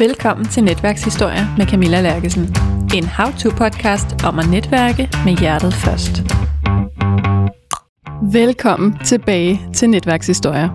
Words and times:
Velkommen 0.00 0.46
til 0.46 0.64
Netværkshistorie 0.64 1.46
med 1.56 1.66
Camilla 1.66 2.00
Lærkesen. 2.00 2.56
En 2.94 3.04
how-to-podcast 3.04 4.26
om 4.26 4.38
at 4.38 4.50
netværke 4.50 5.08
med 5.24 5.36
hjertet 5.36 5.74
først. 5.74 6.22
Velkommen 8.32 8.98
tilbage 9.04 9.60
til 9.74 9.90
Netværkshistorie. 9.90 10.70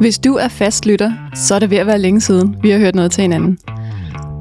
Hvis 0.00 0.18
du 0.18 0.34
er 0.34 0.48
fast 0.48 0.86
lytter, 0.86 1.12
så 1.34 1.54
er 1.54 1.58
det 1.58 1.70
ved 1.70 1.78
at 1.78 1.86
være 1.86 1.98
længe 1.98 2.20
siden, 2.20 2.56
vi 2.62 2.70
har 2.70 2.78
hørt 2.78 2.94
noget 2.94 3.12
til 3.12 3.22
hinanden. 3.22 3.58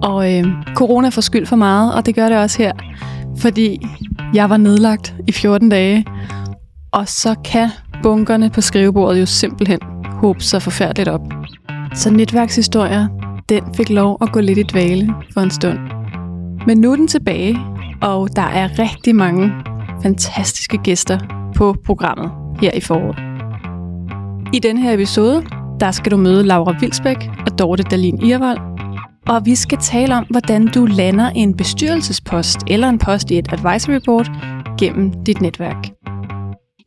Og 0.03 0.33
øh, 0.33 0.45
corona 0.75 1.09
får 1.09 1.21
skyld 1.21 1.45
for 1.45 1.55
meget, 1.55 1.95
og 1.95 2.05
det 2.05 2.15
gør 2.15 2.29
det 2.29 2.37
også 2.37 2.57
her. 2.57 2.73
Fordi 3.37 3.87
jeg 4.33 4.49
var 4.49 4.57
nedlagt 4.57 5.15
i 5.27 5.31
14 5.31 5.69
dage, 5.69 6.05
og 6.91 7.07
så 7.07 7.35
kan 7.45 7.69
bunkerne 8.03 8.49
på 8.49 8.61
skrivebordet 8.61 9.21
jo 9.21 9.25
simpelthen 9.25 9.79
håbe 10.05 10.43
sig 10.43 10.61
forfærdeligt 10.61 11.09
op. 11.09 11.21
Så 11.93 12.09
netværkshistorier, 12.11 13.07
den 13.49 13.63
fik 13.77 13.89
lov 13.89 14.17
at 14.21 14.31
gå 14.31 14.39
lidt 14.39 14.57
i 14.57 14.63
dvale 14.63 15.13
for 15.33 15.41
en 15.41 15.51
stund. 15.51 15.79
Men 16.67 16.77
nu 16.77 16.91
er 16.91 16.95
den 16.95 17.07
tilbage, 17.07 17.59
og 18.01 18.35
der 18.35 18.41
er 18.41 18.79
rigtig 18.79 19.15
mange 19.15 19.51
fantastiske 20.03 20.77
gæster 20.77 21.19
på 21.55 21.75
programmet 21.85 22.31
her 22.61 22.71
i 22.71 22.79
foråret. 22.79 23.17
I 24.53 24.59
denne 24.59 24.81
her 24.81 24.93
episode, 24.93 25.43
der 25.79 25.91
skal 25.91 26.11
du 26.11 26.17
møde 26.17 26.43
Laura 26.43 26.75
Vilsbæk 26.79 27.29
og 27.45 27.59
Dorte 27.59 27.83
Dalin 27.83 28.21
Irvold, 28.21 28.59
og 29.29 29.45
vi 29.45 29.55
skal 29.55 29.77
tale 29.77 30.15
om, 30.15 30.25
hvordan 30.29 30.67
du 30.67 30.85
lander 30.85 31.29
en 31.29 31.57
bestyrelsespost 31.57 32.57
eller 32.67 32.89
en 32.89 32.99
post 32.99 33.31
i 33.31 33.37
et 33.37 33.47
advisory 33.53 33.99
board 34.05 34.27
gennem 34.79 35.23
dit 35.23 35.41
netværk. 35.41 36.04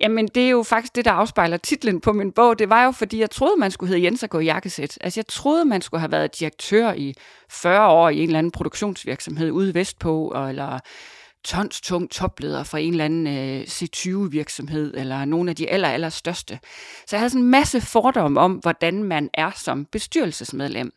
Jamen, 0.00 0.28
det 0.28 0.44
er 0.44 0.48
jo 0.48 0.62
faktisk 0.62 0.96
det, 0.96 1.04
der 1.04 1.12
afspejler 1.12 1.56
titlen 1.56 2.00
på 2.00 2.12
min 2.12 2.32
bog. 2.32 2.58
Det 2.58 2.70
var 2.70 2.84
jo, 2.84 2.90
fordi 2.90 3.20
jeg 3.20 3.30
troede, 3.30 3.60
man 3.60 3.70
skulle 3.70 3.88
hedde 3.88 4.04
Jens 4.04 4.22
og 4.22 4.30
gå 4.30 4.38
i 4.38 4.44
jakkesæt. 4.44 4.98
Altså, 5.00 5.20
jeg 5.20 5.26
troede, 5.26 5.64
man 5.64 5.82
skulle 5.82 6.00
have 6.00 6.12
været 6.12 6.38
direktør 6.38 6.92
i 6.92 7.14
40 7.50 7.88
år 7.88 8.08
i 8.08 8.18
en 8.18 8.22
eller 8.22 8.38
anden 8.38 8.52
produktionsvirksomhed 8.52 9.50
ude 9.50 9.74
vestpå, 9.74 10.34
eller 10.48 10.78
tons 11.44 11.80
tung 11.80 12.10
topleder 12.10 12.62
fra 12.62 12.78
en 12.78 12.92
eller 12.92 13.04
anden 13.04 13.26
øh, 13.26 13.62
C20-virksomhed, 13.62 14.94
eller 14.96 15.24
nogle 15.24 15.50
af 15.50 15.56
de 15.56 15.70
aller, 15.70 15.88
aller 15.88 16.08
største. 16.08 16.58
Så 17.06 17.16
jeg 17.16 17.20
havde 17.20 17.30
sådan 17.30 17.44
en 17.44 17.50
masse 17.50 17.80
fordomme 17.80 18.40
om, 18.40 18.52
hvordan 18.52 19.04
man 19.04 19.30
er 19.34 19.50
som 19.50 19.84
bestyrelsesmedlem. 19.84 20.92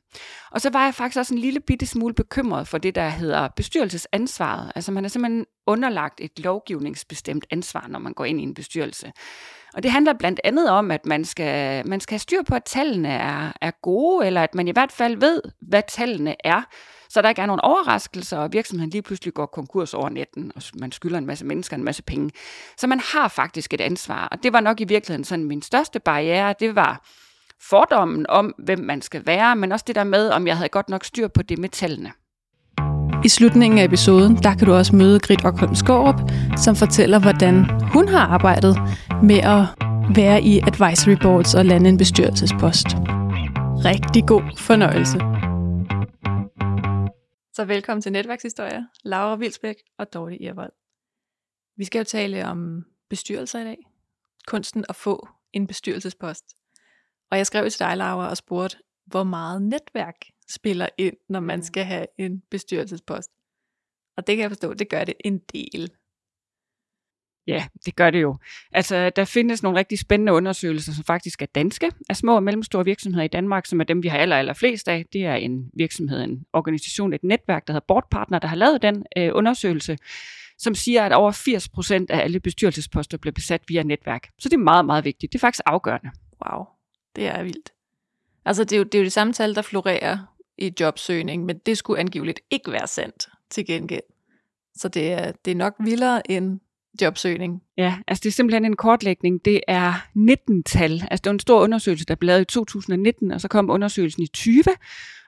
Og 0.52 0.62
så 0.62 0.70
var 0.70 0.86
jeg 0.86 0.96
faktisk 0.96 1.20
også 1.20 1.34
en 1.34 1.40
lille 1.40 1.60
bitte 1.60 1.86
smule 1.86 2.14
bekymret 2.14 2.68
for 2.68 2.78
det, 2.78 2.96
der 2.96 3.10
hedder 3.10 3.48
bestyrelsesansvaret. 3.48 4.72
Altså 4.76 4.92
man 4.92 5.06
er 5.06 5.10
simpelthen 5.10 5.46
underlagt 5.68 6.22
et 6.22 6.40
lovgivningsbestemt 6.40 7.46
ansvar, 7.52 7.88
når 7.90 8.00
man 8.00 8.14
går 8.14 8.26
ind 8.26 8.40
i 8.40 8.44
en 8.44 8.54
bestyrelse. 8.54 9.12
Og 9.74 9.84
det 9.84 9.92
handler 9.92 10.14
blandt 10.14 10.40
andet 10.44 10.70
om, 10.70 10.92
at 10.92 11.06
man 11.06 11.26
skal, 11.26 11.88
man 11.88 12.00
skal 12.00 12.14
have 12.14 12.20
styr 12.20 12.44
på, 12.44 12.56
at 12.56 12.64
tallene 12.64 13.10
er, 13.10 13.52
er 13.62 13.72
gode, 13.82 14.28
eller 14.28 14.44
at 14.44 14.56
man 14.56 14.68
i 14.68 14.72
hvert 14.72 14.92
fald 14.92 15.18
ved, 15.18 15.42
hvad 15.62 15.84
tallene 15.88 16.36
er, 16.44 16.62
så 17.14 17.22
der 17.22 17.30
ikke 17.30 17.42
er 17.42 17.46
nogen 17.46 17.62
overraskelser, 17.62 18.38
og 18.38 18.54
virksomheden 18.54 18.90
lige 18.90 19.02
pludselig 19.02 19.34
går 19.34 19.46
konkurs 19.46 19.94
over 19.94 20.10
natten, 20.10 20.52
og 20.56 20.62
man 20.74 20.92
skylder 20.92 21.18
en 21.18 21.26
masse 21.26 21.46
mennesker 21.46 21.78
en 21.78 21.84
masse 21.84 22.04
penge. 22.04 22.32
Så 22.78 22.88
man 22.88 23.00
har 23.14 23.28
faktisk 23.28 23.74
et 23.74 23.82
ansvar, 23.82 24.28
og 24.32 24.44
det 24.44 24.54
var 24.54 24.60
nok 24.60 24.82
i 24.82 24.84
virkeligheden 24.84 25.24
sådan 25.24 25.46
min 25.46 25.62
største 25.62 26.00
barriere, 26.00 26.56
det 26.60 26.76
var 26.76 27.06
fordommen 27.62 28.26
om, 28.30 28.54
hvem 28.58 28.80
man 28.80 29.02
skal 29.02 29.26
være, 29.26 29.56
men 29.56 29.72
også 29.72 29.86
det 29.88 29.96
der 29.96 30.04
med, 30.04 30.30
om 30.30 30.48
jeg 30.48 30.58
havde 30.58 30.70
godt 30.70 30.90
nok 30.90 31.06
styr 31.06 31.28
på 31.28 31.42
det 31.42 31.58
med 31.58 31.70
tallene. 31.70 32.12
I 33.26 33.30
slutningen 33.30 33.80
af 33.80 33.84
episoden, 33.84 34.36
der 34.36 34.56
kan 34.56 34.68
du 34.68 34.74
også 34.74 34.96
møde 34.96 35.20
Grit 35.20 35.46
Okholm 35.46 35.76
Skårup, 35.76 36.16
som 36.58 36.76
fortæller, 36.76 37.20
hvordan 37.20 37.66
hun 37.94 38.08
har 38.08 38.28
arbejdet 38.28 38.78
med 39.24 39.38
at 39.38 39.66
være 40.16 40.42
i 40.42 40.60
advisory 40.60 41.16
boards 41.22 41.56
og 41.56 41.66
lande 41.66 41.90
en 41.90 41.98
bestyrelsespost. 41.98 42.88
Rigtig 43.86 44.26
god 44.28 44.42
fornøjelse. 44.58 45.41
Så 47.54 47.66
velkommen 47.66 48.02
til 48.02 48.12
Netværkshistorie, 48.12 48.88
Laura 49.04 49.36
Vilsbæk 49.36 49.76
og 49.98 50.14
Dorte 50.14 50.38
Irvold. 50.42 50.72
Vi 51.78 51.86
skal 51.86 52.00
jo 52.00 52.04
tale 52.04 52.46
om 52.46 52.86
bestyrelser 53.10 53.60
i 53.60 53.64
dag. 53.64 53.78
Kunsten 54.48 54.86
at 54.90 54.96
få 54.96 55.28
en 55.54 55.68
bestyrelsespost. 55.68 56.46
Og 57.32 57.38
jeg 57.38 57.48
skrev 57.48 57.70
til 57.70 57.80
dig, 57.80 57.98
Laura, 57.98 58.30
og 58.30 58.38
spurgte, 58.38 58.78
hvor 59.06 59.24
meget 59.24 59.62
netværk 59.62 60.16
spiller 60.50 60.88
ind, 60.98 61.18
når 61.30 61.40
man 61.40 61.60
mm. 61.60 61.64
skal 61.64 61.84
have 61.84 62.08
en 62.18 62.42
bestyrelsespost. 62.42 63.30
Og 64.18 64.28
det 64.28 64.36
kan 64.36 64.42
jeg 64.42 64.52
forstå, 64.52 64.74
det 64.74 64.90
gør 64.90 65.04
det 65.04 65.16
en 65.26 65.40
del. 65.40 65.92
Ja, 67.48 67.66
det 67.86 67.96
gør 67.96 68.10
det 68.10 68.22
jo. 68.22 68.38
Altså, 68.72 69.10
der 69.10 69.26
findes 69.26 69.64
nogle 69.64 69.80
rigtig 69.80 70.00
spændende 70.00 70.34
undersøgelser, 70.34 70.94
som 70.94 71.04
faktisk 71.04 71.42
er 71.42 71.46
danske, 71.46 71.92
af 72.10 72.16
små 72.18 72.36
og 72.36 72.44
mellemstore 72.44 72.86
virksomheder 72.86 73.24
i 73.24 73.28
Danmark, 73.28 73.66
som 73.66 73.80
er 73.80 73.84
dem, 73.84 74.04
vi 74.04 74.08
har 74.08 74.18
aller, 74.18 74.38
aller 74.38 74.54
flest 74.54 74.88
af. 74.88 75.06
Det 75.14 75.26
er 75.26 75.36
en 75.36 75.70
virksomhed, 75.74 76.24
en 76.24 76.46
organisation, 76.54 77.14
et 77.14 77.24
netværk, 77.24 77.68
der 77.68 77.74
hedder 77.74 77.86
Bortpartner, 77.88 78.40
der 78.40 78.48
har 78.48 78.56
lavet 78.56 78.82
den 78.82 79.06
øh, 79.18 79.32
undersøgelse, 79.34 79.98
som 80.58 80.76
siger, 80.76 81.06
at 81.06 81.12
over 81.12 81.32
80 81.32 81.70
procent 81.70 82.12
af 82.12 82.24
alle 82.24 82.40
bestyrelsesposter 82.40 83.18
bliver 83.18 83.34
besat 83.34 83.62
via 83.68 83.84
netværk. 83.84 84.30
Så 84.40 84.50
det 84.50 84.56
er 84.56 84.60
meget, 84.60 84.86
meget 84.86 85.06
vigtigt. 85.06 85.34
Det 85.34 85.38
er 85.38 85.42
faktisk 85.42 85.64
afgørende. 85.66 86.12
Wow, 86.46 86.66
det 87.16 87.28
er 87.28 87.44
vildt. 87.44 87.72
Altså, 88.46 88.64
det 88.64 88.74
er 88.74 88.78
jo 88.78 88.84
det, 88.84 88.96
er 88.96 89.00
jo 89.00 89.04
det 89.04 89.12
samme 89.12 89.34
tal, 89.34 89.56
der 89.56 89.62
florerer 89.62 90.18
i 90.58 90.74
jobsøgning, 90.80 91.46
men 91.46 91.58
det 91.58 91.78
skulle 91.78 92.00
angiveligt 92.00 92.40
ikke 92.50 92.72
være 92.72 92.88
sandt 92.88 93.28
til 93.50 93.66
gengæld. 93.66 94.02
Så 94.76 94.88
det 94.88 95.12
er, 95.12 95.32
det 95.46 95.52
er 95.52 95.56
nok 95.56 95.76
vildere 95.80 96.32
end 96.32 96.60
jobsøgning. 97.02 97.62
Ja, 97.78 97.96
altså 98.08 98.22
det 98.24 98.30
er 98.30 98.34
simpelthen 98.34 98.66
en 98.66 98.76
kortlægning. 98.76 99.46
Det 99.46 99.62
er 99.68 99.94
19-tal. 100.18 100.92
Altså 100.92 101.22
det 101.22 101.26
var 101.26 101.32
en 101.32 101.40
stor 101.40 101.64
undersøgelse, 101.64 102.06
der 102.06 102.16
blev 102.16 102.28
lavet 102.28 102.42
i 102.42 102.46
2019, 102.46 103.32
og 103.32 103.42
så 103.42 103.48
kom 103.48 103.70
undersøgelsen 103.70 104.24
i 104.24 104.28
20. 104.28 104.64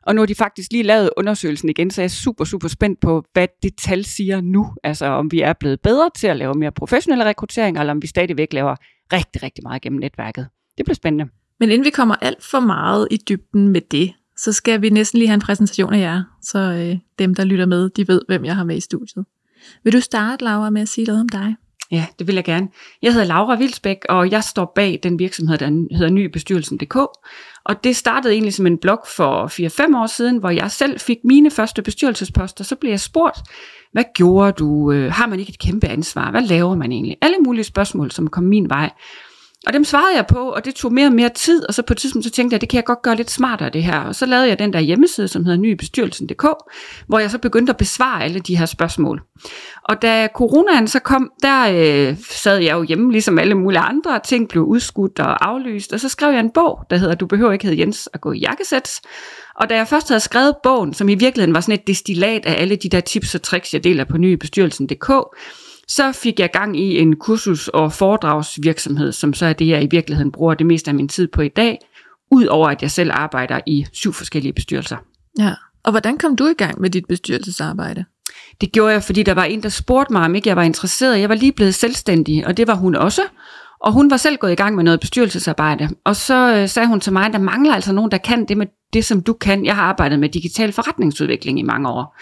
Og 0.04 0.16
nu 0.16 0.22
har 0.22 0.26
de 0.26 0.36
faktisk 0.36 0.72
lige 0.72 0.84
lavet 0.84 1.10
undersøgelsen 1.18 1.70
igen, 1.70 1.92
så 1.92 2.02
jeg 2.02 2.06
er 2.06 2.10
super, 2.10 2.44
super 2.44 2.68
spændt 2.68 3.00
på, 3.00 3.26
hvad 3.34 3.48
det 3.64 3.76
tal 3.78 4.06
siger 4.06 4.42
nu. 4.42 4.74
Altså 4.84 5.06
om 5.06 5.32
vi 5.32 5.42
er 5.42 5.54
blevet 5.54 5.82
bedre 5.82 6.10
til 6.16 6.28
at 6.28 6.38
lave 6.38 6.54
mere 6.54 6.72
professionelle 6.72 7.26
rekrutteringer, 7.26 7.82
eller 7.82 7.94
om 7.94 8.02
vi 8.02 8.08
stadigvæk 8.08 8.54
laver 8.54 8.76
rigtig, 9.14 9.44
rigtig 9.44 9.64
meget 9.64 9.82
gennem 9.82 10.00
netværket. 10.00 10.48
Det 10.78 10.86
bliver 10.86 10.96
spændende. 10.96 11.32
Men 11.60 11.70
inden 11.70 11.86
vi 11.86 11.90
kommer 11.90 12.16
alt 12.22 12.44
for 12.44 12.60
meget 12.60 13.08
i 13.12 13.18
dybden 13.30 13.68
med 13.68 13.82
det, 13.82 14.14
så 14.38 14.52
skal 14.52 14.82
vi 14.82 14.90
næsten 14.90 15.18
lige 15.18 15.28
have 15.28 15.34
en 15.34 15.42
præsentation 15.42 15.94
af 15.94 16.00
jer, 16.00 16.24
så 16.42 16.60
øh, 16.60 16.98
dem, 17.20 17.36
der 17.36 17.44
lytter 17.44 17.66
med, 17.66 17.90
de 17.90 18.08
ved, 18.08 18.22
hvem 18.28 18.46
jeg 18.46 18.56
har 18.56 18.64
med 18.64 18.78
i 18.78 18.80
studiet. 18.80 19.26
Vil 19.84 19.94
du 19.94 20.02
starte, 20.02 20.44
Laura, 20.44 20.70
med 20.70 20.82
at 20.82 20.90
sige 20.90 21.06
noget 21.06 21.22
om 21.22 21.30
dig? 21.30 21.56
Ja, 21.92 22.06
det 22.20 22.28
vil 22.28 22.36
jeg 22.36 22.44
gerne. 22.44 22.68
Jeg 23.02 23.14
hedder 23.14 23.28
Laura 23.28 23.56
Vilsbæk, 23.56 23.98
og 24.10 24.32
jeg 24.32 24.44
står 24.44 24.72
bag 24.76 25.00
den 25.04 25.20
virksomhed, 25.20 25.58
der 25.58 25.66
hedder 25.98 26.10
Nybestyrelsen.dk. 26.10 26.96
Og 27.66 27.84
det 27.84 27.96
startede 27.96 28.34
egentlig 28.34 28.54
som 28.54 28.68
en 28.68 28.78
blog 28.78 29.00
for 29.16 29.48
4-5 29.92 29.98
år 29.98 30.08
siden, 30.08 30.38
hvor 30.38 30.50
jeg 30.50 30.72
selv 30.72 31.00
fik 31.00 31.18
mine 31.24 31.52
første 31.52 31.82
bestyrelsesposter. 31.82 32.64
Så 32.64 32.76
blev 32.76 32.90
jeg 32.90 33.00
spurgt, 33.00 33.38
hvad 33.92 34.04
gjorde 34.16 34.52
du? 34.52 34.92
Øh, 34.92 35.12
har 35.12 35.28
man 35.28 35.40
ikke 35.40 35.50
et 35.50 35.60
kæmpe 35.60 35.88
ansvar? 35.88 36.32
Hvad 36.32 36.42
laver 36.42 36.76
man 36.76 36.92
egentlig? 36.92 37.18
Alle 37.22 37.38
mulige 37.46 37.64
spørgsmål, 37.64 38.12
som 38.12 38.28
kom 38.28 38.44
min 38.44 38.70
vej. 38.70 38.92
Og 39.68 39.74
dem 39.74 39.84
svarede 39.84 40.16
jeg 40.16 40.28
på, 40.28 40.40
og 40.40 40.66
det 40.66 40.76
tog 40.76 40.94
mere 40.94 41.08
og 41.08 41.14
mere 41.14 41.30
tid, 41.30 41.68
og 41.68 41.74
så 41.74 41.82
på 41.82 41.94
et 41.94 41.98
tidspunkt 41.98 42.26
så 42.26 42.32
tænkte 42.32 42.54
jeg, 42.54 42.58
at 42.58 42.62
det 42.62 42.70
kan 42.70 42.78
jeg 42.78 42.86
godt 42.86 43.02
gøre 43.02 43.16
lidt 43.16 43.32
smartere 43.32 43.70
det 43.70 43.84
her. 43.84 44.00
Og 44.00 44.16
så 44.16 44.26
lavede 44.26 44.48
jeg 44.48 44.60
den 44.60 44.74
der 44.74 44.80
hjemmeside, 44.80 45.28
som 45.28 45.46
hedder 45.46 45.60
nybestyrelsen.dk, 45.60 46.46
hvor 47.08 47.20
jeg 47.20 47.32
så 47.32 47.38
begyndte 47.38 47.70
at 47.70 47.78
besvare 47.78 48.24
alle 48.24 48.40
de 48.40 48.58
her 48.58 48.66
spørgsmål. 48.66 49.22
Og 49.84 50.02
da 50.02 50.28
coronaen 50.36 50.88
så 50.88 51.00
kom, 51.00 51.32
der 51.44 51.64
øh, 51.72 52.18
sad 52.30 52.58
jeg 52.58 52.74
jo 52.74 52.84
hjemme, 52.84 53.12
ligesom 53.12 53.40
alle 53.40 53.56
mulige 53.56 53.80
andre, 53.80 54.20
ting 54.26 54.50
blev 54.50 54.64
udskudt 54.64 55.20
og 55.20 55.50
aflyst, 55.50 55.94
og 55.94 56.00
så 56.00 56.10
skrev 56.10 56.32
jeg 56.32 56.40
en 56.40 56.52
bog, 56.54 56.80
der 56.90 56.98
hedder 56.98 57.16
Du 57.16 57.28
behøver 57.28 57.52
ikke 57.52 57.66
hedde 57.66 57.80
Jens 57.80 58.10
at 58.14 58.22
gå 58.22 58.32
i 58.32 58.40
jakkesæt. 58.40 59.02
Og 59.56 59.70
da 59.70 59.76
jeg 59.76 59.88
først 59.88 60.08
havde 60.08 60.20
skrevet 60.20 60.56
bogen, 60.64 60.94
som 60.94 61.10
i 61.10 61.16
virkeligheden 61.16 61.54
var 61.54 61.62
sådan 61.62 61.74
et 61.74 61.88
destillat 61.88 62.46
af 62.46 62.62
alle 62.62 62.76
de 62.76 62.90
der 62.90 63.00
tips 63.00 63.36
og 63.36 63.42
tricks, 63.42 63.74
jeg 63.74 63.84
deler 63.84 64.04
på 64.04 64.18
nybestyrelsen.dk, 64.18 65.12
så 65.88 66.12
fik 66.12 66.40
jeg 66.40 66.52
gang 66.52 66.80
i 66.80 67.00
en 67.00 67.16
kursus- 67.16 67.68
og 67.68 67.94
foredragsvirksomhed, 67.94 69.12
som 69.12 69.34
så 69.34 69.46
er 69.46 69.54
det, 69.54 69.68
jeg 69.68 69.84
i 69.84 69.88
virkeligheden 69.92 70.32
bruger 70.32 70.54
det 70.54 70.66
meste 70.66 70.92
af 70.92 70.96
min 70.96 71.08
tid 71.08 71.28
på 71.28 71.42
i 71.42 71.48
dag, 71.48 71.80
udover 72.32 72.70
at 72.70 72.82
jeg 72.82 72.92
selv 72.92 73.12
arbejder 73.14 73.60
i 73.68 73.86
syv 73.94 74.14
forskellige 74.14 74.54
bestyrelser. 74.54 74.98
Ja, 75.40 75.54
og 75.84 75.92
hvordan 75.92 76.18
kom 76.18 76.36
du 76.36 76.48
i 76.48 76.54
gang 76.54 76.82
med 76.82 76.90
dit 76.90 77.06
bestyrelsesarbejde? 77.06 78.06
Det 78.62 78.72
gjorde 78.72 78.94
jeg, 78.94 79.04
fordi 79.04 79.24
der 79.24 79.34
var 79.34 79.44
en, 79.44 79.64
der 79.64 79.70
spurgte 79.70 80.14
mig, 80.14 80.22
om 80.22 80.36
ikke 80.36 80.50
jeg 80.50 80.56
var 80.56 80.64
interesseret. 80.64 81.20
Jeg 81.20 81.30
var 81.30 81.36
lige 81.36 81.52
blevet 81.52 81.76
selvstændig, 81.76 82.48
og 82.48 82.58
det 82.58 82.68
var 82.68 82.76
hun 82.76 82.96
også. 82.96 83.22
Og 83.84 83.92
hun 83.92 84.12
var 84.12 84.18
selv 84.18 84.38
gået 84.38 84.52
i 84.52 84.56
gang 84.56 84.76
med 84.76 84.84
noget 84.84 85.00
bestyrelsesarbejde. 85.00 85.90
Og 86.06 86.16
så 86.16 86.56
øh, 86.56 86.70
sagde 86.70 86.88
hun 86.88 87.00
til 87.00 87.14
mig, 87.14 87.26
at 87.26 87.34
der 87.34 87.40
mangler 87.40 87.74
altså 87.74 87.94
nogen, 87.94 88.12
der 88.12 88.18
kan 88.18 88.46
det 88.46 88.58
med 88.58 88.68
det, 88.94 89.06
som 89.06 89.22
du 89.22 89.34
kan. 89.34 89.66
Jeg 89.66 89.76
har 89.76 89.84
arbejdet 89.84 90.20
med 90.20 90.30
digital 90.30 90.72
forretningsudvikling 90.72 91.60
i 91.60 91.64
mange 91.64 91.90
år. 91.90 92.18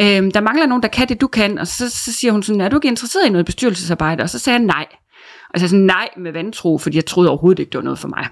Øhm, 0.00 0.30
der 0.30 0.40
mangler 0.40 0.66
nogen, 0.66 0.82
der 0.82 0.88
kan 0.88 1.08
det, 1.08 1.20
du 1.20 1.26
kan. 1.26 1.58
Og 1.58 1.66
så, 1.66 1.90
så 1.90 2.12
siger 2.12 2.32
hun 2.32 2.42
sådan, 2.42 2.60
er 2.60 2.68
du 2.68 2.76
ikke 2.76 2.88
interesseret 2.88 3.26
i 3.26 3.30
noget 3.30 3.46
bestyrelsesarbejde? 3.46 4.22
Og 4.22 4.30
så 4.30 4.38
sagde 4.38 4.58
jeg 4.58 4.66
nej. 4.66 4.86
Og 5.54 5.60
så 5.60 5.68
sagde 5.68 5.86
nej 5.86 6.08
med 6.16 6.32
vantro, 6.32 6.78
fordi 6.78 6.96
jeg 6.96 7.06
troede 7.06 7.30
overhovedet 7.30 7.58
ikke, 7.58 7.70
det 7.70 7.78
var 7.78 7.84
noget 7.84 7.98
for 7.98 8.08
mig. 8.08 8.26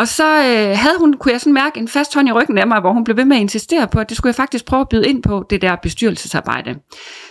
Og 0.00 0.08
så 0.08 0.38
øh, 0.38 0.78
havde 0.78 0.98
hun, 0.98 1.14
kunne 1.14 1.32
jeg 1.32 1.40
sådan 1.40 1.52
mærke 1.52 1.80
en 1.80 1.88
fast 1.88 2.14
hånd 2.14 2.28
i 2.28 2.32
ryggen 2.32 2.58
af 2.58 2.66
mig, 2.66 2.80
hvor 2.80 2.92
hun 2.92 3.04
blev 3.04 3.16
ved 3.16 3.24
med 3.24 3.36
at 3.36 3.40
insistere 3.40 3.88
på, 3.88 4.00
at 4.00 4.08
det 4.08 4.16
skulle 4.16 4.30
jeg 4.30 4.34
faktisk 4.34 4.64
prøve 4.64 4.80
at 4.80 4.88
byde 4.88 5.08
ind 5.08 5.22
på, 5.22 5.44
det 5.50 5.62
der 5.62 5.76
bestyrelsesarbejde. 5.76 6.74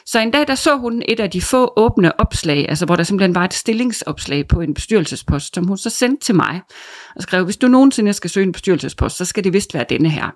Så 0.05 0.19
en 0.19 0.31
dag, 0.31 0.47
der 0.47 0.55
så 0.55 0.77
hun 0.77 1.03
et 1.05 1.19
af 1.19 1.29
de 1.29 1.41
få 1.41 1.73
åbne 1.77 2.19
opslag, 2.19 2.65
altså 2.69 2.85
hvor 2.85 2.95
der 2.95 3.03
simpelthen 3.03 3.35
var 3.35 3.45
et 3.45 3.53
stillingsopslag 3.53 4.47
på 4.47 4.61
en 4.61 4.73
bestyrelsespost, 4.73 5.55
som 5.55 5.67
hun 5.67 5.77
så 5.77 5.89
sendte 5.89 6.25
til 6.25 6.35
mig 6.35 6.61
og 7.19 7.23
skrev, 7.23 7.45
hvis 7.45 7.57
du 7.57 7.67
nogensinde 7.67 8.13
skal 8.13 8.29
søge 8.29 8.43
en 8.43 8.51
bestyrelsespost, 8.51 9.17
så 9.17 9.25
skal 9.25 9.43
det 9.43 9.53
vist 9.53 9.73
være 9.73 9.85
denne 9.89 10.09
her. 10.09 10.29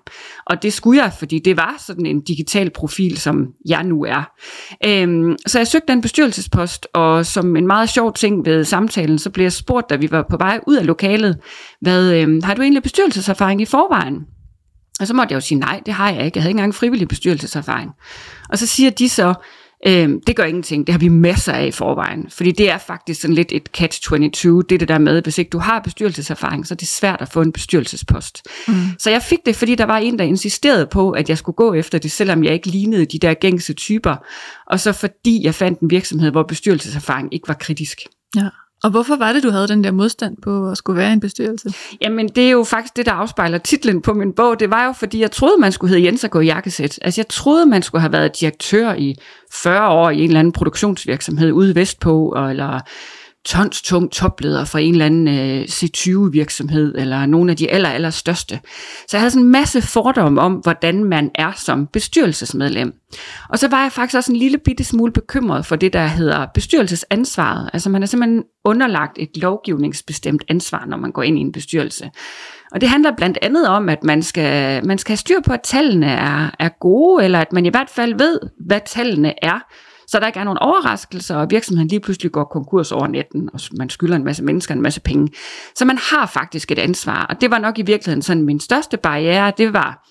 Og 0.46 0.62
det 0.62 0.72
skulle 0.72 1.02
jeg, 1.02 1.12
fordi 1.18 1.38
det 1.38 1.56
var 1.56 1.74
sådan 1.78 2.06
en 2.06 2.20
digital 2.20 2.70
profil, 2.70 3.18
som 3.18 3.46
jeg 3.68 3.84
nu 3.84 4.04
er. 4.04 4.32
Øhm, 4.86 5.36
så 5.46 5.58
jeg 5.58 5.66
søgte 5.66 5.92
en 5.92 6.00
bestyrelsespost, 6.00 6.86
og 6.94 7.26
som 7.26 7.56
en 7.56 7.66
meget 7.66 7.88
sjov 7.88 8.12
ting 8.12 8.46
ved 8.46 8.64
samtalen, 8.64 9.18
så 9.18 9.30
blev 9.30 9.44
jeg 9.44 9.52
spurgt, 9.52 9.90
da 9.90 9.96
vi 9.96 10.10
var 10.10 10.26
på 10.30 10.36
vej 10.36 10.60
ud 10.66 10.76
af 10.76 10.86
lokalet, 10.86 11.38
hvad, 11.80 12.12
øhm, 12.12 12.42
har 12.42 12.54
du 12.54 12.62
egentlig 12.62 12.82
bestyrelseserfaring 12.82 13.60
i 13.60 13.64
forvejen? 13.64 14.20
Og 15.00 15.06
så 15.06 15.14
måtte 15.14 15.32
jeg 15.32 15.36
jo 15.36 15.40
sige, 15.40 15.58
nej, 15.58 15.80
det 15.86 15.94
har 15.94 16.10
jeg 16.10 16.24
ikke. 16.24 16.36
Jeg 16.36 16.42
havde 16.42 16.50
ikke 16.50 16.58
engang 16.58 16.74
frivillig 16.74 17.08
bestyrelseserfaring. 17.08 17.90
Og 18.50 18.58
så 18.58 18.66
siger 18.66 18.90
de 18.90 19.08
så, 19.08 19.34
øhm, 19.86 20.20
det 20.26 20.36
gør 20.36 20.44
ingenting, 20.44 20.86
det 20.86 20.92
har 20.92 20.98
vi 20.98 21.08
masser 21.08 21.52
af 21.52 21.66
i 21.66 21.70
forvejen. 21.70 22.26
Fordi 22.30 22.52
det 22.52 22.70
er 22.70 22.78
faktisk 22.78 23.20
sådan 23.20 23.34
lidt 23.34 23.52
et 23.52 23.68
catch-22, 23.78 24.48
det 24.68 24.72
er 24.72 24.78
det 24.78 24.88
der 24.88 24.98
med, 24.98 25.22
hvis 25.22 25.38
ikke 25.38 25.48
du 25.48 25.58
har 25.58 25.80
bestyrelseserfaring, 25.80 26.66
så 26.66 26.74
er 26.74 26.76
det 26.76 26.88
svært 26.88 27.20
at 27.20 27.28
få 27.28 27.40
en 27.40 27.52
bestyrelsespost. 27.52 28.42
Mm. 28.68 28.74
Så 28.98 29.10
jeg 29.10 29.22
fik 29.22 29.38
det, 29.46 29.56
fordi 29.56 29.74
der 29.74 29.84
var 29.84 29.98
en, 29.98 30.18
der 30.18 30.24
insisterede 30.24 30.86
på, 30.86 31.10
at 31.10 31.28
jeg 31.28 31.38
skulle 31.38 31.56
gå 31.56 31.74
efter 31.74 31.98
det, 31.98 32.12
selvom 32.12 32.44
jeg 32.44 32.52
ikke 32.52 32.68
lignede 32.68 33.04
de 33.04 33.18
der 33.18 33.34
gængse 33.34 33.72
typer. 33.72 34.16
Og 34.66 34.80
så 34.80 34.92
fordi 34.92 35.44
jeg 35.44 35.54
fandt 35.54 35.80
en 35.80 35.90
virksomhed, 35.90 36.30
hvor 36.30 36.42
bestyrelseserfaring 36.42 37.34
ikke 37.34 37.48
var 37.48 37.54
kritisk. 37.54 37.98
Ja. 38.36 38.48
Og 38.84 38.90
hvorfor 38.90 39.16
var 39.16 39.32
det, 39.32 39.42
du 39.42 39.50
havde 39.50 39.68
den 39.68 39.84
der 39.84 39.90
modstand 39.90 40.36
på 40.42 40.70
at 40.70 40.76
skulle 40.76 40.96
være 40.96 41.10
i 41.10 41.12
en 41.12 41.20
bestyrelse? 41.20 41.74
Jamen, 42.00 42.28
det 42.28 42.46
er 42.46 42.50
jo 42.50 42.64
faktisk 42.64 42.96
det, 42.96 43.06
der 43.06 43.12
afspejler 43.12 43.58
titlen 43.58 44.02
på 44.02 44.14
min 44.14 44.32
bog. 44.32 44.60
Det 44.60 44.70
var 44.70 44.86
jo, 44.86 44.92
fordi 44.92 45.20
jeg 45.20 45.30
troede, 45.30 45.60
man 45.60 45.72
skulle 45.72 45.88
hedde 45.94 46.06
Jens 46.06 46.24
og 46.24 46.30
gå 46.30 46.40
i 46.40 46.44
jakkesæt. 46.44 46.98
Altså, 47.02 47.20
jeg 47.20 47.28
troede, 47.28 47.66
man 47.66 47.82
skulle 47.82 48.00
have 48.00 48.12
været 48.12 48.40
direktør 48.40 48.94
i 48.94 49.14
40 49.52 49.88
år 49.88 50.10
i 50.10 50.18
en 50.18 50.24
eller 50.24 50.38
anden 50.38 50.52
produktionsvirksomhed 50.52 51.52
ude 51.52 51.74
vestpå, 51.74 52.36
eller 52.50 52.80
tons 53.44 53.82
tung 53.82 54.12
topleder 54.12 54.64
for 54.64 54.78
en 54.78 54.92
eller 54.92 55.06
anden 55.06 55.28
øh, 55.28 55.62
C20-virksomhed, 55.62 56.94
eller 56.98 57.26
nogle 57.26 57.50
af 57.50 57.56
de 57.56 57.70
aller, 57.70 57.88
aller 57.88 58.10
største. 58.10 58.60
Så 59.08 59.16
jeg 59.16 59.20
havde 59.20 59.30
sådan 59.30 59.44
en 59.44 59.52
masse 59.52 59.82
fordomme 59.82 60.40
om, 60.40 60.52
hvordan 60.52 61.04
man 61.04 61.30
er 61.34 61.52
som 61.56 61.86
bestyrelsesmedlem. 61.86 62.92
Og 63.48 63.58
så 63.58 63.68
var 63.68 63.82
jeg 63.82 63.92
faktisk 63.92 64.16
også 64.16 64.32
en 64.32 64.38
lille 64.38 64.58
bitte 64.58 64.84
smule 64.84 65.12
bekymret 65.12 65.66
for 65.66 65.76
det, 65.76 65.92
der 65.92 66.06
hedder 66.06 66.46
bestyrelsesansvaret. 66.54 67.70
Altså 67.72 67.90
man 67.90 68.02
er 68.02 68.06
simpelthen 68.06 68.44
underlagt 68.64 69.18
et 69.18 69.36
lovgivningsbestemt 69.36 70.44
ansvar, 70.48 70.84
når 70.86 70.96
man 70.96 71.12
går 71.12 71.22
ind 71.22 71.38
i 71.38 71.40
en 71.40 71.52
bestyrelse. 71.52 72.10
Og 72.72 72.80
det 72.80 72.88
handler 72.88 73.12
blandt 73.16 73.38
andet 73.42 73.68
om, 73.68 73.88
at 73.88 74.04
man 74.04 74.22
skal, 74.22 74.86
man 74.86 74.98
skal 74.98 75.10
have 75.10 75.16
styr 75.16 75.40
på, 75.46 75.52
at 75.52 75.60
tallene 75.64 76.06
er, 76.06 76.50
er 76.58 76.68
gode, 76.80 77.24
eller 77.24 77.40
at 77.40 77.52
man 77.52 77.66
i 77.66 77.68
hvert 77.68 77.90
fald 77.90 78.14
ved, 78.18 78.40
hvad 78.66 78.80
tallene 78.86 79.44
er, 79.44 79.60
så 80.06 80.20
der 80.20 80.26
ikke 80.26 80.38
er 80.38 80.44
nogen 80.44 80.58
overraskelser, 80.58 81.36
og 81.36 81.50
virksomheden 81.50 81.88
lige 81.88 82.00
pludselig 82.00 82.32
går 82.32 82.44
konkurs 82.44 82.92
over 82.92 83.06
natten, 83.06 83.50
og 83.52 83.60
man 83.72 83.90
skylder 83.90 84.16
en 84.16 84.24
masse 84.24 84.44
mennesker 84.44 84.74
en 84.74 84.82
masse 84.82 85.00
penge. 85.00 85.32
Så 85.74 85.84
man 85.84 85.98
har 85.98 86.26
faktisk 86.26 86.70
et 86.70 86.78
ansvar, 86.78 87.26
og 87.26 87.40
det 87.40 87.50
var 87.50 87.58
nok 87.58 87.78
i 87.78 87.82
virkeligheden 87.82 88.22
sådan 88.22 88.42
min 88.42 88.60
største 88.60 88.96
barriere, 88.96 89.52
det 89.58 89.72
var 89.72 90.08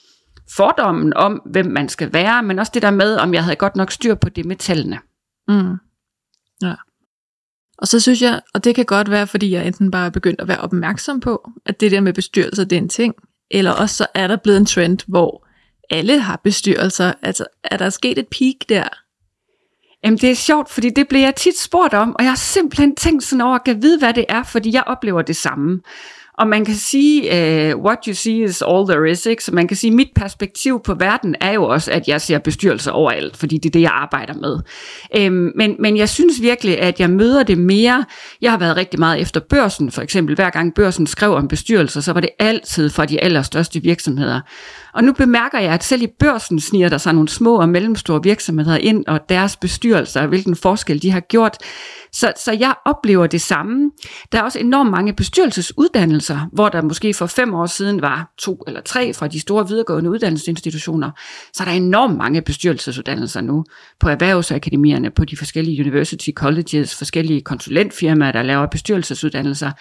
fordommen 0.55 1.13
om, 1.13 1.41
hvem 1.45 1.65
man 1.65 1.89
skal 1.89 2.13
være, 2.13 2.43
men 2.43 2.59
også 2.59 2.71
det 2.73 2.81
der 2.81 2.91
med, 2.91 3.15
om 3.15 3.33
jeg 3.33 3.43
havde 3.43 3.55
godt 3.55 3.75
nok 3.75 3.91
styr 3.91 4.15
på 4.15 4.29
det 4.29 4.45
med 4.45 4.55
tallene. 4.55 4.99
Mm. 5.47 5.75
Ja. 6.61 6.73
Og 7.77 7.87
så 7.87 7.99
synes 7.99 8.21
jeg, 8.21 8.41
og 8.53 8.63
det 8.63 8.75
kan 8.75 8.85
godt 8.85 9.11
være, 9.11 9.27
fordi 9.27 9.51
jeg 9.51 9.67
enten 9.67 9.91
bare 9.91 10.05
er 10.05 10.09
begyndt 10.09 10.41
at 10.41 10.47
være 10.47 10.59
opmærksom 10.59 11.19
på, 11.19 11.49
at 11.65 11.79
det 11.79 11.91
der 11.91 12.01
med 12.01 12.13
bestyrelser, 12.13 12.63
det 12.63 12.75
er 12.75 12.81
en 12.81 12.89
ting, 12.89 13.15
eller 13.51 13.71
også 13.71 13.95
så 13.95 14.07
er 14.13 14.27
der 14.27 14.35
blevet 14.35 14.57
en 14.57 14.65
trend, 14.65 14.99
hvor 15.07 15.47
alle 15.89 16.19
har 16.19 16.41
bestyrelser. 16.43 17.13
Altså, 17.21 17.45
er 17.63 17.77
der 17.77 17.89
sket 17.89 18.17
et 18.17 18.27
peak 18.27 18.69
der? 18.69 18.87
Jamen 20.03 20.17
det 20.17 20.31
er 20.31 20.35
sjovt, 20.35 20.69
fordi 20.71 20.89
det 20.89 21.07
bliver 21.07 21.23
jeg 21.23 21.35
tit 21.35 21.59
spurgt 21.59 21.93
om, 21.93 22.15
og 22.19 22.23
jeg 22.23 22.31
har 22.31 22.37
simpelthen 22.37 22.95
tænkt 22.95 23.23
sådan 23.23 23.41
over, 23.41 23.55
at 23.55 23.67
jeg 23.67 23.81
vide, 23.81 23.99
hvad 23.99 24.13
det 24.13 24.25
er, 24.29 24.43
fordi 24.43 24.73
jeg 24.73 24.83
oplever 24.85 25.21
det 25.21 25.35
samme. 25.35 25.81
Og 26.37 26.47
man 26.47 26.65
kan 26.65 26.75
sige, 26.75 27.21
uh, 27.75 27.83
what 27.83 27.99
you 28.07 28.13
see 28.13 28.43
is 28.43 28.61
all 28.61 28.87
there 28.87 29.11
is, 29.11 29.25
ikke? 29.25 29.43
Så 29.43 29.53
man 29.53 29.67
kan 29.67 29.77
sige, 29.77 29.91
mit 29.91 30.09
perspektiv 30.15 30.81
på 30.83 30.93
verden 30.93 31.35
er 31.41 31.51
jo 31.51 31.63
også, 31.63 31.91
at 31.91 32.07
jeg 32.07 32.21
ser 32.21 32.39
bestyrelser 32.39 32.91
overalt, 32.91 33.37
fordi 33.37 33.57
det 33.57 33.69
er 33.69 33.71
det, 33.71 33.81
jeg 33.81 33.91
arbejder 33.93 34.33
med. 34.33 34.59
Um, 35.27 35.51
men, 35.55 35.75
men 35.79 35.97
jeg 35.97 36.09
synes 36.09 36.41
virkelig, 36.41 36.79
at 36.79 36.99
jeg 36.99 37.09
møder 37.09 37.43
det 37.43 37.57
mere. 37.57 38.05
Jeg 38.41 38.51
har 38.51 38.57
været 38.57 38.77
rigtig 38.77 38.99
meget 38.99 39.21
efter 39.21 39.39
børsen, 39.39 39.91
for 39.91 40.01
eksempel. 40.01 40.35
Hver 40.35 40.49
gang 40.49 40.73
børsen 40.73 41.07
skrev 41.07 41.33
om 41.33 41.47
bestyrelser, 41.47 42.01
så 42.01 42.13
var 42.13 42.19
det 42.19 42.29
altid 42.39 42.89
fra 42.89 43.05
de 43.05 43.23
allerstørste 43.23 43.81
virksomheder. 43.81 44.41
Og 44.93 45.03
nu 45.03 45.13
bemærker 45.13 45.59
jeg, 45.59 45.73
at 45.73 45.83
selv 45.83 46.01
i 46.01 46.07
børsen 46.19 46.59
sniger 46.59 46.89
der 46.89 46.97
sig 46.97 47.13
nogle 47.13 47.29
små 47.29 47.55
og 47.55 47.69
mellemstore 47.69 48.23
virksomheder 48.23 48.77
ind, 48.77 49.05
og 49.07 49.19
deres 49.29 49.57
bestyrelser, 49.57 50.27
hvilken 50.27 50.55
forskel 50.55 51.01
de 51.01 51.11
har 51.11 51.19
gjort. 51.19 51.57
Så, 52.13 52.33
så 52.37 52.51
jeg 52.51 52.75
oplever 52.85 53.27
det 53.27 53.41
samme. 53.41 53.91
Der 54.31 54.39
er 54.39 54.43
også 54.43 54.59
enormt 54.59 54.91
mange 54.91 55.13
bestyrelsesuddannelser, 55.13 56.49
hvor 56.51 56.69
der 56.69 56.81
måske 56.81 57.13
for 57.13 57.25
fem 57.25 57.53
år 57.53 57.65
siden 57.65 58.01
var 58.01 58.33
to 58.37 58.63
eller 58.67 58.81
tre 58.81 59.13
fra 59.13 59.27
de 59.27 59.39
store 59.39 59.67
videregående 59.67 60.09
uddannelsesinstitutioner. 60.09 61.11
Så 61.53 61.63
er 61.63 61.67
der 61.67 61.73
enormt 61.73 62.17
mange 62.17 62.41
bestyrelsesuddannelser 62.41 63.41
nu 63.41 63.65
på 63.99 64.09
erhvervsakademierne, 64.09 65.11
på 65.11 65.25
de 65.25 65.37
forskellige 65.37 65.81
university 65.81 66.29
colleges, 66.31 66.95
forskellige 66.95 67.41
konsulentfirmaer, 67.41 68.31
der 68.31 68.41
laver 68.41 68.65
bestyrelsesuddannelser. 68.65 69.71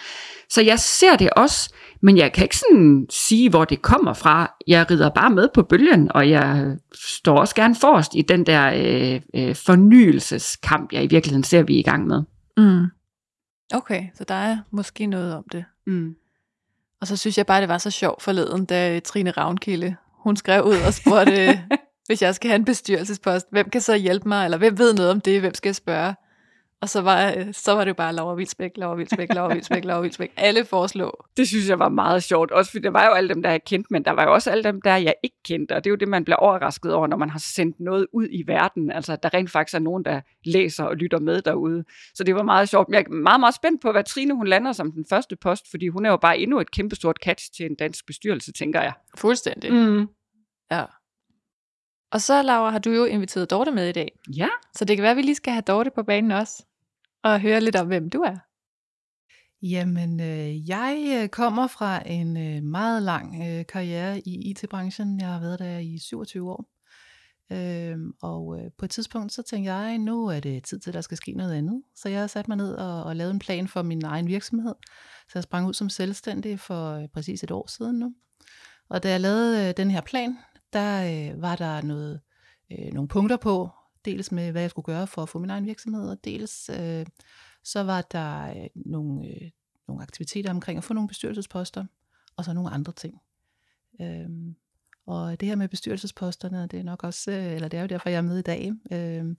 Så 0.53 0.61
jeg 0.61 0.79
ser 0.79 1.15
det 1.15 1.29
også, 1.29 1.73
men 2.01 2.17
jeg 2.17 2.33
kan 2.33 2.43
ikke 2.43 2.57
sådan 2.57 3.05
sige, 3.09 3.49
hvor 3.49 3.65
det 3.65 3.81
kommer 3.81 4.13
fra. 4.13 4.55
Jeg 4.67 4.91
rider 4.91 5.09
bare 5.09 5.29
med 5.29 5.49
på 5.53 5.63
bølgen, 5.63 6.11
og 6.11 6.29
jeg 6.29 6.77
står 6.93 7.39
også 7.39 7.55
gerne 7.55 7.75
forrest 7.75 8.11
i 8.15 8.21
den 8.21 8.45
der 8.45 8.71
øh, 8.75 9.21
øh, 9.35 9.55
fornyelseskamp, 9.55 10.93
jeg 10.93 11.03
i 11.03 11.07
virkeligheden 11.07 11.43
ser, 11.43 11.63
vi 11.63 11.75
er 11.75 11.79
i 11.79 11.83
gang 11.83 12.07
med. 12.07 12.23
Mm. 12.57 12.85
Okay, 13.73 14.03
så 14.15 14.23
der 14.23 14.33
er 14.33 14.57
måske 14.71 15.05
noget 15.05 15.35
om 15.35 15.43
det. 15.51 15.65
Mm. 15.87 16.15
Og 17.01 17.07
så 17.07 17.17
synes 17.17 17.37
jeg 17.37 17.45
bare, 17.45 17.61
det 17.61 17.69
var 17.69 17.77
så 17.77 17.91
sjovt 17.91 18.21
forleden, 18.21 18.65
da 18.65 18.99
Trine 18.99 19.31
Ravnkilde, 19.31 19.95
hun 20.17 20.35
skrev 20.35 20.63
ud 20.63 20.77
og 20.87 20.93
spurgte, 20.93 21.61
hvis 22.07 22.21
jeg 22.21 22.35
skal 22.35 22.49
have 22.49 22.59
en 22.59 22.65
bestyrelsespost, 22.65 23.47
hvem 23.51 23.69
kan 23.69 23.81
så 23.81 23.95
hjælpe 23.95 24.27
mig, 24.27 24.45
eller 24.45 24.57
hvem 24.57 24.77
ved 24.77 24.93
noget 24.93 25.11
om 25.11 25.21
det, 25.21 25.39
hvem 25.39 25.53
skal 25.53 25.69
jeg 25.69 25.75
spørge? 25.75 26.15
Og 26.83 26.89
så 26.89 27.01
var, 27.01 27.51
så 27.51 27.73
var 27.75 27.83
det 27.83 27.89
jo 27.89 27.93
bare 27.93 28.13
Laura 28.13 28.35
Vilsbæk, 28.35 28.71
Laura 28.75 28.95
Vilsbæk, 28.95 29.33
Laura 29.33 29.53
Vilsbæk, 29.53 29.85
Laura 29.85 30.01
Vilsbæk. 30.01 30.33
Alle 30.37 30.65
foreslå. 30.65 31.25
Det 31.37 31.47
synes 31.47 31.69
jeg 31.69 31.79
var 31.79 31.89
meget 31.89 32.23
sjovt. 32.23 32.51
Også 32.51 32.71
fordi 32.71 32.83
det 32.83 32.93
var 32.93 33.05
jo 33.05 33.11
alle 33.11 33.29
dem, 33.29 33.41
der 33.41 33.49
jeg 33.49 33.63
kendte, 33.63 33.87
men 33.93 34.05
der 34.05 34.11
var 34.11 34.23
jo 34.23 34.33
også 34.33 34.51
alle 34.51 34.63
dem, 34.63 34.81
der 34.81 34.95
jeg 34.95 35.13
ikke 35.23 35.35
kendte. 35.45 35.75
Og 35.75 35.83
det 35.83 35.89
er 35.89 35.91
jo 35.91 35.95
det, 35.95 36.07
man 36.07 36.25
bliver 36.25 36.35
overrasket 36.35 36.93
over, 36.93 37.07
når 37.07 37.17
man 37.17 37.29
har 37.29 37.39
sendt 37.39 37.79
noget 37.79 38.07
ud 38.13 38.27
i 38.31 38.43
verden. 38.47 38.91
Altså, 38.91 39.13
at 39.13 39.23
der 39.23 39.33
rent 39.33 39.51
faktisk 39.51 39.75
er 39.75 39.79
nogen, 39.79 40.05
der 40.05 40.21
læser 40.45 40.83
og 40.83 40.95
lytter 40.95 41.19
med 41.19 41.41
derude. 41.41 41.83
Så 42.15 42.23
det 42.23 42.35
var 42.35 42.43
meget 42.43 42.69
sjovt. 42.69 42.89
Men 42.89 42.93
jeg 42.93 43.05
er 43.07 43.13
meget, 43.13 43.39
meget 43.39 43.55
spændt 43.55 43.81
på, 43.81 43.91
hvad 43.91 44.03
Trine 44.03 44.33
hun 44.35 44.47
lander 44.47 44.71
som 44.71 44.91
den 44.91 45.05
første 45.09 45.35
post, 45.35 45.71
fordi 45.71 45.87
hun 45.87 46.05
er 46.05 46.09
jo 46.09 46.17
bare 46.17 46.37
endnu 46.37 46.59
et 46.59 46.71
kæmpestort 46.71 47.17
catch 47.23 47.51
til 47.57 47.65
en 47.65 47.75
dansk 47.75 48.05
bestyrelse, 48.05 48.51
tænker 48.51 48.81
jeg. 48.81 48.93
Fuldstændig. 49.17 49.73
Mm. 49.73 50.07
Ja. 50.71 50.83
Og 52.11 52.21
så, 52.21 52.41
Laura, 52.41 52.69
har 52.69 52.79
du 52.79 52.91
jo 52.91 53.05
inviteret 53.05 53.51
Dorte 53.51 53.71
med 53.71 53.89
i 53.89 53.91
dag. 53.91 54.11
Ja. 54.37 54.49
Så 54.75 54.85
det 54.85 54.97
kan 54.97 55.01
være, 55.01 55.11
at 55.11 55.17
vi 55.17 55.21
lige 55.21 55.35
skal 55.35 55.53
have 55.53 55.61
Dorte 55.61 55.91
på 55.95 56.03
banen 56.03 56.31
også 56.31 56.65
og 57.23 57.41
høre 57.41 57.61
lidt 57.61 57.75
om, 57.75 57.87
hvem 57.87 58.09
du 58.09 58.21
er. 58.21 58.37
Jamen, 59.61 60.19
øh, 60.19 60.69
jeg 60.69 61.19
øh, 61.21 61.29
kommer 61.29 61.67
fra 61.67 62.09
en 62.09 62.37
øh, 62.37 62.63
meget 62.63 63.03
lang 63.03 63.35
øh, 63.47 63.65
karriere 63.65 64.19
i 64.19 64.49
IT-branchen. 64.49 65.19
Jeg 65.19 65.27
har 65.27 65.39
været 65.39 65.59
der 65.59 65.77
i 65.77 65.97
27 65.97 66.51
år. 66.51 66.65
Øh, 67.51 67.97
og 68.21 68.59
øh, 68.59 68.71
på 68.77 68.85
et 68.85 68.91
tidspunkt 68.91 69.33
så 69.33 69.43
tænkte 69.43 69.73
jeg, 69.73 69.97
nu 69.97 70.25
er 70.25 70.39
det 70.39 70.63
tid 70.63 70.79
til, 70.79 70.89
at 70.89 70.93
der 70.93 71.01
skal 71.01 71.17
ske 71.17 71.31
noget 71.31 71.53
andet. 71.53 71.81
Så 71.95 72.09
jeg 72.09 72.19
har 72.19 72.27
sat 72.27 72.47
mig 72.47 72.57
ned 72.57 72.73
og, 72.73 73.03
og 73.03 73.15
lavet 73.15 73.31
en 73.31 73.39
plan 73.39 73.67
for 73.67 73.81
min 73.81 74.05
egen 74.05 74.27
virksomhed. 74.27 74.75
Så 75.27 75.31
jeg 75.35 75.43
sprang 75.43 75.67
ud 75.67 75.73
som 75.73 75.89
selvstændig 75.89 76.59
for 76.59 76.91
øh, 76.91 77.07
præcis 77.13 77.43
et 77.43 77.51
år 77.51 77.67
siden 77.69 77.99
nu. 77.99 78.13
Og 78.89 79.03
da 79.03 79.09
jeg 79.09 79.19
lavede 79.19 79.69
øh, 79.69 79.73
den 79.77 79.91
her 79.91 80.01
plan, 80.01 80.37
der 80.73 81.03
øh, 81.33 81.41
var 81.41 81.55
der 81.55 81.81
noget, 81.81 82.19
øh, 82.71 82.93
nogle 82.93 83.07
punkter 83.07 83.37
på, 83.37 83.69
dels 84.05 84.31
med, 84.31 84.51
hvad 84.51 84.61
jeg 84.61 84.69
skulle 84.69 84.85
gøre 84.85 85.07
for 85.07 85.21
at 85.21 85.29
få 85.29 85.39
min 85.39 85.49
egen 85.49 85.65
virksomhed, 85.65 86.09
og 86.09 86.17
dels 86.23 86.69
øh, 86.69 87.05
så 87.63 87.83
var 87.83 88.01
der 88.01 88.49
øh, 88.49 88.69
nogle, 88.75 89.27
øh, 89.27 89.49
nogle 89.87 90.03
aktiviteter 90.03 90.49
omkring 90.49 90.77
at 90.77 90.83
få 90.83 90.93
nogle 90.93 91.07
bestyrelsesposter, 91.07 91.85
og 92.37 92.45
så 92.45 92.53
nogle 92.53 92.69
andre 92.69 92.93
ting. 92.93 93.21
Øh, 94.01 94.29
og 95.05 95.39
det 95.39 95.47
her 95.47 95.55
med 95.55 95.67
bestyrelsesposterne, 95.67 96.67
det 96.67 96.79
er 96.79 96.83
nok 96.83 97.03
også, 97.03 97.31
øh, 97.31 97.53
eller 97.53 97.67
det 97.67 97.77
er 97.77 97.81
jo 97.81 97.87
derfor, 97.87 98.09
jeg 98.09 98.17
er 98.17 98.21
med 98.21 98.39
i 98.39 98.41
dag, 98.41 98.71
øh, 98.91 99.35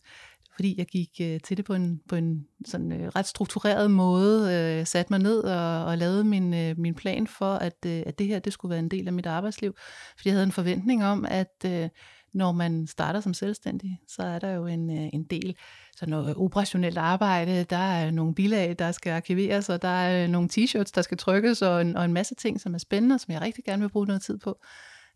fordi 0.54 0.74
jeg 0.78 0.86
gik 0.86 1.10
øh, 1.20 1.40
til 1.40 1.56
det 1.56 1.64
på 1.64 1.74
en, 1.74 2.00
på 2.08 2.16
en 2.16 2.46
sådan 2.64 2.92
øh, 2.92 3.08
ret 3.08 3.26
struktureret 3.26 3.90
måde, 3.90 4.54
øh, 4.54 4.86
satte 4.86 5.12
mig 5.12 5.20
ned 5.20 5.38
og, 5.38 5.84
og 5.84 5.98
lavede 5.98 6.24
min, 6.24 6.54
øh, 6.54 6.78
min 6.78 6.94
plan 6.94 7.26
for, 7.26 7.54
at, 7.54 7.76
øh, 7.86 8.02
at 8.06 8.18
det 8.18 8.26
her 8.26 8.38
det 8.38 8.52
skulle 8.52 8.70
være 8.70 8.78
en 8.78 8.88
del 8.90 9.06
af 9.06 9.12
mit 9.12 9.26
arbejdsliv. 9.26 9.74
Fordi 10.16 10.28
jeg 10.28 10.34
havde 10.34 10.44
en 10.44 10.52
forventning 10.52 11.04
om, 11.04 11.24
at 11.28 11.64
øh, 11.66 11.88
når 12.34 12.52
man 12.52 12.86
starter 12.86 13.20
som 13.20 13.34
selvstændig, 13.34 14.00
så 14.08 14.22
er 14.22 14.38
der 14.38 14.52
jo 14.52 14.66
en, 14.66 14.90
øh, 14.90 15.08
en 15.12 15.24
del 15.24 15.56
sådan 15.96 16.10
noget 16.10 16.34
operationelt 16.36 16.98
arbejde. 16.98 17.64
Der 17.64 17.76
er 17.76 18.10
nogle 18.10 18.34
bilag, 18.34 18.76
der 18.78 18.92
skal 18.92 19.12
arkiveres, 19.12 19.68
og 19.68 19.82
der 19.82 19.88
er 19.88 20.24
øh, 20.24 20.30
nogle 20.30 20.48
t-shirts, 20.52 20.92
der 20.94 21.02
skal 21.02 21.18
trykkes, 21.18 21.62
og 21.62 21.80
en, 21.80 21.96
og 21.96 22.04
en 22.04 22.12
masse 22.12 22.34
ting, 22.34 22.60
som 22.60 22.74
er 22.74 22.78
spændende, 22.78 23.18
som 23.18 23.32
jeg 23.32 23.40
rigtig 23.40 23.64
gerne 23.64 23.82
vil 23.82 23.88
bruge 23.88 24.06
noget 24.06 24.22
tid 24.22 24.38
på. 24.38 24.58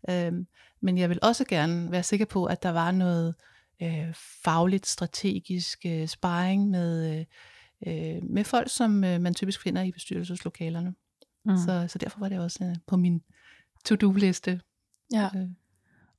Øh, 0.09 0.31
men 0.81 0.97
jeg 0.97 1.09
vil 1.09 1.19
også 1.21 1.45
gerne 1.45 1.91
være 1.91 2.03
sikker 2.03 2.25
på, 2.25 2.45
at 2.45 2.63
der 2.63 2.69
var 2.69 2.91
noget 2.91 3.35
øh, 3.81 4.13
fagligt, 4.43 4.87
strategisk 4.87 5.79
øh, 5.85 6.07
sparring 6.07 6.69
med, 6.69 7.25
øh, 7.87 8.23
med 8.23 8.43
folk, 8.43 8.69
som 8.71 9.03
øh, 9.03 9.21
man 9.21 9.33
typisk 9.33 9.61
finder 9.61 9.81
i 9.81 9.91
bestyrelseslokalerne. 9.91 10.93
Mm. 11.45 11.57
Så, 11.57 11.85
så 11.87 11.97
derfor 11.97 12.19
var 12.19 12.29
det 12.29 12.39
også 12.39 12.63
øh, 12.63 12.75
på 12.87 12.97
min 12.97 13.21
to-do-liste. 13.85 14.61
Ja. 15.13 15.29
Øh. 15.35 15.47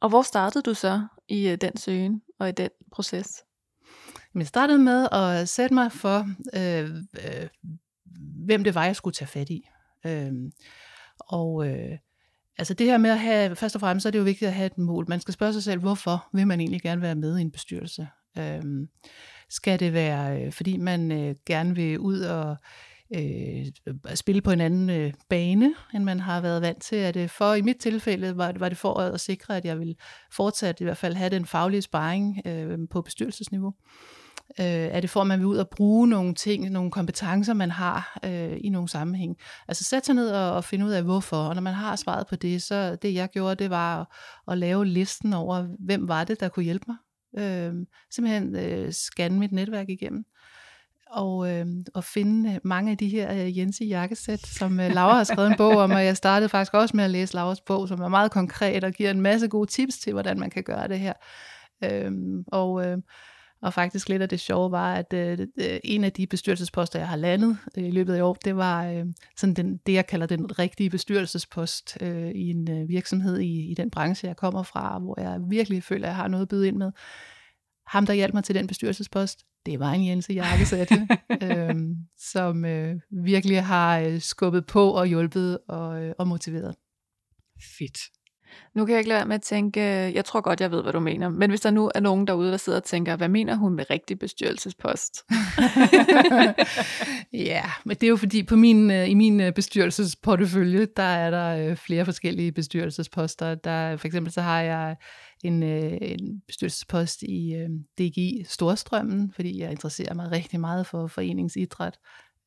Og 0.01 0.09
hvor 0.09 0.23
startede 0.23 0.63
du 0.63 0.75
så 0.75 1.07
i 1.29 1.49
øh, 1.49 1.59
den 1.61 1.77
søgen 1.77 2.23
og 2.39 2.49
i 2.49 2.53
den 2.53 2.71
proces? 2.93 3.43
Jeg 4.35 4.47
startede 4.47 4.79
med 4.79 5.09
at 5.13 5.49
sætte 5.49 5.75
mig 5.75 5.93
for, 5.93 6.29
øh, 6.55 6.91
øh, 7.25 7.49
hvem 8.45 8.65
det 8.65 8.75
var, 8.75 8.85
jeg 8.85 8.97
skulle 8.97 9.15
tage 9.15 9.29
fat 9.29 9.51
i. 9.51 9.69
Øh, 10.07 10.33
og 11.19 11.69
øh, 11.69 11.99
altså 12.61 12.75
det 12.75 12.87
her 12.87 12.99
med 12.99 13.11
at 13.11 13.19
have, 13.19 13.57
først 13.57 13.75
og 13.75 13.81
fremmest 13.81 14.03
så 14.03 14.09
er 14.09 14.11
det 14.11 14.19
jo 14.19 14.25
vigtigt 14.25 14.49
at 14.49 14.55
have 14.55 14.67
et 14.67 14.79
mål. 14.79 15.05
Man 15.09 15.21
skal 15.21 15.35
spørge 15.35 15.53
sig 15.53 15.63
selv, 15.63 15.81
hvorfor 15.81 16.29
vil 16.33 16.47
man 16.47 16.61
egentlig 16.61 16.83
gerne 16.83 17.03
være 17.03 17.15
med 17.15 17.39
i 17.39 17.41
en 17.41 17.51
bestyrelse? 17.51 18.09
Øhm, 18.39 18.89
skal 19.49 19.81
det 19.81 19.93
være, 19.93 20.43
øh, 20.43 20.53
fordi 20.53 20.77
man 20.77 21.13
øh, 21.13 21.35
gerne 21.47 21.75
vil 21.75 21.99
ud 21.99 22.21
og 22.21 22.57
øh, 23.17 23.67
spille 24.15 24.43
på 24.43 24.51
en 24.51 24.61
anden 24.61 24.91
øh, 24.91 25.13
bane, 25.29 25.75
end 25.95 26.05
man 26.05 26.21
har 26.21 26.41
været 26.41 26.63
vant 26.63 26.83
til. 26.83 26.99
Er 26.99 27.13
det 27.13 27.31
for, 27.31 27.55
i 27.55 27.63
mit 27.63 27.77
tilfælde, 27.77 28.37
var 28.37 28.53
det, 28.53 28.61
var 28.61 28.69
det 28.69 28.79
for 28.79 28.95
at 28.95 29.21
sikre, 29.21 29.57
at 29.57 29.65
jeg 29.65 29.79
vil 29.79 29.97
fortsat 30.33 30.81
i 30.81 30.85
hvert 30.85 30.97
fald 30.97 31.15
have 31.15 31.31
den 31.31 31.47
faglige 31.47 31.83
sparring 31.83 32.43
øh, 32.47 32.79
på 32.91 33.03
bestyrelsesniveau. 33.03 33.69
Øh, 33.69 34.20
Øh, 34.61 34.67
er 34.67 35.01
det 35.01 35.11
for, 35.11 35.21
at 35.21 35.27
man 35.27 35.39
vil 35.39 35.47
ud 35.47 35.57
og 35.57 35.69
bruge 35.69 36.09
nogle 36.09 36.35
ting, 36.35 36.71
nogle 36.71 36.91
kompetencer, 36.91 37.55
man 37.55 37.71
har 37.71 38.19
øh, 38.25 38.57
i 38.61 38.69
nogle 38.69 38.89
sammenhæng. 38.89 39.37
Altså 39.69 39.85
sætte 39.85 40.07
sig 40.07 40.15
ned 40.15 40.31
og, 40.31 40.53
og 40.53 40.65
finde 40.65 40.87
ud 40.87 40.91
af, 40.91 41.03
hvorfor. 41.03 41.37
Og 41.37 41.55
når 41.55 41.63
man 41.63 41.75
har 41.75 41.97
svaret 41.97 42.27
på 42.27 42.37
det, 42.37 42.63
så 42.63 42.97
det 42.97 43.15
jeg 43.15 43.29
gjorde, 43.29 43.55
det 43.55 43.71
var 43.71 44.01
at, 44.01 44.07
at 44.53 44.59
lave 44.59 44.87
listen 44.87 45.33
over, 45.33 45.67
hvem 45.79 46.09
var 46.09 46.25
det, 46.25 46.41
der 46.41 46.49
kunne 46.49 46.65
hjælpe 46.65 46.85
mig. 46.89 46.97
Øh, 47.39 47.75
simpelthen 48.11 48.57
øh, 48.57 48.93
scanne 48.93 49.39
mit 49.39 49.53
netværk 49.53 49.89
igennem 49.89 50.25
og, 51.11 51.51
øh, 51.51 51.67
og 51.95 52.05
finde 52.05 52.53
øh, 52.53 52.61
mange 52.65 52.91
af 52.91 52.99
de 52.99 53.09
her 53.09 53.33
øh, 53.33 53.59
Jensi 53.59 53.87
jakkesæt, 53.87 54.47
som 54.47 54.81
øh, 54.81 54.91
Laura 54.91 55.17
har 55.17 55.25
skrevet 55.25 55.51
en 55.51 55.57
bog 55.57 55.77
om, 55.77 55.91
og 55.91 56.05
jeg 56.05 56.17
startede 56.17 56.49
faktisk 56.49 56.75
også 56.75 56.97
med 56.97 57.05
at 57.05 57.11
læse 57.11 57.35
Lauras 57.35 57.61
bog, 57.61 57.89
som 57.89 58.01
er 58.01 58.09
meget 58.09 58.31
konkret 58.31 58.85
og 58.85 58.93
giver 58.93 59.11
en 59.11 59.21
masse 59.21 59.49
gode 59.49 59.71
tips 59.71 59.99
til, 59.99 60.13
hvordan 60.13 60.41
man 60.41 60.51
kan 60.51 60.63
gøre 60.63 60.89
det 60.89 60.99
her. 60.99 61.13
Øh, 61.85 62.13
og, 62.47 62.87
øh, 62.87 62.99
og 63.63 63.75
faktisk 63.75 64.09
lidt 64.09 64.23
af 64.23 64.29
det 64.29 64.41
sjove 64.41 64.71
var, 64.71 64.95
at 64.95 65.13
øh, 65.13 65.39
øh, 65.41 65.79
en 65.85 66.05
af 66.05 66.13
de 66.13 66.27
bestyrelsesposter, 66.27 66.99
jeg 66.99 67.09
har 67.09 67.17
landet 67.17 67.59
øh, 67.79 67.85
i 67.85 67.91
løbet 67.91 68.15
af 68.15 68.23
år, 68.23 68.35
det 68.35 68.57
var 68.57 68.87
øh, 68.87 69.07
sådan 69.37 69.55
den, 69.55 69.77
det, 69.87 69.93
jeg 69.93 70.07
kalder 70.07 70.27
den 70.27 70.59
rigtige 70.59 70.91
bestyrelsespost 70.91 71.99
øh, 72.01 72.31
i 72.31 72.51
en 72.51 72.71
øh, 72.71 72.89
virksomhed 72.89 73.39
i, 73.39 73.71
i 73.71 73.75
den 73.75 73.91
branche, 73.91 74.29
jeg 74.29 74.37
kommer 74.37 74.63
fra, 74.63 74.99
hvor 74.99 75.21
jeg 75.21 75.41
virkelig 75.49 75.83
føler, 75.83 76.07
at 76.07 76.09
jeg 76.09 76.17
har 76.17 76.29
noget 76.29 76.43
at 76.43 76.49
byde 76.49 76.69
ind 76.69 76.77
med. 76.77 76.93
Ham, 77.87 78.07
der 78.07 78.13
hjalp 78.13 78.35
mig 78.35 78.45
til 78.45 78.55
den 78.55 78.67
bestyrelsespost, 78.67 79.45
det 79.67 79.81
var 79.81 79.93
en 79.93 80.07
Jense 80.07 80.33
jakkesætte, 80.33 81.09
øhm, 81.43 81.97
som 82.19 82.65
øh, 82.65 82.97
virkelig 83.25 83.65
har 83.65 83.99
øh, 83.99 84.21
skubbet 84.21 84.67
på 84.67 84.91
og 84.91 85.07
hjulpet 85.07 85.59
og, 85.69 86.03
øh, 86.03 86.15
og 86.19 86.29
motiveret. 86.29 86.75
Fedt. 87.79 87.99
Nu 88.75 88.85
kan 88.85 88.93
jeg 88.93 88.99
ikke 89.01 89.09
lade 89.09 89.19
være 89.19 89.27
med 89.27 89.35
at 89.35 89.43
tænke, 89.43 89.81
jeg 90.15 90.25
tror 90.25 90.41
godt, 90.41 90.61
jeg 90.61 90.71
ved, 90.71 90.83
hvad 90.83 90.93
du 90.93 91.01
mener, 91.01 91.29
men 91.29 91.51
hvis 91.51 91.61
der 91.61 91.71
nu 91.71 91.91
er 91.95 92.01
nogen 92.01 92.27
derude, 92.27 92.51
der 92.51 92.57
sidder 92.57 92.79
og 92.79 92.85
tænker, 92.85 93.17
hvad 93.17 93.29
mener 93.29 93.55
hun 93.55 93.75
med 93.75 93.91
rigtig 93.91 94.19
bestyrelsespost? 94.19 95.25
ja, 97.51 97.63
men 97.85 97.97
det 97.97 98.03
er 98.03 98.09
jo 98.09 98.17
fordi, 98.17 98.43
på 98.43 98.57
min, 98.57 98.91
øh, 98.91 99.11
i 99.11 99.15
min 99.15 99.41
øh, 99.41 99.53
bestyrelsesportefølje, 99.53 100.87
der 100.97 101.03
er 101.03 101.31
der 101.31 101.71
øh, 101.71 101.77
flere 101.77 102.05
forskellige 102.05 102.53
bestyrelsesposter. 102.53 103.55
Der, 103.55 103.97
for 103.97 104.07
eksempel 104.07 104.33
så 104.33 104.41
har 104.41 104.61
jeg 104.61 104.97
en, 105.45 105.63
en 105.63 106.43
bestyrelsespost 106.47 107.23
i 107.23 107.67
DGI 107.99 108.45
Storstrømmen, 108.49 109.33
fordi 109.35 109.61
jeg 109.61 109.71
interesserer 109.71 110.15
mig 110.15 110.31
rigtig 110.31 110.61
meget 110.61 110.87
for 110.87 111.07
foreningsidræt. 111.07 111.99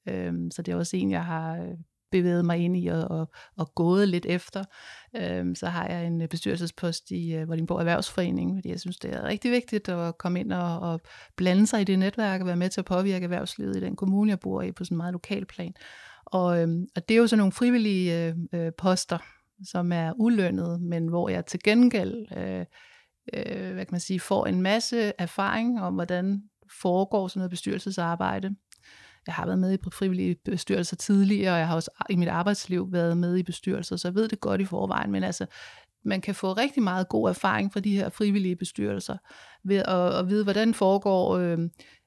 Øhm, 0.09 0.51
så 0.51 0.61
det 0.61 0.71
er 0.71 0.75
også 0.75 0.97
en, 0.97 1.11
jeg 1.11 1.25
har 1.25 1.75
bevæget 2.13 2.45
mig 2.45 2.57
ind 2.57 2.77
i 2.77 2.87
og, 2.87 3.03
og, 3.03 3.31
og 3.57 3.75
gået 3.75 4.07
lidt 4.07 4.25
efter. 4.25 4.63
Øhm, 5.15 5.55
så 5.55 5.67
har 5.67 5.87
jeg 5.87 6.07
en 6.07 6.21
øh, 6.21 6.27
bestyrelsespost 6.27 7.11
i 7.11 7.33
øh, 7.35 7.47
Vordingborg 7.47 7.79
Erhvervsforening, 7.79 8.57
fordi 8.57 8.69
jeg 8.69 8.79
synes, 8.79 8.97
det 8.99 9.13
er 9.13 9.23
rigtig 9.23 9.51
vigtigt 9.51 9.89
at 9.89 10.17
komme 10.17 10.39
ind 10.39 10.53
og, 10.53 10.79
og 10.79 11.01
blande 11.35 11.67
sig 11.67 11.81
i 11.81 11.83
det 11.83 11.99
netværk 11.99 12.41
og 12.41 12.47
være 12.47 12.55
med 12.55 12.69
til 12.69 12.81
at 12.81 12.85
påvirke 12.85 13.23
erhvervslivet 13.23 13.75
i 13.75 13.79
den 13.79 13.95
kommune, 13.95 14.29
jeg 14.29 14.39
bor 14.39 14.61
i 14.61 14.71
på 14.71 14.83
sådan 14.83 14.95
en 14.95 14.97
meget 14.97 15.13
lokal 15.13 15.45
plan. 15.45 15.73
Og, 16.25 16.61
øhm, 16.61 16.87
og 16.95 17.09
det 17.09 17.15
er 17.15 17.19
jo 17.19 17.27
sådan 17.27 17.37
nogle 17.37 17.51
frivillige 17.51 18.27
øh, 18.27 18.35
øh 18.53 18.71
poster, 18.77 19.17
som 19.65 19.91
er 19.91 20.13
ulønnet, 20.15 20.81
men 20.81 21.07
hvor 21.07 21.29
jeg 21.29 21.45
til 21.45 21.59
gengæld 21.63 22.25
øh, 22.37 22.65
øh, 23.33 23.73
hvad 23.73 23.85
kan 23.85 23.91
man 23.93 23.99
sige, 23.99 24.19
får 24.19 24.45
en 24.45 24.61
masse 24.61 25.13
erfaring 25.17 25.81
om, 25.81 25.93
hvordan 25.93 26.43
foregår 26.81 27.27
sådan 27.27 27.39
noget 27.39 27.49
bestyrelsesarbejde. 27.49 28.55
Jeg 29.27 29.35
har 29.35 29.45
været 29.45 29.59
med 29.59 29.73
i 29.73 29.77
frivillige 29.93 30.35
bestyrelser 30.45 30.95
tidligere, 30.95 31.53
og 31.53 31.59
jeg 31.59 31.67
har 31.67 31.75
også 31.75 31.91
i 32.09 32.15
mit 32.15 32.27
arbejdsliv 32.27 32.91
været 32.91 33.17
med 33.17 33.37
i 33.37 33.43
bestyrelser, 33.43 33.95
så 33.95 34.07
jeg 34.07 34.15
ved 34.15 34.27
det 34.27 34.39
godt 34.39 34.61
i 34.61 34.65
forvejen, 34.65 35.11
men 35.11 35.23
altså, 35.23 35.45
man 36.05 36.21
kan 36.21 36.35
få 36.35 36.53
rigtig 36.53 36.83
meget 36.83 37.09
god 37.09 37.29
erfaring 37.29 37.73
fra 37.73 37.79
de 37.79 37.95
her 37.95 38.09
frivillige 38.09 38.55
bestyrelser, 38.55 39.17
ved 39.63 39.77
at, 39.77 40.13
at 40.19 40.29
vide, 40.29 40.43
hvordan 40.43 40.73
foregår 40.73 41.37
øh, 41.37 41.57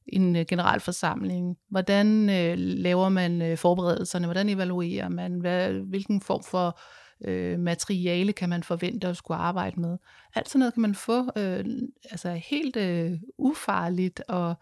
en 0.07 0.37
øh, 0.37 0.45
generalforsamling, 0.49 1.57
hvordan 1.71 2.31
øh, 2.31 2.55
laver 2.59 3.09
man 3.09 3.43
øh, 3.43 3.57
forberedelserne, 3.59 4.27
hvordan 4.27 4.49
evaluerer 4.49 5.09
man, 5.09 5.41
hvad, 5.41 5.73
hvilken 5.73 6.21
form 6.21 6.43
for 6.43 6.81
øh, 7.25 7.59
materiale 7.59 8.33
kan 8.33 8.49
man 8.49 8.63
forvente 8.63 9.09
at 9.09 9.17
skulle 9.17 9.39
arbejde 9.39 9.81
med. 9.81 9.99
Alt 10.35 10.49
sådan 10.49 10.59
noget 10.59 10.75
kan 10.75 10.81
man 10.81 10.95
få 10.95 11.31
øh, 11.37 11.65
altså 12.11 12.31
helt 12.31 12.77
øh, 12.77 13.13
ufarligt 13.39 14.23
og 14.29 14.55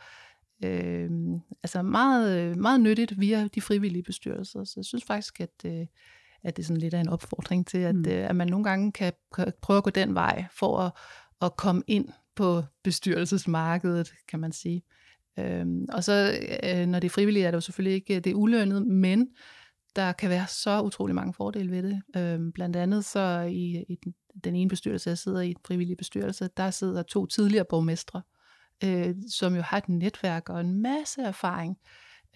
øh, 0.65 1.11
altså 1.63 1.83
meget, 1.83 2.59
meget 2.59 2.81
nyttigt 2.81 3.21
via 3.21 3.49
de 3.55 3.61
frivillige 3.61 4.03
bestyrelser. 4.03 4.65
Så 4.65 4.73
jeg 4.77 4.85
synes 4.85 5.05
faktisk, 5.05 5.41
at, 5.41 5.65
øh, 5.67 5.87
at 6.43 6.57
det 6.57 6.63
er 6.63 6.67
sådan 6.67 6.81
lidt 6.81 6.95
af 6.95 7.01
en 7.01 7.09
opfordring 7.09 7.67
til, 7.67 7.79
at, 7.79 7.95
mm. 7.95 8.05
øh, 8.09 8.31
at 8.31 8.37
man 8.37 8.49
nogle 8.49 8.65
gange 8.65 8.93
kan, 8.93 9.13
kan 9.35 9.53
prøve 9.63 9.77
at 9.77 9.85
gå 9.85 9.91
den 9.91 10.15
vej 10.15 10.45
for 10.59 10.79
at, 10.79 10.93
at 11.43 11.57
komme 11.57 11.83
ind 11.87 12.09
på 12.37 12.63
bestyrelsesmarkedet, 12.85 14.13
kan 14.29 14.41
man 14.41 14.53
sige. 14.53 14.83
Øhm, 15.39 15.87
og 15.93 16.05
så 16.05 16.39
øh, 16.65 16.87
når 16.87 17.01
det 17.01 17.09
er 17.09 17.13
frivilligt, 17.15 17.47
er 17.47 17.51
det 17.51 17.57
jo 17.57 17.61
selvfølgelig 17.61 17.95
ikke 17.95 18.21
det 18.21 18.31
er 18.31 18.35
ulønnet, 18.35 18.87
men 18.87 19.29
der 19.97 20.13
kan 20.13 20.31
være 20.31 20.47
så 20.47 20.83
utrolig 20.83 21.15
mange 21.15 21.35
fordele 21.35 21.71
ved 21.71 21.83
det. 21.83 22.03
Øhm, 22.17 22.53
blandt 22.53 22.77
andet 22.77 23.05
så 23.05 23.41
i, 23.51 23.85
i 23.89 23.99
den, 24.05 24.15
den 24.45 24.57
ene 24.57 24.69
bestyrelse, 24.69 25.11
jeg 25.11 25.19
sidder 25.19 25.41
i, 25.41 25.51
en 25.51 25.57
frivillig 25.67 25.97
bestyrelse, 25.97 26.49
der 26.57 26.71
sidder 26.71 27.03
to 27.03 27.27
tidligere 27.27 27.65
borgmestre, 27.71 28.23
øh, 28.85 29.15
som 29.31 29.57
jo 29.57 29.63
har 29.63 29.79
et 29.79 29.89
netværk 29.89 30.49
og 30.49 30.61
en 30.61 30.83
masse 30.83 31.23
erfaring. 31.23 31.79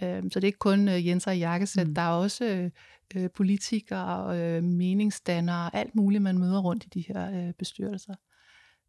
Øh, 0.02 0.23
så 0.23 0.40
det 0.40 0.45
er 0.45 0.49
ikke 0.49 0.59
kun 0.59 0.88
øh, 0.88 1.07
Jens 1.07 1.26
og 1.26 1.38
Jakkesæt, 1.38 1.88
mm. 1.88 1.95
der 1.95 2.02
er 2.02 2.11
også 2.11 2.71
øh, 3.14 3.30
politikere, 3.35 4.40
øh, 4.40 4.62
meningsdannere, 4.62 5.76
alt 5.76 5.95
muligt, 5.95 6.23
man 6.23 6.38
møder 6.38 6.61
rundt 6.61 6.85
i 6.85 6.88
de 6.88 7.04
her 7.09 7.30
øh, 7.30 7.52
bestyrelser. 7.59 8.14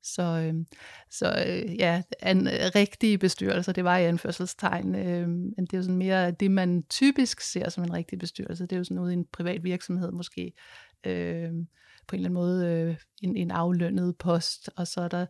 Så, 0.03 0.23
øh, 0.23 0.65
så 1.09 1.45
øh, 1.47 1.75
ja, 1.79 2.01
en 2.25 2.47
øh, 2.47 2.71
rigtige 2.75 3.17
bestyrelse, 3.17 3.73
det 3.73 3.83
var 3.83 3.97
i 3.97 4.05
anførselstegn, 4.05 4.95
øh, 4.95 5.29
men 5.29 5.65
det 5.65 5.73
er 5.73 5.77
jo 5.77 5.83
sådan 5.83 5.97
mere 5.97 6.31
det, 6.31 6.51
man 6.51 6.83
typisk 6.83 7.41
ser 7.41 7.69
som 7.69 7.83
en 7.83 7.93
rigtig 7.93 8.19
bestyrelse. 8.19 8.63
Det 8.63 8.71
er 8.71 8.77
jo 8.77 8.83
sådan 8.83 8.99
ude 8.99 9.13
i 9.13 9.17
en 9.17 9.25
privat 9.25 9.63
virksomhed 9.63 10.11
måske, 10.11 10.53
øh, 11.05 11.49
på 12.07 12.15
en 12.15 12.19
eller 12.19 12.29
anden 12.29 12.33
måde 12.33 12.67
øh, 12.67 12.95
en, 13.21 13.35
en 13.35 13.51
aflønnet 13.51 14.17
post, 14.17 14.69
og 14.75 14.87
så 14.87 15.01
er 15.01 15.07
der 15.07 15.25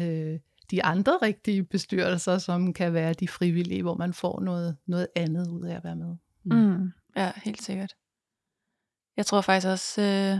øh, 0.00 0.38
de 0.72 0.84
andre 0.84 1.18
rigtige 1.22 1.64
bestyrelser, 1.64 2.38
som 2.38 2.72
kan 2.72 2.94
være 2.94 3.12
de 3.12 3.28
frivillige, 3.28 3.82
hvor 3.82 3.94
man 3.94 4.14
får 4.14 4.40
noget, 4.40 4.76
noget 4.86 5.06
andet 5.16 5.48
ud 5.48 5.64
af 5.64 5.76
at 5.76 5.84
være 5.84 5.96
med. 5.96 6.16
Mm. 6.44 6.56
Mm, 6.56 6.92
ja, 7.16 7.32
helt 7.36 7.62
sikkert. 7.62 7.94
Jeg 9.16 9.26
tror 9.26 9.40
faktisk 9.40 9.66
også, 9.66 10.02
øh, 10.02 10.38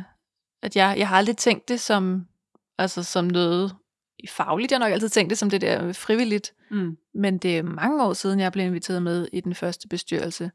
at 0.63 0.77
jeg, 0.77 0.95
jeg 0.99 1.09
har 1.09 1.17
aldrig 1.17 1.37
tænkt 1.37 1.69
det 1.69 1.81
som, 1.81 2.27
altså 2.79 3.03
som 3.03 3.25
noget 3.25 3.77
fagligt. 4.29 4.73
Jeg 4.73 4.79
har 4.79 4.87
nok 4.87 4.93
altid 4.93 5.09
tænkt 5.09 5.31
det 5.31 5.39
som 5.39 5.51
det 5.51 5.61
der 5.61 5.93
frivilligt. 5.93 6.53
Mm. 6.71 6.97
Men 7.15 7.39
det 7.39 7.59
er 7.59 7.63
mange 7.63 8.05
år 8.05 8.13
siden, 8.13 8.41
jeg 8.41 8.53
blev 8.53 8.67
inviteret 8.67 9.03
med 9.03 9.29
i 9.33 9.41
den 9.41 9.55
første 9.55 9.89
bestyrelse. 9.89 10.51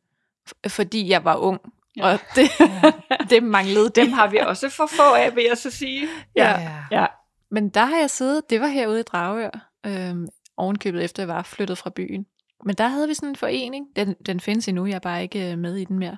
Fordi 0.68 1.10
jeg 1.10 1.24
var 1.24 1.36
ung. 1.36 1.60
Ja. 1.98 2.14
Og 2.14 2.20
det, 2.36 2.50
ja. 2.60 2.92
det 3.36 3.44
manglede. 3.44 3.90
Dem 3.90 4.12
har 4.12 4.30
vi 4.30 4.38
også 4.38 4.70
for 4.70 4.86
få 4.86 5.14
af, 5.14 5.36
vil 5.36 5.46
jeg 5.50 5.58
så 5.58 5.72
sige. 5.72 6.08
Ja. 6.36 6.60
ja. 6.60 6.86
ja. 6.92 7.06
Men 7.52 7.70
der 7.70 7.86
har 7.86 7.98
jeg 7.98 8.10
siddet, 8.10 8.50
det 8.50 8.62
var 8.62 8.68
herude 8.68 9.00
i 9.00 9.04
Dragør, 9.04 9.72
øhm, 9.86 10.28
ovenkøbet 10.58 11.04
efter 11.04 11.24
jeg 11.24 11.28
var 11.28 11.42
flyttet 11.42 11.78
fra 11.78 11.90
byen. 11.90 12.26
Men 12.66 12.76
der 12.76 12.88
havde 12.88 13.08
vi 13.08 13.14
sådan 13.14 13.30
en 13.30 13.36
forening, 13.36 13.88
den, 13.96 14.16
den 14.26 14.40
findes 14.40 14.68
endnu, 14.68 14.86
jeg 14.86 14.96
er 14.96 15.00
bare 15.00 15.22
ikke 15.22 15.52
øh, 15.52 15.58
med 15.58 15.76
i 15.76 15.86
den 15.86 16.00
mere, 16.00 16.18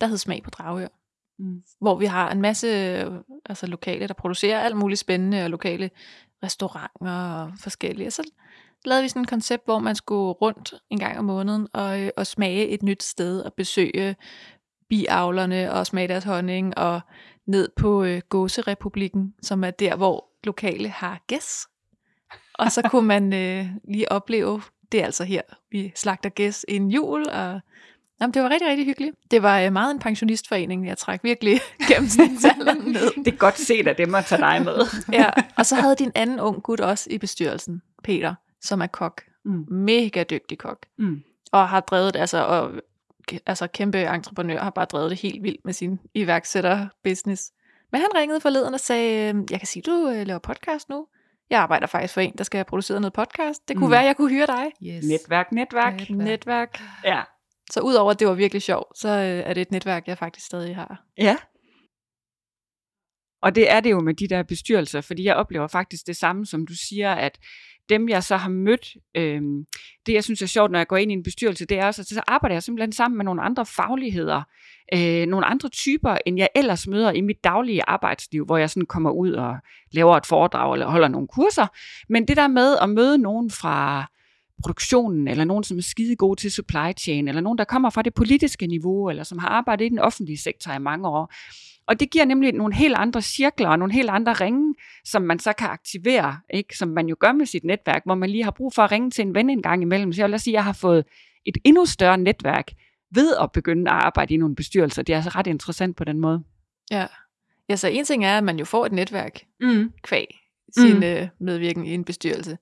der 0.00 0.06
hed 0.06 0.18
Smag 0.18 0.42
på 0.42 0.50
Dragør. 0.50 0.88
Mm. 1.38 1.62
Hvor 1.80 1.96
vi 1.96 2.06
har 2.06 2.30
en 2.30 2.40
masse 2.40 2.66
øh, 2.66 3.12
altså 3.46 3.66
lokale, 3.66 4.08
der 4.08 4.14
producerer 4.14 4.60
alt 4.60 4.76
muligt 4.76 5.00
spændende 5.00 5.44
og 5.44 5.50
lokale 5.50 5.90
restauranter 6.42 7.12
og 7.12 7.52
forskellige. 7.58 8.06
Og 8.06 8.12
så 8.12 8.22
lavede 8.84 9.02
vi 9.02 9.08
sådan 9.08 9.22
et 9.22 9.28
koncept, 9.28 9.64
hvor 9.64 9.78
man 9.78 9.94
skulle 9.94 10.32
rundt 10.32 10.74
en 10.90 10.98
gang 10.98 11.18
om 11.18 11.24
måneden 11.24 11.68
og, 11.72 12.00
øh, 12.00 12.10
og 12.16 12.26
smage 12.26 12.68
et 12.68 12.82
nyt 12.82 13.02
sted 13.02 13.40
og 13.40 13.54
besøge 13.54 14.16
biavlerne 14.88 15.72
og 15.72 15.86
smage 15.86 16.08
deres 16.08 16.24
honning 16.24 16.78
og 16.78 17.00
ned 17.46 17.68
på 17.76 18.04
øh, 18.04 18.20
Gåserepublikken, 18.28 19.34
som 19.42 19.64
er 19.64 19.70
der, 19.70 19.96
hvor 19.96 20.33
lokale 20.46 20.88
har 20.88 21.22
gæs. 21.26 21.66
Og 22.54 22.72
så 22.72 22.82
kunne 22.82 23.06
man 23.06 23.32
øh, 23.32 23.66
lige 23.88 24.12
opleve, 24.12 24.62
det 24.92 25.00
er 25.00 25.04
altså 25.04 25.24
her, 25.24 25.42
vi 25.70 25.92
slagter 25.96 26.30
gæs 26.30 26.64
en 26.68 26.90
jul, 26.90 27.28
og 27.28 27.60
Jamen, 28.20 28.34
det 28.34 28.42
var 28.42 28.48
rigtig, 28.48 28.68
rigtig 28.68 28.86
hyggeligt. 28.86 29.16
Det 29.30 29.42
var 29.42 29.60
øh, 29.60 29.72
meget 29.72 29.94
en 29.94 29.98
pensionistforening, 29.98 30.86
jeg 30.86 30.98
træk 30.98 31.20
virkelig 31.22 31.60
gennemsnitsalderen 31.88 32.92
ned. 32.92 33.24
det 33.24 33.32
er 33.32 33.36
godt 33.36 33.58
set 33.58 33.88
af 33.88 33.96
dem 33.96 34.14
at 34.14 34.24
tage 34.24 34.40
dig 34.40 34.62
med. 34.64 34.78
ja, 35.20 35.30
og 35.56 35.66
så 35.66 35.74
havde 35.74 35.96
din 35.96 36.12
anden 36.14 36.40
ung 36.40 36.62
gut 36.62 36.80
også 36.80 37.08
i 37.10 37.18
bestyrelsen, 37.18 37.82
Peter, 38.04 38.34
som 38.60 38.80
er 38.80 38.86
kok. 38.86 39.22
Mm. 39.44 39.64
Mega 39.68 40.22
dygtig 40.22 40.58
kok. 40.58 40.86
Mm. 40.98 41.22
Og 41.52 41.68
har 41.68 41.80
drevet, 41.80 42.16
altså, 42.16 42.44
og, 42.44 42.72
altså 43.46 43.66
kæmpe 43.66 44.02
entreprenør, 44.02 44.62
har 44.62 44.70
bare 44.70 44.84
drevet 44.84 45.10
det 45.10 45.20
helt 45.20 45.42
vildt 45.42 45.64
med 45.64 45.72
sin 45.72 46.00
iværksætter-business. 46.14 47.52
Men 47.94 48.00
han 48.00 48.10
ringede 48.14 48.40
forleden 48.40 48.74
og 48.74 48.80
sagde, 48.80 49.28
øhm, 49.28 49.46
jeg 49.50 49.60
kan 49.60 49.66
sige, 49.66 49.82
du 49.82 50.08
øh, 50.08 50.26
laver 50.26 50.38
podcast 50.38 50.88
nu. 50.88 51.06
Jeg 51.50 51.60
arbejder 51.60 51.86
faktisk 51.86 52.14
for 52.14 52.20
en, 52.20 52.34
der 52.38 52.44
skal 52.44 52.58
have 52.58 52.64
produceret 52.64 53.00
noget 53.00 53.12
podcast. 53.12 53.68
Det 53.68 53.76
kunne 53.76 53.86
mm. 53.86 53.92
være, 53.92 54.02
jeg 54.02 54.16
kunne 54.16 54.30
hyre 54.30 54.46
dig. 54.46 54.66
Yes. 54.82 55.04
Netværk, 55.04 55.52
netværk. 55.52 55.94
Netværk. 56.00 56.26
netværk. 56.26 56.80
Ja. 57.04 57.22
Så 57.70 57.80
udover 57.80 58.10
at 58.10 58.20
det 58.20 58.28
var 58.28 58.34
virkelig 58.34 58.62
sjovt, 58.62 58.98
så 58.98 59.08
øh, 59.08 59.50
er 59.50 59.54
det 59.54 59.60
et 59.60 59.70
netværk, 59.70 60.08
jeg 60.08 60.18
faktisk 60.18 60.46
stadig 60.46 60.76
har. 60.76 61.04
Ja. 61.18 61.36
Og 63.42 63.54
det 63.54 63.70
er 63.70 63.80
det 63.80 63.90
jo 63.90 64.00
med 64.00 64.14
de 64.14 64.28
der 64.28 64.42
bestyrelser, 64.42 65.00
fordi 65.00 65.24
jeg 65.24 65.36
oplever 65.36 65.66
faktisk 65.66 66.06
det 66.06 66.16
samme, 66.16 66.46
som 66.46 66.66
du 66.66 66.74
siger, 66.88 67.12
at 67.12 67.38
dem 67.88 68.08
jeg 68.08 68.22
så 68.22 68.36
har 68.36 68.48
mødt, 68.48 68.96
øh, 69.14 69.42
det 70.06 70.12
jeg 70.12 70.24
synes 70.24 70.42
er 70.42 70.46
sjovt, 70.46 70.70
når 70.70 70.78
jeg 70.78 70.86
går 70.86 70.96
ind 70.96 71.10
i 71.10 71.14
en 71.14 71.22
bestyrelse, 71.22 71.66
det 71.66 71.78
er 71.78 71.86
også, 71.86 72.02
at 72.02 72.06
så 72.06 72.22
arbejder 72.26 72.54
jeg 72.54 72.62
simpelthen 72.62 72.92
sammen 72.92 73.16
med 73.16 73.24
nogle 73.24 73.42
andre 73.42 73.66
fagligheder, 73.66 74.42
øh, 74.94 75.26
nogle 75.26 75.46
andre 75.46 75.68
typer, 75.68 76.18
end 76.26 76.38
jeg 76.38 76.48
ellers 76.54 76.86
møder 76.86 77.12
i 77.12 77.20
mit 77.20 77.44
daglige 77.44 77.82
arbejdsliv, 77.86 78.44
hvor 78.44 78.56
jeg 78.56 78.70
sådan 78.70 78.86
kommer 78.86 79.10
ud 79.10 79.32
og 79.32 79.56
laver 79.92 80.16
et 80.16 80.26
foredrag 80.26 80.72
eller 80.72 80.86
holder 80.86 81.08
nogle 81.08 81.28
kurser. 81.28 81.66
Men 82.08 82.28
det 82.28 82.36
der 82.36 82.48
med 82.48 82.76
at 82.82 82.90
møde 82.90 83.18
nogen 83.18 83.50
fra 83.50 84.06
produktionen, 84.62 85.28
eller 85.28 85.44
nogen, 85.44 85.64
som 85.64 85.78
er 85.78 85.82
skide 85.82 86.16
gode 86.16 86.40
til 86.40 86.52
supply 86.52 86.92
chain, 86.98 87.28
eller 87.28 87.40
nogen, 87.40 87.58
der 87.58 87.64
kommer 87.64 87.90
fra 87.90 88.02
det 88.02 88.14
politiske 88.14 88.66
niveau, 88.66 89.10
eller 89.10 89.22
som 89.22 89.38
har 89.38 89.48
arbejdet 89.48 89.84
i 89.84 89.88
den 89.88 89.98
offentlige 89.98 90.38
sektor 90.38 90.72
i 90.72 90.78
mange 90.78 91.08
år. 91.08 91.32
Og 91.86 92.00
det 92.00 92.10
giver 92.10 92.24
nemlig 92.24 92.52
nogle 92.52 92.74
helt 92.74 92.94
andre 92.94 93.22
cirkler 93.22 93.68
og 93.68 93.78
nogle 93.78 93.94
helt 93.94 94.10
andre 94.10 94.32
ringe, 94.32 94.74
som 95.04 95.22
man 95.22 95.38
så 95.38 95.52
kan 95.52 95.68
aktivere, 95.68 96.38
ikke? 96.54 96.76
som 96.76 96.88
man 96.88 97.06
jo 97.06 97.16
gør 97.20 97.32
med 97.32 97.46
sit 97.46 97.64
netværk, 97.64 98.02
hvor 98.04 98.14
man 98.14 98.30
lige 98.30 98.44
har 98.44 98.50
brug 98.50 98.72
for 98.74 98.82
at 98.82 98.92
ringe 98.92 99.10
til 99.10 99.22
en 99.22 99.34
ven 99.34 99.50
en 99.50 99.62
gang 99.62 99.82
imellem. 99.82 100.12
Så 100.12 100.22
jeg 100.22 100.30
vil 100.30 100.40
sige, 100.40 100.52
at 100.52 100.56
jeg 100.56 100.64
har 100.64 100.72
fået 100.72 101.04
et 101.46 101.58
endnu 101.64 101.86
større 101.86 102.18
netværk 102.18 102.70
ved 103.14 103.34
at 103.40 103.52
begynde 103.52 103.90
at 103.90 103.96
arbejde 103.96 104.34
i 104.34 104.36
nogle 104.36 104.54
bestyrelser. 104.54 105.02
Det 105.02 105.12
er 105.12 105.16
altså 105.16 105.30
ret 105.30 105.46
interessant 105.46 105.96
på 105.96 106.04
den 106.04 106.20
måde. 106.20 106.42
Ja, 106.90 107.06
ja 107.68 107.76
så 107.76 107.88
en 107.88 108.04
ting 108.04 108.24
er, 108.24 108.38
at 108.38 108.44
man 108.44 108.58
jo 108.58 108.64
får 108.64 108.86
et 108.86 108.92
netværk 108.92 109.40
mm. 109.60 109.92
kvæg 110.02 110.40
sin 110.76 110.96
mm. 110.96 111.02
Øh, 111.02 111.28
medvirken 111.40 111.86
i 111.86 111.94
en 111.94 112.04
bestyrelse. 112.04 112.58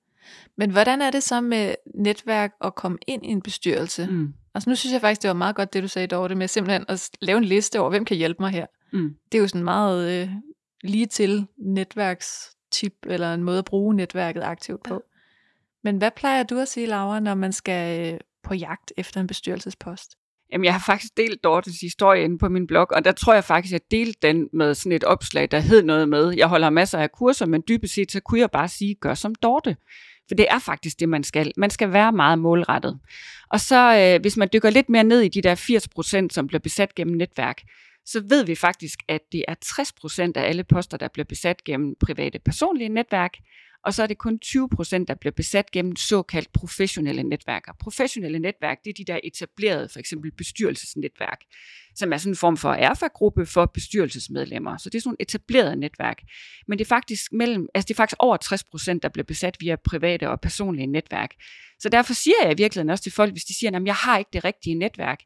Men 0.56 0.70
hvordan 0.70 1.02
er 1.02 1.10
det 1.10 1.22
så 1.22 1.40
med 1.40 1.74
netværk 1.94 2.52
at 2.64 2.74
komme 2.74 2.98
ind 3.06 3.26
i 3.26 3.28
en 3.28 3.42
bestyrelse? 3.42 4.06
Mm. 4.10 4.34
Altså 4.54 4.70
nu 4.70 4.76
synes 4.76 4.92
jeg 4.92 5.00
faktisk, 5.00 5.22
det 5.22 5.28
var 5.28 5.34
meget 5.34 5.56
godt 5.56 5.72
det, 5.72 5.82
du 5.82 5.88
sagde, 5.88 6.06
Dorte, 6.06 6.34
med 6.34 6.48
simpelthen 6.48 6.84
at 6.88 7.10
lave 7.20 7.38
en 7.38 7.44
liste 7.44 7.80
over, 7.80 7.90
hvem 7.90 8.04
kan 8.04 8.16
hjælpe 8.16 8.42
mig 8.42 8.50
her. 8.50 8.66
Mm. 8.92 9.14
Det 9.32 9.38
er 9.38 9.42
jo 9.42 9.48
sådan 9.48 9.64
meget 9.64 10.22
øh, 10.22 10.28
lige 10.84 11.06
til 11.06 11.46
netværkstip, 11.58 12.94
eller 13.06 13.34
en 13.34 13.42
måde 13.42 13.58
at 13.58 13.64
bruge 13.64 13.94
netværket 13.94 14.42
aktivt 14.42 14.82
på. 14.82 14.94
Ja. 14.94 14.98
Men 15.84 15.96
hvad 15.96 16.10
plejer 16.16 16.42
du 16.42 16.58
at 16.58 16.68
sige, 16.68 16.86
Laura, 16.86 17.20
når 17.20 17.34
man 17.34 17.52
skal 17.52 18.12
øh, 18.14 18.20
på 18.42 18.54
jagt 18.54 18.92
efter 18.96 19.20
en 19.20 19.26
bestyrelsespost? 19.26 20.16
Jamen, 20.52 20.64
jeg 20.64 20.74
har 20.74 20.80
faktisk 20.86 21.16
delt 21.16 21.44
Dortes 21.44 21.80
historie 21.80 22.24
inde 22.24 22.38
på 22.38 22.48
min 22.48 22.66
blog, 22.66 22.86
og 22.90 23.04
der 23.04 23.12
tror 23.12 23.34
jeg 23.34 23.44
faktisk, 23.44 23.74
at 23.74 23.80
jeg 23.80 23.90
delte 23.90 24.18
den 24.22 24.48
med 24.52 24.74
sådan 24.74 24.92
et 24.92 25.04
opslag, 25.04 25.50
der 25.50 25.58
hed 25.58 25.82
noget 25.82 26.08
med, 26.08 26.34
jeg 26.36 26.48
holder 26.48 26.70
masser 26.70 26.98
af 26.98 27.12
kurser, 27.12 27.46
men 27.46 27.62
dybest 27.68 27.94
set, 27.94 28.12
så 28.12 28.20
kunne 28.20 28.40
jeg 28.40 28.50
bare 28.50 28.68
sige, 28.68 28.94
gør 28.94 29.14
som 29.14 29.34
Dorte. 29.34 29.76
For 30.28 30.34
det 30.34 30.46
er 30.50 30.58
faktisk 30.58 31.00
det, 31.00 31.08
man 31.08 31.24
skal. 31.24 31.52
Man 31.56 31.70
skal 31.70 31.92
være 31.92 32.12
meget 32.12 32.38
målrettet. 32.38 32.98
Og 33.50 33.60
så 33.60 33.96
øh, 33.98 34.20
hvis 34.20 34.36
man 34.36 34.48
dykker 34.52 34.70
lidt 34.70 34.88
mere 34.88 35.04
ned 35.04 35.20
i 35.20 35.28
de 35.28 35.42
der 35.42 35.54
80 35.54 35.88
procent, 35.88 36.32
som 36.32 36.46
bliver 36.46 36.60
besat 36.60 36.94
gennem 36.94 37.16
netværk, 37.16 37.62
så 38.06 38.22
ved 38.28 38.44
vi 38.44 38.54
faktisk, 38.54 38.98
at 39.08 39.20
det 39.32 39.44
er 39.48 39.54
60 39.54 39.92
procent 39.92 40.36
af 40.36 40.48
alle 40.48 40.64
poster, 40.64 40.96
der 40.96 41.08
bliver 41.08 41.24
besat 41.28 41.64
gennem 41.64 41.94
private 42.00 42.38
personlige 42.38 42.88
netværk, 42.88 43.32
og 43.84 43.94
så 43.94 44.02
er 44.02 44.06
det 44.06 44.18
kun 44.18 44.38
20 44.38 44.68
procent, 44.68 45.08
der 45.08 45.14
bliver 45.14 45.32
besat 45.32 45.70
gennem 45.70 45.96
såkaldt 45.96 46.52
professionelle 46.52 47.22
netværk. 47.22 47.68
Og 47.68 47.74
professionelle 47.78 48.38
netværk, 48.38 48.78
det 48.84 48.90
er 48.90 49.04
de 49.04 49.12
der 49.12 49.20
etablerede, 49.24 49.88
for 49.88 49.98
eksempel 49.98 50.32
bestyrelsesnetværk, 50.32 51.40
som 51.94 52.12
er 52.12 52.16
sådan 52.16 52.32
en 52.32 52.36
form 52.36 52.56
for 52.56 52.72
erfagruppe 52.72 53.46
for 53.46 53.66
bestyrelsesmedlemmer. 53.66 54.76
Så 54.76 54.90
det 54.90 54.98
er 54.98 55.02
sådan 55.02 55.16
et 55.20 55.28
etableret 55.28 55.78
netværk. 55.78 56.22
Men 56.68 56.78
det 56.78 56.84
er 56.84 56.88
faktisk, 56.88 57.32
mellem, 57.32 57.68
altså 57.74 57.86
det 57.88 57.94
er 57.94 57.96
faktisk 57.96 58.16
over 58.18 58.36
60 58.36 58.64
procent, 58.64 59.02
der 59.02 59.08
bliver 59.08 59.24
besat 59.24 59.56
via 59.60 59.76
private 59.76 60.30
og 60.30 60.40
personlige 60.40 60.86
netværk. 60.86 61.30
Så 61.78 61.88
derfor 61.88 62.14
siger 62.14 62.36
jeg 62.42 62.52
i 62.52 62.56
virkeligheden 62.56 62.90
også 62.90 63.02
til 63.02 63.12
folk, 63.12 63.32
hvis 63.32 63.44
de 63.44 63.54
siger, 63.58 63.76
at 63.76 63.82
jeg 63.86 63.94
har 63.94 64.18
ikke 64.18 64.30
det 64.32 64.44
rigtige 64.44 64.74
netværk. 64.74 65.18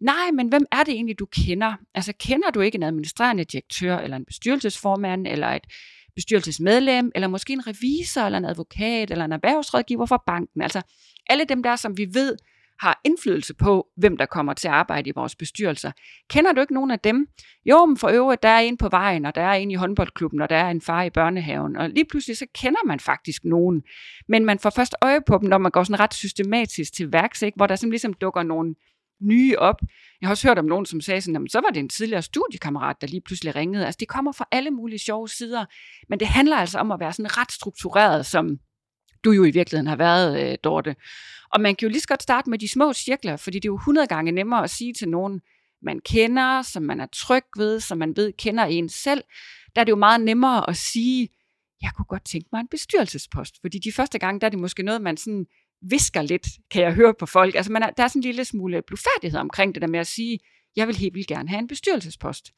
Nej, 0.00 0.30
men 0.34 0.48
hvem 0.48 0.66
er 0.72 0.82
det 0.84 0.94
egentlig, 0.94 1.18
du 1.18 1.26
kender? 1.26 1.74
Altså 1.94 2.12
kender 2.18 2.50
du 2.50 2.60
ikke 2.60 2.76
en 2.76 2.82
administrerende 2.82 3.44
direktør, 3.44 3.98
eller 3.98 4.16
en 4.16 4.24
bestyrelsesformand, 4.24 5.26
eller 5.26 5.48
et 5.48 5.66
bestyrelsesmedlem, 6.14 7.10
eller 7.14 7.28
måske 7.28 7.52
en 7.52 7.66
revisor, 7.66 8.20
eller 8.20 8.38
en 8.38 8.44
advokat, 8.44 9.10
eller 9.10 9.24
en 9.24 9.32
erhvervsrådgiver 9.32 10.06
fra 10.06 10.22
banken. 10.26 10.62
Altså 10.62 10.82
alle 11.30 11.44
dem 11.44 11.62
der, 11.62 11.76
som 11.76 11.96
vi 11.96 12.06
ved 12.12 12.36
har 12.80 13.00
indflydelse 13.04 13.54
på, 13.54 13.86
hvem 13.96 14.16
der 14.16 14.26
kommer 14.26 14.54
til 14.54 14.68
at 14.68 14.74
arbejde 14.74 15.10
i 15.10 15.12
vores 15.16 15.36
bestyrelser. 15.36 15.92
Kender 16.30 16.52
du 16.52 16.60
ikke 16.60 16.74
nogen 16.74 16.90
af 16.90 17.00
dem? 17.00 17.26
Jo, 17.64 17.86
men 17.86 17.96
for 17.96 18.08
øvrigt, 18.08 18.42
der 18.42 18.48
er 18.48 18.58
en 18.58 18.76
på 18.76 18.88
vejen, 18.88 19.26
og 19.26 19.34
der 19.34 19.42
er 19.42 19.52
en 19.52 19.70
i 19.70 19.74
håndboldklubben, 19.74 20.40
og 20.40 20.50
der 20.50 20.56
er 20.56 20.70
en 20.70 20.80
far 20.80 21.02
i 21.02 21.10
børnehaven. 21.10 21.76
Og 21.76 21.90
lige 21.90 22.04
pludselig 22.04 22.36
så 22.36 22.46
kender 22.54 22.86
man 22.86 23.00
faktisk 23.00 23.44
nogen. 23.44 23.82
Men 24.28 24.44
man 24.44 24.58
får 24.58 24.70
først 24.70 24.94
øje 25.02 25.20
på 25.26 25.38
dem, 25.38 25.48
når 25.48 25.58
man 25.58 25.70
går 25.70 25.84
sådan 25.84 26.00
ret 26.00 26.14
systematisk 26.14 26.94
til 26.94 27.12
værks, 27.12 27.42
ikke? 27.42 27.56
hvor 27.56 27.66
der 27.66 27.76
simpelthen 27.76 27.92
ligesom 27.92 28.14
dukker 28.14 28.42
nogle 28.42 28.74
nye 29.22 29.58
op. 29.58 29.80
Jeg 30.20 30.28
har 30.28 30.32
også 30.32 30.48
hørt 30.48 30.58
om 30.58 30.64
nogen, 30.64 30.86
som 30.86 31.00
sagde 31.00 31.20
sådan, 31.20 31.48
så 31.48 31.60
var 31.60 31.70
det 31.70 31.80
en 31.80 31.88
tidligere 31.88 32.22
studiekammerat, 32.22 32.96
der 33.00 33.06
lige 33.06 33.20
pludselig 33.20 33.56
ringede. 33.56 33.86
Altså, 33.86 33.96
det 34.00 34.08
kommer 34.08 34.32
fra 34.32 34.48
alle 34.50 34.70
mulige 34.70 34.98
sjove 34.98 35.28
sider, 35.28 35.64
men 36.08 36.20
det 36.20 36.28
handler 36.28 36.56
altså 36.56 36.78
om 36.78 36.92
at 36.92 37.00
være 37.00 37.12
sådan 37.12 37.38
ret 37.38 37.52
struktureret, 37.52 38.26
som 38.26 38.58
du 39.24 39.30
jo 39.30 39.44
i 39.44 39.50
virkeligheden 39.50 39.86
har 39.86 39.96
været, 39.96 40.52
øh, 40.52 40.58
Dorte. 40.64 40.96
Og 41.52 41.60
man 41.60 41.76
kan 41.76 41.86
jo 41.86 41.90
lige 41.90 42.00
så 42.00 42.08
godt 42.08 42.22
starte 42.22 42.50
med 42.50 42.58
de 42.58 42.68
små 42.68 42.92
cirkler, 42.92 43.36
fordi 43.36 43.58
det 43.58 43.64
er 43.64 43.72
jo 43.72 43.76
100 43.76 44.06
gange 44.06 44.32
nemmere 44.32 44.64
at 44.64 44.70
sige 44.70 44.94
til 44.94 45.08
nogen, 45.08 45.40
man 45.82 46.00
kender, 46.00 46.62
som 46.62 46.82
man 46.82 47.00
er 47.00 47.06
tryg 47.06 47.44
ved, 47.56 47.80
som 47.80 47.98
man 47.98 48.16
ved 48.16 48.32
kender 48.32 48.64
en 48.64 48.88
selv. 48.88 49.24
Der 49.74 49.80
er 49.80 49.84
det 49.84 49.90
jo 49.90 49.96
meget 49.96 50.20
nemmere 50.20 50.70
at 50.70 50.76
sige, 50.76 51.28
jeg 51.82 51.90
kunne 51.96 52.04
godt 52.04 52.24
tænke 52.24 52.48
mig 52.52 52.60
en 52.60 52.68
bestyrelsespost, 52.68 53.54
fordi 53.60 53.78
de 53.78 53.92
første 53.92 54.18
gange, 54.18 54.40
der 54.40 54.46
er 54.46 54.50
det 54.50 54.58
måske 54.58 54.82
noget, 54.82 55.02
man 55.02 55.16
sådan 55.16 55.46
visker 55.82 56.22
lidt, 56.22 56.46
kan 56.70 56.82
jeg 56.82 56.94
høre 56.94 57.14
på 57.14 57.26
folk. 57.26 57.54
Altså 57.54 57.72
man 57.72 57.82
er, 57.82 57.90
der 57.90 58.02
er 58.02 58.08
sådan 58.08 58.20
en 58.20 58.24
lille 58.24 58.44
smule 58.44 58.82
blufærdighed 58.82 59.40
omkring 59.40 59.74
det 59.74 59.82
der 59.82 59.88
med 59.88 60.00
at 60.00 60.06
sige, 60.06 60.38
jeg 60.76 60.86
vil 60.86 60.96
helt 60.96 61.14
vildt 61.14 61.28
gerne 61.28 61.48
have 61.48 61.58
en 61.58 61.66
bestyrelsespost. 61.66 62.52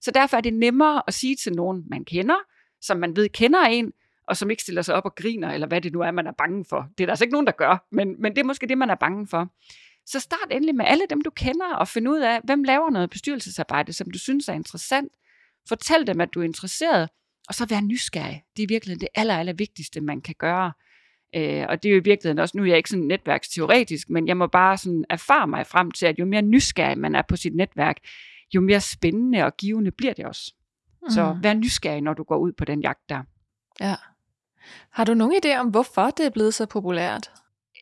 Så 0.00 0.10
derfor 0.10 0.36
er 0.36 0.40
det 0.40 0.54
nemmere 0.54 1.02
at 1.06 1.14
sige 1.14 1.36
til 1.36 1.52
nogen, 1.52 1.84
man 1.90 2.04
kender, 2.04 2.36
som 2.80 2.96
man 2.96 3.16
ved 3.16 3.28
kender 3.28 3.60
en, 3.60 3.92
og 4.28 4.36
som 4.36 4.50
ikke 4.50 4.62
stiller 4.62 4.82
sig 4.82 4.94
op 4.94 5.04
og 5.04 5.14
griner, 5.14 5.52
eller 5.52 5.66
hvad 5.66 5.80
det 5.80 5.92
nu 5.92 6.00
er, 6.00 6.10
man 6.10 6.26
er 6.26 6.32
bange 6.38 6.64
for. 6.68 6.88
Det 6.98 7.04
er 7.04 7.06
der 7.06 7.12
altså 7.12 7.24
ikke 7.24 7.32
nogen, 7.32 7.46
der 7.46 7.52
gør, 7.52 7.86
men, 7.92 8.22
men 8.22 8.36
det 8.36 8.40
er 8.40 8.44
måske 8.44 8.66
det, 8.66 8.78
man 8.78 8.90
er 8.90 8.94
bange 8.94 9.26
for. 9.26 9.52
Så 10.06 10.20
start 10.20 10.48
endelig 10.50 10.74
med 10.74 10.84
alle 10.84 11.04
dem, 11.10 11.20
du 11.20 11.30
kender, 11.30 11.74
og 11.74 11.88
find 11.88 12.08
ud 12.08 12.20
af, 12.20 12.40
hvem 12.44 12.64
laver 12.64 12.90
noget 12.90 13.10
bestyrelsesarbejde, 13.10 13.92
som 13.92 14.10
du 14.10 14.18
synes 14.18 14.48
er 14.48 14.52
interessant. 14.52 15.12
Fortæl 15.68 16.06
dem, 16.06 16.20
at 16.20 16.34
du 16.34 16.40
er 16.40 16.44
interesseret, 16.44 17.08
og 17.48 17.54
så 17.54 17.66
vær 17.66 17.80
nysgerrig. 17.80 18.44
Det 18.56 18.62
er 18.62 18.66
virkelig 18.68 19.00
det 19.00 19.08
aller, 19.14 19.36
aller 19.36 19.52
vigtigste, 19.52 20.00
man 20.00 20.20
kan 20.20 20.34
gøre. 20.38 20.72
Øh, 21.36 21.66
og 21.68 21.82
det 21.82 21.88
er 21.88 21.92
jo 21.92 22.00
i 22.00 22.04
virkeligheden 22.04 22.38
også, 22.38 22.56
nu 22.56 22.62
er 22.62 22.66
jeg 22.66 22.76
ikke 22.76 22.90
sådan 22.90 23.04
netværksteoretisk, 23.04 24.10
men 24.10 24.28
jeg 24.28 24.36
må 24.36 24.46
bare 24.46 24.76
sådan 24.76 25.04
erfare 25.10 25.46
mig 25.46 25.66
frem 25.66 25.90
til, 25.90 26.06
at 26.06 26.18
jo 26.18 26.24
mere 26.24 26.42
nysgerrig 26.42 26.98
man 26.98 27.14
er 27.14 27.22
på 27.22 27.36
sit 27.36 27.54
netværk, 27.54 27.96
jo 28.54 28.60
mere 28.60 28.80
spændende 28.80 29.44
og 29.44 29.56
givende 29.56 29.90
bliver 29.90 30.12
det 30.12 30.24
også. 30.24 30.54
Mm. 31.02 31.10
Så 31.10 31.36
vær 31.42 31.54
nysgerrig, 31.54 32.00
når 32.00 32.14
du 32.14 32.22
går 32.22 32.36
ud 32.36 32.52
på 32.52 32.64
den 32.64 32.80
jagt 32.80 33.08
der. 33.08 33.22
Ja. 33.80 33.94
Har 34.92 35.04
du 35.04 35.14
nogen 35.14 35.40
idé 35.44 35.58
om, 35.58 35.68
hvorfor 35.68 36.10
det 36.10 36.26
er 36.26 36.30
blevet 36.30 36.54
så 36.54 36.66
populært? 36.66 37.30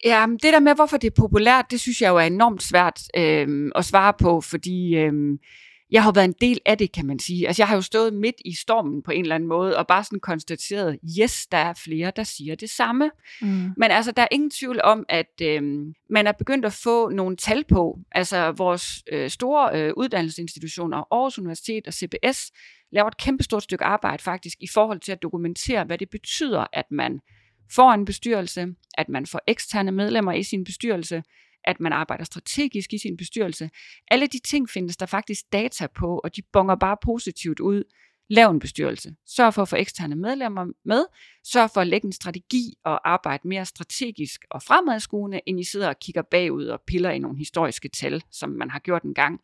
Ja, 0.04 0.26
det 0.30 0.52
der 0.52 0.60
med, 0.60 0.74
hvorfor 0.74 0.96
det 0.96 1.06
er 1.06 1.20
populært, 1.20 1.70
det 1.70 1.80
synes 1.80 2.00
jeg 2.00 2.08
jo 2.08 2.16
er 2.16 2.20
enormt 2.20 2.62
svært 2.62 3.00
øh, 3.16 3.70
at 3.74 3.84
svare 3.84 4.12
på, 4.20 4.40
fordi 4.40 4.96
øh, 4.96 5.38
jeg 5.92 6.02
har 6.02 6.12
været 6.12 6.24
en 6.24 6.34
del 6.40 6.60
af 6.66 6.78
det, 6.78 6.92
kan 6.92 7.06
man 7.06 7.18
sige. 7.18 7.46
Altså, 7.46 7.62
jeg 7.62 7.68
har 7.68 7.74
jo 7.74 7.80
stået 7.80 8.14
midt 8.14 8.34
i 8.44 8.54
stormen 8.54 9.02
på 9.02 9.10
en 9.10 9.22
eller 9.22 9.34
anden 9.34 9.48
måde, 9.48 9.76
og 9.76 9.86
bare 9.86 10.04
sådan 10.04 10.20
konstateret, 10.20 10.98
yes, 11.20 11.46
der 11.46 11.58
er 11.58 11.74
flere, 11.84 12.12
der 12.16 12.22
siger 12.22 12.54
det 12.54 12.70
samme. 12.70 13.10
Mm. 13.40 13.70
Men 13.76 13.90
altså, 13.90 14.12
der 14.12 14.22
er 14.22 14.28
ingen 14.30 14.50
tvivl 14.50 14.80
om, 14.84 15.04
at 15.08 15.40
øh, 15.42 15.62
man 16.10 16.26
er 16.26 16.32
begyndt 16.32 16.64
at 16.64 16.72
få 16.72 17.08
nogle 17.08 17.36
tal 17.36 17.64
på, 17.64 17.98
altså 18.12 18.50
vores 18.50 19.02
øh, 19.12 19.30
store 19.30 19.80
øh, 19.80 19.92
uddannelsesinstitutioner, 19.96 20.96
Aarhus 20.96 21.38
Universitet 21.38 21.86
og 21.86 21.92
CBS, 21.92 22.52
laver 22.92 23.08
et 23.08 23.16
kæmpestort 23.16 23.62
stykke 23.62 23.84
arbejde 23.84 24.22
faktisk 24.22 24.56
i 24.60 24.68
forhold 24.74 25.00
til 25.00 25.12
at 25.12 25.22
dokumentere, 25.22 25.84
hvad 25.84 25.98
det 25.98 26.10
betyder, 26.10 26.66
at 26.72 26.86
man 26.90 27.20
får 27.74 27.92
en 27.92 28.04
bestyrelse, 28.04 28.66
at 28.94 29.08
man 29.08 29.26
får 29.26 29.40
eksterne 29.46 29.92
medlemmer 29.92 30.32
i 30.32 30.42
sin 30.42 30.64
bestyrelse, 30.64 31.22
at 31.64 31.80
man 31.80 31.92
arbejder 31.92 32.24
strategisk 32.24 32.92
i 32.92 32.98
sin 32.98 33.16
bestyrelse. 33.16 33.70
Alle 34.10 34.26
de 34.26 34.38
ting 34.38 34.70
findes 34.70 34.96
der 34.96 35.06
faktisk 35.06 35.52
data 35.52 35.86
på, 35.86 36.20
og 36.24 36.36
de 36.36 36.42
bonger 36.52 36.74
bare 36.74 36.96
positivt 37.02 37.60
ud. 37.60 37.84
Lav 38.30 38.50
en 38.50 38.58
bestyrelse. 38.58 39.14
Sørg 39.26 39.54
for 39.54 39.62
at 39.62 39.68
få 39.68 39.76
eksterne 39.76 40.14
medlemmer 40.16 40.66
med. 40.84 41.04
Sørg 41.44 41.70
for 41.74 41.80
at 41.80 41.86
lægge 41.86 42.06
en 42.06 42.12
strategi 42.12 42.74
og 42.84 43.10
arbejde 43.10 43.48
mere 43.48 43.64
strategisk 43.64 44.44
og 44.50 44.62
fremadskuende, 44.62 45.40
end 45.46 45.60
I 45.60 45.64
sidder 45.64 45.88
og 45.88 45.98
kigger 45.98 46.22
bagud 46.22 46.66
og 46.66 46.80
piller 46.86 47.10
i 47.10 47.18
nogle 47.18 47.38
historiske 47.38 47.88
tal, 47.88 48.22
som 48.30 48.50
man 48.50 48.70
har 48.70 48.78
gjort 48.78 49.02
en 49.02 49.14
gang. 49.14 49.40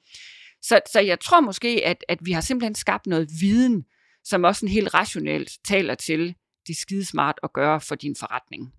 Så, 0.63 0.81
så 0.93 1.01
jeg 1.01 1.21
tror 1.21 1.41
måske, 1.41 1.83
at, 1.85 2.05
at 2.09 2.19
vi 2.23 2.33
har 2.33 2.41
simpelthen 2.41 2.75
skabt 2.75 3.07
noget 3.07 3.29
viden, 3.41 3.85
som 4.25 4.45
også 4.45 4.67
en 4.67 4.73
helt 4.73 4.95
rationelt 4.95 5.51
taler 5.65 5.95
til, 5.95 6.35
det 6.67 6.73
er 6.75 6.81
skidesmart 6.81 7.41
at 7.43 7.53
gøre 7.53 7.81
for 7.81 7.95
din 7.95 8.17
forretning. 8.17 8.73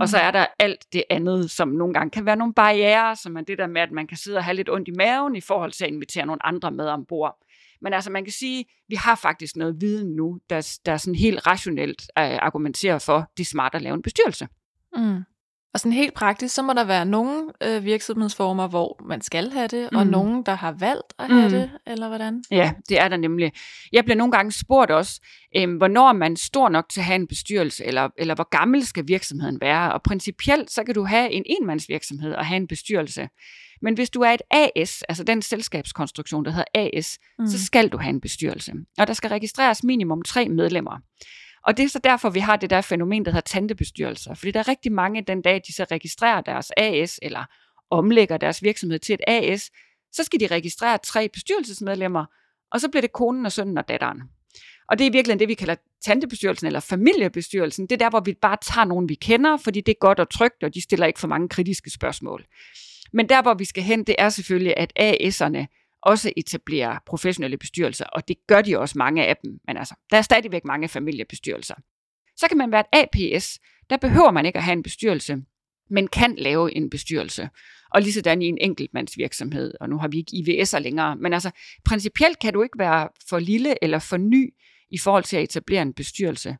Og 0.00 0.08
så 0.08 0.16
mm. 0.16 0.26
er 0.26 0.30
der 0.30 0.46
alt 0.58 0.92
det 0.92 1.04
andet, 1.10 1.50
som 1.50 1.68
nogle 1.68 1.94
gange 1.94 2.10
kan 2.10 2.26
være 2.26 2.36
nogle 2.36 2.54
barriere, 2.54 3.16
som 3.16 3.36
er 3.36 3.40
det 3.40 3.58
der 3.58 3.66
med, 3.66 3.82
at 3.82 3.92
man 3.92 4.06
kan 4.06 4.16
sidde 4.16 4.36
og 4.36 4.44
have 4.44 4.54
lidt 4.54 4.70
ondt 4.70 4.88
i 4.88 4.92
maven 4.92 5.36
i 5.36 5.40
forhold 5.40 5.72
til 5.72 5.84
at 5.84 5.90
invitere 5.90 6.26
nogle 6.26 6.46
andre 6.46 6.70
med 6.70 6.88
ombord. 6.88 7.38
Men 7.80 7.92
altså 7.92 8.10
man 8.10 8.24
kan 8.24 8.32
sige, 8.32 8.60
at 8.60 8.66
vi 8.88 8.94
har 8.94 9.14
faktisk 9.14 9.56
noget 9.56 9.80
viden 9.80 10.16
nu, 10.16 10.40
der, 10.50 10.78
der 10.86 10.96
sådan 10.96 11.14
helt 11.14 11.46
rationelt 11.46 12.02
uh, 12.02 12.24
argumenterer 12.24 12.98
for, 12.98 13.30
det 13.36 13.42
er 13.42 13.48
smart 13.48 13.74
at 13.74 13.82
lave 13.82 13.94
en 13.94 14.02
bestyrelse. 14.02 14.48
Mm. 14.96 15.22
Og 15.74 15.80
sådan 15.80 15.92
helt 15.92 16.14
praktisk, 16.14 16.54
så 16.54 16.62
må 16.62 16.72
der 16.72 16.84
være 16.84 17.04
nogle 17.06 17.52
øh, 17.62 17.84
virksomhedsformer, 17.84 18.68
hvor 18.68 19.00
man 19.08 19.20
skal 19.20 19.50
have 19.50 19.68
det, 19.68 19.88
mm. 19.92 19.98
og 19.98 20.06
nogen, 20.06 20.42
der 20.42 20.54
har 20.54 20.72
valgt 20.72 21.14
at 21.18 21.26
have 21.28 21.44
mm. 21.44 21.50
det, 21.50 21.70
eller 21.86 22.08
hvordan? 22.08 22.44
Ja, 22.50 22.72
det 22.88 23.00
er 23.00 23.08
der 23.08 23.16
nemlig. 23.16 23.52
Jeg 23.92 24.04
bliver 24.04 24.16
nogle 24.16 24.32
gange 24.32 24.52
spurgt 24.52 24.90
også, 24.90 25.20
øh, 25.56 25.76
hvornår 25.76 26.08
er 26.08 26.12
man 26.12 26.36
stor 26.36 26.68
nok 26.68 26.88
til 26.88 27.00
at 27.00 27.04
have 27.04 27.14
en 27.16 27.26
bestyrelse, 27.26 27.84
eller, 27.84 28.08
eller 28.18 28.34
hvor 28.34 28.48
gammel 28.48 28.86
skal 28.86 29.08
virksomheden 29.08 29.60
være? 29.60 29.92
Og 29.92 30.02
principielt, 30.02 30.70
så 30.70 30.84
kan 30.84 30.94
du 30.94 31.04
have 31.04 31.30
en 31.30 31.44
enmandsvirksomhed 31.46 32.34
og 32.34 32.46
have 32.46 32.56
en 32.56 32.66
bestyrelse. 32.66 33.28
Men 33.82 33.94
hvis 33.94 34.10
du 34.10 34.20
er 34.20 34.30
et 34.30 34.42
AS, 34.50 35.02
altså 35.02 35.24
den 35.24 35.42
selskabskonstruktion, 35.42 36.44
der 36.44 36.50
hedder 36.50 36.64
AS, 36.98 37.18
mm. 37.38 37.46
så 37.46 37.64
skal 37.64 37.88
du 37.88 37.98
have 37.98 38.10
en 38.10 38.20
bestyrelse. 38.20 38.72
Og 38.98 39.06
der 39.06 39.12
skal 39.12 39.30
registreres 39.30 39.84
minimum 39.84 40.22
tre 40.22 40.48
medlemmer. 40.48 40.98
Og 41.66 41.76
det 41.76 41.84
er 41.84 41.88
så 41.88 41.98
derfor, 41.98 42.30
vi 42.30 42.40
har 42.40 42.56
det 42.56 42.70
der 42.70 42.80
fænomen, 42.80 43.24
der 43.24 43.30
hedder 43.30 43.40
tantebestyrelser. 43.40 44.34
Fordi 44.34 44.50
der 44.50 44.60
er 44.60 44.68
rigtig 44.68 44.92
mange 44.92 45.22
den 45.22 45.42
dag, 45.42 45.62
de 45.66 45.74
så 45.74 45.86
registrerer 45.90 46.40
deres 46.40 46.72
AS, 46.76 47.18
eller 47.22 47.44
omlægger 47.90 48.36
deres 48.36 48.62
virksomhed 48.62 48.98
til 48.98 49.14
et 49.14 49.20
AS, 49.26 49.70
så 50.12 50.24
skal 50.24 50.40
de 50.40 50.46
registrere 50.46 50.98
tre 50.98 51.28
bestyrelsesmedlemmer, 51.28 52.24
og 52.72 52.80
så 52.80 52.88
bliver 52.88 53.00
det 53.00 53.12
konen 53.12 53.46
og 53.46 53.52
sønnen 53.52 53.78
og 53.78 53.88
datteren. 53.88 54.22
Og 54.88 54.98
det 54.98 55.06
er 55.06 55.10
virkelig 55.10 55.38
det, 55.38 55.48
vi 55.48 55.54
kalder 55.54 55.74
tantebestyrelsen 56.04 56.66
eller 56.66 56.80
familiebestyrelsen. 56.80 57.86
Det 57.86 57.92
er 57.92 58.04
der, 58.04 58.10
hvor 58.10 58.20
vi 58.20 58.34
bare 58.42 58.56
tager 58.62 58.84
nogen, 58.84 59.08
vi 59.08 59.14
kender, 59.14 59.56
fordi 59.56 59.80
det 59.80 59.92
er 59.92 59.98
godt 60.00 60.20
og 60.20 60.30
trygt, 60.30 60.62
og 60.62 60.74
de 60.74 60.82
stiller 60.82 61.06
ikke 61.06 61.20
for 61.20 61.28
mange 61.28 61.48
kritiske 61.48 61.90
spørgsmål. 61.90 62.44
Men 63.12 63.28
der, 63.28 63.42
hvor 63.42 63.54
vi 63.54 63.64
skal 63.64 63.82
hen, 63.82 64.04
det 64.04 64.14
er 64.18 64.28
selvfølgelig, 64.28 64.74
at 64.76 64.92
AS'erne 65.00 65.81
også 66.02 66.32
etablere 66.36 66.98
professionelle 67.06 67.56
bestyrelser, 67.56 68.04
og 68.04 68.28
det 68.28 68.36
gør 68.46 68.62
de 68.62 68.78
også 68.78 68.98
mange 68.98 69.26
af 69.26 69.36
dem, 69.36 69.58
men 69.66 69.76
altså, 69.76 69.94
der 70.10 70.16
er 70.16 70.22
stadigvæk 70.22 70.64
mange 70.64 70.88
familiebestyrelser. 70.88 71.74
Så 72.36 72.48
kan 72.48 72.58
man 72.58 72.72
være 72.72 72.84
et 72.94 73.08
APS, 73.12 73.58
der 73.90 73.96
behøver 73.96 74.30
man 74.30 74.46
ikke 74.46 74.56
at 74.56 74.64
have 74.64 74.72
en 74.72 74.82
bestyrelse, 74.82 75.42
men 75.90 76.08
kan 76.08 76.34
lave 76.38 76.76
en 76.76 76.90
bestyrelse. 76.90 77.48
Og 77.94 78.02
lige 78.02 78.12
sådan 78.12 78.42
i 78.42 78.46
en 78.46 78.58
enkeltmandsvirksomhed, 78.60 79.74
og 79.80 79.88
nu 79.88 79.98
har 79.98 80.08
vi 80.08 80.18
ikke 80.18 80.36
IVS'er 80.36 80.78
længere, 80.78 81.16
men 81.16 81.32
altså 81.32 81.50
principielt 81.84 82.38
kan 82.38 82.52
du 82.52 82.62
ikke 82.62 82.78
være 82.78 83.08
for 83.28 83.38
lille 83.38 83.84
eller 83.84 83.98
for 83.98 84.16
ny 84.16 84.54
i 84.90 84.98
forhold 84.98 85.24
til 85.24 85.36
at 85.36 85.42
etablere 85.42 85.82
en 85.82 85.94
bestyrelse. 85.94 86.56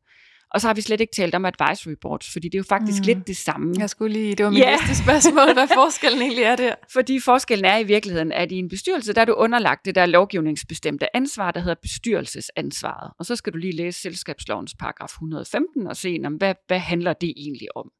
Og 0.54 0.60
så 0.60 0.66
har 0.66 0.74
vi 0.74 0.80
slet 0.80 1.00
ikke 1.00 1.12
talt 1.16 1.34
om 1.34 1.44
advisory 1.44 1.94
boards, 2.00 2.32
fordi 2.32 2.48
det 2.48 2.54
er 2.54 2.58
jo 2.58 2.64
faktisk 2.68 3.02
mm. 3.02 3.06
lidt 3.06 3.26
det 3.26 3.36
samme. 3.36 3.74
Jeg 3.78 3.90
skulle 3.90 4.12
lige, 4.12 4.34
det 4.34 4.44
var 4.44 4.50
mit 4.50 4.62
yeah. 4.66 4.88
næste 4.88 5.04
spørgsmål, 5.04 5.52
hvad 5.52 5.68
forskellen 5.80 6.22
egentlig 6.22 6.44
er 6.44 6.56
der. 6.56 6.74
Fordi 6.92 7.20
forskellen 7.20 7.64
er 7.64 7.78
i 7.78 7.84
virkeligheden, 7.84 8.32
at 8.32 8.52
i 8.52 8.58
en 8.58 8.68
bestyrelse, 8.68 9.12
der 9.12 9.20
er 9.20 9.24
du 9.24 9.32
underlagt 9.32 9.84
det 9.84 9.94
der 9.94 10.06
lovgivningsbestemte 10.06 11.16
ansvar, 11.16 11.50
der 11.50 11.60
hedder 11.60 11.74
bestyrelsesansvaret. 11.82 13.12
Og 13.18 13.26
så 13.26 13.36
skal 13.36 13.52
du 13.52 13.58
lige 13.58 13.76
læse 13.76 14.00
selskabslovens 14.00 14.74
paragraf 14.74 15.08
115 15.08 15.86
og 15.86 15.96
se, 15.96 16.18
om, 16.24 16.34
hvad, 16.34 16.54
hvad 16.66 16.78
handler 16.78 17.12
det 17.12 17.32
egentlig 17.36 17.76
om. 17.76 17.90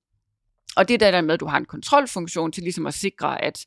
Og 0.77 0.89
det 0.89 1.03
er 1.03 1.11
der 1.11 1.21
med, 1.21 1.35
at 1.35 1.41
du 1.41 1.47
har 1.47 1.59
en 1.59 1.65
kontrolfunktion 1.65 2.53
til 2.53 2.63
ligesom 2.63 2.87
at 2.87 2.95
sikre, 2.95 3.45
at 3.45 3.67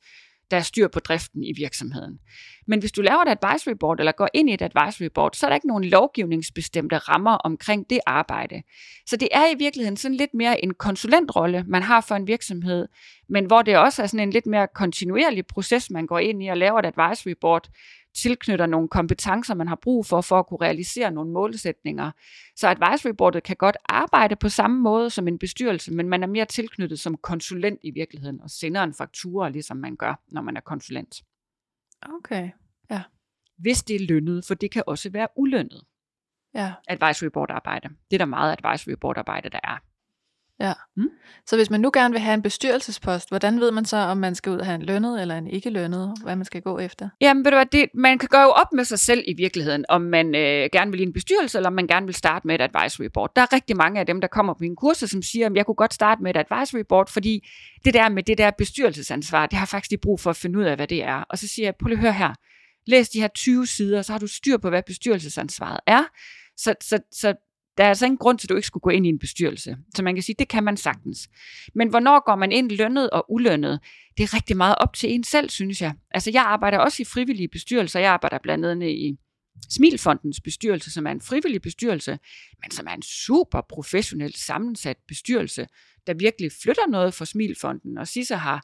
der 0.52 0.58
er 0.58 0.62
styr 0.62 0.88
på 0.88 1.00
driften 1.00 1.44
i 1.44 1.54
virksomheden. 1.58 2.20
Men 2.68 2.80
hvis 2.80 2.92
du 2.92 3.02
laver 3.02 3.22
et 3.22 3.38
advisory 3.44 3.74
board, 3.80 4.00
eller 4.00 4.12
går 4.12 4.28
ind 4.34 4.50
i 4.50 4.54
et 4.54 4.62
advisory 4.62 5.10
board, 5.14 5.34
så 5.34 5.46
er 5.46 5.50
der 5.50 5.56
ikke 5.56 5.68
nogen 5.68 5.86
lovgivningsbestemte 5.86 6.98
rammer 6.98 7.32
omkring 7.32 7.90
det 7.90 8.00
arbejde. 8.06 8.62
Så 9.06 9.18
det 9.18 9.28
er 9.32 9.52
i 9.56 9.56
virkeligheden 9.58 9.98
sådan 9.98 10.18
lidt 10.18 10.34
mere 10.34 10.64
en 10.64 10.74
konsulentrolle, 10.74 11.64
man 11.68 11.84
har 11.84 12.02
for 12.02 12.16
en 12.16 12.28
virksomhed, 12.28 12.88
men 13.30 13.46
hvor 13.46 13.62
det 13.62 13.78
også 13.78 14.04
er 14.04 14.08
sådan 14.08 14.28
en 14.28 14.34
lidt 14.34 14.46
mere 14.46 14.68
kontinuerlig 14.76 15.46
proces, 15.46 15.90
man 15.90 16.06
går 16.06 16.20
ind 16.20 16.44
i 16.44 16.48
og 16.48 16.58
laver 16.58 16.80
et 16.80 16.86
advisory 16.86 17.34
board, 17.42 17.70
tilknytter 18.16 18.66
nogle 18.66 18.88
kompetencer, 18.88 19.54
man 19.54 19.68
har 19.68 19.76
brug 19.76 20.06
for, 20.06 20.22
for 20.22 20.40
at 20.40 20.48
kunne 20.48 20.62
realisere 20.62 21.12
nogle 21.12 21.32
målsætninger. 21.32 22.12
Så 22.56 22.68
advisory 22.68 23.12
boardet 23.12 23.44
kan 23.44 23.56
godt 23.56 23.78
arbejde 23.86 24.36
på 24.36 24.50
samme 24.50 24.82
måde 24.82 25.10
som 25.10 25.28
en 25.28 25.40
bestyrelse, 25.40 25.94
men 25.94 26.10
man 26.10 26.24
er 26.24 26.28
mere 26.28 26.46
tilknyttet 26.46 27.00
som 27.00 27.18
konsulent 27.18 27.80
i 27.84 27.92
virkeligheden, 27.92 28.42
og 28.42 28.50
sender 28.50 28.84
en 28.84 28.94
faktura, 28.94 29.50
ligesom 29.50 29.78
man 29.78 29.96
gør, 29.96 30.22
når 30.28 30.42
man 30.42 30.58
er 30.58 30.62
konsulent. 30.62 31.24
Okay, 32.02 32.50
ja. 32.92 33.04
Hvis 33.58 33.84
det 33.84 33.96
er 33.96 34.08
lønnet, 34.08 34.46
for 34.46 34.54
det 34.54 34.72
kan 34.72 34.84
også 34.88 35.10
være 35.10 35.28
ulønnet. 35.36 35.84
Ja. 36.54 36.74
Advisory 36.88 37.30
board 37.30 37.52
arbejde. 37.52 37.90
Det 37.90 38.16
er 38.16 38.18
der 38.18 38.26
meget 38.26 38.56
advisory 38.58 38.94
board 39.02 39.18
arbejde, 39.18 39.50
der 39.50 39.60
er. 39.64 39.78
Ja. 40.60 40.74
Mm. 40.98 41.10
Så 41.46 41.56
hvis 41.56 41.70
man 41.70 41.82
nu 41.82 41.92
gerne 41.94 42.12
vil 42.12 42.22
have 42.22 42.34
en 42.34 42.42
bestyrelsespost, 42.42 43.30
hvordan 43.30 43.60
ved 43.60 43.72
man 43.72 43.86
så, 43.86 43.98
om 43.98 44.18
man 44.18 44.36
skal 44.36 44.52
ud 44.52 44.58
og 44.58 44.66
have 44.66 44.76
en 44.76 44.82
lønnet 44.82 45.22
eller 45.22 45.38
en 45.38 45.48
ikke 45.48 45.70
lønnet, 45.70 46.14
hvad 46.24 46.36
man 46.36 46.46
skal 46.46 46.62
gå 46.62 46.80
efter? 46.80 47.10
Jamen, 47.22 47.46
ved 47.46 47.52
du 47.52 47.58
hvad, 47.58 47.66
det, 47.66 47.90
man 47.94 48.18
kan 48.18 48.30
gøre 48.30 48.42
jo 48.42 48.50
op 48.50 48.74
med 48.74 48.84
sig 48.84 49.00
selv 49.00 49.24
i 49.28 49.34
virkeligheden, 49.34 49.86
om 49.90 50.02
man 50.02 50.36
øh, 50.36 50.70
gerne 50.74 50.92
vil 50.92 51.00
i 51.00 51.04
en 51.04 51.14
bestyrelse, 51.14 51.58
eller 51.58 51.70
om 51.70 51.74
man 51.74 51.88
gerne 51.88 52.06
vil 52.06 52.16
starte 52.16 52.48
med 52.48 52.56
et 52.56 52.62
advisory 52.62 53.08
board. 53.14 53.32
Der 53.36 53.42
er 53.42 53.54
rigtig 53.54 53.78
mange 53.78 54.00
af 54.00 54.06
dem, 54.06 54.22
der 54.22 54.28
kommer 54.28 54.54
på 54.54 54.58
mine 54.60 54.76
kurser, 54.76 55.08
som 55.08 55.22
siger, 55.22 55.46
at 55.46 55.56
jeg 55.56 55.66
kunne 55.66 55.76
godt 55.76 55.94
starte 55.94 56.24
med 56.24 56.36
et 56.36 56.46
advisory 56.50 56.84
board, 56.90 57.10
fordi 57.10 57.48
det 57.86 57.94
der 57.94 58.10
med 58.10 58.24
det 58.24 58.38
der 58.38 58.52
bestyrelsesansvar, 58.58 59.46
det 59.46 59.58
har 59.58 59.66
faktisk 59.66 59.92
lige 59.92 60.02
brug 60.02 60.20
for 60.20 60.30
at 60.30 60.36
finde 60.36 60.60
ud 60.60 60.64
af, 60.64 60.76
hvad 60.76 60.88
det 60.88 61.04
er. 61.04 61.16
Og 61.30 61.38
så 61.38 61.48
siger 61.48 61.66
jeg, 61.66 61.76
prøv 61.80 61.88
lige 61.88 61.98
at 61.98 62.02
høre 62.02 62.14
her, 62.14 62.34
læs 62.88 63.10
de 63.10 63.22
her 63.22 63.28
20 63.28 63.68
sider, 63.68 64.02
så 64.02 64.12
har 64.12 64.20
du 64.20 64.28
styr 64.28 64.58
på, 64.58 64.70
hvad 64.70 64.84
bestyrelsesansvaret 64.88 65.80
er. 65.88 66.04
Så, 66.58 66.76
så, 66.82 67.00
så 67.12 67.34
der 67.78 67.84
er 67.84 67.88
altså 67.88 68.06
ingen 68.06 68.18
grund 68.18 68.38
til, 68.38 68.48
at 68.48 68.50
du 68.50 68.56
ikke 68.56 68.68
skulle 68.68 68.82
gå 68.82 68.90
ind 68.90 69.06
i 69.06 69.10
en 69.10 69.20
bestyrelse. 69.20 69.78
Så 69.96 70.04
man 70.04 70.16
kan 70.16 70.24
sige, 70.24 70.36
det 70.40 70.48
kan 70.48 70.64
man 70.64 70.78
sagtens. 70.78 71.30
Men 71.76 71.90
hvornår 71.90 72.26
går 72.26 72.36
man 72.36 72.52
ind 72.52 72.72
lønnet 72.72 73.10
og 73.10 73.26
ulønnet? 73.30 73.80
Det 74.18 74.24
er 74.24 74.34
rigtig 74.34 74.58
meget 74.58 74.76
op 74.78 74.94
til 74.94 75.14
en 75.14 75.24
selv, 75.24 75.50
synes 75.50 75.82
jeg. 75.82 75.94
Altså 76.12 76.32
jeg 76.34 76.44
arbejder 76.44 76.78
også 76.78 77.02
i 77.02 77.06
frivillige 77.06 77.48
bestyrelser. 77.48 78.00
Jeg 78.00 78.12
arbejder 78.12 78.38
blandt 78.44 78.66
andet 78.66 78.88
i 78.88 79.18
Smilfondens 79.70 80.42
bestyrelse, 80.42 80.92
som 80.92 81.08
er 81.08 81.12
en 81.12 81.22
frivillig 81.22 81.62
bestyrelse, 81.62 82.20
men 82.62 82.72
som 82.72 82.88
er 82.88 82.94
en 82.94 83.02
super 83.02 83.62
professionelt 83.70 84.38
sammensat 84.38 84.98
bestyrelse, 85.08 85.68
der 86.08 86.14
virkelig 86.14 86.52
flytter 86.64 86.88
noget 86.88 87.14
for 87.14 87.26
Smilfonden. 87.26 87.98
Og 87.98 88.08
Sisse 88.08 88.36
har 88.36 88.64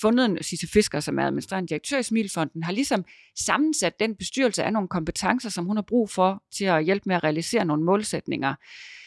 fundet 0.00 0.24
en, 0.24 0.42
Sisse 0.42 0.68
Fisker, 0.68 1.00
som 1.00 1.18
er 1.18 1.26
administrerende 1.26 1.68
direktør 1.68 1.98
i 1.98 2.02
Smilfonden, 2.02 2.62
har 2.62 2.72
ligesom 2.72 3.04
sammensat 3.38 4.00
den 4.00 4.16
bestyrelse 4.16 4.64
af 4.64 4.72
nogle 4.72 4.88
kompetencer, 4.88 5.48
som 5.48 5.64
hun 5.64 5.76
har 5.76 5.82
brug 5.82 6.10
for 6.10 6.42
til 6.52 6.64
at 6.64 6.84
hjælpe 6.84 7.02
med 7.06 7.16
at 7.16 7.24
realisere 7.24 7.64
nogle 7.64 7.84
målsætninger. 7.84 8.54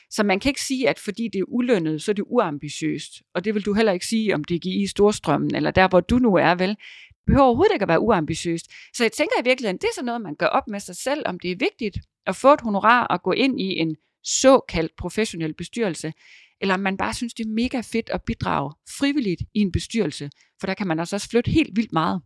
Så 0.09 0.23
man 0.23 0.39
kan 0.39 0.49
ikke 0.49 0.61
sige, 0.61 0.89
at 0.89 0.99
fordi 0.99 1.29
det 1.33 1.39
er 1.39 1.45
ulønnet, 1.47 2.01
så 2.01 2.11
er 2.11 2.13
det 2.13 2.23
uambitiøst. 2.27 3.11
Og 3.33 3.45
det 3.45 3.53
vil 3.53 3.65
du 3.65 3.73
heller 3.73 3.91
ikke 3.91 4.05
sige, 4.05 4.35
om 4.35 4.43
DGI 4.43 4.83
i 4.83 4.87
Storstrømmen, 4.87 5.55
eller 5.55 5.71
der, 5.71 5.87
hvor 5.87 5.99
du 5.99 6.17
nu 6.17 6.35
er, 6.35 6.55
vel? 6.55 6.77
Behøver 7.25 7.43
overhovedet 7.43 7.73
ikke 7.73 7.83
at 7.83 7.89
være 7.89 7.99
uambitiøst. 7.99 8.71
Så 8.93 9.03
jeg 9.03 9.11
tænker 9.11 9.41
i 9.41 9.43
virkeligheden, 9.43 9.77
det 9.77 9.83
er 9.83 9.93
sådan 9.95 10.05
noget, 10.05 10.21
man 10.21 10.35
gør 10.35 10.45
op 10.45 10.67
med 10.67 10.79
sig 10.79 10.95
selv, 10.95 11.23
om 11.25 11.39
det 11.39 11.51
er 11.51 11.55
vigtigt 11.59 11.97
at 12.25 12.35
få 12.35 12.53
et 12.53 12.61
honorar 12.61 13.07
og 13.07 13.21
gå 13.21 13.31
ind 13.31 13.61
i 13.61 13.63
en 13.63 13.95
såkaldt 14.23 14.95
professionel 14.95 15.53
bestyrelse, 15.53 16.13
eller 16.61 16.73
om 16.73 16.79
man 16.79 16.97
bare 16.97 17.13
synes, 17.13 17.33
det 17.33 17.45
er 17.45 17.49
mega 17.49 17.81
fedt 17.81 18.09
at 18.09 18.23
bidrage 18.23 18.73
frivilligt 18.99 19.41
i 19.41 19.59
en 19.59 19.71
bestyrelse, 19.71 20.29
for 20.59 20.67
der 20.67 20.73
kan 20.73 20.87
man 20.87 20.99
altså 20.99 21.15
også 21.15 21.29
flytte 21.29 21.51
helt 21.51 21.75
vildt 21.75 21.93
meget. 21.93 22.21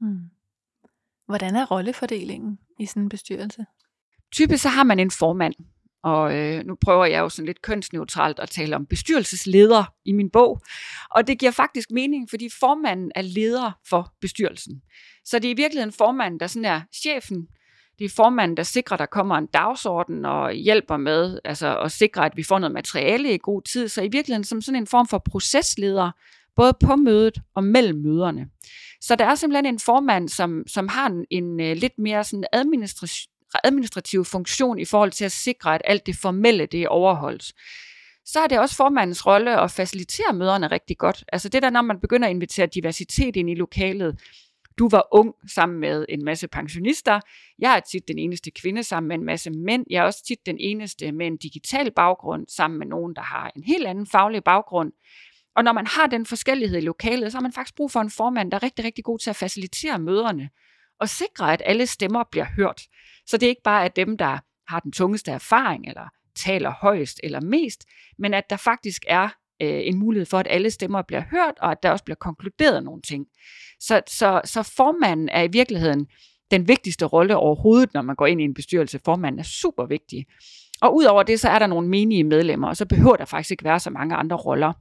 Hmm. 0.00 0.30
Hvordan 1.26 1.56
er 1.56 1.66
rollefordelingen 1.66 2.58
i 2.80 2.86
sådan 2.86 3.02
en 3.02 3.08
bestyrelse? 3.08 3.66
Typisk 4.32 4.62
så 4.62 4.68
har 4.68 4.82
man 4.82 4.98
en 4.98 5.10
formand, 5.10 5.54
og 6.06 6.36
øh, 6.36 6.64
nu 6.66 6.74
prøver 6.74 7.04
jeg 7.04 7.20
jo 7.20 7.28
sådan 7.28 7.46
lidt 7.46 7.62
kønsneutralt 7.62 8.38
at 8.38 8.50
tale 8.50 8.76
om 8.76 8.86
bestyrelsesleder 8.86 9.84
i 10.04 10.12
min 10.12 10.30
bog. 10.30 10.60
Og 11.10 11.26
det 11.26 11.38
giver 11.38 11.52
faktisk 11.52 11.90
mening, 11.90 12.30
fordi 12.30 12.48
formanden 12.60 13.12
er 13.14 13.22
leder 13.22 13.72
for 13.88 14.12
bestyrelsen. 14.20 14.82
Så 15.24 15.38
det 15.38 15.48
er 15.48 15.54
i 15.54 15.56
virkeligheden 15.56 15.92
formanden, 15.92 16.40
der 16.40 16.46
sådan 16.46 16.64
er 16.64 16.80
chefen. 17.02 17.46
Det 17.98 18.04
er 18.04 18.08
formanden, 18.16 18.56
der 18.56 18.62
sikrer, 18.62 18.94
at 18.94 18.98
der 18.98 19.06
kommer 19.06 19.36
en 19.36 19.46
dagsorden 19.46 20.24
og 20.24 20.52
hjælper 20.52 20.96
med 20.96 21.38
altså 21.44 21.78
at 21.78 21.92
sikre, 21.92 22.26
at 22.26 22.36
vi 22.36 22.42
får 22.42 22.58
noget 22.58 22.72
materiale 22.74 23.34
i 23.34 23.38
god 23.42 23.62
tid. 23.62 23.88
Så 23.88 24.02
i 24.02 24.08
virkeligheden 24.12 24.44
som 24.44 24.60
sådan 24.60 24.82
en 24.82 24.86
form 24.86 25.08
for 25.08 25.18
procesleder, 25.18 26.10
både 26.56 26.72
på 26.84 26.96
mødet 26.96 27.38
og 27.54 27.64
mellem 27.64 27.98
møderne. 27.98 28.46
Så 29.00 29.16
der 29.16 29.24
er 29.24 29.34
simpelthen 29.34 29.66
en 29.66 29.78
formand, 29.78 30.28
som, 30.28 30.62
som 30.66 30.88
har 30.88 31.06
en, 31.06 31.24
en 31.30 31.60
øh, 31.60 31.76
lidt 31.76 31.98
mere 31.98 32.24
sådan 32.24 32.44
administrativ, 32.52 33.30
administrativ 33.64 34.24
funktion 34.24 34.78
i 34.78 34.84
forhold 34.84 35.10
til 35.10 35.24
at 35.24 35.32
sikre, 35.32 35.74
at 35.74 35.82
alt 35.84 36.06
det 36.06 36.16
formelle 36.16 36.66
det 36.66 36.88
overholdes. 36.88 37.54
Så 38.24 38.40
er 38.40 38.46
det 38.46 38.58
også 38.58 38.76
formandens 38.76 39.26
rolle 39.26 39.60
at 39.60 39.70
facilitere 39.70 40.32
møderne 40.32 40.66
rigtig 40.66 40.98
godt. 40.98 41.24
Altså 41.32 41.48
det 41.48 41.62
der, 41.62 41.70
når 41.70 41.82
man 41.82 42.00
begynder 42.00 42.28
at 42.28 42.34
invitere 42.34 42.66
diversitet 42.66 43.36
ind 43.36 43.50
i 43.50 43.54
lokalet. 43.54 44.20
Du 44.78 44.88
var 44.88 45.08
ung 45.12 45.34
sammen 45.54 45.80
med 45.80 46.06
en 46.08 46.24
masse 46.24 46.48
pensionister. 46.48 47.20
Jeg 47.58 47.76
er 47.76 47.80
tit 47.80 48.08
den 48.08 48.18
eneste 48.18 48.50
kvinde 48.50 48.82
sammen 48.82 49.08
med 49.08 49.16
en 49.16 49.24
masse 49.24 49.50
mænd. 49.50 49.84
Jeg 49.90 49.98
er 49.98 50.02
også 50.02 50.24
tit 50.24 50.46
den 50.46 50.56
eneste 50.60 51.12
med 51.12 51.26
en 51.26 51.36
digital 51.36 51.90
baggrund 51.90 52.46
sammen 52.48 52.78
med 52.78 52.86
nogen, 52.86 53.14
der 53.14 53.22
har 53.22 53.52
en 53.56 53.64
helt 53.64 53.86
anden 53.86 54.06
faglig 54.06 54.44
baggrund. 54.44 54.92
Og 55.56 55.64
når 55.64 55.72
man 55.72 55.86
har 55.86 56.06
den 56.06 56.26
forskellighed 56.26 56.78
i 56.78 56.80
lokalet, 56.80 57.32
så 57.32 57.38
har 57.38 57.42
man 57.42 57.52
faktisk 57.52 57.76
brug 57.76 57.90
for 57.90 58.00
en 58.00 58.10
formand, 58.10 58.50
der 58.50 58.56
er 58.56 58.62
rigtig, 58.62 58.84
rigtig 58.84 59.04
god 59.04 59.18
til 59.18 59.30
at 59.30 59.36
facilitere 59.36 59.98
møderne 59.98 60.50
og 61.00 61.08
sikre, 61.08 61.52
at 61.52 61.62
alle 61.64 61.86
stemmer 61.86 62.24
bliver 62.30 62.46
hørt. 62.56 62.82
Så 63.26 63.36
det 63.36 63.46
er 63.46 63.50
ikke 63.50 63.62
bare 63.64 63.84
at 63.84 63.96
dem, 63.96 64.18
der 64.18 64.38
har 64.68 64.80
den 64.80 64.92
tungeste 64.92 65.30
erfaring, 65.30 65.88
eller 65.88 66.08
taler 66.36 66.72
højst 66.80 67.20
eller 67.22 67.40
mest, 67.40 67.84
men 68.18 68.34
at 68.34 68.50
der 68.50 68.56
faktisk 68.56 69.04
er 69.08 69.28
øh, 69.62 69.80
en 69.82 69.98
mulighed 69.98 70.26
for, 70.26 70.38
at 70.38 70.46
alle 70.50 70.70
stemmer 70.70 71.02
bliver 71.02 71.22
hørt, 71.30 71.54
og 71.60 71.70
at 71.70 71.82
der 71.82 71.90
også 71.90 72.04
bliver 72.04 72.16
konkluderet 72.16 72.84
nogle 72.84 73.02
ting. 73.02 73.26
Så, 73.80 74.00
så, 74.06 74.40
så 74.44 74.62
formanden 74.62 75.28
er 75.28 75.42
i 75.42 75.48
virkeligheden 75.52 76.06
den 76.50 76.68
vigtigste 76.68 77.04
rolle 77.04 77.36
overhovedet, 77.36 77.94
når 77.94 78.02
man 78.02 78.16
går 78.16 78.26
ind 78.26 78.40
i 78.40 78.44
en 78.44 78.54
bestyrelse. 78.54 79.00
Formanden 79.04 79.38
er 79.38 79.44
super 79.44 79.86
vigtig. 79.86 80.26
Og 80.80 80.96
udover 80.96 81.22
det, 81.22 81.40
så 81.40 81.48
er 81.48 81.58
der 81.58 81.66
nogle 81.66 81.88
menige 81.88 82.24
medlemmer, 82.24 82.68
og 82.68 82.76
så 82.76 82.86
behøver 82.86 83.16
der 83.16 83.24
faktisk 83.24 83.50
ikke 83.50 83.64
være 83.64 83.80
så 83.80 83.90
mange 83.90 84.14
andre 84.14 84.36
roller. 84.36 84.72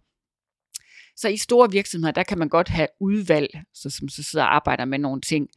Så 1.16 1.30
i 1.30 1.38
store 1.38 1.72
virksomheder, 1.72 2.12
der 2.12 2.24
kan 2.24 2.38
man 2.38 2.50
godt 2.50 2.68
have 2.68 2.88
udvalg, 3.00 3.50
så, 3.74 3.90
som 3.90 4.10
så 4.10 4.24
sidder 4.24 4.46
og 4.46 4.56
arbejder 4.56 4.86
med 4.86 5.00
nogle 5.00 5.22
ting. 5.22 5.48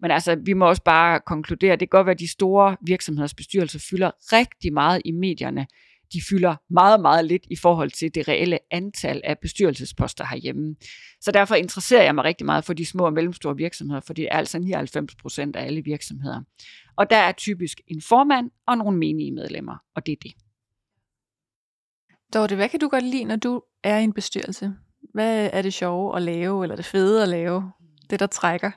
Men 0.00 0.10
altså, 0.10 0.34
vi 0.44 0.52
må 0.52 0.68
også 0.68 0.82
bare 0.82 1.20
konkludere, 1.26 1.72
det 1.72 1.78
kan 1.78 1.88
godt 1.88 2.06
være, 2.06 2.14
at 2.14 2.20
de 2.20 2.28
store 2.28 2.76
virksomheders 2.82 3.34
bestyrelser 3.34 3.86
fylder 3.90 4.10
rigtig 4.32 4.72
meget 4.72 5.02
i 5.04 5.10
medierne. 5.10 5.66
De 6.12 6.20
fylder 6.30 6.56
meget, 6.70 7.00
meget 7.00 7.24
lidt 7.24 7.46
i 7.50 7.56
forhold 7.56 7.90
til 7.90 8.14
det 8.14 8.28
reelle 8.28 8.58
antal 8.70 9.20
af 9.24 9.38
bestyrelsesposter 9.38 10.26
herhjemme. 10.26 10.76
Så 11.20 11.30
derfor 11.30 11.54
interesserer 11.54 12.02
jeg 12.02 12.14
mig 12.14 12.24
rigtig 12.24 12.46
meget 12.46 12.64
for 12.64 12.72
de 12.72 12.86
små 12.86 13.04
og 13.06 13.12
mellemstore 13.12 13.56
virksomheder, 13.56 14.00
for 14.00 14.12
det 14.12 14.24
er 14.24 14.36
altså 14.36 14.58
99 14.58 15.14
procent 15.14 15.56
af 15.56 15.64
alle 15.64 15.82
virksomheder. 15.84 16.42
Og 16.96 17.10
der 17.10 17.16
er 17.16 17.32
typisk 17.32 17.80
en 17.86 18.02
formand 18.02 18.50
og 18.66 18.78
nogle 18.78 18.98
menige 18.98 19.32
medlemmer, 19.32 19.76
og 19.94 20.06
det 20.06 20.12
er 20.12 20.16
det. 20.22 20.32
Dorte, 22.34 22.56
hvad 22.56 22.68
kan 22.68 22.80
du 22.80 22.88
godt 22.88 23.04
lide, 23.04 23.24
når 23.24 23.36
du 23.36 23.62
er 23.84 23.98
i 23.98 24.04
en 24.04 24.12
bestyrelse? 24.12 24.74
Hvad 25.14 25.50
er 25.52 25.62
det 25.62 25.74
sjove 25.74 26.16
at 26.16 26.22
lave, 26.22 26.64
eller 26.64 26.76
det 26.76 26.84
fede 26.84 27.22
at 27.22 27.28
lave? 27.28 27.72
Det, 28.10 28.20
der 28.20 28.26
trækker? 28.26 28.70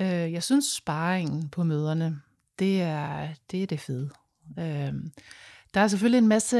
Øh, 0.00 0.32
jeg 0.32 0.42
synes, 0.42 0.64
sparringen 0.64 1.48
på 1.48 1.62
møderne, 1.62 2.20
det 2.58 2.82
er 2.82 3.28
det, 3.50 3.62
er 3.62 3.66
det 3.66 3.80
fede. 3.80 4.10
Øh, 4.58 4.92
der 5.74 5.80
er 5.80 5.88
selvfølgelig 5.88 6.18
en 6.18 6.28
masse 6.28 6.58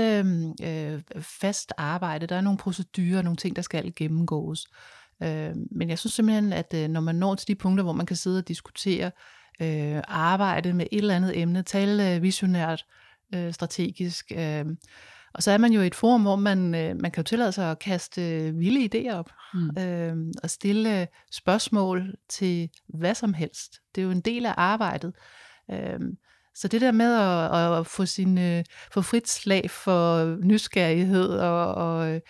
øh, 0.62 1.02
fast 1.20 1.72
arbejde. 1.76 2.26
Der 2.26 2.36
er 2.36 2.40
nogle 2.40 2.58
procedurer, 2.58 3.22
nogle 3.22 3.36
ting, 3.36 3.56
der 3.56 3.62
skal 3.62 3.92
gennemgås. 3.96 4.66
Øh, 5.22 5.56
men 5.70 5.88
jeg 5.88 5.98
synes 5.98 6.14
simpelthen, 6.14 6.52
at 6.52 6.74
øh, 6.74 6.88
når 6.88 7.00
man 7.00 7.14
når 7.14 7.34
til 7.34 7.48
de 7.48 7.54
punkter, 7.54 7.84
hvor 7.84 7.92
man 7.92 8.06
kan 8.06 8.16
sidde 8.16 8.38
og 8.38 8.48
diskutere, 8.48 9.10
øh, 9.62 10.02
arbejde 10.08 10.72
med 10.72 10.86
et 10.92 10.98
eller 10.98 11.16
andet 11.16 11.38
emne, 11.38 11.62
tale 11.62 12.14
øh, 12.14 12.22
visionært, 12.22 12.86
øh, 13.34 13.52
strategisk, 13.52 14.32
øh, 14.36 14.66
og 15.38 15.42
så 15.42 15.50
er 15.50 15.58
man 15.58 15.72
jo 15.72 15.80
i 15.80 15.86
et 15.86 15.94
forum, 15.94 16.22
hvor 16.22 16.36
man, 16.36 16.74
øh, 16.74 16.96
man 17.00 17.10
kan 17.10 17.22
jo 17.22 17.22
tillade 17.22 17.52
sig 17.52 17.70
at 17.70 17.78
kaste 17.78 18.22
øh, 18.22 18.58
vilde 18.58 18.88
idéer 18.94 19.14
op, 19.14 19.30
mm. 19.54 19.82
øh, 19.82 20.16
og 20.42 20.50
stille 20.50 21.08
spørgsmål 21.32 22.14
til 22.28 22.70
hvad 22.88 23.14
som 23.14 23.34
helst. 23.34 23.80
Det 23.94 24.00
er 24.00 24.04
jo 24.04 24.10
en 24.10 24.20
del 24.20 24.46
af 24.46 24.54
arbejdet. 24.56 25.12
Øh, 25.70 26.00
så 26.54 26.68
det 26.68 26.80
der 26.80 26.92
med 26.92 27.14
at, 27.14 27.78
at 27.78 27.86
få, 27.86 28.06
sin, 28.06 28.38
øh, 28.38 28.64
få 28.92 29.02
frit 29.02 29.28
slag 29.28 29.70
for 29.70 30.36
nysgerrighed 30.44 31.28
og, 31.28 31.74
og 31.74 32.20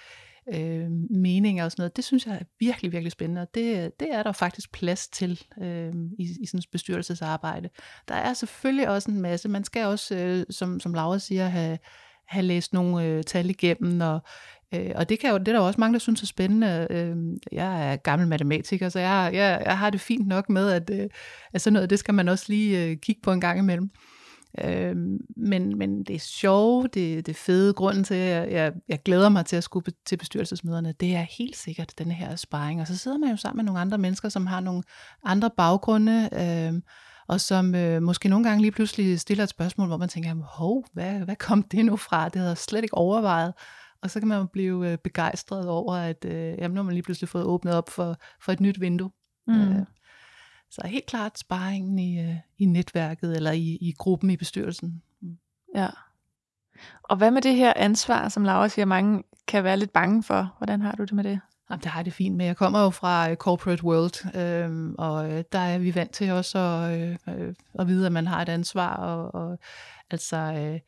øh, 0.55 0.91
meninger 1.11 1.65
og 1.65 1.71
sådan 1.71 1.83
noget, 1.83 1.97
det 1.97 2.05
synes 2.05 2.27
jeg 2.27 2.35
er 2.35 2.45
virkelig, 2.61 2.93
virkelig 2.93 3.13
spændende, 3.13 3.43
og 3.43 3.49
det, 3.55 3.93
det 4.01 4.15
er 4.15 4.23
der 4.23 4.33
faktisk 4.33 4.73
plads 4.73 5.09
til 5.09 5.43
øh, 5.63 5.93
i, 6.19 6.37
i 6.41 6.47
sådan 6.47 6.59
et 6.59 6.67
bestyrelsesarbejde. 6.73 7.69
Der 8.09 8.15
er 8.15 8.35
selvfølgelig 8.35 8.89
også 8.89 9.11
en 9.11 9.21
masse, 9.21 9.49
man 9.49 9.65
skal 9.65 9.87
også, 9.87 10.17
øh, 10.17 10.45
som, 10.51 10.81
som 10.81 10.95
Laura 10.95 11.19
siger, 11.19 11.49
have, 11.49 11.79
have 12.29 12.45
læst 12.45 12.73
nogle 12.73 13.05
øh, 13.05 13.25
tal 13.25 13.51
igennem, 13.51 14.01
og, 14.01 14.21
øh, 14.75 14.91
og 14.95 15.09
det, 15.09 15.21
kan 15.21 15.31
jo, 15.31 15.39
det 15.39 15.49
er 15.49 15.53
der 15.53 15.61
jo 15.61 15.67
også 15.67 15.81
mange, 15.81 15.93
der 15.93 15.99
synes 15.99 16.23
er 16.23 16.27
spændende. 16.27 16.87
Øh, 16.91 17.17
jeg 17.53 17.93
er 17.93 17.97
gammel 17.97 18.29
matematiker, 18.29 18.89
så 18.89 18.99
jeg, 18.99 19.31
jeg, 19.33 19.63
jeg 19.65 19.79
har 19.79 19.91
det 19.91 20.01
fint 20.01 20.27
nok 20.27 20.49
med, 20.49 20.71
at, 20.71 20.91
øh, 20.91 21.09
at 21.53 21.61
sådan 21.61 21.73
noget, 21.73 21.91
det 21.91 21.99
skal 21.99 22.15
man 22.15 22.29
også 22.29 22.45
lige 22.49 22.85
øh, 22.85 22.97
kigge 22.97 23.21
på 23.23 23.33
en 23.33 23.41
gang 23.41 23.59
imellem. 23.59 23.91
Øh, 24.65 24.97
men, 25.37 25.79
men 25.79 26.05
det 26.05 26.17
er 26.17 26.21
sjovt, 26.21 26.95
det, 26.95 27.27
det 27.27 27.37
fede. 27.37 27.73
Grunden 27.73 28.05
til, 28.05 28.15
at 28.15 28.53
jeg, 28.53 28.73
jeg 28.89 29.03
glæder 29.05 29.29
mig 29.29 29.47
til 29.47 29.57
at 29.57 29.65
skulle 29.65 29.93
til 30.07 30.17
bestyrelsesmøderne, 30.17 30.95
det 31.01 31.15
er 31.15 31.27
helt 31.39 31.57
sikkert 31.57 31.93
den 31.99 32.11
her 32.11 32.37
sparring. 32.37 32.81
Og 32.81 32.87
så 32.87 32.97
sidder 32.97 33.19
man 33.19 33.31
jo 33.31 33.37
sammen 33.37 33.57
med 33.57 33.65
nogle 33.65 33.81
andre 33.81 33.99
mennesker, 33.99 34.29
som 34.29 34.47
har 34.47 34.61
nogle 34.61 34.83
andre 35.25 35.51
baggrunde, 35.57 36.29
øh, 36.33 36.81
og 37.29 37.41
som 37.41 37.75
øh, 37.75 38.03
måske 38.03 38.29
nogle 38.29 38.49
gange 38.49 38.63
lige 38.63 38.73
pludselig 38.73 39.21
stiller 39.21 39.45
et 39.45 39.51
spørgsmål, 39.51 39.89
hvor 39.89 39.97
man 39.97 40.09
tænker, 40.09 40.35
hov, 40.35 40.85
hvad, 40.93 41.21
hvad 41.21 41.37
kom 41.37 41.63
det 41.63 41.85
nu 41.85 41.97
fra? 41.97 42.25
Det 42.25 42.37
havde 42.37 42.49
jeg 42.49 42.59
slet 42.59 42.83
ikke 42.83 42.95
overvejet. 42.95 43.55
Og 44.03 44.11
så 44.11 44.21
kan 44.21 44.29
man 44.29 44.49
blive 44.49 44.93
øh, 44.93 44.99
begejstret 44.99 45.69
over, 45.69 45.95
at 45.95 46.25
øh, 46.25 46.59
jamen, 46.59 46.75
nu 46.75 46.79
har 46.79 46.85
man 46.85 46.95
lige 46.95 47.03
pludselig 47.03 47.29
fået 47.29 47.45
åbnet 47.45 47.75
op 47.75 47.91
for, 47.91 48.17
for 48.41 48.53
et 48.53 48.61
nyt 48.61 48.81
vindue. 48.81 49.11
Mm. 49.47 49.61
Øh, 49.61 49.87
så 50.71 50.87
helt 50.87 51.07
klart 51.07 51.39
sparringen 51.39 51.99
i, 51.99 52.21
øh, 52.21 52.37
i 52.59 52.65
netværket 52.65 53.37
eller 53.37 53.51
i, 53.53 53.79
i 53.81 53.95
gruppen 53.99 54.31
i 54.31 54.37
bestyrelsen. 54.37 55.03
Mm. 55.23 55.39
Ja. 55.75 55.89
Og 57.03 57.17
hvad 57.17 57.31
med 57.31 57.43
det 57.43 57.55
her 57.55 57.73
ansvar, 57.77 58.29
som 58.29 58.45
Laura 58.45 58.69
siger, 58.69 58.87
mange 58.87 59.23
kan 59.47 59.65
være 59.65 59.77
lidt 59.77 59.93
bange 59.93 60.23
for? 60.23 60.55
Hvordan 60.59 60.81
har 60.81 60.93
du 60.93 61.05
det 61.05 61.13
med 61.13 61.25
det? 61.25 61.41
Jamen, 61.71 61.83
det 61.83 61.91
har 61.91 62.03
det 62.03 62.13
fint 62.13 62.37
med. 62.37 62.47
Jeg 62.47 62.57
kommer 62.57 62.83
jo 62.83 62.91
fra 62.91 63.31
øh, 63.31 63.37
corporate 63.37 63.85
world, 63.85 64.37
øhm, 64.37 64.89
øh, 64.89 64.95
og 64.99 65.45
der 65.53 65.59
er 65.59 65.79
vi 65.79 65.95
vant 65.95 66.11
til 66.11 66.31
også 66.31 66.59
at, 66.59 67.01
øh, 67.01 67.17
øh, 67.29 67.55
at 67.79 67.89
vide, 67.89 68.07
at 68.07 68.13
man 68.13 68.27
har 68.27 68.43
et 68.43 68.49
ansvar. 68.49 68.97
Og, 68.97 69.35
og 69.35 69.59
altså, 70.11 70.37
øh, 70.37 70.81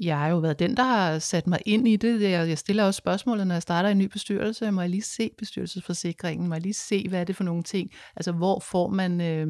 jeg 0.00 0.18
har 0.18 0.28
jo 0.28 0.38
været 0.38 0.58
den, 0.58 0.76
der 0.76 0.82
har 0.82 1.18
sat 1.18 1.46
mig 1.46 1.58
ind 1.66 1.88
i 1.88 1.96
det. 1.96 2.22
Jeg, 2.22 2.48
jeg 2.48 2.58
stiller 2.58 2.84
også 2.84 2.98
spørgsmålet, 2.98 3.46
når 3.46 3.54
jeg 3.54 3.62
starter 3.62 3.88
en 3.88 3.98
ny 3.98 4.04
bestyrelse. 4.04 4.70
Må 4.70 4.80
jeg 4.80 4.90
lige 4.90 5.02
se 5.02 5.30
bestyrelsesforsikringen? 5.38 6.48
Må 6.48 6.54
jeg 6.54 6.62
lige 6.62 6.74
se, 6.74 7.08
hvad 7.08 7.20
er 7.20 7.24
det 7.24 7.36
for 7.36 7.44
nogle 7.44 7.62
ting? 7.62 7.90
Altså, 8.16 8.32
hvor 8.32 8.60
får 8.60 8.88
man... 8.88 9.20
Øh, 9.20 9.46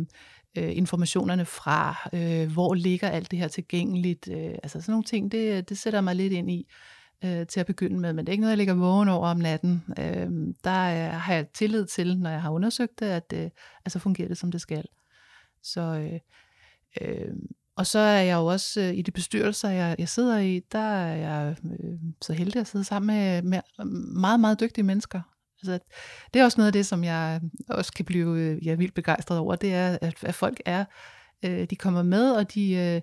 øh 0.56 0.76
informationerne 0.76 1.44
fra, 1.44 2.08
øh, 2.12 2.52
hvor 2.52 2.74
ligger 2.74 3.08
alt 3.08 3.30
det 3.30 3.38
her 3.38 3.48
tilgængeligt, 3.48 4.28
øh, 4.28 4.54
altså 4.62 4.80
sådan 4.80 4.92
nogle 4.92 5.04
ting, 5.04 5.32
det, 5.32 5.68
det 5.68 5.78
sætter 5.78 6.00
mig 6.00 6.16
lidt 6.16 6.32
ind 6.32 6.50
i 6.50 6.66
øh, 7.24 7.46
til 7.46 7.60
at 7.60 7.66
begynde 7.66 8.00
med, 8.00 8.12
men 8.12 8.26
det 8.26 8.30
er 8.30 8.32
ikke 8.32 8.40
noget, 8.40 8.50
jeg 8.50 8.58
ligger 8.58 8.74
vågen 8.74 9.08
over 9.08 9.28
om 9.28 9.36
natten. 9.36 9.84
Øh, 9.98 10.54
der 10.64 10.80
øh, 10.80 11.20
har 11.20 11.34
jeg 11.34 11.48
tillid 11.48 11.86
til, 11.86 12.18
når 12.18 12.30
jeg 12.30 12.42
har 12.42 12.50
undersøgt 12.50 13.00
det, 13.00 13.06
at 13.06 13.32
øh, 13.34 13.50
altså 13.84 13.98
fungerer 13.98 14.28
det, 14.28 14.38
som 14.38 14.50
det 14.50 14.60
skal. 14.60 14.84
Så, 15.62 15.80
øh, 15.80 16.20
øh, 17.00 17.34
og 17.76 17.86
så 17.86 17.98
er 17.98 18.20
jeg 18.20 18.34
jo 18.34 18.46
også 18.46 18.80
øh, 18.80 18.94
i 18.94 19.02
de 19.02 19.10
bestyrelser, 19.10 19.70
jeg, 19.70 19.96
jeg 19.98 20.08
sidder 20.08 20.38
i, 20.38 20.60
der 20.72 20.78
er 20.78 21.16
jeg 21.16 21.56
øh, 21.64 21.98
så 22.22 22.32
heldig 22.32 22.60
at 22.60 22.66
sidde 22.66 22.84
sammen 22.84 23.16
med, 23.16 23.42
med 23.42 23.84
meget, 24.20 24.40
meget 24.40 24.60
dygtige 24.60 24.84
mennesker. 24.84 25.20
Altså, 25.62 25.78
det 26.34 26.40
er 26.40 26.44
også 26.44 26.60
noget 26.60 26.66
af 26.66 26.72
det, 26.72 26.86
som 26.86 27.04
jeg 27.04 27.40
også 27.68 27.92
kan 27.92 28.04
blive 28.04 28.38
øh, 28.38 28.66
jeg 28.66 28.72
er 28.72 28.76
vildt 28.76 28.94
begejstret 28.94 29.38
over, 29.38 29.56
det 29.56 29.74
er, 29.74 29.98
at, 30.02 30.24
at 30.24 30.34
folk 30.34 30.60
er, 30.66 30.84
øh, 31.44 31.66
de 31.70 31.76
kommer 31.76 32.02
med, 32.02 32.32
og 32.32 32.54
de... 32.54 32.72
Øh, 32.72 33.00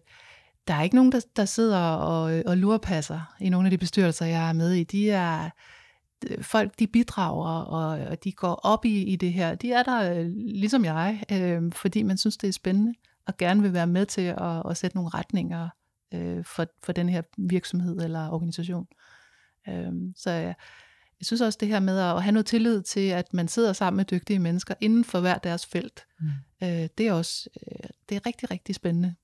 der 0.72 0.78
er 0.78 0.84
ikke 0.84 0.96
nogen, 0.96 1.12
der, 1.12 1.22
der 1.36 1.46
sidder 1.46 1.80
og, 1.80 2.44
og 2.46 2.58
lurepasser 2.58 3.36
i 3.40 3.50
nogle 3.50 3.68
af 3.68 3.72
de 3.72 3.78
bestyrelser, 3.78 4.26
jeg 4.26 4.50
er 4.50 4.54
med 4.54 4.74
i. 4.74 4.84
De 4.84 5.12
er, 5.12 5.50
folk 6.42 6.80
de 6.80 6.88
bidrager, 6.88 7.62
og, 7.62 8.08
og 8.08 8.24
de 8.24 8.32
går 8.32 8.54
op 8.54 8.86
i, 8.86 9.04
i 9.04 9.16
det 9.16 9.34
her. 9.34 9.56
De 9.56 9.72
er 9.72 9.84
der 9.84 10.14
øh, 10.14 10.26
ligesom 10.36 10.86
jeg, 10.86 11.24
øh, 11.32 11.72
fordi 11.72 12.04
man 12.04 12.18
synes, 12.18 12.38
det 12.38 12.48
er 12.48 12.52
spændende, 12.54 12.94
og 13.28 13.38
gerne 13.38 13.62
vil 13.62 13.74
være 13.74 13.88
med 13.88 14.06
til 14.06 14.22
at, 14.22 14.70
at 14.70 14.78
sætte 14.78 14.98
nogle 14.98 15.10
retninger 15.10 15.70
øh, 16.14 16.46
for, 16.46 16.66
for 16.84 16.92
den 16.92 17.10
her 17.10 17.22
virksomhed 17.38 17.98
eller 17.98 18.30
organisation. 18.30 18.88
Øh, 19.70 19.92
så 20.16 20.32
jeg, 20.32 20.56
jeg 21.20 21.26
synes 21.26 21.42
også 21.42 21.58
det 21.62 21.68
her 21.68 21.80
med 21.80 22.00
at 22.00 22.24
have 22.24 22.32
noget 22.32 22.46
tillid 22.46 22.82
til, 22.82 23.10
at 23.10 23.34
man 23.34 23.48
sidder 23.48 23.74
sammen 23.74 23.98
med 23.98 24.06
dygtige 24.06 24.40
mennesker 24.40 24.74
inden 24.82 25.04
for 25.04 25.20
hver 25.20 25.38
deres 25.38 25.66
felt, 25.66 26.06
mm. 26.20 26.28
øh, 26.64 26.88
det 26.98 27.08
er 27.08 27.14
også 27.14 27.50
øh, 27.62 27.90
det 28.10 28.16
er 28.16 28.26
rigtig, 28.26 28.52
rigtig 28.52 28.76
spændende. 28.76 29.16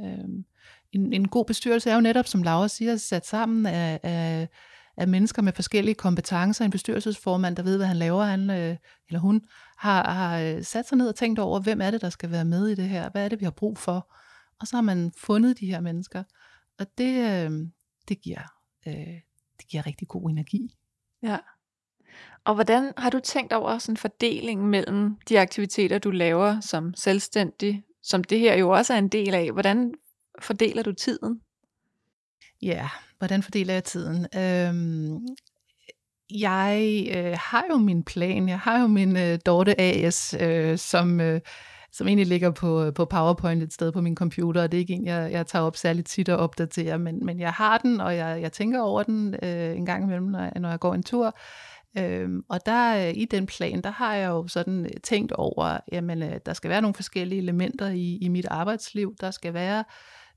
Øhm, 0.00 0.44
en, 0.92 1.12
en 1.12 1.28
god 1.28 1.44
bestyrelse 1.44 1.90
er 1.90 1.94
jo 1.94 2.00
netop, 2.00 2.26
som 2.26 2.42
Laura 2.42 2.68
siger, 2.68 2.96
sat 2.96 3.26
sammen 3.26 3.66
af, 3.66 4.00
af, 4.02 4.48
af 4.96 5.08
mennesker 5.08 5.42
med 5.42 5.52
forskellige 5.52 5.94
kompetencer. 5.94 6.64
En 6.64 6.70
bestyrelsesformand, 6.70 7.56
der 7.56 7.62
ved, 7.62 7.76
hvad 7.76 7.86
han 7.86 7.96
laver, 7.96 8.24
han 8.24 8.50
øh, 8.50 8.76
eller 9.08 9.20
hun, 9.20 9.42
har, 9.76 10.10
har 10.10 10.38
øh, 10.38 10.64
sat 10.64 10.88
sig 10.88 10.98
ned 10.98 11.08
og 11.08 11.14
tænkt 11.14 11.38
over, 11.38 11.60
hvem 11.60 11.80
er 11.80 11.90
det, 11.90 12.00
der 12.00 12.10
skal 12.10 12.30
være 12.30 12.44
med 12.44 12.68
i 12.68 12.74
det 12.74 12.88
her? 12.88 13.10
Hvad 13.10 13.24
er 13.24 13.28
det, 13.28 13.40
vi 13.40 13.44
har 13.44 13.50
brug 13.50 13.78
for? 13.78 14.14
Og 14.60 14.66
så 14.66 14.76
har 14.76 14.82
man 14.82 15.12
fundet 15.16 15.60
de 15.60 15.66
her 15.66 15.80
mennesker. 15.80 16.22
Og 16.78 16.86
det, 16.98 17.44
øh, 17.44 17.50
det, 18.08 18.20
giver, 18.20 18.42
øh, 18.86 19.20
det 19.58 19.68
giver 19.68 19.86
rigtig 19.86 20.08
god 20.08 20.30
energi. 20.30 20.74
Ja. 21.22 21.38
Og 22.44 22.54
hvordan 22.54 22.92
har 22.96 23.10
du 23.10 23.20
tænkt 23.20 23.52
over 23.52 23.78
sådan 23.78 23.96
fordelingen 23.96 24.66
mellem 24.66 25.16
de 25.28 25.40
aktiviteter, 25.40 25.98
du 25.98 26.10
laver 26.10 26.60
som 26.60 26.94
selvstændig, 26.94 27.84
som 28.02 28.24
det 28.24 28.38
her 28.38 28.54
jo 28.54 28.70
også 28.70 28.94
er 28.94 28.98
en 28.98 29.08
del 29.08 29.34
af? 29.34 29.52
Hvordan 29.52 29.94
fordeler 30.40 30.82
du 30.82 30.92
tiden? 30.92 31.40
Ja, 32.62 32.88
hvordan 33.18 33.42
fordeler 33.42 33.74
jeg 33.74 33.84
tiden? 33.84 34.26
Øhm, 34.36 35.18
jeg 36.30 37.06
øh, 37.16 37.36
har 37.40 37.64
jo 37.70 37.76
min 37.76 38.04
plan, 38.04 38.48
jeg 38.48 38.58
har 38.58 38.80
jo 38.80 38.86
min 38.86 39.16
øh, 39.16 39.38
Dorte 39.46 39.80
AS, 39.80 40.34
øh, 40.40 40.78
som, 40.78 41.20
øh, 41.20 41.40
som 41.92 42.06
egentlig 42.08 42.26
ligger 42.26 42.50
på, 42.50 42.92
på 42.94 43.04
PowerPoint 43.04 43.62
et 43.62 43.72
sted 43.72 43.92
på 43.92 44.00
min 44.00 44.16
computer, 44.16 44.62
og 44.62 44.72
det 44.72 44.78
er 44.78 44.80
ikke 44.80 44.94
en, 44.94 45.06
jeg, 45.06 45.32
jeg 45.32 45.46
tager 45.46 45.62
op 45.62 45.76
særligt 45.76 46.08
tit 46.08 46.28
og 46.28 46.38
opdaterer, 46.38 46.96
men, 46.96 47.26
men 47.26 47.40
jeg 47.40 47.52
har 47.52 47.78
den, 47.78 48.00
og 48.00 48.16
jeg, 48.16 48.40
jeg 48.40 48.52
tænker 48.52 48.80
over 48.80 49.02
den 49.02 49.34
øh, 49.42 49.76
en 49.76 49.86
gang 49.86 50.04
imellem, 50.04 50.26
når 50.26 50.40
jeg, 50.40 50.52
når 50.56 50.68
jeg 50.70 50.80
går 50.80 50.94
en 50.94 51.02
tur. 51.02 51.38
Øhm, 51.98 52.42
og 52.48 52.66
der 52.66 53.06
øh, 53.06 53.12
i 53.16 53.24
den 53.24 53.46
plan, 53.46 53.82
der 53.82 53.90
har 53.90 54.14
jeg 54.14 54.28
jo 54.28 54.48
sådan 54.48 54.84
øh, 54.84 55.00
tænkt 55.02 55.32
over, 55.32 55.78
jamen 55.92 56.22
øh, 56.22 56.40
der 56.46 56.52
skal 56.52 56.70
være 56.70 56.82
nogle 56.82 56.94
forskellige 56.94 57.42
elementer 57.42 57.88
i, 57.88 58.18
i 58.22 58.28
mit 58.28 58.46
arbejdsliv. 58.46 59.14
Der 59.20 59.30
skal 59.30 59.54
være 59.54 59.78
øh, 59.78 59.84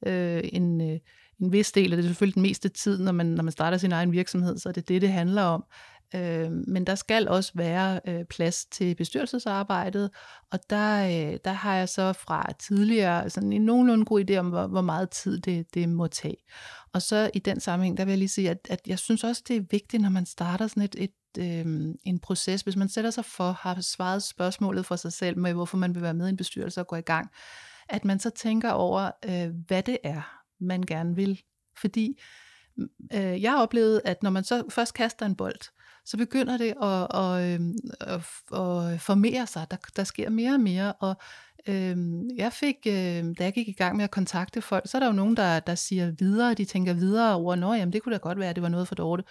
Øh, 0.06 0.44
en, 0.54 0.82
øh, 0.82 1.00
en 1.40 1.52
vis 1.52 1.72
del, 1.72 1.94
og 1.94 1.98
det 1.98 2.04
er 2.04 2.10
selvfølgelig 2.10 2.36
den 2.36 2.42
meste 2.42 2.70
tid, 2.70 3.00
når 3.00 3.12
man, 3.12 3.26
når 3.26 3.44
man 3.44 3.52
starter 3.52 3.78
sin 3.78 3.92
egen 3.92 4.12
virksomhed, 4.12 4.58
så 4.58 4.70
er 4.70 4.74
det 4.74 4.88
det, 4.88 5.02
det 5.02 5.12
handler 5.12 5.42
om. 5.42 5.66
Øh, 6.16 6.52
men 6.52 6.88
der 6.88 6.96
skal 6.96 7.28
også 7.28 7.52
være 7.56 8.00
øh, 8.08 8.26
plads 8.26 8.66
til 8.66 8.96
bestyrelsesarbejdet, 8.96 10.10
og 10.52 10.60
der, 10.70 11.06
øh, 11.06 11.38
der 11.46 11.52
har 11.52 11.76
jeg 11.76 11.90
så 11.90 12.14
fra 12.14 12.52
tidligere 12.60 13.30
sådan 13.30 13.54
en 13.54 13.62
nogenlunde 13.62 14.06
god 14.06 14.30
idé 14.30 14.36
om, 14.36 14.50
hvor, 14.50 14.68
hvor 14.68 14.82
meget 14.82 15.10
tid 15.10 15.40
det, 15.40 15.74
det 15.74 15.90
må 15.90 16.08
tage. 16.08 16.38
Og 16.94 17.02
så 17.02 17.32
i 17.34 17.40
den 17.40 17.60
sammenhæng, 17.60 17.98
der 17.98 18.06
vil 18.06 18.12
jeg 18.12 18.18
lige 18.18 18.30
sige, 18.30 18.50
at, 18.50 18.58
at 18.70 18.80
jeg 18.88 19.00
synes 19.00 19.24
også, 19.24 19.42
det 19.48 19.56
er 19.56 19.62
vigtigt, 19.72 20.02
når 20.02 20.10
man 20.10 20.26
starter 20.26 20.68
sådan 20.68 20.84
et, 20.84 20.96
et 20.98 21.12
øh, 21.38 21.94
en 22.04 22.20
proces, 22.20 22.62
hvis 22.62 22.76
man 22.76 22.90
sætter 22.90 23.12
sig 23.12 23.26
for, 23.26 23.52
har 23.52 23.82
svaret 23.82 24.24
spørgsmålet 24.24 24.86
for 24.86 24.96
sig 24.96 25.14
selv 25.14 25.38
med, 25.38 25.54
hvorfor 25.54 25.78
man 25.78 25.96
vil 25.96 26.04
være 26.04 26.14
med 26.14 26.28
i 26.28 26.30
en 26.30 26.38
bestyrelse 26.38 26.80
og 26.80 26.88
gå 26.88 26.96
i 26.96 27.02
gang, 27.02 27.30
at 27.90 28.06
man 28.06 28.20
så 28.20 28.30
tænker 28.30 28.72
over, 28.72 29.12
øh, 29.26 29.50
hvad 29.68 29.84
det 29.84 29.98
er, 30.04 30.42
man 30.60 30.82
gerne 30.82 31.16
vil. 31.16 31.42
Fordi 31.78 32.22
mm, 32.78 32.90
øh, 33.14 33.42
jeg 33.42 33.52
har 33.52 33.62
oplevet, 33.62 34.02
at 34.06 34.24
når 34.24 34.30
man 34.30 34.44
så 34.44 34.64
først 34.70 34.94
kaster 34.94 35.26
en 35.26 35.36
bold, 35.36 35.72
så 36.06 36.18
begynder 36.18 36.58
det 36.58 36.74
at, 36.82 37.16
at, 37.22 37.62
øh, 37.62 37.76
at, 38.02 38.22
at 38.60 39.02
formere 39.02 39.48
sig. 39.48 39.68
Der, 39.72 39.78
der 39.96 40.04
sker 40.04 40.30
mere 40.30 40.54
og 40.54 40.60
mere, 40.60 40.94
og 40.94 41.16
øh, 41.68 41.98
jeg 42.38 42.54
fik, 42.54 42.76
øh, 42.88 43.24
da 43.38 43.44
jeg 43.44 43.54
gik 43.54 43.68
i 43.68 43.74
gang 43.78 43.96
med 43.96 44.04
at 44.04 44.12
kontakte 44.12 44.62
folk, 44.62 44.84
så 44.90 44.98
er 44.98 45.00
der 45.00 45.08
jo 45.08 45.14
nogen, 45.14 45.38
der, 45.38 45.60
der 45.60 45.76
siger 45.76 46.12
videre, 46.20 46.54
de 46.54 46.66
tænker 46.66 46.94
videre 46.94 47.36
over, 47.36 47.56
nå 47.56 47.74
jamen 47.74 47.94
det 47.94 48.04
kunne 48.04 48.14
da 48.14 48.20
godt 48.20 48.40
være, 48.40 48.50
at 48.50 48.56
det 48.56 48.64
var 48.64 48.70
noget 48.70 48.88
for 48.88 48.96
dårligt. 48.96 49.28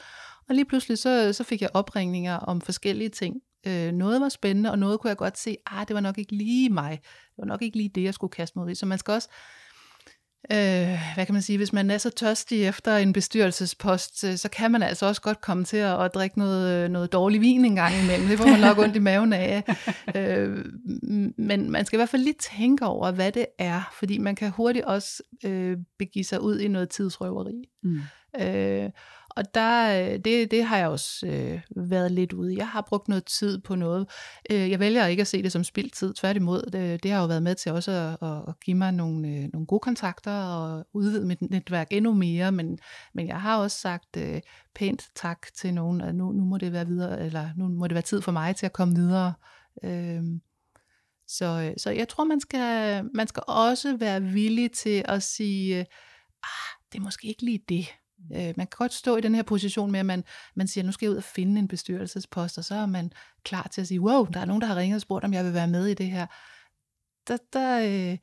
Og 0.48 0.54
lige 0.54 0.64
pludselig 0.64 0.98
så, 0.98 1.32
så 1.32 1.44
fik 1.44 1.62
jeg 1.62 1.70
opringninger 1.74 2.36
om 2.36 2.60
forskellige 2.60 3.08
ting. 3.08 3.36
Øh, 3.66 3.92
noget 3.92 4.20
var 4.20 4.28
spændende, 4.28 4.70
og 4.70 4.78
noget 4.78 5.00
kunne 5.00 5.08
jeg 5.08 5.16
godt 5.16 5.38
se, 5.38 5.56
ah, 5.66 5.88
det 5.88 5.94
var 5.94 6.00
nok 6.00 6.18
ikke 6.18 6.36
lige 6.36 6.70
mig. 6.70 7.00
Det 7.02 7.38
var 7.38 7.44
nok 7.44 7.62
ikke 7.62 7.76
lige 7.76 7.88
det, 7.88 8.02
jeg 8.02 8.14
skulle 8.14 8.30
kaste 8.30 8.60
ud 8.60 8.70
i. 8.70 8.74
Så 8.74 8.86
man 8.86 8.98
skal 8.98 9.12
også 9.12 9.28
øh, 10.52 10.98
hvad 11.14 11.26
kan 11.26 11.32
man 11.32 11.42
sige, 11.42 11.56
hvis 11.56 11.72
man 11.72 11.90
er 11.90 11.98
så 11.98 12.10
tørstig 12.10 12.64
efter 12.64 12.96
en 12.96 13.12
bestyrelsespost, 13.12 14.38
så 14.40 14.48
kan 14.52 14.70
man 14.70 14.82
altså 14.82 15.06
også 15.06 15.22
godt 15.22 15.40
komme 15.40 15.64
til 15.64 15.76
at, 15.76 16.04
at 16.04 16.14
drikke 16.14 16.38
noget, 16.38 16.90
noget 16.90 17.12
dårlig 17.12 17.40
vin 17.40 17.64
en 17.64 17.74
gang 17.74 17.94
imellem. 18.04 18.28
Det 18.28 18.38
får 18.38 18.46
man 18.46 18.60
nok 18.60 18.78
ondt 18.78 18.96
i 18.96 18.98
maven 18.98 19.32
af. 19.32 19.62
øh, 20.16 20.64
men 21.38 21.70
man 21.70 21.86
skal 21.86 21.96
i 21.96 21.98
hvert 21.98 22.08
fald 22.08 22.22
lige 22.22 22.36
tænke 22.40 22.86
over, 22.86 23.10
hvad 23.12 23.32
det 23.32 23.46
er, 23.58 23.94
fordi 23.98 24.18
man 24.18 24.34
kan 24.34 24.50
hurtigt 24.50 24.84
også 24.84 25.22
øh, 25.44 25.76
begive 25.98 26.24
sig 26.24 26.40
ud 26.40 26.58
i 26.58 26.68
noget 26.68 26.88
tidsrøveri. 26.88 27.64
Mm. 27.82 28.00
Øh, 28.40 28.90
og 29.36 29.54
der, 29.54 30.04
øh, 30.04 30.18
det, 30.24 30.50
det 30.50 30.64
har 30.64 30.76
jeg 30.76 30.88
også 30.88 31.26
øh, 31.26 31.60
været 31.76 32.10
lidt 32.10 32.32
ude 32.32 32.56
Jeg 32.56 32.68
har 32.68 32.86
brugt 32.88 33.08
noget 33.08 33.24
tid 33.24 33.60
på 33.60 33.74
noget. 33.74 34.10
Øh, 34.50 34.70
jeg 34.70 34.80
vælger 34.80 35.06
ikke 35.06 35.20
at 35.20 35.26
se 35.26 35.42
det 35.42 35.52
som 35.52 35.64
spildtid, 35.64 36.14
tværtimod. 36.14 36.62
Det, 36.72 37.02
det 37.02 37.10
har 37.10 37.20
jo 37.20 37.26
været 37.26 37.42
med 37.42 37.54
til 37.54 37.72
også 37.72 37.90
at, 37.90 38.28
at, 38.28 38.44
at 38.48 38.60
give 38.64 38.76
mig 38.76 38.92
nogle, 38.92 39.28
øh, 39.28 39.48
nogle 39.52 39.66
gode 39.66 39.80
kontakter 39.80 40.32
og 40.32 40.86
udvide 40.92 41.26
mit 41.26 41.42
netværk 41.42 41.88
endnu 41.90 42.14
mere. 42.14 42.52
Men, 42.52 42.78
men 43.14 43.28
jeg 43.28 43.40
har 43.40 43.58
også 43.58 43.78
sagt 43.78 44.16
øh, 44.16 44.40
pænt 44.74 45.02
tak 45.14 45.46
til 45.56 45.74
nogen, 45.74 46.00
at 46.00 46.14
nu, 46.14 46.32
nu 46.32 46.44
må 46.44 46.58
det 46.58 46.72
være 46.72 46.86
videre, 46.86 47.26
eller 47.26 47.50
nu 47.56 47.68
må 47.68 47.86
det 47.86 47.94
være 47.94 48.02
tid 48.02 48.22
for 48.22 48.32
mig 48.32 48.56
til 48.56 48.66
at 48.66 48.72
komme 48.72 48.94
videre. 48.94 49.34
Øhm, 49.84 50.34
øh, 50.34 50.40
så, 51.28 51.74
så 51.76 51.90
jeg 51.90 52.08
tror, 52.08 52.24
man 52.24 52.40
skal, 52.40 53.04
man 53.14 53.26
skal 53.26 53.42
også 53.48 53.96
være 53.96 54.22
villig 54.22 54.72
til 54.72 55.04
at 55.04 55.22
sige, 55.22 55.78
øh, 55.78 55.84
ah, 56.42 56.82
det 56.92 56.98
er 56.98 57.02
måske 57.02 57.28
ikke 57.28 57.42
lige 57.42 57.60
det 57.68 57.86
Øh, 58.32 58.54
man 58.56 58.66
kan 58.66 58.76
godt 58.78 58.92
stå 58.92 59.16
i 59.16 59.20
den 59.20 59.34
her 59.34 59.42
position 59.42 59.92
med, 59.92 60.00
at 60.00 60.06
man, 60.06 60.24
man 60.54 60.68
siger, 60.68 60.84
nu 60.84 60.92
skal 60.92 61.06
jeg 61.06 61.12
ud 61.12 61.16
og 61.16 61.24
finde 61.24 61.58
en 61.58 61.68
bestyrelsespost, 61.68 62.58
og 62.58 62.64
så 62.64 62.74
er 62.74 62.86
man 62.86 63.12
klar 63.44 63.68
til 63.72 63.80
at 63.80 63.86
sige, 63.88 64.00
wow, 64.00 64.24
der 64.24 64.40
er 64.40 64.44
nogen, 64.44 64.60
der 64.60 64.66
har 64.66 64.76
ringet 64.76 64.96
og 64.96 65.00
spurgt, 65.00 65.24
om 65.24 65.32
jeg 65.32 65.44
vil 65.44 65.54
være 65.54 65.68
med 65.68 65.86
i 65.86 65.94
det 65.94 66.06
her. 66.06 66.26
Der, 67.28 67.36
der, 67.52 67.78
øh, 67.78 68.18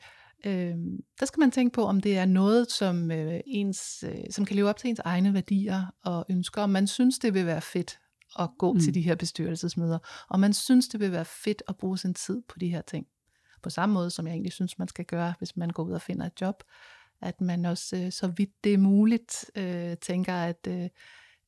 øh, 0.46 0.76
der 1.20 1.26
skal 1.26 1.40
man 1.40 1.52
tænke 1.52 1.74
på, 1.74 1.86
om 1.86 2.02
det 2.02 2.18
er 2.18 2.26
noget, 2.26 2.72
som, 2.72 3.12
øh, 3.12 3.40
ens, 3.46 4.04
øh, 4.08 4.24
som 4.30 4.46
kan 4.46 4.56
leve 4.56 4.70
op 4.70 4.78
til 4.78 4.90
ens 4.90 5.00
egne 5.00 5.34
værdier 5.34 5.86
og 6.04 6.26
ønsker, 6.30 6.62
om 6.62 6.70
man 6.70 6.88
synes, 6.88 7.20
det 7.20 7.34
vil 7.34 7.46
være 7.46 7.62
fedt 7.62 8.00
at 8.40 8.50
gå 8.58 8.74
mm. 8.74 8.80
til 8.80 8.94
de 8.94 9.02
her 9.02 9.16
bestyrelsesmøder, 9.16 10.00
og 10.30 10.40
man 10.40 10.54
synes, 10.54 10.88
det 10.88 11.00
vil 11.00 11.12
være 11.12 11.26
fedt 11.26 11.64
at 11.68 11.78
bruge 11.78 11.98
sin 11.98 12.14
tid 12.14 12.42
på 12.50 12.60
de 12.60 12.70
her 12.70 12.82
ting. 12.82 13.08
På 13.64 13.70
samme 13.70 13.94
måde, 13.94 14.10
som 14.10 14.28
jeg 14.28 14.34
egentlig 14.34 14.54
synes, 14.54 14.80
man 14.80 14.88
skal 14.88 15.06
gøre, 15.06 15.34
hvis 15.38 15.58
man 15.58 15.70
går 15.70 15.84
ud 15.84 15.92
og 15.92 16.02
finder 16.02 16.26
et 16.26 16.42
job 16.42 16.64
at 17.22 17.42
man 17.42 17.66
også, 17.66 17.98
øh, 17.98 18.12
så 18.12 18.28
vidt 18.28 18.64
det 18.64 18.74
er 18.74 18.78
muligt, 18.78 19.52
øh, 19.56 19.98
tænker, 19.98 20.34
at 20.34 20.68
øh, 20.68 20.90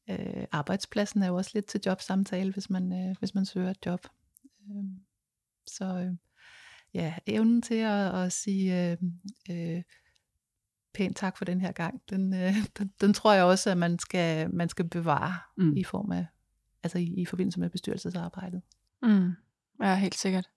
øh, 0.09 0.45
arbejdspladsen 0.51 1.23
er 1.23 1.27
jo 1.27 1.35
også 1.35 1.51
lidt 1.53 1.65
til 1.65 1.81
jobsamtale, 1.85 2.53
hvis 2.53 2.69
man, 2.69 2.93
øh, 2.93 3.15
hvis 3.19 3.35
man 3.35 3.45
søger 3.45 3.69
et 3.69 3.85
job. 3.85 4.07
Øh, 4.69 4.83
så 5.67 5.85
øh, 5.85 6.13
ja, 6.93 7.13
evnen 7.25 7.61
til 7.61 7.75
at, 7.75 8.23
at 8.23 8.31
sige 8.31 8.91
øh, 8.91 8.97
øh, 9.49 9.83
pænt 10.93 11.17
tak 11.17 11.37
for 11.37 11.45
den 11.45 11.61
her 11.61 11.71
gang, 11.71 12.01
den, 12.09 12.33
øh, 12.33 12.55
den, 12.77 12.93
den 13.01 13.13
tror 13.13 13.33
jeg 13.33 13.43
også, 13.43 13.69
at 13.69 13.77
man 13.77 13.99
skal, 13.99 14.53
man 14.55 14.69
skal 14.69 14.89
bevare 14.89 15.33
mm. 15.57 15.77
i 15.77 15.83
form 15.83 16.11
af, 16.11 16.25
altså 16.83 16.97
i, 16.97 17.13
i 17.17 17.25
forbindelse 17.25 17.59
med 17.59 17.69
bestyrelsesarbejdet. 17.69 18.61
Mm. 19.03 19.31
Ja, 19.81 19.95
helt 19.95 20.15
sikkert. 20.15 20.49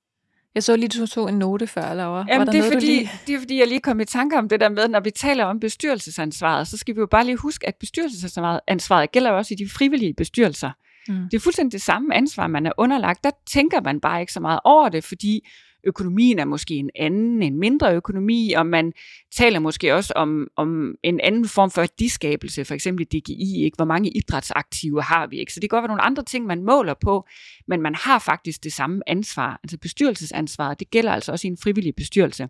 Jeg 0.57 0.65
så 0.65 0.77
lige, 0.77 0.89
du 0.89 1.07
tog 1.07 1.29
en 1.29 1.39
note 1.39 1.67
før, 1.67 1.95
Laura. 1.95 2.25
Jamen, 2.29 2.39
Var 2.39 2.45
der 2.45 2.53
det, 2.53 2.59
er 2.59 2.63
noget, 2.63 2.73
fordi, 2.73 2.87
lige... 2.87 3.11
det 3.27 3.35
er 3.35 3.39
fordi, 3.39 3.59
jeg 3.59 3.69
lige 3.69 3.81
kom 3.81 4.01
i 4.01 4.05
tanke 4.05 4.39
om 4.39 4.49
det 4.49 4.61
der 4.61 4.69
med, 4.69 4.89
når 4.89 5.01
vi 5.01 5.11
taler 5.11 5.45
om 5.45 5.61
bestyrelsesansvaret, 5.61 6.69
så 6.69 6.77
skal 6.77 6.95
vi 6.95 7.01
jo 7.01 7.07
bare 7.07 7.25
lige 7.25 7.37
huske, 7.37 7.69
at 7.69 7.75
bestyrelsesansvaret 7.81 9.13
gælder 9.13 9.31
jo 9.31 9.37
også 9.37 9.55
i 9.55 9.57
de 9.65 9.69
frivillige 9.71 10.15
bestyrelser. 10.15 10.71
Mm. 11.09 11.29
Det 11.31 11.37
er 11.37 11.41
fuldstændig 11.41 11.73
det 11.73 11.83
samme 11.83 12.15
ansvar, 12.15 12.47
man 12.47 12.67
er 12.67 12.73
underlagt. 12.79 13.25
Der 13.25 13.31
tænker 13.47 13.81
man 13.81 14.01
bare 14.01 14.21
ikke 14.21 14.33
så 14.33 14.41
meget 14.41 14.61
over 14.65 14.89
det, 14.89 15.05
fordi 15.05 15.49
økonomien 15.87 16.39
er 16.39 16.45
måske 16.45 16.75
en 16.75 16.91
anden, 16.97 17.43
en 17.43 17.59
mindre 17.59 17.95
økonomi, 17.95 18.53
og 18.53 18.67
man 18.67 18.93
taler 19.33 19.59
måske 19.59 19.95
også 19.95 20.13
om, 20.17 20.49
om 20.57 20.95
en 21.03 21.21
anden 21.21 21.49
form 21.49 21.71
for 21.71 21.87
diskabelse, 21.99 22.65
for 22.65 22.75
eksempel 22.75 23.07
DGI, 23.07 23.65
ikke? 23.65 23.77
hvor 23.77 23.85
mange 23.85 24.11
idrætsaktive 24.11 25.03
har 25.03 25.27
vi, 25.27 25.39
ikke? 25.39 25.53
så 25.53 25.61
det 25.61 25.71
kan 25.71 25.77
godt 25.77 25.83
være 25.83 25.97
nogle 25.97 26.03
andre 26.03 26.25
ting, 26.25 26.47
man 26.47 26.63
måler 26.63 26.95
på, 26.95 27.27
men 27.69 27.83
man 27.83 27.95
har 27.95 28.19
faktisk 28.19 28.65
det 28.65 28.73
samme 28.73 29.03
ansvar, 29.07 29.61
altså 29.63 29.79
bestyrelsesansvaret, 29.79 30.81
det 30.81 30.91
gælder 30.91 31.13
altså 31.13 31.33
også 31.33 31.47
i 31.47 31.51
en 31.51 31.59
frivillig 31.63 31.95
bestyrelse. 31.95 32.49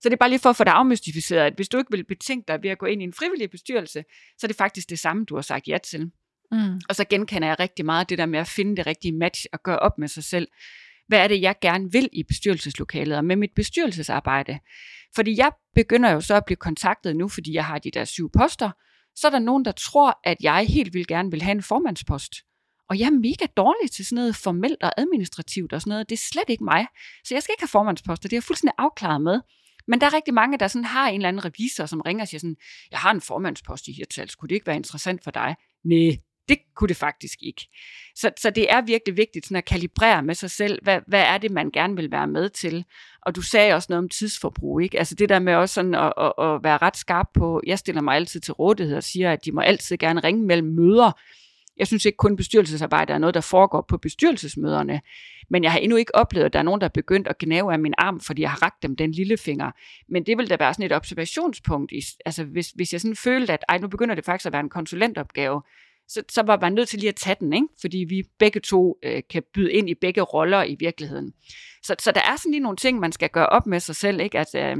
Så 0.00 0.08
det 0.08 0.12
er 0.12 0.16
bare 0.16 0.30
lige 0.30 0.38
for 0.38 0.50
at 0.50 0.56
få 0.56 0.64
det 0.64 0.70
afmystificeret, 0.70 1.46
at 1.46 1.54
hvis 1.56 1.68
du 1.68 1.78
ikke 1.78 1.90
vil 1.90 2.04
betænke 2.04 2.44
dig 2.48 2.58
ved 2.62 2.70
at 2.70 2.78
gå 2.78 2.86
ind 2.86 3.02
i 3.02 3.04
en 3.04 3.12
frivillig 3.12 3.50
bestyrelse, 3.50 4.04
så 4.38 4.46
er 4.46 4.48
det 4.48 4.56
faktisk 4.56 4.90
det 4.90 4.98
samme, 4.98 5.24
du 5.24 5.34
har 5.34 5.42
sagt 5.42 5.68
ja 5.68 5.78
til. 5.78 6.10
Mm. 6.52 6.80
Og 6.88 6.94
så 6.94 7.04
genkender 7.04 7.48
jeg 7.48 7.60
rigtig 7.60 7.84
meget 7.84 8.08
det 8.08 8.18
der 8.18 8.26
med 8.26 8.38
at 8.38 8.48
finde 8.48 8.76
det 8.76 8.86
rigtige 8.86 9.12
match 9.12 9.46
og 9.52 9.62
gøre 9.62 9.78
op 9.78 9.98
med 9.98 10.08
sig 10.08 10.24
selv 10.24 10.48
hvad 11.08 11.18
er 11.18 11.28
det, 11.28 11.40
jeg 11.40 11.54
gerne 11.60 11.92
vil 11.92 12.08
i 12.12 12.22
bestyrelseslokalet 12.22 13.16
og 13.16 13.24
med 13.24 13.36
mit 13.36 13.50
bestyrelsesarbejde. 13.56 14.58
Fordi 15.14 15.38
jeg 15.38 15.52
begynder 15.74 16.10
jo 16.10 16.20
så 16.20 16.34
at 16.34 16.44
blive 16.44 16.56
kontaktet 16.56 17.16
nu, 17.16 17.28
fordi 17.28 17.54
jeg 17.54 17.64
har 17.64 17.78
de 17.78 17.90
der 17.90 18.04
syv 18.04 18.30
poster, 18.38 18.70
så 19.16 19.26
er 19.26 19.30
der 19.30 19.38
nogen, 19.38 19.64
der 19.64 19.72
tror, 19.72 20.20
at 20.24 20.36
jeg 20.40 20.66
helt 20.66 20.94
vildt 20.94 21.08
gerne 21.08 21.30
vil 21.30 21.42
have 21.42 21.52
en 21.52 21.62
formandspost. 21.62 22.34
Og 22.88 22.98
jeg 22.98 23.06
er 23.06 23.10
mega 23.10 23.46
dårlig 23.56 23.90
til 23.90 24.06
sådan 24.06 24.16
noget 24.16 24.36
formelt 24.36 24.82
og 24.82 25.00
administrativt 25.00 25.72
og 25.72 25.80
sådan 25.80 25.90
noget. 25.90 26.08
Det 26.10 26.16
er 26.16 26.24
slet 26.32 26.48
ikke 26.48 26.64
mig. 26.64 26.86
Så 27.24 27.34
jeg 27.34 27.42
skal 27.42 27.52
ikke 27.52 27.62
have 27.62 27.68
formandsposter. 27.68 28.28
Det 28.28 28.32
er 28.32 28.36
jeg 28.36 28.42
fuldstændig 28.42 28.74
afklaret 28.78 29.22
med. 29.22 29.40
Men 29.88 30.00
der 30.00 30.06
er 30.06 30.14
rigtig 30.14 30.34
mange, 30.34 30.58
der 30.58 30.68
sådan 30.68 30.84
har 30.84 31.08
en 31.08 31.14
eller 31.14 31.28
anden 31.28 31.44
revisor, 31.44 31.86
som 31.86 32.00
ringer 32.00 32.22
og 32.22 32.28
siger 32.28 32.38
sådan, 32.38 32.56
jeg 32.90 32.98
har 32.98 33.10
en 33.10 33.20
formandspost 33.20 33.88
i 33.88 33.92
Hirtals, 33.92 34.34
kunne 34.34 34.48
det 34.48 34.54
ikke 34.54 34.66
være 34.66 34.76
interessant 34.76 35.24
for 35.24 35.30
dig? 35.30 35.56
Nej, 35.84 36.16
det 36.48 36.58
kunne 36.74 36.88
det 36.88 36.96
faktisk 36.96 37.38
ikke. 37.42 37.68
Så, 38.14 38.30
så 38.36 38.50
det 38.50 38.72
er 38.72 38.80
virkelig 38.80 39.16
vigtigt 39.16 39.46
sådan 39.46 39.56
at 39.56 39.64
kalibrere 39.64 40.22
med 40.22 40.34
sig 40.34 40.50
selv, 40.50 40.78
hvad, 40.82 41.00
hvad 41.06 41.22
er 41.22 41.38
det, 41.38 41.50
man 41.50 41.70
gerne 41.70 41.96
vil 41.96 42.10
være 42.10 42.26
med 42.26 42.48
til. 42.48 42.84
Og 43.22 43.36
du 43.36 43.42
sagde 43.42 43.74
også 43.74 43.86
noget 43.90 44.02
om 44.02 44.08
tidsforbrug, 44.08 44.80
ikke? 44.80 44.98
Altså 44.98 45.14
det 45.14 45.28
der 45.28 45.38
med 45.38 45.54
også 45.54 45.74
sådan 45.74 45.94
at, 45.94 46.12
at, 46.18 46.32
at 46.38 46.62
være 46.62 46.78
ret 46.78 46.96
skarp 46.96 47.26
på, 47.34 47.60
jeg 47.66 47.78
stiller 47.78 48.02
mig 48.02 48.14
altid 48.14 48.40
til 48.40 48.54
rådighed 48.54 48.96
og 48.96 49.02
siger, 49.02 49.32
at 49.32 49.44
de 49.44 49.52
må 49.52 49.60
altid 49.60 49.96
gerne 49.96 50.20
ringe 50.20 50.46
mellem 50.46 50.68
møder. 50.68 51.12
Jeg 51.78 51.86
synes 51.86 52.04
ikke 52.04 52.16
kun 52.16 52.36
bestyrelsesarbejde 52.36 53.12
er 53.12 53.18
noget, 53.18 53.34
der 53.34 53.40
foregår 53.40 53.84
på 53.88 53.98
bestyrelsesmøderne, 53.98 55.00
men 55.50 55.64
jeg 55.64 55.72
har 55.72 55.78
endnu 55.78 55.96
ikke 55.96 56.14
oplevet, 56.14 56.46
at 56.46 56.52
der 56.52 56.58
er 56.58 56.62
nogen, 56.62 56.80
der 56.80 56.84
er 56.84 56.92
begyndt 56.94 57.28
at 57.28 57.38
gnave 57.38 57.72
af 57.72 57.78
min 57.78 57.94
arm, 57.98 58.20
fordi 58.20 58.42
jeg 58.42 58.50
har 58.50 58.62
rakt 58.62 58.82
dem 58.82 58.96
den 58.96 59.12
lille 59.12 59.36
finger. 59.36 59.70
Men 60.08 60.26
det 60.26 60.38
vil 60.38 60.50
da 60.50 60.56
være 60.58 60.74
sådan 60.74 60.86
et 60.86 60.92
observationspunkt. 60.92 61.92
I, 61.92 62.02
altså 62.26 62.44
hvis, 62.44 62.70
hvis 62.70 62.92
jeg 62.92 63.00
sådan 63.00 63.16
følte, 63.16 63.52
at 63.52 63.64
ej, 63.68 63.78
nu 63.78 63.88
begynder 63.88 64.14
det 64.14 64.24
faktisk 64.24 64.46
at 64.46 64.52
være 64.52 64.60
en 64.60 64.68
konsulentopgave, 64.68 65.62
så, 66.08 66.22
så 66.28 66.42
var 66.42 66.58
man 66.60 66.72
nødt 66.72 66.88
til 66.88 66.98
lige 66.98 67.08
at 67.08 67.16
tage 67.16 67.36
den, 67.40 67.52
ikke? 67.52 67.66
fordi 67.80 67.98
vi 67.98 68.22
begge 68.38 68.60
to 68.60 68.98
øh, 69.02 69.22
kan 69.30 69.42
byde 69.54 69.72
ind 69.72 69.90
i 69.90 69.94
begge 69.94 70.20
roller 70.20 70.62
i 70.62 70.76
virkeligheden. 70.78 71.32
Så, 71.82 71.94
så 71.98 72.12
der 72.12 72.20
er 72.20 72.36
sådan 72.36 72.52
lige 72.52 72.62
nogle 72.62 72.76
ting, 72.76 73.00
man 73.00 73.12
skal 73.12 73.30
gøre 73.30 73.46
op 73.46 73.66
med 73.66 73.80
sig 73.80 73.96
selv. 73.96 74.20
Ikke? 74.20 74.38
at 74.38 74.54
øh, 74.54 74.76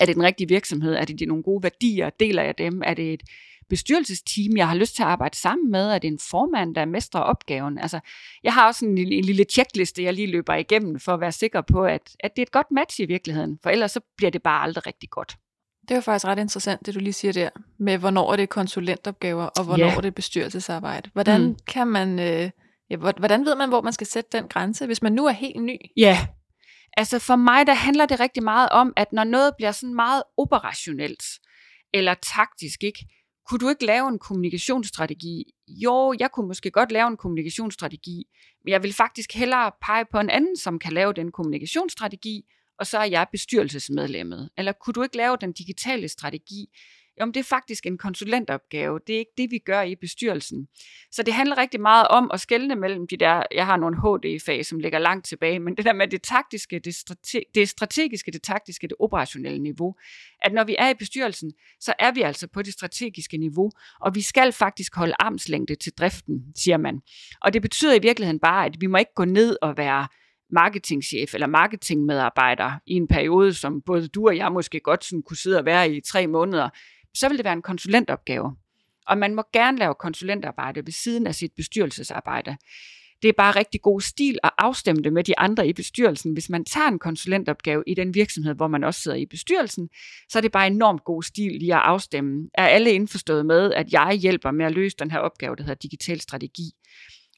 er 0.00 0.06
det 0.06 0.14
den 0.14 0.22
rigtige 0.22 0.48
virksomhed? 0.48 0.94
Er 0.94 1.04
det 1.04 1.18
de 1.18 1.26
nogle 1.26 1.42
gode 1.42 1.62
værdier? 1.62 2.10
Deler 2.10 2.42
jeg 2.42 2.58
dem? 2.58 2.82
Er 2.84 2.94
det 2.94 3.12
et 3.12 3.22
bestyrelsesteam, 3.68 4.56
jeg 4.56 4.68
har 4.68 4.74
lyst 4.74 4.96
til 4.96 5.02
at 5.02 5.08
arbejde 5.08 5.36
sammen 5.36 5.70
med? 5.70 5.90
Er 5.90 5.98
det 5.98 6.08
en 6.08 6.18
formand, 6.30 6.74
der 6.74 6.84
mestrer 6.84 7.20
opgaven? 7.20 7.78
Altså, 7.78 8.00
jeg 8.42 8.54
har 8.54 8.66
også 8.66 8.86
en, 8.86 8.98
en 8.98 9.24
lille 9.24 9.44
checkliste, 9.44 10.02
jeg 10.02 10.14
lige 10.14 10.26
løber 10.26 10.54
igennem, 10.54 11.00
for 11.00 11.14
at 11.14 11.20
være 11.20 11.32
sikker 11.32 11.60
på, 11.60 11.84
at, 11.84 12.16
at 12.20 12.36
det 12.36 12.42
er 12.42 12.46
et 12.46 12.52
godt 12.52 12.70
match 12.70 13.00
i 13.00 13.04
virkeligheden. 13.04 13.58
For 13.62 13.70
ellers 13.70 13.92
så 13.92 14.00
bliver 14.16 14.30
det 14.30 14.42
bare 14.42 14.62
aldrig 14.62 14.86
rigtig 14.86 15.10
godt. 15.10 15.36
Det 15.88 15.90
er 15.90 15.94
jo 15.94 16.00
faktisk 16.00 16.24
ret 16.24 16.38
interessant, 16.38 16.86
det 16.86 16.94
du 16.94 16.98
lige 17.00 17.12
siger 17.12 17.32
der, 17.32 17.50
med 17.78 17.98
hvornår 17.98 18.32
er 18.32 18.36
det 18.36 18.48
konsulentopgaver, 18.48 19.44
og 19.44 19.64
hvornår 19.64 19.86
yeah. 19.86 19.96
er 19.96 20.00
det 20.00 20.14
bestyrelsesarbejde. 20.14 21.10
Hvordan 21.12 21.42
mm. 21.42 21.56
kan 21.66 21.86
man, 21.86 22.18
øh, 22.18 22.50
ja, 22.90 22.96
hvordan 22.96 23.44
ved 23.44 23.54
man, 23.54 23.68
hvor 23.68 23.82
man 23.82 23.92
skal 23.92 24.06
sætte 24.06 24.38
den 24.38 24.48
grænse, 24.48 24.86
hvis 24.86 25.02
man 25.02 25.12
nu 25.12 25.26
er 25.26 25.32
helt 25.32 25.62
ny? 25.62 25.76
Ja, 25.96 26.26
altså 26.96 27.18
for 27.18 27.36
mig, 27.36 27.66
der 27.66 27.74
handler 27.74 28.06
det 28.06 28.20
rigtig 28.20 28.42
meget 28.42 28.68
om, 28.68 28.92
at 28.96 29.12
når 29.12 29.24
noget 29.24 29.52
bliver 29.56 29.72
sådan 29.72 29.94
meget 29.94 30.22
operationelt, 30.36 31.22
eller 31.94 32.14
taktisk, 32.14 32.84
ikke? 32.84 33.06
Kunne 33.48 33.58
du 33.58 33.68
ikke 33.68 33.86
lave 33.86 34.08
en 34.08 34.18
kommunikationsstrategi? 34.18 35.44
Jo, 35.68 36.14
jeg 36.18 36.30
kunne 36.30 36.46
måske 36.46 36.70
godt 36.70 36.92
lave 36.92 37.08
en 37.08 37.16
kommunikationsstrategi, 37.16 38.24
men 38.64 38.72
jeg 38.72 38.82
vil 38.82 38.92
faktisk 38.92 39.34
hellere 39.34 39.72
pege 39.86 40.04
på 40.12 40.18
en 40.18 40.30
anden, 40.30 40.56
som 40.56 40.78
kan 40.78 40.92
lave 40.92 41.12
den 41.12 41.32
kommunikationsstrategi, 41.32 42.42
og 42.78 42.86
så 42.86 42.98
er 42.98 43.04
jeg 43.04 43.26
bestyrelsesmedlemmet. 43.32 44.50
Eller 44.58 44.72
kunne 44.72 44.94
du 44.94 45.02
ikke 45.02 45.16
lave 45.16 45.36
den 45.40 45.52
digitale 45.52 46.08
strategi? 46.08 46.66
Jo, 47.20 47.26
det 47.26 47.36
er 47.36 47.44
faktisk 47.44 47.86
en 47.86 47.98
konsulentopgave. 47.98 49.00
Det 49.06 49.14
er 49.14 49.18
ikke 49.18 49.32
det, 49.38 49.50
vi 49.50 49.58
gør 49.58 49.82
i 49.82 49.94
bestyrelsen. 49.94 50.68
Så 51.10 51.22
det 51.22 51.34
handler 51.34 51.58
rigtig 51.58 51.80
meget 51.80 52.08
om 52.08 52.30
at 52.34 52.40
skelne 52.40 52.76
mellem 52.76 53.06
de 53.06 53.16
der, 53.16 53.42
jeg 53.54 53.66
har 53.66 53.76
nogle 53.76 53.96
HD-fag, 53.96 54.66
som 54.66 54.78
ligger 54.78 54.98
langt 54.98 55.26
tilbage, 55.26 55.58
men 55.58 55.76
det 55.76 55.84
der 55.84 55.92
med 55.92 56.08
det 56.08 56.22
taktiske, 56.22 56.78
det, 56.78 56.94
strate, 56.94 57.40
det 57.54 57.68
strategiske, 57.68 58.30
det 58.30 58.42
taktiske, 58.42 58.88
det 58.88 58.96
operationelle 59.00 59.58
niveau, 59.58 59.94
at 60.42 60.52
når 60.52 60.64
vi 60.64 60.76
er 60.78 60.88
i 60.88 60.94
bestyrelsen, 60.94 61.52
så 61.80 61.94
er 61.98 62.12
vi 62.12 62.22
altså 62.22 62.48
på 62.48 62.62
det 62.62 62.72
strategiske 62.72 63.36
niveau, 63.36 63.70
og 64.00 64.14
vi 64.14 64.22
skal 64.22 64.52
faktisk 64.52 64.94
holde 64.94 65.14
armslængde 65.18 65.74
til 65.74 65.92
driften, 65.92 66.44
siger 66.56 66.76
man. 66.76 67.00
Og 67.40 67.52
det 67.52 67.62
betyder 67.62 67.94
i 67.94 68.02
virkeligheden 68.02 68.40
bare, 68.40 68.66
at 68.66 68.76
vi 68.80 68.86
må 68.86 68.98
ikke 68.98 69.14
gå 69.14 69.24
ned 69.24 69.56
og 69.62 69.76
være 69.76 70.06
marketingchef 70.50 71.34
eller 71.34 71.46
marketingmedarbejder 71.46 72.72
i 72.86 72.92
en 72.94 73.08
periode, 73.08 73.54
som 73.54 73.82
både 73.82 74.08
du 74.08 74.26
og 74.26 74.36
jeg 74.36 74.52
måske 74.52 74.80
godt 74.80 75.04
sådan 75.04 75.22
kunne 75.22 75.36
sidde 75.36 75.58
og 75.58 75.64
være 75.64 75.90
i 75.90 76.00
tre 76.00 76.26
måneder, 76.26 76.68
så 77.14 77.28
vil 77.28 77.36
det 77.36 77.44
være 77.44 77.52
en 77.52 77.62
konsulentopgave. 77.62 78.56
Og 79.06 79.18
man 79.18 79.34
må 79.34 79.42
gerne 79.52 79.78
lave 79.78 79.94
konsulentarbejde 79.94 80.86
ved 80.86 80.92
siden 80.92 81.26
af 81.26 81.34
sit 81.34 81.52
bestyrelsesarbejde. 81.56 82.56
Det 83.22 83.28
er 83.28 83.32
bare 83.32 83.56
rigtig 83.56 83.82
god 83.82 84.00
stil 84.00 84.38
at 84.42 84.50
afstemme 84.58 85.02
det 85.02 85.12
med 85.12 85.24
de 85.24 85.38
andre 85.38 85.68
i 85.68 85.72
bestyrelsen. 85.72 86.32
Hvis 86.32 86.48
man 86.48 86.64
tager 86.64 86.88
en 86.88 86.98
konsulentopgave 86.98 87.82
i 87.86 87.94
den 87.94 88.14
virksomhed, 88.14 88.54
hvor 88.54 88.68
man 88.68 88.84
også 88.84 89.00
sidder 89.00 89.16
i 89.16 89.26
bestyrelsen, 89.26 89.88
så 90.28 90.38
er 90.38 90.40
det 90.40 90.52
bare 90.52 90.66
enormt 90.66 91.04
god 91.04 91.22
stil 91.22 91.52
lige 91.52 91.74
at 91.74 91.80
afstemme. 91.80 92.48
Er 92.54 92.66
alle 92.66 92.92
indforstået 92.92 93.46
med, 93.46 93.72
at 93.72 93.92
jeg 93.92 94.12
hjælper 94.12 94.50
med 94.50 94.66
at 94.66 94.72
løse 94.72 94.96
den 94.98 95.10
her 95.10 95.18
opgave, 95.18 95.56
der 95.56 95.62
hedder 95.62 95.74
digital 95.74 96.20
strategi? 96.20 96.70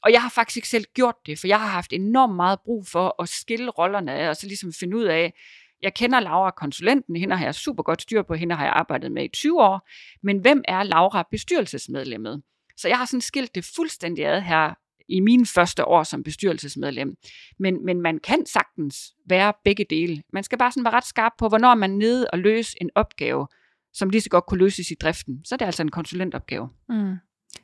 Og 0.07 0.13
jeg 0.13 0.21
har 0.21 0.29
faktisk 0.29 0.57
ikke 0.57 0.67
selv 0.67 0.85
gjort 0.93 1.15
det, 1.25 1.39
for 1.39 1.47
jeg 1.47 1.59
har 1.59 1.67
haft 1.67 1.93
enormt 1.93 2.35
meget 2.35 2.59
brug 2.65 2.87
for 2.87 3.21
at 3.21 3.29
skille 3.29 3.69
rollerne 3.69 4.13
af, 4.13 4.29
og 4.29 4.35
så 4.35 4.47
ligesom 4.47 4.73
finde 4.73 4.97
ud 4.97 5.03
af, 5.03 5.33
jeg 5.81 5.93
kender 5.93 6.19
Laura 6.19 6.51
konsulenten, 6.51 7.15
hende 7.15 7.35
har 7.35 7.45
jeg 7.45 7.55
super 7.55 7.83
godt 7.83 8.01
styr 8.01 8.21
på, 8.21 8.33
hende 8.33 8.55
har 8.55 8.65
jeg 8.65 8.73
arbejdet 8.73 9.11
med 9.11 9.23
i 9.23 9.27
20 9.27 9.61
år, 9.61 9.89
men 10.23 10.39
hvem 10.39 10.61
er 10.67 10.83
Laura 10.83 11.27
bestyrelsesmedlemmet? 11.31 12.43
Så 12.77 12.87
jeg 12.87 12.97
har 12.97 13.05
sådan 13.05 13.21
skilt 13.21 13.55
det 13.55 13.65
fuldstændig 13.75 14.25
ad 14.25 14.41
her 14.41 14.73
i 15.09 15.19
mine 15.19 15.45
første 15.45 15.85
år 15.85 16.03
som 16.03 16.23
bestyrelsesmedlem. 16.23 17.15
Men, 17.59 17.85
men 17.85 18.01
man 18.01 18.19
kan 18.19 18.45
sagtens 18.45 19.13
være 19.29 19.53
begge 19.63 19.85
dele. 19.89 20.23
Man 20.33 20.43
skal 20.43 20.57
bare 20.57 20.71
sådan 20.71 20.83
være 20.83 20.93
ret 20.93 21.05
skarp 21.05 21.31
på, 21.39 21.47
hvornår 21.47 21.75
man 21.75 21.91
er 21.91 21.97
nede 21.97 22.27
og 22.33 22.39
løse 22.39 22.77
en 22.81 22.89
opgave, 22.95 23.47
som 23.93 24.09
lige 24.09 24.21
så 24.21 24.29
godt 24.29 24.45
kunne 24.45 24.59
løses 24.59 24.91
i 24.91 24.95
driften. 25.01 25.41
Så 25.45 25.55
er 25.55 25.57
det 25.57 25.65
altså 25.65 25.83
en 25.83 25.91
konsulentopgave. 25.91 26.69
Mm. 26.89 27.15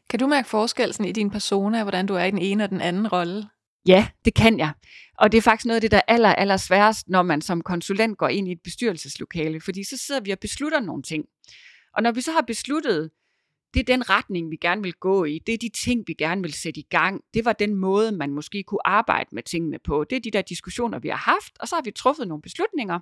Kan 0.09 0.19
du 0.19 0.27
mærke 0.27 0.49
forskellen 0.49 1.05
i 1.07 1.11
din 1.11 1.29
persona, 1.29 1.83
hvordan 1.83 2.05
du 2.05 2.13
er 2.13 2.23
i 2.23 2.31
den 2.31 2.39
ene 2.39 2.63
og 2.63 2.69
den 2.69 2.81
anden 2.81 3.07
rolle? 3.07 3.49
Ja, 3.85 4.07
det 4.25 4.33
kan 4.33 4.59
jeg. 4.59 4.73
Og 5.17 5.31
det 5.31 5.37
er 5.37 5.41
faktisk 5.41 5.65
noget 5.65 5.75
af 5.75 5.81
det, 5.81 5.91
der 5.91 5.97
er 5.97 6.13
aller, 6.13 6.29
aller 6.29 6.57
sværest, 6.57 7.09
når 7.09 7.21
man 7.21 7.41
som 7.41 7.61
konsulent 7.61 8.17
går 8.17 8.27
ind 8.27 8.47
i 8.47 8.51
et 8.51 8.61
bestyrelseslokale, 8.63 9.61
fordi 9.61 9.83
så 9.83 9.97
sidder 9.97 10.21
vi 10.21 10.31
og 10.31 10.39
beslutter 10.39 10.79
nogle 10.79 11.03
ting. 11.03 11.25
Og 11.95 12.03
når 12.03 12.11
vi 12.11 12.21
så 12.21 12.31
har 12.31 12.41
besluttet, 12.41 13.11
det 13.73 13.79
er 13.79 13.83
den 13.83 14.09
retning, 14.09 14.51
vi 14.51 14.55
gerne 14.55 14.83
vil 14.83 14.93
gå 14.93 15.25
i, 15.25 15.39
det 15.39 15.53
er 15.53 15.57
de 15.57 15.69
ting, 15.69 16.03
vi 16.07 16.13
gerne 16.13 16.41
vil 16.41 16.53
sætte 16.53 16.79
i 16.79 16.87
gang, 16.89 17.21
det 17.33 17.45
var 17.45 17.53
den 17.53 17.75
måde, 17.75 18.11
man 18.11 18.33
måske 18.33 18.63
kunne 18.63 18.87
arbejde 18.87 19.29
med 19.31 19.43
tingene 19.43 19.79
på, 19.79 20.03
det 20.03 20.15
er 20.15 20.19
de 20.19 20.31
der 20.31 20.41
diskussioner, 20.41 20.99
vi 20.99 21.09
har 21.09 21.15
haft, 21.15 21.57
og 21.59 21.67
så 21.67 21.75
har 21.75 21.81
vi 21.81 21.91
truffet 21.91 22.27
nogle 22.27 22.41
beslutninger, 22.41 22.99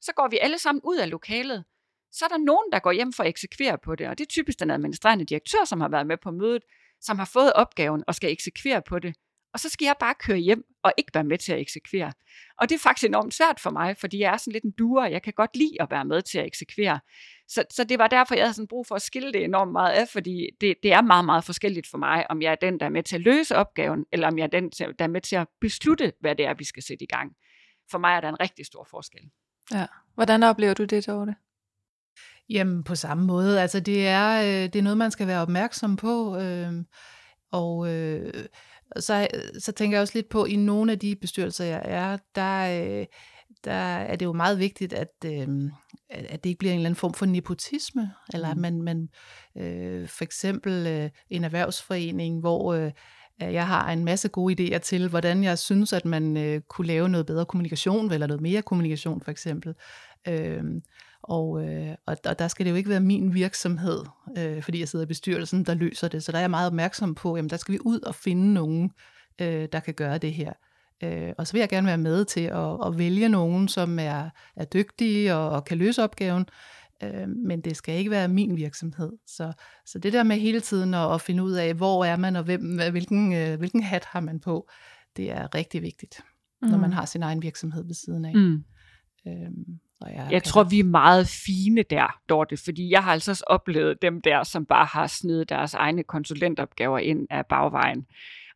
så 0.00 0.12
går 0.16 0.28
vi 0.28 0.38
alle 0.40 0.58
sammen 0.58 0.80
ud 0.84 0.96
af 0.96 1.10
lokalet, 1.10 1.64
så 2.12 2.24
er 2.24 2.28
der 2.28 2.38
nogen, 2.38 2.72
der 2.72 2.78
går 2.78 2.92
hjem 2.92 3.12
for 3.12 3.22
at 3.22 3.28
eksekvere 3.28 3.78
på 3.78 3.94
det, 3.94 4.08
og 4.08 4.18
det 4.18 4.24
er 4.24 4.28
typisk 4.28 4.60
den 4.60 4.70
administrerende 4.70 5.24
direktør, 5.24 5.64
som 5.64 5.80
har 5.80 5.88
været 5.88 6.06
med 6.06 6.16
på 6.16 6.30
mødet, 6.30 6.62
som 7.00 7.18
har 7.18 7.30
fået 7.32 7.52
opgaven 7.52 8.04
og 8.06 8.14
skal 8.14 8.32
eksekvere 8.32 8.82
på 8.82 8.98
det. 8.98 9.14
Og 9.52 9.60
så 9.60 9.68
skal 9.68 9.84
jeg 9.84 9.94
bare 10.00 10.14
køre 10.14 10.36
hjem 10.36 10.64
og 10.82 10.92
ikke 10.96 11.10
være 11.14 11.24
med 11.24 11.38
til 11.38 11.52
at 11.52 11.60
eksekvere. 11.60 12.12
Og 12.58 12.68
det 12.68 12.74
er 12.74 12.78
faktisk 12.78 13.08
enormt 13.08 13.34
svært 13.34 13.60
for 13.60 13.70
mig, 13.70 13.96
fordi 13.96 14.18
jeg 14.18 14.32
er 14.32 14.36
sådan 14.36 14.52
lidt 14.52 14.64
en 14.64 14.70
duer, 14.70 15.06
jeg 15.06 15.22
kan 15.22 15.32
godt 15.32 15.56
lide 15.56 15.82
at 15.82 15.90
være 15.90 16.04
med 16.04 16.22
til 16.22 16.38
at 16.38 16.46
eksekvere. 16.46 17.00
Så, 17.48 17.64
så 17.70 17.84
det 17.84 17.98
var 17.98 18.06
derfor, 18.06 18.34
jeg 18.34 18.44
havde 18.44 18.54
sådan 18.54 18.68
brug 18.68 18.86
for 18.86 18.94
at 18.94 19.02
skille 19.02 19.32
det 19.32 19.44
enormt 19.44 19.72
meget 19.72 19.92
af, 19.92 20.08
fordi 20.08 20.46
det, 20.60 20.76
det 20.82 20.92
er 20.92 21.02
meget, 21.02 21.24
meget 21.24 21.44
forskelligt 21.44 21.86
for 21.90 21.98
mig, 21.98 22.30
om 22.30 22.42
jeg 22.42 22.52
er 22.52 22.56
den, 22.56 22.80
der 22.80 22.86
er 22.86 22.90
med 22.90 23.02
til 23.02 23.16
at 23.16 23.22
løse 23.22 23.56
opgaven, 23.56 24.06
eller 24.12 24.28
om 24.28 24.38
jeg 24.38 24.44
er 24.44 24.60
den, 24.60 24.70
der 24.70 25.04
er 25.04 25.08
med 25.08 25.20
til 25.20 25.36
at 25.36 25.48
beslutte, 25.60 26.12
hvad 26.20 26.36
det 26.36 26.46
er, 26.46 26.54
vi 26.54 26.64
skal 26.64 26.82
sætte 26.82 27.04
i 27.04 27.06
gang. 27.06 27.32
For 27.90 27.98
mig 27.98 28.16
er 28.16 28.20
der 28.20 28.28
en 28.28 28.40
rigtig 28.40 28.66
stor 28.66 28.86
forskel. 28.90 29.30
Ja. 29.72 29.86
Hvordan 30.14 30.42
oplever 30.42 30.74
du 30.74 30.84
det, 30.84 31.06
Dorte? 31.06 31.34
Jamen 32.50 32.82
på 32.84 32.94
samme 32.94 33.24
måde. 33.24 33.60
Altså 33.60 33.80
det 33.80 34.06
er, 34.06 34.42
øh, 34.42 34.72
det 34.72 34.76
er 34.76 34.82
noget, 34.82 34.98
man 34.98 35.10
skal 35.10 35.26
være 35.26 35.42
opmærksom 35.42 35.96
på. 35.96 36.36
Øh, 36.36 36.72
og 37.52 37.94
øh, 37.94 38.32
så, 38.98 39.28
så 39.58 39.72
tænker 39.72 39.96
jeg 39.96 40.02
også 40.02 40.14
lidt 40.16 40.28
på, 40.28 40.44
i 40.44 40.56
nogle 40.56 40.92
af 40.92 40.98
de 40.98 41.16
bestyrelser, 41.16 41.64
jeg 41.64 41.82
er, 41.84 42.16
der, 42.34 42.82
øh, 42.82 43.06
der 43.64 43.72
er 43.72 44.16
det 44.16 44.26
jo 44.26 44.32
meget 44.32 44.58
vigtigt, 44.58 44.92
at, 44.92 45.14
øh, 45.24 45.48
at 46.10 46.44
det 46.44 46.50
ikke 46.50 46.58
bliver 46.58 46.72
en 46.72 46.78
eller 46.78 46.88
anden 46.88 46.96
form 46.96 47.14
for 47.14 47.26
nepotisme, 47.26 48.12
eller 48.34 48.48
at 48.48 48.56
mm. 48.56 48.62
man, 48.62 48.82
man 48.82 49.08
øh, 49.56 50.08
for 50.08 50.24
eksempel 50.24 50.86
øh, 50.86 51.10
en 51.30 51.44
erhvervsforening, 51.44 52.40
hvor 52.40 52.74
øh, 52.74 52.92
jeg 53.40 53.66
har 53.66 53.92
en 53.92 54.04
masse 54.04 54.28
gode 54.28 54.74
idéer 54.74 54.78
til, 54.78 55.08
hvordan 55.08 55.44
jeg 55.44 55.58
synes, 55.58 55.92
at 55.92 56.04
man 56.04 56.36
øh, 56.36 56.60
kunne 56.60 56.86
lave 56.86 57.08
noget 57.08 57.26
bedre 57.26 57.46
kommunikation, 57.46 58.12
eller 58.12 58.26
noget 58.26 58.40
mere 58.40 58.62
kommunikation 58.62 59.20
for 59.20 59.30
eksempel. 59.30 59.74
Øh, 60.28 60.64
og, 61.22 61.64
øh, 61.64 61.94
og, 62.06 62.16
og 62.26 62.38
der 62.38 62.48
skal 62.48 62.66
det 62.66 62.70
jo 62.70 62.76
ikke 62.76 62.90
være 62.90 63.00
min 63.00 63.34
virksomhed, 63.34 64.04
øh, 64.38 64.62
fordi 64.62 64.80
jeg 64.80 64.88
sidder 64.88 65.04
i 65.04 65.08
bestyrelsen, 65.08 65.64
der 65.64 65.74
løser 65.74 66.08
det. 66.08 66.22
Så 66.22 66.32
der 66.32 66.38
er 66.38 66.42
jeg 66.42 66.50
meget 66.50 66.66
opmærksom 66.66 67.14
på, 67.14 67.34
at 67.34 67.50
der 67.50 67.56
skal 67.56 67.72
vi 67.72 67.78
ud 67.84 68.00
og 68.00 68.14
finde 68.14 68.52
nogen, 68.52 68.90
øh, 69.40 69.68
der 69.72 69.80
kan 69.80 69.94
gøre 69.94 70.18
det 70.18 70.32
her. 70.32 70.52
Øh, 71.02 71.32
og 71.38 71.46
så 71.46 71.52
vil 71.52 71.60
jeg 71.60 71.68
gerne 71.68 71.86
være 71.86 71.98
med 71.98 72.24
til 72.24 72.40
at, 72.40 72.86
at 72.86 72.98
vælge 72.98 73.28
nogen, 73.28 73.68
som 73.68 73.98
er, 73.98 74.30
er 74.56 74.64
dygtige 74.64 75.34
og, 75.34 75.50
og 75.50 75.64
kan 75.64 75.78
løse 75.78 76.02
opgaven. 76.02 76.46
Øh, 77.02 77.28
men 77.28 77.60
det 77.60 77.76
skal 77.76 77.98
ikke 77.98 78.10
være 78.10 78.28
min 78.28 78.56
virksomhed. 78.56 79.12
Så, 79.26 79.52
så 79.86 79.98
det 79.98 80.12
der 80.12 80.22
med 80.22 80.36
hele 80.36 80.60
tiden 80.60 80.94
at, 80.94 81.14
at 81.14 81.20
finde 81.20 81.42
ud 81.42 81.52
af, 81.52 81.74
hvor 81.74 82.04
er 82.04 82.16
man, 82.16 82.36
og 82.36 82.44
hvem, 82.44 82.80
hvilken, 82.90 83.32
øh, 83.32 83.58
hvilken 83.58 83.82
hat 83.82 84.04
har 84.04 84.20
man 84.20 84.40
på, 84.40 84.68
det 85.16 85.30
er 85.30 85.54
rigtig 85.54 85.82
vigtigt, 85.82 86.20
mm. 86.62 86.68
når 86.68 86.78
man 86.78 86.92
har 86.92 87.04
sin 87.04 87.22
egen 87.22 87.42
virksomhed 87.42 87.86
ved 87.86 87.94
siden 87.94 88.24
af. 88.24 88.34
Mm. 88.34 88.64
Øhm, 89.26 89.80
og 90.00 90.14
jeg, 90.14 90.28
jeg 90.30 90.42
tror, 90.42 90.64
vi 90.64 90.78
er 90.78 90.84
meget 90.84 91.28
fine 91.28 91.82
der, 91.82 92.20
Dorte, 92.28 92.56
fordi 92.56 92.90
jeg 92.90 93.04
har 93.04 93.12
altså 93.12 93.30
også 93.30 93.44
oplevet 93.46 94.02
dem 94.02 94.20
der, 94.20 94.42
som 94.44 94.66
bare 94.66 94.86
har 94.86 95.06
snedet 95.06 95.48
deres 95.48 95.74
egne 95.74 96.02
konsulentopgaver 96.02 96.98
ind 96.98 97.26
af 97.30 97.46
bagvejen. 97.46 98.06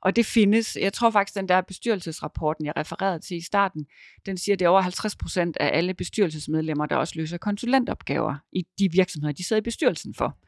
Og 0.02 0.16
det 0.16 0.26
findes. 0.26 0.78
Jeg 0.80 0.92
tror 0.92 1.10
faktisk, 1.10 1.36
den 1.36 1.48
der 1.48 1.60
bestyrelsesrapporten, 1.60 2.66
jeg 2.66 2.72
refererede 2.76 3.18
til 3.18 3.36
i 3.36 3.40
starten, 3.40 3.86
den 4.26 4.38
siger, 4.38 4.54
at 4.54 4.58
det 4.58 4.64
er 4.64 4.68
over 4.68 4.80
50 4.80 5.16
procent 5.16 5.56
af 5.60 5.70
alle 5.78 5.94
bestyrelsesmedlemmer, 5.94 6.86
der 6.86 6.96
også 6.96 7.14
løser 7.16 7.38
konsulentopgaver 7.38 8.34
i 8.52 8.66
de 8.78 8.92
virksomheder, 8.92 9.32
de 9.32 9.44
sidder 9.44 9.60
i 9.60 9.64
bestyrelsen 9.64 10.14
for. 10.14 10.38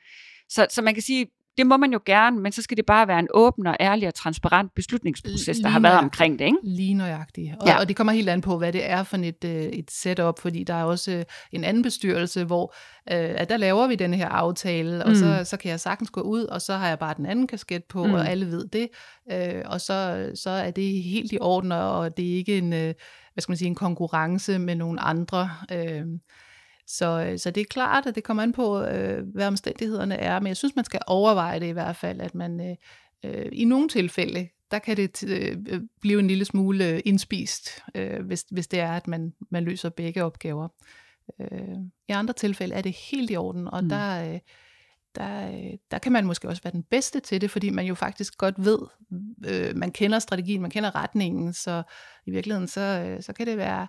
Så, 0.49 0.67
så 0.71 0.83
man 0.83 0.95
kan 0.95 1.03
sige, 1.03 1.27
det 1.57 1.67
må 1.67 1.77
man 1.77 1.93
jo 1.93 2.01
gerne, 2.07 2.41
men 2.41 2.53
så 2.53 2.63
skal 2.63 2.77
det 2.77 2.87
bare 2.87 3.09
være 3.09 3.19
en 3.19 3.29
åben 3.35 3.67
og 3.67 3.77
ærlig 3.81 4.09
og 4.09 4.15
transparent 4.15 4.75
beslutningsproces, 4.75 5.59
der 5.59 5.69
har 5.69 5.81
været 5.81 5.99
omkring 5.99 6.39
det. 6.39 6.45
Ikke? 6.45 6.59
Lige 6.63 6.95
nøjagtigt. 6.95 7.55
Og, 7.61 7.67
ja. 7.67 7.79
og 7.79 7.89
det 7.89 7.97
kommer 7.97 8.13
helt 8.13 8.29
an 8.29 8.41
på, 8.41 8.59
hvad 8.59 8.73
det 8.73 8.91
er 8.91 9.03
for 9.03 9.17
et, 9.17 9.45
øh, 9.45 9.63
et 9.63 9.91
setup, 9.91 10.39
fordi 10.39 10.65
der 10.65 10.75
er 10.75 10.85
også 10.85 11.13
øh, 11.13 11.25
en 11.53 11.65
anden 11.65 11.83
bestyrelse, 11.83 12.45
hvor 12.45 12.75
øh, 13.13 13.35
at 13.37 13.49
der 13.49 13.57
laver 13.57 13.87
vi 13.87 13.95
den 13.95 14.15
her 14.15 14.29
aftale, 14.29 15.05
og 15.05 15.09
mm. 15.09 15.15
så, 15.15 15.45
så 15.45 15.57
kan 15.57 15.71
jeg 15.71 15.81
sagtens 15.81 16.11
gå 16.11 16.21
ud, 16.21 16.45
og 16.45 16.63
så 16.63 16.75
har 16.75 16.89
jeg 16.89 16.99
bare 16.99 17.15
den 17.17 17.27
anden 17.27 17.47
kasket 17.47 17.85
på, 17.85 18.07
mm. 18.07 18.15
og 18.15 18.29
alle 18.29 18.47
ved 18.47 18.69
det, 18.69 18.89
øh, 19.33 19.63
og 19.65 19.81
så, 19.81 20.31
så 20.35 20.51
er 20.51 20.71
det 20.71 21.03
helt 21.03 21.33
i 21.33 21.39
orden, 21.41 21.73
og 21.73 22.17
det 22.17 22.33
er 22.33 22.37
ikke 22.37 22.59
en, 22.59 22.73
øh, 22.73 22.95
hvad 23.33 23.43
skal 23.43 23.51
man 23.51 23.57
sige, 23.57 23.69
en 23.69 23.75
konkurrence 23.75 24.59
med 24.59 24.75
nogle 24.75 25.01
andre. 25.01 25.51
Øh, 25.73 26.05
så, 26.87 27.27
øh, 27.27 27.39
så 27.39 27.51
det 27.51 27.61
er 27.61 27.65
klart, 27.71 28.07
at 28.07 28.15
det 28.15 28.25
kommer 28.25 28.43
an 28.43 28.53
på, 28.53 28.83
øh, 28.83 29.25
hvad 29.35 29.47
omstændighederne 29.47 30.17
er, 30.17 30.41
men 30.41 30.47
jeg 30.47 30.57
synes, 30.57 30.77
man 30.77 30.85
skal 30.85 31.01
overveje 31.07 31.61
det 31.61 31.67
i 31.67 31.73
hvert 31.73 31.97
fald, 31.97 32.21
at 32.21 32.35
man 32.35 32.61
øh, 32.61 32.77
øh 33.25 33.49
i 33.53 33.65
nogle 33.65 33.89
tilfælde, 33.89 34.49
der 34.71 34.79
kan 34.79 34.97
det 34.97 35.25
øh, 35.25 35.81
blive 36.01 36.19
en 36.19 36.29
lille 36.29 36.45
smule 36.45 36.89
øh, 36.89 37.01
indspist, 37.05 37.83
øh, 37.95 38.27
hvis, 38.27 38.45
hvis 38.51 38.67
det 38.67 38.81
er, 38.81 38.93
at 38.93 39.09
man, 39.09 39.33
man 39.51 39.65
løser 39.65 39.89
begge 39.89 40.25
opgaver. 40.25 40.69
Øh, 41.41 41.77
I 42.09 42.13
andre 42.13 42.35
tilfælde 42.35 42.75
er 42.75 42.83
det 42.83 42.93
helt 42.93 43.31
i 43.31 43.37
orden, 43.37 43.69
og 43.69 43.83
mm. 43.83 43.89
der, 43.89 44.33
øh, 44.33 44.41
der, 45.15 45.53
der 45.91 45.99
kan 45.99 46.13
man 46.13 46.27
måske 46.27 46.49
også 46.49 46.63
være 46.63 46.73
den 46.73 46.83
bedste 46.83 47.21
til 47.21 47.41
det, 47.41 47.51
fordi 47.51 47.71
man 47.71 47.87
jo 47.87 47.95
faktisk 47.95 48.39
godt 48.39 48.55
ved, 48.65 48.79
øh, 49.47 49.77
man 49.77 49.91
kender 49.91 50.19
strategien, 50.19 50.63
man 50.63 50.71
kender 50.71 50.95
retningen, 50.95 51.53
så 51.53 51.83
i 52.27 52.31
virkeligheden, 52.31 52.69
så, 52.69 53.17
så 53.21 53.33
kan 53.33 53.47
det 53.47 53.57
være, 53.57 53.87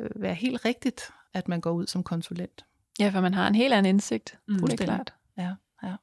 øh, 0.00 0.10
være 0.22 0.34
helt 0.34 0.64
rigtigt 0.64 1.02
at 1.36 1.48
man 1.48 1.60
går 1.60 1.70
ud 1.70 1.86
som 1.86 2.02
konsulent. 2.02 2.64
Ja, 2.98 3.08
for 3.08 3.20
man 3.20 3.34
har 3.34 3.48
en 3.48 3.54
helt 3.54 3.74
anden 3.74 3.94
indsigt. 3.94 4.38
Mm, 4.48 4.58
det 4.58 4.80
er 4.80 4.84
klart. 4.84 5.14
Ja, 5.38 5.54
ja. 5.82 5.94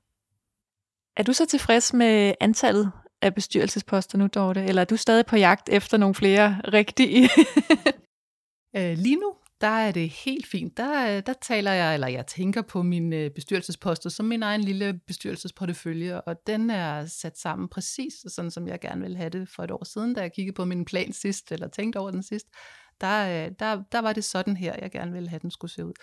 Er 1.18 1.24
du 1.24 1.34
så 1.34 1.46
tilfreds 1.46 1.94
med 1.94 2.34
antallet 2.40 2.92
af 3.22 3.36
bestyrelsesposter 3.36 4.18
nu, 4.18 4.28
Dorte? 4.28 4.64
Eller 4.64 4.82
er 4.82 4.86
du 4.86 4.98
stadig 4.98 5.26
på 5.26 5.36
jagt 5.36 5.70
efter 5.70 5.98
nogle 5.98 6.16
flere 6.16 6.62
rigtige? 6.74 7.30
øh, 8.78 8.98
lige 8.98 9.16
nu, 9.16 9.34
der 9.62 9.68
er 9.68 9.92
det 9.92 10.10
helt 10.10 10.48
fint. 10.48 10.78
Der, 10.78 11.22
der 11.22 11.34
taler 11.42 11.72
jeg, 11.72 11.94
eller 11.94 12.08
jeg 12.08 12.28
tænker 12.28 12.62
på 12.62 12.82
mine 12.82 13.30
bestyrelsesposter 13.30 14.10
som 14.10 14.26
min 14.26 14.44
egen 14.44 14.62
lille 14.62 15.00
bestyrelsesportefølje, 15.08 16.22
og 16.22 16.36
den 16.48 16.70
er 16.70 17.06
sat 17.06 17.38
sammen 17.38 17.70
præcis 17.70 18.14
sådan, 18.28 18.52
som 18.52 18.68
jeg 18.68 18.80
gerne 18.80 19.02
ville 19.02 19.18
have 19.18 19.30
det 19.30 19.50
for 19.50 19.64
et 19.64 19.72
år 19.72 19.84
siden, 19.84 20.14
da 20.14 20.22
jeg 20.22 20.34
kiggede 20.34 20.56
på 20.56 20.66
min 20.66 20.86
plan 20.86 21.14
sidst, 21.14 21.52
eller 21.52 21.68
tænkte 21.68 21.98
over 21.98 22.12
den 22.12 22.24
sidst 22.24 22.48
der, 23.02 23.46
øh, 23.46 23.52
der, 23.60 23.84
der 23.92 24.00
var 24.00 24.14
det 24.14 24.24
sådan 24.24 24.58
her, 24.58 24.76
jeg 24.82 24.92
gerne 24.92 25.12
ville 25.12 25.30
have, 25.30 25.40
den 25.40 25.52
skulle 25.52 25.72
se 25.72 25.86
ud. 25.86 25.94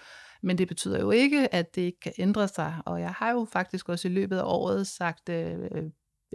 Men 0.43 0.59
det 0.59 0.68
betyder 0.68 1.01
jo 1.01 1.11
ikke, 1.11 1.55
at 1.55 1.74
det 1.74 1.82
ikke 1.82 2.01
kan 2.01 2.12
ændre 2.18 2.49
sig, 2.49 2.74
og 2.86 3.01
jeg 3.01 3.11
har 3.11 3.30
jo 3.30 3.47
faktisk 3.53 3.88
også 3.88 4.09
i 4.09 4.11
løbet 4.11 4.38
af 4.38 4.45
året 4.45 4.86
sagt 4.86 5.28
øh, 5.28 5.59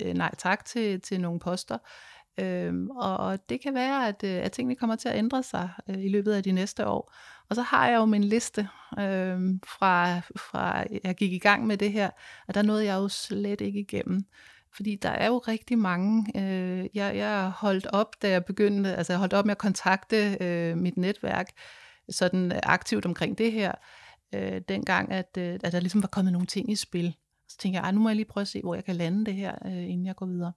øh, 0.01 0.13
nej 0.13 0.35
tak 0.37 0.65
til, 0.65 1.01
til 1.01 1.21
nogle 1.21 1.39
poster, 1.39 1.77
Øhm, 2.37 2.89
og, 2.89 3.17
og 3.17 3.49
det 3.49 3.61
kan 3.61 3.73
være, 3.73 4.07
at, 4.07 4.23
øh, 4.23 4.45
at 4.45 4.51
tingene 4.51 4.75
kommer 4.75 4.95
til 4.95 5.09
at 5.09 5.17
ændre 5.17 5.43
sig 5.43 5.69
øh, 5.89 6.05
i 6.05 6.09
løbet 6.09 6.33
af 6.33 6.43
de 6.43 6.51
næste 6.51 6.87
år. 6.87 7.13
Og 7.49 7.55
så 7.55 7.61
har 7.61 7.87
jeg 7.87 7.97
jo 7.97 8.05
min 8.05 8.23
liste 8.23 8.67
øh, 8.99 9.39
fra, 9.67 10.19
fra 10.19 10.83
jeg 11.03 11.15
gik 11.15 11.33
i 11.33 11.39
gang 11.39 11.67
med 11.67 11.77
det 11.77 11.91
her, 11.91 12.09
og 12.47 12.53
der 12.53 12.61
nåede 12.61 12.85
jeg 12.85 12.95
jo 12.95 13.07
slet 13.07 13.61
ikke 13.61 13.79
igennem. 13.79 14.25
Fordi 14.75 14.95
der 14.95 15.09
er 15.09 15.27
jo 15.27 15.37
rigtig 15.37 15.79
mange. 15.79 16.25
Øh, 16.35 16.87
jeg, 16.93 17.15
jeg 17.15 17.51
holdt 17.55 17.87
op, 17.87 18.21
da 18.21 18.29
jeg 18.29 18.45
begyndte, 18.45 18.95
altså 18.95 19.13
jeg 19.13 19.19
holdt 19.19 19.33
op 19.33 19.45
med 19.45 19.51
at 19.51 19.57
kontakte 19.57 20.37
øh, 20.41 20.77
mit 20.77 20.97
netværk 20.97 21.47
sådan 22.09 22.51
øh, 22.51 22.59
aktivt 22.63 23.05
omkring 23.05 23.37
det 23.37 23.51
her, 23.51 23.71
øh, 24.35 24.61
dengang, 24.69 25.11
at, 25.11 25.37
øh, 25.37 25.59
at 25.63 25.71
der 25.71 25.79
ligesom 25.79 26.01
var 26.01 26.07
kommet 26.07 26.33
nogle 26.33 26.47
ting 26.47 26.71
i 26.71 26.75
spil. 26.75 27.15
Så 27.49 27.57
tænkte 27.57 27.81
jeg, 27.81 27.91
nu 27.91 27.99
må 27.99 28.09
jeg 28.09 28.15
lige 28.15 28.25
prøve 28.25 28.41
at 28.41 28.47
se, 28.47 28.61
hvor 28.61 28.75
jeg 28.75 28.85
kan 28.85 28.95
lande 28.95 29.25
det 29.25 29.33
her, 29.33 29.55
øh, 29.65 29.89
inden 29.89 30.05
jeg 30.05 30.15
går 30.15 30.25
videre. 30.25 30.51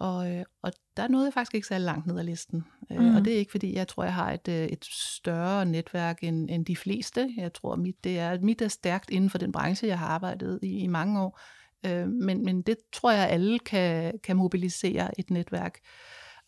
Og, 0.00 0.32
øh, 0.32 0.44
og 0.62 0.72
der 0.96 1.08
nåede 1.08 1.26
jeg 1.26 1.32
faktisk 1.32 1.54
ikke 1.54 1.66
så 1.66 1.78
langt 1.78 2.06
ned 2.06 2.18
ad 2.18 2.24
listen. 2.24 2.64
Øh, 2.92 3.00
mm. 3.00 3.16
Og 3.16 3.24
det 3.24 3.32
er 3.32 3.38
ikke, 3.38 3.50
fordi 3.50 3.74
jeg 3.74 3.88
tror, 3.88 4.04
jeg 4.04 4.14
har 4.14 4.32
et, 4.32 4.48
øh, 4.48 4.66
et 4.66 4.84
større 4.84 5.66
netværk 5.66 6.18
end, 6.22 6.50
end 6.50 6.66
de 6.66 6.76
fleste. 6.76 7.34
Jeg 7.36 7.52
tror, 7.52 7.76
mit, 7.76 8.04
det 8.04 8.18
er, 8.18 8.40
mit 8.40 8.62
er 8.62 8.68
stærkt 8.68 9.10
inden 9.10 9.30
for 9.30 9.38
den 9.38 9.52
branche, 9.52 9.88
jeg 9.88 9.98
har 9.98 10.06
arbejdet 10.06 10.58
i 10.62 10.78
i 10.78 10.86
mange 10.86 11.22
år. 11.22 11.40
Øh, 11.86 12.08
men, 12.08 12.44
men 12.44 12.62
det 12.62 12.76
tror 12.92 13.10
jeg, 13.10 13.28
alle 13.28 13.58
kan, 13.58 14.18
kan 14.24 14.36
mobilisere 14.36 15.20
et 15.20 15.30
netværk. 15.30 15.78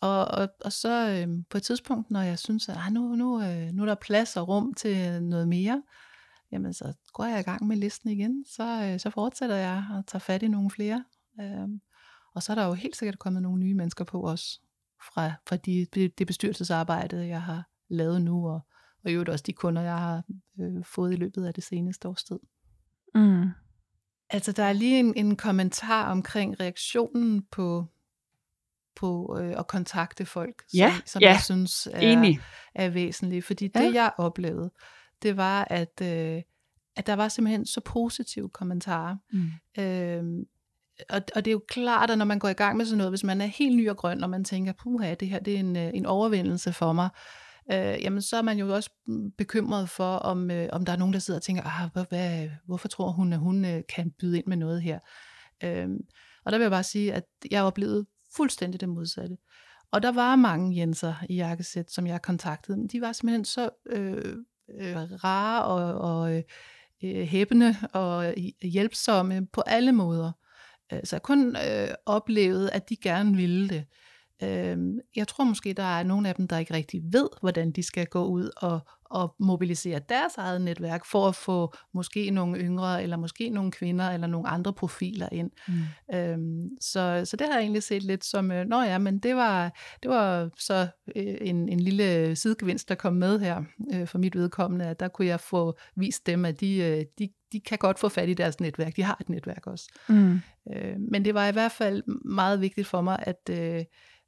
Og, 0.01 0.25
og, 0.27 0.49
og 0.65 0.71
så 0.71 1.09
øh, 1.09 1.43
på 1.49 1.57
et 1.57 1.63
tidspunkt, 1.63 2.11
når 2.11 2.21
jeg 2.21 2.39
synes, 2.39 2.69
at 2.69 2.77
ah, 2.77 2.93
nu, 2.93 3.15
nu, 3.15 3.41
øh, 3.43 3.71
nu 3.71 3.81
er 3.81 3.87
der 3.87 3.95
plads 3.95 4.37
og 4.37 4.47
rum 4.47 4.73
til 4.73 5.23
noget 5.23 5.47
mere, 5.47 5.83
jamen 6.51 6.73
så 6.73 6.93
går 7.13 7.25
jeg 7.25 7.39
i 7.39 7.43
gang 7.43 7.67
med 7.67 7.77
listen 7.77 8.09
igen. 8.09 8.45
Så, 8.45 8.83
øh, 8.83 8.99
så 8.99 9.09
fortsætter 9.09 9.55
jeg 9.55 9.85
og 9.97 10.07
tager 10.07 10.19
fat 10.19 10.43
i 10.43 10.47
nogle 10.47 10.69
flere. 10.69 11.03
Øh, 11.41 11.67
og 12.35 12.43
så 12.43 12.51
er 12.51 12.55
der 12.55 12.65
jo 12.65 12.73
helt 12.73 12.95
sikkert 12.95 13.19
kommet 13.19 13.41
nogle 13.41 13.59
nye 13.59 13.73
mennesker 13.73 14.05
på 14.05 14.27
os, 14.27 14.61
fra, 15.13 15.31
fra 15.47 15.55
de, 15.55 15.87
det, 15.93 16.27
bestyrelsesarbejde, 16.27 17.27
jeg 17.27 17.41
har 17.41 17.69
lavet 17.89 18.21
nu, 18.21 18.49
og, 18.49 18.59
og 19.03 19.11
i 19.11 19.13
øvrigt 19.13 19.29
også 19.29 19.43
de 19.47 19.53
kunder, 19.53 19.81
jeg 19.81 19.97
har 19.97 20.23
øh, 20.59 20.85
fået 20.85 21.13
i 21.13 21.15
løbet 21.15 21.45
af 21.45 21.53
det 21.53 21.63
seneste 21.63 22.07
års 22.07 22.23
tid. 22.23 22.39
Mm. 23.15 23.49
Altså, 24.29 24.51
der 24.51 24.63
er 24.63 24.73
lige 24.73 24.99
en, 24.99 25.13
en 25.15 25.35
kommentar 25.35 26.11
omkring 26.11 26.59
reaktionen 26.59 27.45
på, 27.51 27.85
på 28.95 29.37
øh, 29.39 29.59
at 29.59 29.67
kontakte 29.67 30.25
folk, 30.25 30.63
ja, 30.73 30.93
som, 30.93 31.01
som 31.05 31.21
ja, 31.21 31.29
jeg 31.29 31.41
synes 31.41 31.87
er, 31.91 32.37
er 32.75 32.89
væsentligt. 32.89 33.45
Fordi 33.45 33.67
det, 33.67 33.93
ja. 33.93 33.93
jeg 33.93 34.11
oplevede, 34.17 34.71
det 35.21 35.37
var, 35.37 35.67
at, 35.69 36.01
øh, 36.01 36.41
at 36.95 37.07
der 37.07 37.13
var 37.13 37.27
simpelthen 37.27 37.65
så 37.65 37.81
positive 37.81 38.49
kommentarer. 38.49 39.15
Mm. 39.31 39.51
Øhm, 39.83 40.45
og, 41.09 41.21
og 41.35 41.45
det 41.45 41.51
er 41.51 41.53
jo 41.53 41.63
klart, 41.67 42.11
at 42.11 42.17
når 42.17 42.25
man 42.25 42.39
går 42.39 42.49
i 42.49 42.53
gang 42.53 42.77
med 42.77 42.85
sådan 42.85 42.97
noget, 42.97 43.11
hvis 43.11 43.23
man 43.23 43.41
er 43.41 43.45
helt 43.45 43.75
ny 43.75 43.89
og 43.89 43.97
grøn, 43.97 44.23
og 44.23 44.29
man 44.29 44.43
tænker, 44.43 44.73
puha, 44.83 45.13
det 45.13 45.27
her 45.27 45.39
det 45.39 45.55
er 45.55 45.59
en, 45.59 45.75
øh, 45.75 45.91
en 45.93 46.05
overvindelse 46.05 46.73
for 46.73 46.93
mig, 46.93 47.09
øh, 47.71 48.03
jamen 48.03 48.21
så 48.21 48.37
er 48.37 48.41
man 48.41 48.57
jo 48.57 48.75
også 48.75 48.89
bekymret 49.37 49.89
for, 49.89 50.15
om, 50.15 50.51
øh, 50.51 50.69
om 50.71 50.85
der 50.85 50.93
er 50.93 50.97
nogen, 50.97 51.13
der 51.13 51.19
sidder 51.19 51.37
og 51.37 51.43
tænker, 51.43 51.63
ah, 51.65 51.89
hvad, 51.93 52.05
hvad, 52.09 52.49
hvorfor 52.65 52.87
tror 52.87 53.11
hun, 53.11 53.33
at 53.33 53.39
hun 53.39 53.65
øh, 53.65 53.83
kan 53.95 54.11
byde 54.19 54.37
ind 54.37 54.47
med 54.47 54.57
noget 54.57 54.81
her? 54.81 54.99
Øh, 55.63 55.89
og 56.45 56.51
der 56.51 56.57
vil 56.57 56.63
jeg 56.63 56.71
bare 56.71 56.83
sige, 56.83 57.13
at 57.13 57.23
jeg 57.51 57.63
oplevede 57.63 58.05
fuldstændig 58.35 58.81
det 58.81 58.89
modsatte. 58.89 59.37
Og 59.91 60.03
der 60.03 60.11
var 60.11 60.35
mange 60.35 60.77
Jenser 60.77 61.13
i 61.29 61.35
jakkesæt, 61.35 61.91
som 61.91 62.07
jeg 62.07 62.21
kontaktede. 62.21 62.77
men 62.77 62.87
De 62.87 63.01
var 63.01 63.11
simpelthen 63.11 63.45
så 63.45 63.69
øh, 63.89 64.35
øh, 64.79 64.95
rare 65.23 65.63
og, 65.63 65.93
og 65.93 66.35
øh, 66.35 66.43
øh 67.03 67.27
hæppende 67.27 67.75
og 67.93 68.27
øh, 68.27 68.69
hjælpsomme 68.69 69.47
på 69.53 69.61
alle 69.61 69.91
måder. 69.91 70.31
Øh, 70.93 70.99
så 71.03 71.15
jeg 71.15 71.23
kun 71.23 71.55
øh, 71.55 71.87
oplevede, 72.05 72.71
at 72.71 72.89
de 72.89 72.95
gerne 72.95 73.35
ville 73.35 73.69
det. 73.69 73.85
Øh, 74.43 74.77
jeg 75.15 75.27
tror 75.27 75.43
måske, 75.43 75.73
der 75.73 75.83
er 75.83 76.03
nogle 76.03 76.29
af 76.29 76.35
dem, 76.35 76.47
der 76.47 76.57
ikke 76.57 76.73
rigtig 76.73 77.01
ved, 77.03 77.29
hvordan 77.41 77.71
de 77.71 77.83
skal 77.83 78.05
gå 78.05 78.25
ud 78.25 78.49
og, 78.57 78.79
og 79.11 79.35
mobilisere 79.39 79.99
deres 80.09 80.37
eget 80.37 80.61
netværk 80.61 81.05
for 81.05 81.27
at 81.27 81.35
få 81.35 81.73
måske 81.93 82.29
nogle 82.29 82.59
yngre, 82.59 83.03
eller 83.03 83.17
måske 83.17 83.49
nogle 83.49 83.71
kvinder, 83.71 84.09
eller 84.09 84.27
nogle 84.27 84.47
andre 84.47 84.73
profiler 84.73 85.29
ind. 85.31 85.51
Mm. 85.67 86.15
Øhm, 86.15 86.69
så, 86.81 87.21
så 87.25 87.37
det 87.37 87.47
har 87.47 87.53
jeg 87.53 87.61
egentlig 87.61 87.83
set 87.83 88.03
lidt 88.03 88.25
som, 88.25 88.51
øh, 88.51 88.65
nå 88.65 88.81
ja, 88.81 88.97
men 88.97 89.19
det 89.19 89.35
var, 89.35 89.77
det 90.03 90.11
var 90.11 90.49
så 90.57 90.87
øh, 91.15 91.37
en, 91.41 91.69
en 91.69 91.79
lille 91.79 92.35
sidegevinst, 92.35 92.89
der 92.89 92.95
kom 92.95 93.13
med 93.13 93.39
her 93.39 93.63
øh, 93.93 94.07
for 94.07 94.17
mit 94.17 94.35
vedkommende, 94.35 94.85
at 94.85 94.99
der 94.99 95.07
kunne 95.07 95.27
jeg 95.27 95.39
få 95.39 95.77
vist 95.95 96.27
dem, 96.27 96.45
at 96.45 96.59
de, 96.59 96.77
øh, 96.77 97.05
de, 97.19 97.29
de 97.51 97.59
kan 97.59 97.77
godt 97.77 97.99
få 97.99 98.09
fat 98.09 98.29
i 98.29 98.33
deres 98.33 98.59
netværk. 98.59 98.95
De 98.95 99.03
har 99.03 99.17
et 99.21 99.29
netværk 99.29 99.67
også. 99.67 99.89
Mm. 100.09 100.39
Øh, 100.73 100.95
men 101.11 101.25
det 101.25 101.33
var 101.33 101.47
i 101.47 101.51
hvert 101.51 101.71
fald 101.71 102.03
meget 102.25 102.61
vigtigt 102.61 102.87
for 102.87 103.01
mig, 103.01 103.23
at... 103.27 103.49
Øh, 103.51 103.83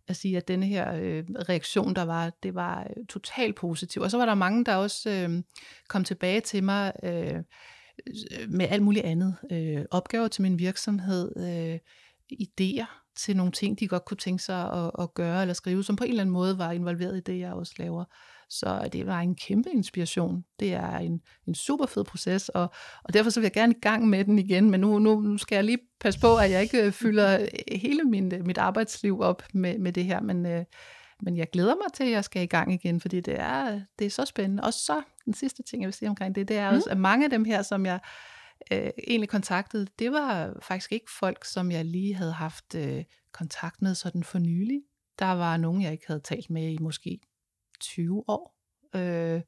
at 0.07 0.15
sige, 0.15 0.37
at 0.37 0.47
denne 0.47 0.65
her 0.65 0.93
øh, 0.93 1.23
reaktion, 1.49 1.93
der 1.93 2.03
var, 2.03 2.31
det 2.43 2.55
var 2.55 2.87
øh, 2.97 3.05
totalt 3.05 3.55
positiv. 3.55 4.01
Og 4.01 4.11
så 4.11 4.17
var 4.17 4.25
der 4.25 4.35
mange, 4.35 4.65
der 4.65 4.75
også 4.75 5.09
øh, 5.09 5.43
kom 5.87 6.03
tilbage 6.03 6.41
til 6.41 6.63
mig 6.63 6.93
øh, 7.03 7.43
med 8.47 8.67
alt 8.69 8.83
muligt 8.83 9.05
andet. 9.05 9.35
Øh, 9.51 9.85
opgaver 9.91 10.27
til 10.27 10.41
min 10.41 10.59
virksomhed, 10.59 11.31
øh, 11.37 11.79
idéer 12.33 13.03
til 13.15 13.37
nogle 13.37 13.51
ting, 13.51 13.79
de 13.79 13.87
godt 13.87 14.05
kunne 14.05 14.17
tænke 14.17 14.43
sig 14.43 14.71
at, 14.73 14.91
at 14.99 15.13
gøre 15.13 15.41
eller 15.41 15.53
skrive, 15.53 15.83
som 15.83 15.95
på 15.95 16.03
en 16.03 16.09
eller 16.09 16.23
anden 16.23 16.33
måde 16.33 16.57
var 16.57 16.71
involveret 16.71 17.17
i 17.17 17.21
det, 17.21 17.39
jeg 17.39 17.53
også 17.53 17.73
laver. 17.77 18.05
Så 18.59 18.89
det 18.93 19.07
var 19.07 19.19
en 19.19 19.35
kæmpe 19.35 19.69
inspiration. 19.69 20.43
Det 20.59 20.73
er 20.73 20.97
en, 20.97 21.21
en 21.47 21.55
super 21.55 21.85
fed 21.85 22.03
proces, 22.03 22.49
og, 22.49 22.71
og 23.03 23.13
derfor 23.13 23.29
så 23.29 23.39
vil 23.39 23.45
jeg 23.45 23.53
gerne 23.53 23.73
i 23.73 23.79
gang 23.81 24.07
med 24.07 24.25
den 24.25 24.39
igen, 24.39 24.69
men 24.69 24.79
nu, 24.79 24.99
nu, 24.99 25.21
nu 25.21 25.37
skal 25.37 25.55
jeg 25.55 25.63
lige 25.63 25.79
passe 25.99 26.19
på, 26.19 26.37
at 26.37 26.51
jeg 26.51 26.61
ikke 26.61 26.85
øh, 26.85 26.91
fylder 26.91 27.39
øh, 27.41 27.79
hele 27.79 28.03
min, 28.03 28.33
øh, 28.33 28.45
mit 28.45 28.57
arbejdsliv 28.57 29.21
op 29.21 29.43
med, 29.53 29.77
med 29.77 29.93
det 29.93 30.05
her, 30.05 30.21
men, 30.21 30.45
øh, 30.45 30.65
men 31.21 31.37
jeg 31.37 31.47
glæder 31.51 31.75
mig 31.75 31.93
til, 31.93 32.03
at 32.03 32.11
jeg 32.11 32.23
skal 32.23 32.41
i 32.41 32.45
gang 32.45 32.73
igen, 32.73 33.01
fordi 33.01 33.21
det 33.21 33.39
er, 33.39 33.81
det 33.99 34.05
er 34.05 34.09
så 34.09 34.25
spændende. 34.25 34.63
Og 34.63 34.73
så 34.73 35.01
den 35.25 35.33
sidste 35.33 35.63
ting, 35.63 35.81
jeg 35.81 35.87
vil 35.87 35.93
sige 35.93 36.09
omkring 36.09 36.35
det, 36.35 36.47
det 36.47 36.57
er 36.57 36.69
mm. 36.69 36.75
også, 36.75 36.89
at 36.89 36.97
mange 36.97 37.23
af 37.23 37.29
dem 37.29 37.45
her, 37.45 37.61
som 37.61 37.85
jeg 37.85 37.99
øh, 38.71 38.89
egentlig 39.07 39.29
kontaktede, 39.29 39.87
det 39.99 40.11
var 40.11 40.53
faktisk 40.61 40.91
ikke 40.91 41.11
folk, 41.19 41.45
som 41.45 41.71
jeg 41.71 41.85
lige 41.85 42.15
havde 42.15 42.33
haft 42.33 42.75
øh, 42.75 43.03
kontakt 43.31 43.81
med 43.81 43.95
sådan 43.95 44.23
for 44.23 44.39
nylig. 44.39 44.81
Der 45.19 45.31
var 45.31 45.57
nogen, 45.57 45.81
jeg 45.81 45.91
ikke 45.91 46.07
havde 46.07 46.19
talt 46.19 46.49
med 46.49 46.69
i 46.69 46.77
måske 46.81 47.19
20 47.83 48.23
år. 48.27 48.55
Øh, 48.95 49.41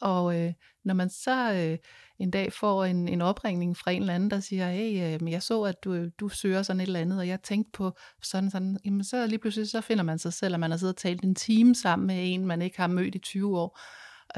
Og 0.00 0.40
øh, 0.40 0.52
når 0.84 0.94
man 0.94 1.10
så 1.10 1.52
øh, 1.52 1.78
en 2.18 2.30
dag 2.30 2.52
får 2.52 2.84
en, 2.84 3.08
en 3.08 3.20
opringning 3.20 3.76
fra 3.76 3.90
en 3.90 4.02
eller 4.02 4.14
anden, 4.14 4.30
der 4.30 4.40
siger, 4.40 4.70
hey, 4.70 5.20
øh, 5.22 5.30
jeg 5.30 5.42
så, 5.42 5.62
at 5.62 5.84
du, 5.84 6.08
du 6.08 6.28
søger 6.28 6.62
sådan 6.62 6.80
et 6.80 6.86
eller 6.86 7.00
andet, 7.00 7.18
og 7.18 7.28
jeg 7.28 7.42
tænkte 7.42 7.70
på 7.72 7.96
sådan 8.22 8.50
sådan, 8.50 8.78
jamen 8.84 9.04
så 9.04 9.26
lige 9.26 9.38
pludselig 9.38 9.70
så 9.70 9.80
finder 9.80 10.04
man 10.04 10.18
sig 10.18 10.32
selv, 10.32 10.54
at 10.54 10.60
man 10.60 10.70
har 10.70 10.78
siddet 10.78 10.94
og 10.94 11.00
talt 11.00 11.22
en 11.24 11.34
time 11.34 11.74
sammen 11.74 12.06
med 12.06 12.16
en, 12.34 12.46
man 12.46 12.62
ikke 12.62 12.76
har 12.76 12.86
mødt 12.86 13.14
i 13.14 13.18
20 13.18 13.58
år, 13.58 13.80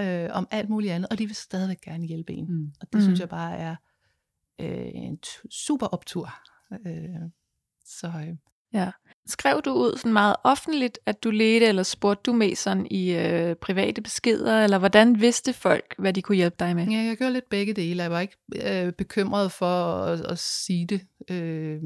øh, 0.00 0.28
om 0.32 0.48
alt 0.50 0.68
muligt 0.68 0.92
andet, 0.92 1.08
og 1.10 1.18
de 1.18 1.26
vil 1.26 1.36
stadigvæk 1.36 1.80
gerne 1.80 2.06
hjælpe 2.06 2.32
en. 2.32 2.46
Mm. 2.48 2.72
Og 2.80 2.86
det 2.92 2.94
mm. 2.94 3.00
synes 3.02 3.20
jeg 3.20 3.28
bare 3.28 3.56
er 3.56 3.76
øh, 4.58 4.90
en 4.94 5.18
super 5.50 5.86
optur. 5.86 6.34
Øh, 6.86 7.30
så 7.84 8.06
øh, 8.06 8.36
Ja. 8.74 8.90
Skrev 9.26 9.62
du 9.64 9.72
ud 9.72 9.96
sådan 9.96 10.12
meget 10.12 10.36
offentligt, 10.44 10.98
at 11.06 11.24
du 11.24 11.30
ledte, 11.30 11.66
eller 11.66 11.82
spurgte 11.82 12.22
du 12.30 12.32
mest 12.32 12.62
sådan 12.62 12.86
i 12.90 13.10
øh, 13.10 13.56
private 13.56 14.02
beskeder, 14.02 14.64
eller 14.64 14.78
hvordan 14.78 15.20
vidste 15.20 15.52
folk, 15.52 15.94
hvad 15.98 16.12
de 16.12 16.22
kunne 16.22 16.36
hjælpe 16.36 16.56
dig 16.58 16.76
med? 16.76 16.86
Ja, 16.86 16.98
jeg 16.98 17.16
gjorde 17.16 17.32
lidt 17.32 17.48
begge 17.50 17.74
dele. 17.74 18.02
Jeg 18.02 18.10
var 18.10 18.20
ikke 18.20 18.36
øh, 18.56 18.92
bekymret 18.92 19.52
for 19.52 20.04
at, 20.04 20.20
at 20.20 20.38
sige 20.38 20.86
det. 20.86 21.00
Øh, 21.30 21.80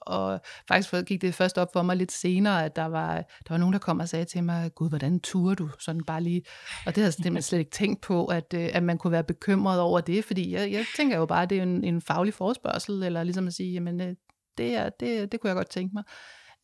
og 0.00 0.40
faktisk 0.68 1.06
gik 1.06 1.22
det 1.22 1.34
først 1.34 1.58
op 1.58 1.72
for 1.72 1.82
mig 1.82 1.96
lidt 1.96 2.12
senere, 2.12 2.64
at 2.64 2.76
der 2.76 2.84
var, 2.84 3.14
der 3.16 3.48
var 3.48 3.56
nogen, 3.56 3.72
der 3.72 3.78
kom 3.78 4.00
og 4.00 4.08
sagde 4.08 4.24
til 4.24 4.44
mig, 4.44 4.70
gud, 4.74 4.88
hvordan 4.88 5.20
turer 5.20 5.54
du? 5.54 5.70
Sådan 5.78 6.04
bare 6.04 6.22
lige. 6.22 6.42
Og 6.86 6.86
det 6.86 6.96
havde 6.96 7.06
jeg 7.06 7.12
simpelthen 7.12 7.42
slet 7.42 7.58
ikke 7.58 7.70
tænkt 7.70 8.00
på, 8.00 8.26
at, 8.26 8.54
øh, 8.54 8.68
at 8.72 8.82
man 8.82 8.98
kunne 8.98 9.12
være 9.12 9.24
bekymret 9.24 9.80
over 9.80 10.00
det, 10.00 10.24
fordi 10.24 10.52
jeg, 10.52 10.72
jeg 10.72 10.84
tænker 10.96 11.16
jo 11.16 11.26
bare, 11.26 11.42
at 11.42 11.50
det 11.50 11.58
er 11.58 11.62
en, 11.62 11.84
en 11.84 12.00
faglig 12.00 12.34
forespørgsel, 12.34 13.02
eller 13.02 13.22
ligesom 13.22 13.46
at 13.46 13.52
sige, 13.52 13.72
jamen, 13.72 14.00
øh, 14.00 14.14
det, 14.60 14.76
er, 14.76 14.88
det, 14.88 15.32
det 15.32 15.40
kunne 15.40 15.48
jeg 15.48 15.56
godt 15.56 15.70
tænke 15.70 15.94
mig. 15.94 16.04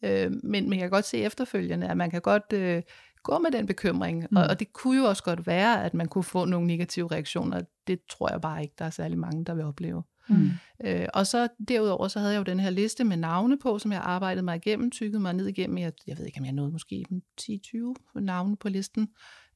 Øh, 0.03 0.33
men 0.43 0.69
man 0.69 0.79
kan 0.79 0.91
godt 0.91 1.05
se 1.05 1.19
efterfølgende, 1.19 1.89
at 1.89 1.97
man 1.97 2.11
kan 2.11 2.21
godt 2.21 2.53
øh, 2.53 2.83
gå 3.23 3.39
med 3.39 3.51
den 3.51 3.67
bekymring. 3.67 4.27
Mm. 4.31 4.37
Og, 4.37 4.45
og 4.45 4.61
det 4.61 4.73
kunne 4.73 4.99
jo 4.99 5.05
også 5.05 5.23
godt 5.23 5.47
være, 5.47 5.85
at 5.85 5.95
man 5.95 6.09
kunne 6.09 6.25
få 6.25 6.45
nogle 6.45 6.67
negative 6.67 7.11
reaktioner. 7.11 7.61
Det 7.87 8.01
tror 8.11 8.31
jeg 8.31 8.41
bare 8.41 8.63
ikke, 8.63 8.75
der 8.79 8.85
er 8.85 8.91
særlig 8.91 9.19
mange, 9.19 9.45
der 9.45 9.55
vil 9.55 9.65
opleve. 9.65 10.03
Mm. 10.29 10.51
Øh, 10.85 11.07
og 11.15 11.27
så 11.27 11.49
derudover, 11.69 12.09
så 12.09 12.19
havde 12.19 12.33
jeg 12.33 12.39
jo 12.39 12.45
den 12.45 12.61
her 12.61 12.71
liste 12.71 13.05
med 13.05 13.17
navne 13.17 13.59
på, 13.59 13.79
som 13.79 13.93
jeg 13.93 14.01
arbejdede 14.01 14.45
mig 14.45 14.57
igennem, 14.57 14.91
tykkede 14.91 15.23
mig 15.23 15.33
ned 15.33 15.47
igennem. 15.47 15.79
Jeg, 15.79 15.93
jeg 16.07 16.19
ved 16.19 16.27
ikke, 16.27 16.39
om 16.39 16.45
jeg 16.45 16.53
nåede 16.53 16.73
måske 16.73 17.05
10-20 17.41 18.21
navne 18.21 18.57
på 18.57 18.69
listen. 18.69 19.09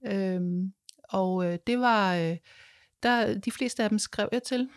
Øh, 0.07 0.41
og 1.09 1.47
øh, 1.47 1.59
det 1.66 1.78
var, 1.78 2.16
øh, 2.16 2.36
der, 3.03 3.38
de 3.38 3.51
fleste 3.51 3.82
af 3.82 3.88
dem 3.88 3.99
skrev 3.99 4.28
jeg 4.32 4.43
til. 4.43 4.68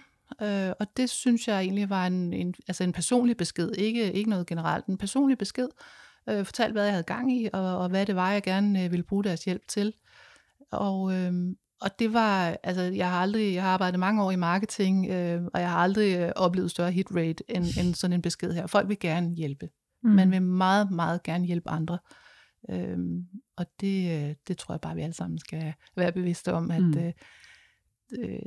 Øh, 0.41 0.73
og 0.79 0.87
det 0.97 1.09
synes 1.09 1.47
jeg 1.47 1.61
egentlig 1.61 1.89
var 1.89 2.07
en, 2.07 2.33
en, 2.33 2.53
altså 2.67 2.83
en 2.83 2.91
personlig 2.91 3.37
besked, 3.37 3.71
ikke, 3.77 4.13
ikke 4.13 4.29
noget 4.29 4.47
generelt, 4.47 4.85
en 4.85 4.97
personlig 4.97 5.37
besked. 5.37 5.67
Øh, 6.29 6.45
fortalte, 6.45 6.71
hvad 6.71 6.83
jeg 6.83 6.93
havde 6.93 7.03
gang 7.03 7.33
i, 7.33 7.49
og, 7.53 7.77
og 7.77 7.89
hvad 7.89 8.05
det 8.05 8.15
var, 8.15 8.31
jeg 8.31 8.43
gerne 8.43 8.83
øh, 8.83 8.91
ville 8.91 9.03
bruge 9.03 9.23
deres 9.23 9.43
hjælp 9.45 9.67
til. 9.67 9.93
Og, 10.71 11.13
øh, 11.13 11.33
og 11.81 11.99
det 11.99 12.13
var, 12.13 12.57
altså 12.63 12.81
jeg 12.81 13.09
har 13.09 13.21
aldrig, 13.21 13.53
jeg 13.53 13.63
har 13.63 13.69
arbejdet 13.69 13.99
mange 13.99 14.23
år 14.23 14.31
i 14.31 14.35
marketing, 14.35 15.09
øh, 15.09 15.43
og 15.53 15.61
jeg 15.61 15.69
har 15.69 15.77
aldrig 15.77 16.17
øh, 16.19 16.31
oplevet 16.35 16.71
større 16.71 16.91
hit 16.91 17.07
rate 17.11 17.43
end, 17.49 17.65
end 17.79 17.95
sådan 17.95 18.13
en 18.13 18.21
besked 18.21 18.53
her. 18.53 18.67
Folk 18.67 18.89
vil 18.89 18.99
gerne 18.99 19.35
hjælpe. 19.35 19.69
Mm. 20.03 20.09
Man 20.09 20.31
vil 20.31 20.41
meget, 20.41 20.91
meget 20.91 21.23
gerne 21.23 21.45
hjælpe 21.45 21.69
andre. 21.69 21.97
Øhm, 22.69 23.27
og 23.57 23.65
det, 23.81 24.11
øh, 24.11 24.35
det 24.47 24.57
tror 24.57 24.73
jeg 24.73 24.81
bare, 24.81 24.95
vi 24.95 25.01
alle 25.01 25.13
sammen 25.13 25.39
skal 25.39 25.73
være 25.95 26.11
bevidste 26.11 26.53
om, 26.53 26.71
at 26.71 26.83
mm. 26.83 26.97
øh, 26.97 27.13
øh 28.19 28.39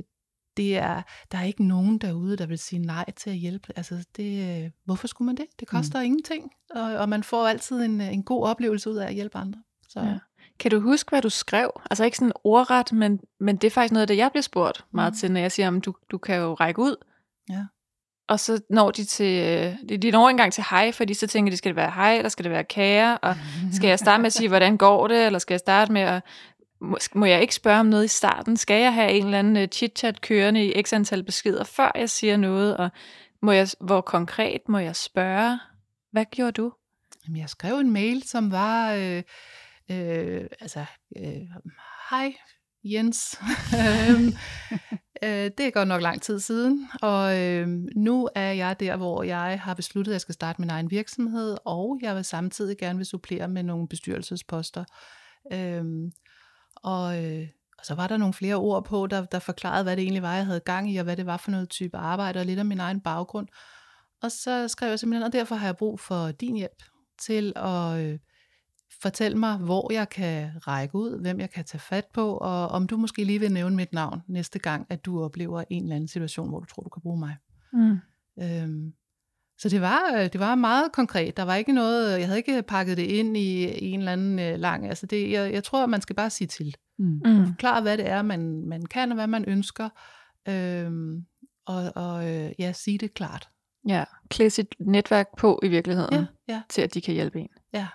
det 0.57 0.77
er, 0.77 1.03
der 1.33 1.39
er 1.39 1.45
ikke 1.45 1.65
nogen 1.65 1.99
derude, 1.99 2.37
der 2.37 2.47
vil 2.47 2.59
sige 2.59 2.79
nej 2.79 3.11
til 3.17 3.31
at 3.31 3.37
hjælpe. 3.37 3.73
Altså, 3.77 4.05
det, 4.17 4.73
hvorfor 4.85 5.07
skulle 5.07 5.27
man 5.27 5.37
det? 5.37 5.47
Det 5.61 5.69
koster 5.69 5.99
mm. 5.99 6.05
ingenting, 6.05 6.51
og, 6.71 6.83
og 6.83 7.09
man 7.09 7.23
får 7.23 7.47
altid 7.47 7.81
en, 7.81 8.01
en 8.01 8.23
god 8.23 8.47
oplevelse 8.47 8.91
ud 8.91 8.97
af 8.97 9.07
at 9.07 9.15
hjælpe 9.15 9.39
andre. 9.39 9.63
Så. 9.89 10.01
Ja. 10.01 10.19
Kan 10.59 10.71
du 10.71 10.81
huske, 10.81 11.11
hvad 11.11 11.23
du 11.23 11.31
skrev? 11.31 11.81
Altså 11.91 12.05
ikke 12.05 12.17
sådan 12.17 12.33
ordret, 12.45 12.93
men, 12.93 13.21
men 13.41 13.57
det 13.57 13.67
er 13.67 13.71
faktisk 13.71 13.93
noget 13.93 14.03
af 14.03 14.07
det, 14.07 14.17
jeg 14.17 14.31
bliver 14.31 14.43
spurgt 14.43 14.85
meget 14.93 15.13
mm. 15.13 15.19
til, 15.19 15.33
når 15.33 15.41
jeg 15.41 15.53
siger, 15.53 15.77
at 15.77 15.85
du, 15.85 15.95
du 16.11 16.19
kan 16.19 16.37
jo 16.37 16.55
række 16.55 16.81
ud. 16.81 16.97
Ja. 17.51 17.65
Og 18.29 18.41
så 18.41 18.61
når 18.71 18.91
de 18.91 19.05
til, 19.05 19.77
de 20.03 20.11
når 20.11 20.29
engang 20.29 20.53
til 20.53 20.65
hej, 20.71 20.93
fordi 20.93 21.15
så 21.15 21.27
tænker 21.27 21.51
de, 21.51 21.57
skal 21.57 21.69
det 21.69 21.77
være 21.77 21.91
hej, 21.91 22.17
eller 22.17 22.29
skal 22.29 22.45
det 22.45 22.53
være 22.53 22.65
kære, 22.65 23.19
og 23.19 23.37
skal 23.73 23.89
jeg 23.89 23.99
starte 23.99 24.21
med 24.21 24.27
at 24.27 24.33
sige, 24.33 24.49
hvordan 24.55 24.77
går 24.77 25.09
det, 25.09 25.27
eller 25.27 25.39
skal 25.39 25.55
jeg 25.55 25.61
starte 25.61 25.93
med 25.93 26.01
at 26.01 26.23
må, 26.81 26.99
må 27.15 27.27
jeg 27.27 27.41
ikke 27.41 27.55
spørge 27.55 27.81
om 27.81 27.87
noget 27.87 28.05
i 28.05 28.09
starten? 28.09 28.57
Skal 28.57 28.83
jeg 28.83 28.95
have 28.95 29.11
en 29.11 29.25
eller 29.25 29.39
anden 29.39 29.57
øh, 29.57 29.69
chit-chat 29.75 30.21
kørende 30.21 30.67
i 30.67 30.83
x 30.83 30.93
antal 30.93 31.23
beskeder, 31.23 31.65
før 31.65 31.93
jeg 31.95 32.11
siger 32.11 32.37
noget? 32.37 32.77
Og 32.77 32.91
må 33.43 33.53
jeg, 33.53 33.69
hvor 33.81 34.01
konkret 34.01 34.61
må 34.69 34.79
jeg 34.79 34.97
spørge? 34.97 35.59
Hvad 36.13 36.25
gjorde 36.25 36.53
du? 36.53 36.73
Jamen, 37.27 37.41
jeg 37.41 37.49
skrev 37.49 37.79
en 37.79 37.93
mail, 37.93 38.23
som 38.23 38.53
var, 38.53 38.93
øh, 38.93 39.23
øh, 39.91 40.47
altså, 40.61 40.85
øh, 41.17 41.43
hej 42.11 42.35
Jens. 42.85 43.41
Øhm, 44.11 44.33
øh, 45.23 45.51
det 45.59 45.61
er 45.61 45.71
godt 45.71 45.89
nok 45.89 46.03
lang 46.03 46.23
tid 46.23 46.41
siden, 46.41 46.89
og 47.03 47.39
øh, 47.39 47.69
nu 47.97 48.29
er 48.35 48.53
jeg 48.53 48.81
der, 48.81 48.97
hvor 48.97 49.23
jeg 49.23 49.61
har 49.61 49.75
besluttet, 49.75 50.13
at 50.13 50.15
jeg 50.15 50.21
skal 50.21 50.35
starte 50.35 50.61
min 50.61 50.71
egen 50.71 50.91
virksomhed, 50.91 51.57
og 51.65 51.99
jeg 52.03 52.17
vil 52.17 52.25
samtidig 52.25 52.79
gerne 52.79 52.97
vil 52.97 53.07
supplere 53.07 53.49
med 53.49 53.63
nogle 53.63 53.89
bestyrelsesposter. 53.89 54.85
Øh, 55.53 55.85
og, 56.87 57.25
øh, 57.25 57.49
og 57.79 57.87
så 57.87 57.95
var 57.95 58.07
der 58.07 58.17
nogle 58.17 58.35
flere 58.35 58.55
ord 58.55 58.85
på, 58.85 59.07
der, 59.07 59.25
der 59.25 59.39
forklarede, 59.39 59.83
hvad 59.83 59.97
det 59.97 60.03
egentlig 60.03 60.23
var, 60.23 60.35
jeg 60.35 60.47
havde 60.47 60.61
gang 60.61 60.93
i, 60.93 60.97
og 60.97 61.05
hvad 61.05 61.17
det 61.17 61.27
var 61.27 61.37
for 61.37 61.51
noget 61.51 61.69
type 61.69 61.97
arbejde, 61.97 62.41
og 62.41 62.47
lidt 62.47 62.59
af 62.59 62.65
min 62.65 62.81
egen 62.81 63.01
baggrund. 63.01 63.49
Og 64.23 64.33
så 64.33 64.69
skrev 64.69 64.89
jeg 64.89 64.99
simpelthen, 64.99 65.27
og 65.27 65.33
derfor 65.33 65.55
har 65.55 65.67
jeg 65.67 65.77
brug 65.77 66.01
for 66.01 66.31
din 66.31 66.57
hjælp 66.57 66.83
til 67.19 67.53
at 67.57 68.01
øh, 68.01 68.19
fortælle 69.03 69.39
mig, 69.39 69.57
hvor 69.57 69.93
jeg 69.93 70.09
kan 70.09 70.51
række 70.67 70.95
ud, 70.95 71.21
hvem 71.21 71.41
jeg 71.41 71.51
kan 71.51 71.65
tage 71.65 71.81
fat 71.81 72.07
på, 72.15 72.37
og 72.37 72.69
om 72.69 72.87
du 72.87 72.97
måske 72.97 73.25
lige 73.25 73.41
vil 73.41 73.53
nævne 73.53 73.77
mit 73.77 73.93
navn 73.93 74.23
næste 74.29 74.59
gang, 74.59 74.87
at 74.91 75.05
du 75.05 75.23
oplever 75.23 75.65
en 75.71 75.83
eller 75.83 75.97
anden 75.97 76.09
situation, 76.09 76.49
hvor 76.49 76.61
du 76.61 76.67
tror, 76.67 76.83
du 76.83 76.89
kan 76.89 77.03
bruge 77.03 77.19
mig. 77.19 77.37
Mm. 77.73 77.99
Øhm, 78.43 78.93
så 79.59 79.69
det 79.69 79.81
var, 79.81 80.15
øh, 80.15 80.33
det 80.33 80.41
var 80.41 80.55
meget 80.55 80.93
konkret. 80.93 81.37
Der 81.37 81.43
var 81.43 81.55
ikke 81.55 81.73
noget, 81.73 82.19
jeg 82.19 82.27
havde 82.27 82.39
ikke 82.39 82.63
pakket 82.63 82.97
det 82.97 83.03
ind 83.03 83.37
i, 83.37 83.79
en 83.93 83.99
eller 83.99 84.13
anden 84.13 84.39
øh, 84.39 84.59
lang, 84.59 84.89
altså 84.89 85.07
det, 85.07 85.31
jeg, 85.31 85.53
jeg 85.53 85.65
tror, 85.65 85.87
man 85.87 86.01
skal 86.01 86.17
bare 86.17 86.31
sige 86.31 86.49
til. 86.49 86.75
Mm. 86.99 87.21
mm. 87.25 87.47
Forklare, 87.47 87.83
hvad 87.83 87.99
det 87.99 88.09
er, 88.09 88.23
man, 88.23 88.67
man 88.67 88.87
kan, 88.87 89.11
og 89.11 89.15
hvad 89.15 89.27
man 89.27 89.45
ønsker, 89.45 89.89
øhm, 90.49 91.25
og, 91.67 91.93
og 91.95 92.31
øh, 92.31 92.53
ja, 92.59 92.73
sige 92.73 92.99
det 92.99 93.15
klart. 93.15 93.49
Ja, 93.89 94.05
klæde 94.29 94.51
sit 94.51 94.75
netværk 94.79 95.29
på 95.39 95.61
i 95.63 95.69
virkeligheden, 95.69 96.15
ja, 96.15 96.27
ja. 96.49 96.63
til 96.69 96.83
at 96.83 96.95
de 96.95 97.01
kan 97.01 97.15
hjælpe 97.15 97.41
en. 97.41 97.49
Ja. 97.73 97.87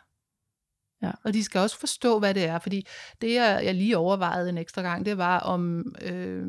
Ja. 1.01 1.11
Og 1.23 1.33
de 1.33 1.43
skal 1.43 1.61
også 1.61 1.79
forstå, 1.79 2.19
hvad 2.19 2.33
det 2.33 2.43
er, 2.43 2.59
fordi 2.59 2.87
det, 3.21 3.33
jeg, 3.33 3.61
jeg 3.63 3.75
lige 3.75 3.97
overvejede 3.97 4.49
en 4.49 4.57
ekstra 4.57 4.81
gang, 4.81 5.05
det 5.05 5.17
var 5.17 5.39
om, 5.39 5.83
øh, 6.01 6.47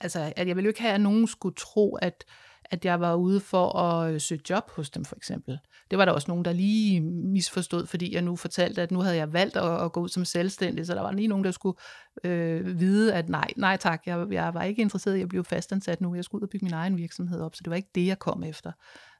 altså, 0.00 0.32
at 0.36 0.48
jeg 0.48 0.56
ville 0.56 0.66
jo 0.66 0.70
ikke 0.70 0.82
have, 0.82 0.94
at 0.94 1.00
nogen 1.00 1.26
skulle 1.26 1.54
tro, 1.54 1.94
at, 1.94 2.24
at 2.70 2.84
jeg 2.84 3.00
var 3.00 3.14
ude 3.14 3.40
for 3.40 3.78
at 3.78 4.14
øh, 4.14 4.20
søge 4.20 4.40
job 4.50 4.70
hos 4.70 4.90
dem 4.90 5.04
for 5.04 5.16
eksempel. 5.16 5.58
Det 5.90 5.98
var 5.98 6.04
der 6.04 6.12
også 6.12 6.30
nogen, 6.30 6.44
der 6.44 6.52
lige 6.52 7.00
misforstod, 7.00 7.86
fordi 7.86 8.14
jeg 8.14 8.22
nu 8.22 8.36
fortalte, 8.36 8.82
at 8.82 8.90
nu 8.90 9.00
havde 9.00 9.16
jeg 9.16 9.32
valgt 9.32 9.56
at, 9.56 9.84
at 9.84 9.92
gå 9.92 10.00
ud 10.00 10.08
som 10.08 10.24
selvstændig, 10.24 10.86
så 10.86 10.94
der 10.94 11.00
var 11.00 11.12
lige 11.12 11.28
nogen, 11.28 11.44
der 11.44 11.50
skulle 11.50 11.78
øh, 12.24 12.80
vide, 12.80 13.14
at 13.14 13.28
nej, 13.28 13.48
nej 13.56 13.76
tak, 13.76 14.02
jeg, 14.06 14.26
jeg 14.30 14.54
var 14.54 14.62
ikke 14.62 14.82
interesseret 14.82 15.16
i 15.16 15.22
at 15.22 15.28
blive 15.28 15.44
fastansat 15.44 16.00
nu, 16.00 16.14
jeg 16.14 16.24
skulle 16.24 16.42
ud 16.42 16.46
og 16.46 16.50
bygge 16.50 16.64
min 16.64 16.74
egen 16.74 16.96
virksomhed 16.96 17.40
op, 17.40 17.54
så 17.54 17.60
det 17.64 17.70
var 17.70 17.76
ikke 17.76 17.90
det, 17.94 18.06
jeg 18.06 18.18
kom 18.18 18.42
efter. 18.42 18.72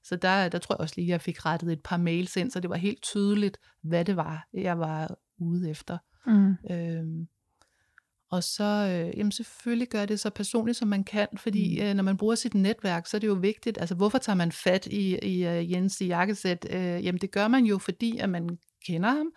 Så 0.04 0.16
der, 0.16 0.48
der 0.48 0.58
tror 0.58 0.74
jeg 0.74 0.80
også 0.80 0.94
lige, 0.96 1.06
at 1.06 1.10
jeg 1.10 1.20
fik 1.20 1.46
rettet 1.46 1.72
et 1.72 1.82
par 1.84 1.96
mails 1.96 2.36
ind, 2.36 2.50
så 2.50 2.60
det 2.60 2.70
var 2.70 2.76
helt 2.76 3.02
tydeligt, 3.02 3.58
hvad 3.82 4.04
det 4.04 4.16
var, 4.16 4.46
jeg 4.54 4.78
var 4.78 5.18
ude 5.38 5.70
efter. 5.70 5.98
Mm. 6.26 6.56
Øhm, 6.70 7.28
og 8.30 8.44
så, 8.44 8.64
øh, 8.64 9.18
jamen 9.18 9.32
selvfølgelig 9.32 9.88
gør 9.88 10.06
det 10.06 10.20
så 10.20 10.30
personligt, 10.30 10.78
som 10.78 10.88
man 10.88 11.04
kan, 11.04 11.28
fordi 11.36 11.80
mm. 11.80 11.86
øh, 11.86 11.94
når 11.94 12.02
man 12.02 12.16
bruger 12.16 12.34
sit 12.34 12.54
netværk, 12.54 13.06
så 13.06 13.16
er 13.16 13.18
det 13.18 13.26
jo 13.26 13.32
vigtigt, 13.32 13.78
altså 13.78 13.94
hvorfor 13.94 14.18
tager 14.18 14.36
man 14.36 14.52
fat 14.52 14.86
i, 14.86 15.18
i 15.22 15.46
uh, 15.46 15.72
Jens 15.72 16.00
i 16.00 16.06
jakkesæt? 16.06 16.66
Øh, 16.70 17.04
jamen 17.04 17.20
det 17.20 17.30
gør 17.30 17.48
man 17.48 17.64
jo, 17.64 17.78
fordi 17.78 18.18
at 18.18 18.30
man 18.30 18.58
kender 18.86 19.08
ham, 19.08 19.32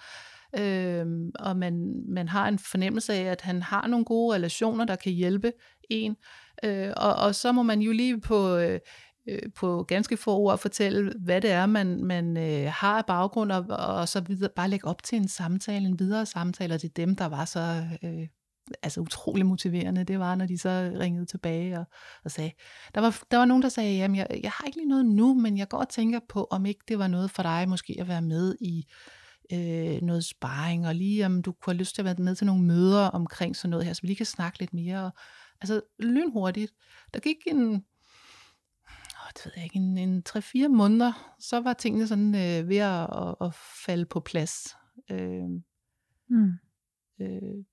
øh, 0.59 1.05
og 1.39 1.57
man, 1.57 2.03
man 2.09 2.27
har 2.27 2.47
en 2.47 2.59
fornemmelse 2.59 3.13
af, 3.13 3.23
at 3.23 3.41
han 3.41 3.61
har 3.61 3.87
nogle 3.87 4.05
gode 4.05 4.35
relationer, 4.35 4.85
der 4.85 4.95
kan 4.95 5.11
hjælpe 5.11 5.51
en, 5.89 6.15
øh, 6.63 6.93
og, 6.97 7.15
og 7.15 7.35
så 7.35 7.51
må 7.51 7.63
man 7.63 7.81
jo 7.81 7.91
lige 7.91 8.21
på... 8.21 8.55
Øh, 8.57 8.79
øh 9.29 9.39
på 9.55 9.83
ganske 9.83 10.17
få 10.17 10.37
ord 10.37 10.57
fortælle, 10.57 11.13
hvad 11.19 11.41
det 11.41 11.51
er, 11.51 11.65
man, 11.65 12.03
man 12.03 12.37
øh, 12.37 12.71
har 12.73 12.97
af 12.97 13.05
baggrund, 13.05 13.51
og, 13.51 13.65
og 13.69 14.07
så 14.07 14.21
videre, 14.21 14.49
bare 14.55 14.69
lægge 14.69 14.87
op 14.87 15.03
til 15.03 15.17
en 15.17 15.27
samtale, 15.27 15.85
en 15.85 15.99
videre 15.99 16.25
samtale, 16.25 16.73
og 16.73 16.81
det 16.81 16.89
er 16.89 17.05
dem, 17.05 17.15
der 17.15 17.25
var 17.25 17.45
så 17.45 17.83
øh, 18.03 18.27
altså 18.83 19.01
utrolig 19.01 19.45
motiverende, 19.45 20.03
det 20.03 20.19
var, 20.19 20.35
når 20.35 20.45
de 20.45 20.57
så 20.57 20.91
ringede 20.99 21.25
tilbage 21.25 21.79
og, 21.79 21.85
og 22.23 22.31
sagde, 22.31 22.51
der 22.95 23.01
var, 23.01 23.23
der 23.31 23.37
var 23.37 23.45
nogen, 23.45 23.63
der 23.63 23.69
sagde, 23.69 23.95
jamen 23.97 24.15
jeg, 24.15 24.27
jeg 24.43 24.51
har 24.51 24.65
ikke 24.65 24.77
lige 24.77 24.89
noget 24.89 25.05
nu, 25.05 25.33
men 25.33 25.57
jeg 25.57 25.67
går 25.67 25.77
og 25.77 25.89
tænker 25.89 26.19
på, 26.29 26.47
om 26.51 26.65
ikke 26.65 26.81
det 26.87 26.99
var 26.99 27.07
noget 27.07 27.31
for 27.31 27.43
dig 27.43 27.69
måske 27.69 27.97
at 27.99 28.07
være 28.07 28.21
med 28.21 28.55
i 28.61 28.85
øh, 29.53 30.01
noget 30.01 30.25
sparring, 30.25 30.87
og 30.87 30.95
lige 30.95 31.25
om 31.25 31.41
du 31.41 31.51
kunne 31.51 31.73
have 31.73 31.79
lyst 31.79 31.95
til 31.95 32.01
at 32.01 32.05
være 32.05 32.15
med 32.15 32.35
til 32.35 32.47
nogle 32.47 32.63
møder 32.63 33.05
omkring 33.05 33.55
sådan 33.55 33.69
noget 33.69 33.85
her, 33.85 33.93
så 33.93 34.01
vi 34.01 34.07
lige 34.07 34.17
kan 34.17 34.25
snakke 34.25 34.59
lidt 34.59 34.73
mere. 34.73 35.05
Og, 35.05 35.11
altså 35.61 35.81
lynhurtigt. 35.99 36.73
Der 37.13 37.19
gik 37.19 37.37
en, 37.47 37.83
det 39.33 39.45
ved 39.45 39.51
jeg 39.55 39.63
ikke, 39.63 39.77
en, 39.77 39.97
en 39.97 40.23
3-4 40.29 40.67
måneder, 40.67 41.35
så 41.39 41.59
var 41.59 41.73
tingene 41.73 42.07
sådan 42.07 42.35
øh, 42.35 42.69
ved 42.69 42.77
at, 42.77 43.01
at, 43.01 43.35
at 43.41 43.53
falde 43.85 44.05
på 44.05 44.19
plads. 44.19 44.75
Øh, 45.11 45.49
mm. 46.29 46.51
øh, 47.21 47.63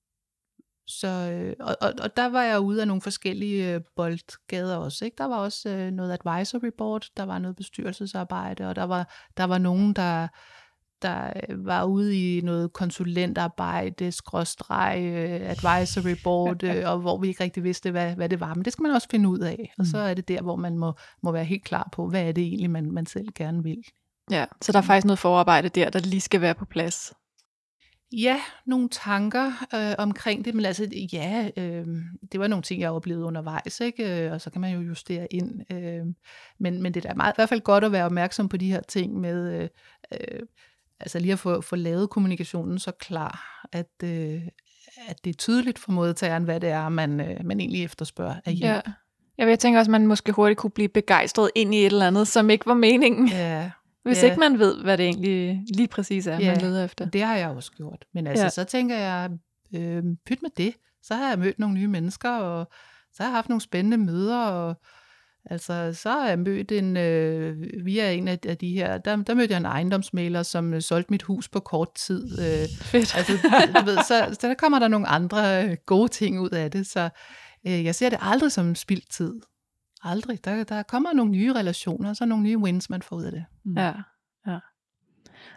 så, 0.89 1.09
øh, 1.09 1.55
og, 1.61 1.77
og, 1.81 1.93
og 2.03 2.17
der 2.17 2.29
var 2.29 2.43
jeg 2.43 2.61
ude 2.61 2.81
af 2.81 2.87
nogle 2.87 3.03
forskellige 3.03 3.75
øh, 3.75 3.81
boldgader 3.97 4.77
også. 4.77 5.05
Ikke? 5.05 5.15
Der 5.19 5.25
var 5.25 5.37
også 5.37 5.69
øh, 5.69 5.91
noget 5.91 6.13
advisory 6.13 6.71
board, 6.79 7.07
der 7.17 7.23
var 7.23 7.39
noget 7.39 7.57
bestyrelsesarbejde, 7.57 8.69
og 8.69 8.77
der 8.77 8.85
var, 8.85 9.15
der 9.37 9.45
var 9.45 9.59
nogen, 9.59 9.93
der, 9.93 10.29
der 11.03 11.33
øh, 11.49 11.67
var 11.67 11.85
ude 11.85 12.37
i 12.37 12.41
noget 12.41 12.73
konsulentarbejde, 12.73 14.13
skråstreg, 14.13 15.03
øh, 15.03 15.51
advisory 15.51 16.17
board, 16.25 16.63
øh, 16.69 16.91
og 16.91 16.99
hvor 16.99 17.19
vi 17.19 17.29
ikke 17.29 17.45
rigtig 17.45 17.65
vidste, 17.65 17.91
hvad, 17.91 18.15
hvad 18.15 18.29
det 18.29 18.41
var. 18.41 18.55
Men 18.55 18.65
det 18.65 18.73
skal 18.73 18.83
man 18.83 18.93
også 18.93 19.09
finde 19.11 19.29
ud 19.29 19.39
af. 19.39 19.75
Og 19.79 19.87
så 19.87 19.97
mm. 19.97 20.03
er 20.03 20.15
det 20.15 20.29
der, 20.29 20.43
hvor 20.43 20.57
man 20.57 20.79
må, 20.79 20.93
må 21.23 21.33
være 21.33 21.45
helt 21.45 21.65
klar 21.65 21.89
på, 21.93 22.09
hvad 22.09 22.23
er 22.29 22.33
det 22.33 22.45
egentlig, 22.45 22.71
man, 22.71 22.91
man 22.91 23.07
selv 23.07 23.29
gerne 23.35 23.63
vil. 23.63 23.83
Ja, 24.31 24.45
så 24.63 24.73
der 24.73 24.79
er 24.79 24.83
faktisk 24.83 25.05
noget 25.05 25.19
forarbejde 25.19 25.69
der, 25.69 25.91
der 25.91 25.99
lige 25.99 26.21
skal 26.21 26.41
være 26.41 26.55
på 26.55 26.65
plads. 26.65 27.13
Ja, 28.13 28.41
nogle 28.67 28.89
tanker 28.89 29.53
øh, 29.75 29.95
omkring 29.99 30.45
det, 30.45 30.55
men 30.55 30.65
altså 30.65 30.89
ja, 31.13 31.51
øh, 31.57 31.87
det 32.33 32.41
var 32.41 32.47
nogle 32.47 32.63
ting, 32.63 32.81
jeg 32.81 32.91
oplevede 32.91 33.25
undervejs, 33.25 33.81
ikke? 33.81 34.25
Øh, 34.27 34.33
og 34.33 34.41
så 34.41 34.51
kan 34.51 34.61
man 34.61 34.75
jo 34.75 34.81
justere 34.81 35.27
ind. 35.31 35.73
Øh, 35.73 36.07
men, 36.59 36.83
men 36.83 36.95
det 36.95 37.05
er 37.05 37.09
da 37.09 37.15
meget, 37.15 37.33
i 37.33 37.37
hvert 37.37 37.49
fald 37.49 37.61
godt 37.61 37.85
at 37.85 37.93
være 37.93 38.05
opmærksom 38.05 38.49
på 38.49 38.57
de 38.57 38.71
her 38.71 38.81
ting 38.81 39.21
med, 39.21 39.63
øh, 39.63 39.69
øh, 40.13 40.41
altså 41.01 41.19
lige 41.19 41.33
at 41.33 41.39
få, 41.39 41.61
få 41.61 41.77
lavet 41.77 42.11
kommunikationen 42.11 42.79
så 42.79 42.91
klar, 42.91 43.67
at, 43.73 43.93
øh, 44.05 44.43
at 45.09 45.25
det 45.25 45.31
er 45.31 45.35
tydeligt 45.35 45.79
for 45.79 45.93
modtageren, 45.93 46.45
hvad 46.45 46.61
det 46.61 46.69
er, 46.69 46.89
man, 46.89 47.21
øh, 47.21 47.45
man 47.45 47.61
egentlig 47.61 47.85
efterspørger 47.85 48.41
af 48.45 48.53
hjælp. 48.55 48.73
Ja. 48.73 48.81
Jeg, 49.39 49.49
jeg 49.49 49.59
tænker 49.59 49.79
også, 49.79 49.89
at 49.89 49.93
man 49.93 50.07
måske 50.07 50.33
hurtigt 50.33 50.59
kunne 50.59 50.71
blive 50.71 50.89
begejstret 50.89 51.51
ind 51.55 51.75
i 51.75 51.79
et 51.79 51.87
eller 51.87 52.07
andet, 52.07 52.29
som 52.29 52.51
ikke 52.51 52.67
var 52.67 52.75
meningen. 52.75 53.29
Ja, 53.29 53.71
hvis 54.09 54.23
ja. 54.23 54.27
ikke 54.27 54.41
man 54.41 54.59
ved, 54.59 54.83
hvad 54.83 54.99
det 54.99 55.07
egentlig 55.07 55.61
lige 55.75 55.89
præcis 55.89 56.27
er, 56.27 56.39
ja, 56.39 56.53
man 56.53 56.61
leder 56.61 56.85
efter. 56.85 57.11
det 57.11 57.23
har 57.23 57.37
jeg 57.37 57.49
også 57.49 57.73
gjort. 57.73 58.05
Men 58.15 58.27
altså, 58.27 58.45
ja. 58.45 58.51
så 58.51 58.65
tænker 58.65 58.97
jeg, 58.97 59.31
øh, 59.75 60.03
pyt 60.27 60.43
med 60.43 60.51
det. 60.57 60.75
Så 61.03 61.15
har 61.15 61.29
jeg 61.29 61.39
mødt 61.39 61.59
nogle 61.59 61.75
nye 61.75 61.89
mennesker, 61.89 62.31
og 62.31 62.69
så 63.13 63.23
har 63.23 63.31
jeg 63.31 63.37
haft 63.37 63.49
nogle 63.49 63.61
spændende 63.61 63.97
møder, 63.97 64.39
og 64.39 64.75
altså, 65.45 65.93
så 65.95 66.11
har 66.11 66.29
jeg 66.29 66.39
mødt 66.39 66.73
en, 66.73 66.97
øh, 66.97 67.57
via 67.85 68.13
en 68.13 68.29
af 68.29 68.39
de 68.39 68.73
her, 68.73 68.99
der, 68.99 69.17
der 69.17 69.35
mødte 69.35 69.53
jeg 69.53 69.59
en 69.59 69.65
ejendomsmaler, 69.65 70.43
som 70.43 70.75
øh, 70.75 70.83
solgte 70.83 71.11
mit 71.13 71.23
hus 71.23 71.49
på 71.49 71.61
kort 71.61 71.95
tid. 71.95 72.39
Øh, 72.41 72.69
Fedt. 72.81 73.17
Altså, 73.17 73.33
du 73.81 73.85
ved, 73.85 73.97
så, 73.97 74.37
så 74.41 74.49
der 74.49 74.55
kommer 74.55 74.79
der 74.79 74.89
nogle 74.89 75.07
andre 75.07 75.65
øh, 75.65 75.77
gode 75.87 76.09
ting 76.09 76.41
ud 76.41 76.51
af 76.51 76.71
det, 76.71 76.87
så 76.87 77.09
øh, 77.67 77.85
jeg 77.85 77.95
ser 77.95 78.09
det 78.09 78.19
aldrig 78.23 78.53
som 78.53 78.75
spildt 78.75 79.11
tid. 79.11 79.35
Aldrig. 80.03 80.45
Der, 80.45 80.65
der 80.65 80.83
kommer 80.83 81.13
nogle 81.13 81.33
nye 81.33 81.53
relationer, 81.53 82.11
og 82.11 82.17
så 82.17 82.25
nogle 82.25 82.45
nye 82.45 82.59
wins, 82.59 82.91
man 82.91 83.03
får 83.03 83.17
ud 83.17 83.25
af 83.25 83.33
det. 83.33 83.45
Mm. 83.65 83.77
Ja, 83.77 83.93
ja. 84.47 84.59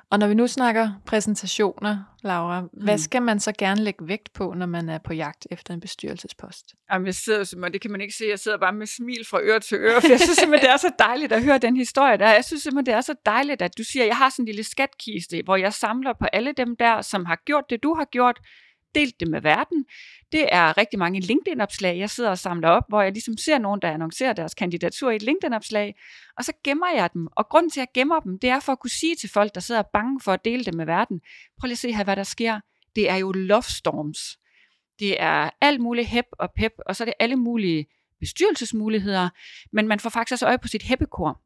Og 0.10 0.20
når 0.20 0.28
vi 0.28 0.34
nu 0.34 0.48
snakker 0.48 0.92
præsentationer, 1.06 1.98
Laura, 2.24 2.62
mm. 2.62 2.68
hvad 2.84 2.98
skal 2.98 3.22
man 3.22 3.40
så 3.40 3.52
gerne 3.58 3.82
lægge 3.82 4.08
vægt 4.08 4.34
på, 4.34 4.54
når 4.54 4.66
man 4.66 4.90
er 4.90 4.98
på 4.98 5.14
jagt 5.14 5.48
efter 5.52 5.74
en 5.74 5.80
bestyrelsespost? 5.80 6.66
Jamen, 6.92 7.06
jeg 7.06 7.16
sidder 7.16 7.44
simpelthen, 7.44 7.74
det 7.74 7.82
kan 7.82 7.92
man 7.92 8.02
ikke 8.02 8.14
se, 8.14 8.26
jeg 8.30 8.40
sidder 8.40 8.58
bare 8.58 8.74
med 8.74 8.88
smil 8.88 9.26
fra 9.30 9.42
øre 9.42 9.60
til 9.60 9.78
øre, 9.78 10.02
for 10.02 10.08
jeg 10.10 10.20
synes 10.20 10.38
simpelthen, 10.38 10.66
det 10.68 10.74
er 10.74 10.78
så 10.78 10.92
dejligt 11.00 11.32
at 11.32 11.44
høre 11.44 11.58
den 11.58 11.78
historie 11.78 12.18
der. 12.18 12.30
Jeg 12.30 12.46
synes 12.46 12.64
simpelthen, 12.64 12.86
det 12.86 12.94
er 12.94 13.02
så 13.02 13.16
dejligt, 13.26 13.62
at 13.62 13.78
du 13.78 13.84
siger, 13.84 14.04
at 14.04 14.08
jeg 14.08 14.18
har 14.18 14.30
sådan 14.30 14.44
en 14.44 14.46
lille 14.46 14.64
skatkiste, 14.64 15.42
hvor 15.44 15.56
jeg 15.56 15.74
samler 15.74 16.14
på 16.20 16.26
alle 16.34 16.52
dem 16.52 16.76
der, 16.76 17.02
som 17.02 17.26
har 17.26 17.42
gjort 17.46 17.64
det, 17.70 17.84
du 17.84 17.94
har 17.94 18.06
gjort, 18.06 18.40
delt 18.96 19.20
det 19.20 19.28
med 19.28 19.42
verden. 19.42 19.86
Det 20.32 20.48
er 20.52 20.78
rigtig 20.78 21.00
mange 21.00 21.20
LinkedIn-opslag, 21.20 21.98
jeg 21.98 22.10
sidder 22.10 22.30
og 22.30 22.38
samler 22.38 22.70
op, 22.70 22.84
hvor 22.90 23.02
jeg 23.02 23.12
ligesom 23.12 23.38
ser 23.38 23.58
nogen, 23.58 23.82
der 23.82 23.92
annoncerer 23.92 24.34
deres 24.34 24.54
kandidatur 24.54 25.12
i 25.12 25.16
et 25.16 25.22
LinkedIn-opslag, 25.22 25.96
og 26.38 26.46
så 26.46 26.54
gemmer 26.64 26.88
jeg 26.96 27.10
dem. 27.14 27.28
Og 27.36 27.50
grunden 27.50 27.70
til, 27.70 27.80
at 27.80 27.88
jeg 27.88 28.02
gemmer 28.02 28.20
dem, 28.20 28.40
det 28.40 28.50
er 28.50 28.60
for 28.60 28.72
at 28.72 28.80
kunne 28.80 28.90
sige 28.90 29.16
til 29.16 29.30
folk, 29.30 29.56
der 29.56 29.62
sidder 29.62 29.82
bange 29.94 30.22
for 30.24 30.32
at 30.32 30.46
dele 30.46 30.64
det 30.64 30.74
med 30.74 30.86
verden, 30.86 31.22
prøv 31.60 31.68
lige 31.68 31.74
at 31.74 31.78
se 31.78 31.94
her, 31.94 32.04
hvad 32.04 32.16
der 32.16 32.24
sker. 32.24 32.60
Det 32.96 33.10
er 33.10 33.16
jo 33.16 33.32
love 33.32 33.64
storms. 33.64 34.20
Det 35.00 35.22
er 35.22 35.50
alt 35.62 35.82
muligt 35.82 36.08
hep 36.08 36.26
og 36.32 36.50
pep, 36.56 36.72
og 36.86 36.96
så 36.96 37.04
er 37.04 37.06
det 37.06 37.14
alle 37.20 37.36
mulige 37.36 37.86
bestyrelsesmuligheder, 38.20 39.30
men 39.72 39.88
man 39.88 40.00
får 40.00 40.10
faktisk 40.10 40.34
også 40.34 40.46
øje 40.46 40.58
på 40.58 40.68
sit 40.68 40.84
heppekor. 40.84 41.42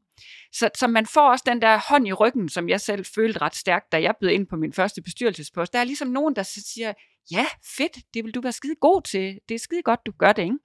Så, 0.52 0.70
så 0.74 0.86
man 0.86 1.06
får 1.06 1.30
også 1.30 1.44
den 1.46 1.62
der 1.62 1.78
hånd 1.88 2.08
i 2.08 2.12
ryggen, 2.12 2.48
som 2.48 2.68
jeg 2.68 2.80
selv 2.80 3.04
følte 3.14 3.40
ret 3.40 3.54
stærkt, 3.54 3.92
da 3.92 4.02
jeg 4.02 4.14
blev 4.20 4.32
ind 4.32 4.46
på 4.46 4.56
min 4.56 4.72
første 4.72 5.02
bestyrelsespost. 5.02 5.72
Der 5.72 5.78
er 5.78 5.84
ligesom 5.84 6.08
nogen, 6.08 6.36
der 6.36 6.42
siger, 6.42 6.92
ja, 7.30 7.46
fedt, 7.76 7.96
det 8.14 8.24
vil 8.24 8.34
du 8.34 8.40
være 8.40 8.52
skide 8.52 8.74
god 8.80 9.02
til. 9.02 9.38
Det 9.48 9.54
er 9.54 9.58
skide 9.58 9.82
godt, 9.82 10.00
du 10.06 10.12
gør 10.18 10.32
det, 10.32 10.42
ikke? 10.42 10.58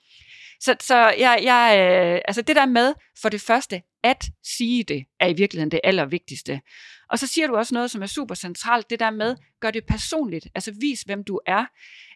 Så, 0.59 0.76
så 0.80 0.95
jeg, 0.95 1.39
jeg, 1.43 1.76
øh, 1.80 2.22
altså 2.26 2.41
det 2.41 2.55
der 2.55 2.66
med, 2.66 2.93
for 3.22 3.30
det 3.30 3.41
første, 3.41 3.82
at 4.03 4.26
sige 4.57 4.84
det, 4.84 5.05
er 5.20 5.28
i 5.28 5.34
virkeligheden 5.34 5.72
det 5.72 5.80
allervigtigste. 5.84 6.62
Og 7.09 7.20
så 7.20 7.28
siger 7.28 7.47
du 7.47 7.55
også 7.55 7.74
noget, 7.74 7.91
som 7.91 8.01
er 8.01 8.05
super 8.05 8.36
centralt, 8.36 8.89
det 8.89 8.99
der 8.99 9.09
med, 9.09 9.36
gør 9.59 9.72
det 9.72 9.86
personligt, 9.86 10.47
altså 10.55 10.74
vis, 10.82 11.01
hvem 11.01 11.24
du 11.24 11.39
er. 11.45 11.66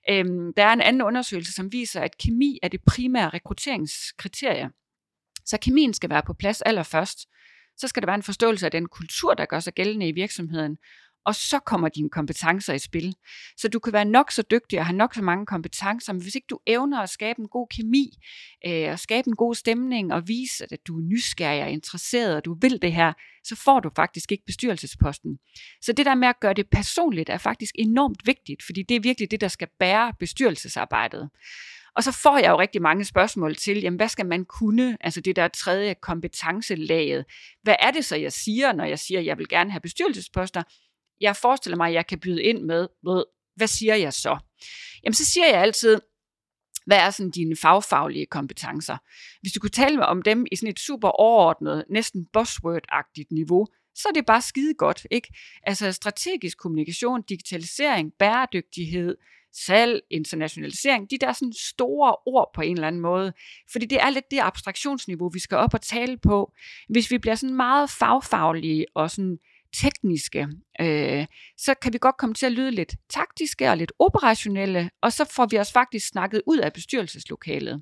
Øhm, 0.10 0.54
der 0.58 0.64
er 0.64 0.74
en 0.74 0.82
anden 0.82 1.02
undersøgelse, 1.02 1.54
som 1.54 1.72
viser, 1.72 2.02
at 2.02 2.18
kemi 2.18 2.60
er 2.64 2.68
det 2.68 2.80
primære 2.88 3.30
rekrutteringskriterie. 3.30 4.70
Så 5.46 5.58
kemien 5.62 5.94
skal 5.94 6.10
være 6.10 6.24
på 6.24 6.34
plads 6.34 6.62
allerførst. 6.62 7.20
Så 7.78 7.88
skal 7.88 8.02
der 8.02 8.08
være 8.08 8.16
en 8.16 8.24
forståelse 8.24 8.66
af 8.66 8.72
den 8.72 8.88
kultur, 8.88 9.34
der 9.34 9.46
gør 9.46 9.60
sig 9.60 9.74
gældende 9.74 10.08
i 10.08 10.12
virksomheden 10.12 10.78
og 11.26 11.36
så 11.36 11.60
kommer 11.60 11.90
dine 11.90 12.10
kompetencer 12.10 12.74
i 12.74 12.80
spil. 12.80 13.16
Så 13.58 13.68
du 13.68 13.80
kan 13.80 13.94
være 13.94 14.06
nok 14.06 14.32
så 14.32 14.44
dygtig 14.52 14.80
og 14.80 14.86
have 14.86 14.98
nok 14.98 15.14
så 15.14 15.22
mange 15.22 15.46
kompetencer, 15.46 16.14
men 16.14 16.22
hvis 16.22 16.36
ikke 16.36 16.48
du 16.50 16.60
evner 16.68 17.02
at 17.02 17.10
skabe 17.10 17.40
en 17.40 17.48
god 17.48 17.68
kemi, 17.68 18.18
øh, 18.68 18.92
og 18.92 19.00
skabe 19.00 19.28
en 19.28 19.36
god 19.36 19.56
stemning, 19.56 20.14
og 20.14 20.28
vise, 20.28 20.68
at 20.72 20.80
du 20.88 20.98
er 20.98 21.02
nysgerrig 21.02 21.64
og 21.64 21.70
interesseret, 21.70 22.36
og 22.36 22.46
du 22.46 22.58
vil 22.62 22.82
det 22.82 22.94
her, 22.94 23.14
så 23.44 23.56
får 23.56 23.80
du 23.80 23.90
faktisk 23.96 24.32
ikke 24.32 24.46
bestyrelsesposten. 24.46 25.38
Så 25.82 25.94
det 25.94 26.06
der 26.06 26.16
med 26.16 26.28
at 26.28 26.40
gøre 26.40 26.54
det 26.54 26.70
personligt 26.70 27.30
er 27.30 27.38
faktisk 27.38 27.76
enormt 27.78 28.22
vigtigt, 28.26 28.64
fordi 28.66 28.84
det 28.84 28.96
er 28.96 29.00
virkelig 29.00 29.32
det, 29.32 29.42
der 29.42 29.48
skal 29.48 29.68
bære 29.80 30.14
bestyrelsesarbejdet. 30.20 31.30
Og 31.96 32.04
så 32.04 32.12
får 32.12 32.38
jeg 32.38 32.50
jo 32.50 32.60
rigtig 32.60 32.82
mange 32.82 33.06
spørgsmål 33.06 33.56
til, 33.56 33.82
jamen 33.82 33.98
hvad 33.98 34.10
skal 34.10 34.26
man 34.26 34.46
kunne, 34.46 34.98
altså 35.02 35.22
det 35.22 35.36
der 35.36 35.48
tredje 35.48 35.96
kompetencelaget. 36.02 37.26
Hvad 37.64 37.76
er 37.80 37.92
det 37.92 38.06
så, 38.06 38.16
jeg 38.16 38.34
siger, 38.34 38.74
når 38.74 38.86
jeg 38.86 39.00
siger, 39.00 39.20
at 39.20 39.26
jeg 39.26 39.38
vil 39.38 39.48
gerne 39.50 39.72
have 39.72 39.82
bestyrelsesposter? 39.82 40.64
Jeg 41.22 41.36
forestiller 41.36 41.78
mig, 41.78 41.88
at 41.88 41.94
jeg 41.94 42.08
kan 42.08 42.20
byde 42.20 42.44
ind 42.44 42.64
med, 42.64 42.88
hvad 43.56 43.68
siger 43.68 43.96
jeg 43.96 44.14
så? 44.14 44.38
Jamen, 45.04 45.14
så 45.14 45.26
siger 45.26 45.46
jeg 45.48 45.62
altid, 45.62 46.02
hvad 46.86 46.98
er 46.98 47.10
sådan 47.10 47.32
dine 47.32 47.56
fagfaglige 47.56 48.26
kompetencer? 48.26 48.98
Hvis 49.42 49.52
du 49.52 49.60
kunne 49.60 49.70
tale 49.70 50.06
om 50.06 50.22
dem 50.22 50.46
i 50.52 50.56
sådan 50.56 50.70
et 50.70 50.80
super 50.80 51.10
overordnet, 51.10 51.86
næsten 51.90 52.28
buzzword-agtigt 52.38 53.28
niveau, 53.32 53.68
så 53.96 54.08
er 54.10 54.14
det 54.14 54.26
bare 54.26 54.42
skide 54.42 54.74
godt, 54.74 55.08
ikke? 55.12 55.34
Altså 55.64 55.92
strategisk 55.92 56.58
kommunikation, 56.58 57.22
digitalisering, 57.22 58.14
bæredygtighed, 58.20 59.18
salg, 59.54 60.02
internationalisering, 60.12 61.12
de 61.12 61.18
der 61.18 61.34
sådan 61.34 61.54
store 61.54 62.16
ord 62.26 62.52
på 62.56 62.62
en 62.62 62.74
eller 62.74 62.88
anden 62.88 63.02
måde. 63.02 63.34
Fordi 63.72 63.86
det 63.86 64.02
er 64.02 64.10
lidt 64.10 64.32
det 64.32 64.40
abstraktionsniveau, 64.42 65.30
vi 65.30 65.40
skal 65.40 65.58
op 65.58 65.74
og 65.74 65.82
tale 65.82 66.18
på. 66.18 66.54
Hvis 66.90 67.12
vi 67.12 67.18
bliver 67.18 67.36
sådan 67.36 67.56
meget 67.56 67.90
fagfaglige 67.90 68.86
og 68.96 69.12
sådan 69.12 69.38
tekniske, 69.82 70.48
øh, 70.82 71.26
så 71.58 71.74
kan 71.82 71.94
vi 71.94 71.98
godt 71.98 72.18
komme 72.18 72.36
til 72.36 72.46
at 72.46 72.52
lyde 72.52 72.72
lidt 72.72 72.96
taktiske 73.10 73.70
og 73.70 73.78
lidt 73.78 73.92
operationelle, 74.00 74.90
og 75.02 75.14
så 75.14 75.26
får 75.36 75.48
vi 75.52 75.60
os 75.60 75.72
faktisk 75.72 76.08
snakket 76.08 76.42
ud 76.48 76.58
af 76.58 76.74
bestyrelseslokalet. 76.74 77.82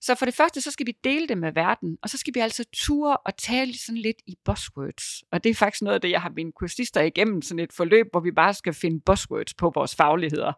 Så 0.00 0.14
for 0.14 0.24
det 0.24 0.34
første, 0.34 0.60
så 0.60 0.70
skal 0.70 0.86
vi 0.86 0.94
dele 1.04 1.28
det 1.28 1.38
med 1.38 1.52
verden, 1.52 1.98
og 2.02 2.10
så 2.10 2.18
skal 2.18 2.34
vi 2.34 2.40
altså 2.40 2.64
ture 2.72 3.16
og 3.16 3.36
tale 3.36 3.78
sådan 3.78 4.00
lidt 4.00 4.16
i 4.26 4.34
buzzwords. 4.44 5.22
Og 5.32 5.44
det 5.44 5.50
er 5.50 5.54
faktisk 5.54 5.82
noget 5.82 5.94
af 5.94 6.00
det, 6.00 6.10
jeg 6.10 6.22
har 6.22 6.32
mine 6.36 6.52
kursister 6.52 7.00
igennem, 7.00 7.42
sådan 7.42 7.58
et 7.58 7.72
forløb, 7.72 8.06
hvor 8.10 8.20
vi 8.20 8.30
bare 8.30 8.54
skal 8.54 8.74
finde 8.74 9.00
buzzwords 9.00 9.54
på 9.54 9.72
vores 9.74 9.94
fagligheder. 9.94 10.52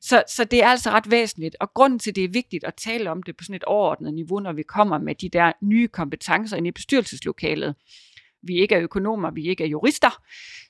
Så, 0.00 0.22
så 0.28 0.44
det 0.44 0.62
er 0.62 0.68
altså 0.68 0.90
ret 0.90 1.10
væsentligt, 1.10 1.56
og 1.60 1.74
grunden 1.74 1.98
til, 1.98 2.16
det 2.16 2.24
er 2.24 2.28
vigtigt 2.28 2.64
at 2.64 2.74
tale 2.74 3.10
om 3.10 3.22
det 3.22 3.36
på 3.36 3.44
sådan 3.44 3.56
et 3.56 3.64
overordnet 3.64 4.14
niveau, 4.14 4.40
når 4.40 4.52
vi 4.52 4.62
kommer 4.62 4.98
med 4.98 5.14
de 5.14 5.28
der 5.28 5.52
nye 5.62 5.88
kompetencer 5.88 6.56
ind 6.56 6.66
i 6.66 6.70
bestyrelseslokalet, 6.70 7.74
vi 8.46 8.60
ikke 8.60 8.74
er 8.74 8.80
økonomer, 8.80 9.30
vi 9.30 9.48
ikke 9.48 9.64
er 9.64 9.68
jurister, 9.68 10.22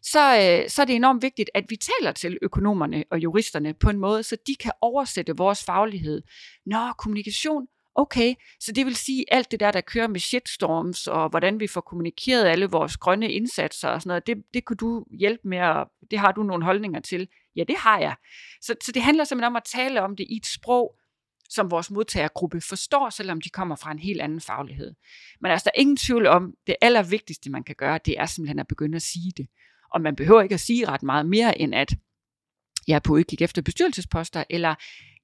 så, 0.03 0.37
øh, 0.37 0.69
så 0.69 0.83
er 0.83 0.87
det 0.87 0.97
enormt 0.97 1.23
vigtigt, 1.23 1.51
at 1.55 1.65
vi 1.69 1.77
taler 1.77 2.13
til 2.13 2.39
økonomerne 2.43 3.05
og 3.11 3.19
juristerne 3.19 3.75
på 3.75 3.91
en 3.91 3.99
måde, 3.99 4.23
så 4.23 4.37
de 4.47 4.57
kan 4.57 4.73
oversætte 4.81 5.37
vores 5.37 5.65
faglighed. 5.65 6.23
Nå, 6.67 6.93
kommunikation, 6.99 7.67
okay, 7.95 8.35
så 8.61 8.73
det 8.73 8.87
vil 8.87 8.97
sige 8.97 9.25
alt 9.29 9.51
det 9.51 9.61
der, 9.61 9.71
der 9.71 9.81
kører 9.81 10.09
med 10.09 10.21
shitstorms, 10.21 11.07
og 11.07 11.29
hvordan 11.29 11.61
vi 11.61 11.67
får 11.67 11.81
kommunikeret 11.81 12.47
alle 12.47 12.67
vores 12.67 12.97
grønne 12.97 13.33
indsatser 13.33 13.89
og 13.89 14.03
sådan 14.03 14.09
noget, 14.09 14.27
det, 14.27 14.37
det 14.55 14.65
kunne 14.65 14.77
du 14.77 15.05
hjælpe 15.19 15.49
med, 15.49 15.61
og 15.61 15.91
det 16.11 16.19
har 16.19 16.33
du 16.33 16.43
nogle 16.43 16.65
holdninger 16.65 17.01
til. 17.01 17.29
Ja, 17.57 17.65
det 17.69 17.77
har 17.77 17.99
jeg. 17.99 18.17
Så, 18.61 18.75
så 18.83 18.93
det 18.93 19.03
handler 19.03 19.25
simpelthen 19.25 19.53
om 19.53 19.57
at 19.57 19.65
tale 19.65 20.03
om 20.03 20.17
det 20.17 20.27
i 20.31 20.37
et 20.37 20.47
sprog, 20.47 20.95
som 21.49 21.71
vores 21.71 21.91
modtagergruppe 21.91 22.61
forstår, 22.61 23.11
selvom 23.11 23.41
de 23.41 23.49
kommer 23.49 23.77
fra 23.77 23.93
en 23.93 23.99
helt 23.99 24.21
anden 24.21 24.41
faglighed. 24.41 24.95
Men 25.41 25.51
altså, 25.51 25.65
der 25.65 25.71
er 25.75 25.81
ingen 25.81 25.97
tvivl 25.97 26.27
om, 26.27 26.55
det 26.67 26.77
allervigtigste, 26.81 27.51
man 27.51 27.65
kan 27.65 27.75
gøre, 27.75 27.99
det 28.05 28.21
er 28.21 28.27
simpelthen 28.27 28.59
at 28.59 28.69
begynde 28.69 28.97
at 28.97 29.03
sige 29.03 29.33
det. 29.37 29.47
Og 29.91 30.01
man 30.01 30.17
behøver 30.17 30.43
ikke 30.43 30.55
at 30.55 30.61
sige 30.61 30.89
ret 30.89 31.03
meget 31.03 31.27
mere, 31.27 31.61
end 31.61 31.75
at 31.75 31.95
jeg 32.89 32.95
er 32.95 32.99
på 32.99 33.13
udkig 33.13 33.43
efter 33.43 33.63
bestyrelsesposter, 33.63 34.45
eller 34.51 34.75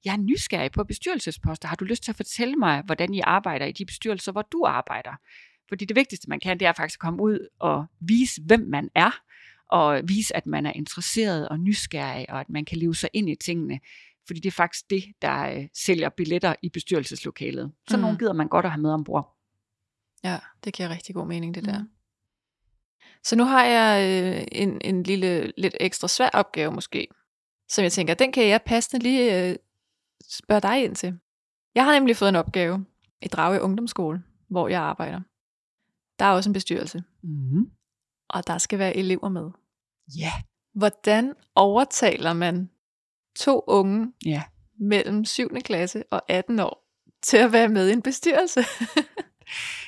jeg 0.05 0.13
er 0.13 0.17
nysgerrig 0.17 0.71
på 0.71 0.83
bestyrelsesposter. 0.83 1.67
Har 1.67 1.75
du 1.75 1.85
lyst 1.85 2.03
til 2.03 2.11
at 2.11 2.15
fortælle 2.15 2.55
mig, 2.55 2.81
hvordan 2.85 3.13
I 3.13 3.19
arbejder 3.19 3.65
i 3.65 3.71
de 3.71 3.85
bestyrelser, 3.85 4.31
hvor 4.31 4.41
du 4.41 4.65
arbejder? 4.67 5.11
Fordi 5.69 5.85
det 5.85 5.95
vigtigste, 5.95 6.29
man 6.29 6.39
kan, 6.39 6.59
det 6.59 6.67
er 6.67 6.73
faktisk 6.73 6.97
at 6.97 7.01
komme 7.01 7.23
ud 7.23 7.47
og 7.59 7.85
vise, 7.99 8.41
hvem 8.41 8.59
man 8.59 8.89
er, 8.95 9.11
og 9.69 10.01
vise, 10.07 10.35
at 10.35 10.45
man 10.45 10.65
er 10.65 10.73
interesseret 10.73 11.49
og 11.49 11.59
nysgerrig, 11.59 12.29
og 12.29 12.39
at 12.39 12.49
man 12.49 12.65
kan 12.65 12.77
leve 12.77 12.95
sig 12.95 13.09
ind 13.13 13.29
i 13.29 13.35
tingene 13.35 13.79
fordi 14.31 14.39
det 14.39 14.47
er 14.47 14.51
faktisk 14.51 14.89
det, 14.89 15.03
der 15.21 15.41
øh, 15.49 15.67
sælger 15.85 16.09
billetter 16.09 16.55
i 16.63 16.69
bestyrelseslokalet. 16.69 17.71
Så 17.89 17.97
Mm. 17.97 18.01
nogle 18.01 18.17
gider 18.17 18.33
man 18.33 18.47
godt 18.47 18.65
at 18.65 18.71
have 18.71 18.81
med 18.81 18.91
ombord. 18.91 19.37
Ja, 20.23 20.39
det 20.63 20.73
giver 20.73 20.89
rigtig 20.89 21.15
god 21.15 21.27
mening, 21.27 21.55
det 21.55 21.65
der. 21.65 21.79
Mm. 21.79 21.89
Så 23.23 23.35
nu 23.35 23.43
har 23.43 23.65
jeg 23.65 24.23
øh, 24.23 24.47
en, 24.51 24.81
en 24.83 25.03
lille, 25.03 25.53
lidt 25.57 25.75
ekstra 25.79 26.07
svær 26.07 26.29
opgave 26.33 26.71
måske, 26.71 27.07
som 27.69 27.83
jeg 27.83 27.91
tænker, 27.91 28.13
den 28.13 28.31
kan 28.31 28.47
jeg 28.47 28.61
passende 28.65 29.03
lige 29.03 29.49
øh, 29.49 29.55
spørge 30.29 30.61
dig 30.61 30.83
ind 30.83 30.95
til. 30.95 31.19
Jeg 31.75 31.85
har 31.85 31.93
nemlig 31.93 32.17
fået 32.17 32.29
en 32.29 32.35
opgave 32.35 32.85
i 33.21 33.27
Drage 33.27 33.61
Ungdomsskole, 33.61 34.23
hvor 34.49 34.67
jeg 34.67 34.81
arbejder. 34.81 35.21
Der 36.19 36.25
er 36.25 36.31
også 36.31 36.49
en 36.49 36.53
bestyrelse, 36.53 37.03
Mm. 37.23 37.71
og 38.29 38.47
der 38.47 38.57
skal 38.57 38.79
være 38.79 38.95
elever 38.97 39.29
med. 39.29 39.49
Ja. 40.19 40.31
Hvordan 40.73 41.33
overtaler 41.55 42.33
man 42.33 42.69
to 43.39 43.63
unge 43.67 44.07
Ja. 44.25 44.41
mellem 44.79 45.25
7. 45.25 45.49
klasse 45.63 46.03
og 46.11 46.21
18 46.27 46.59
år 46.59 46.87
til 47.23 47.37
at 47.37 47.51
være 47.51 47.69
med 47.69 47.87
i 47.89 47.91
en 47.93 48.01
bestyrelse? 48.01 48.65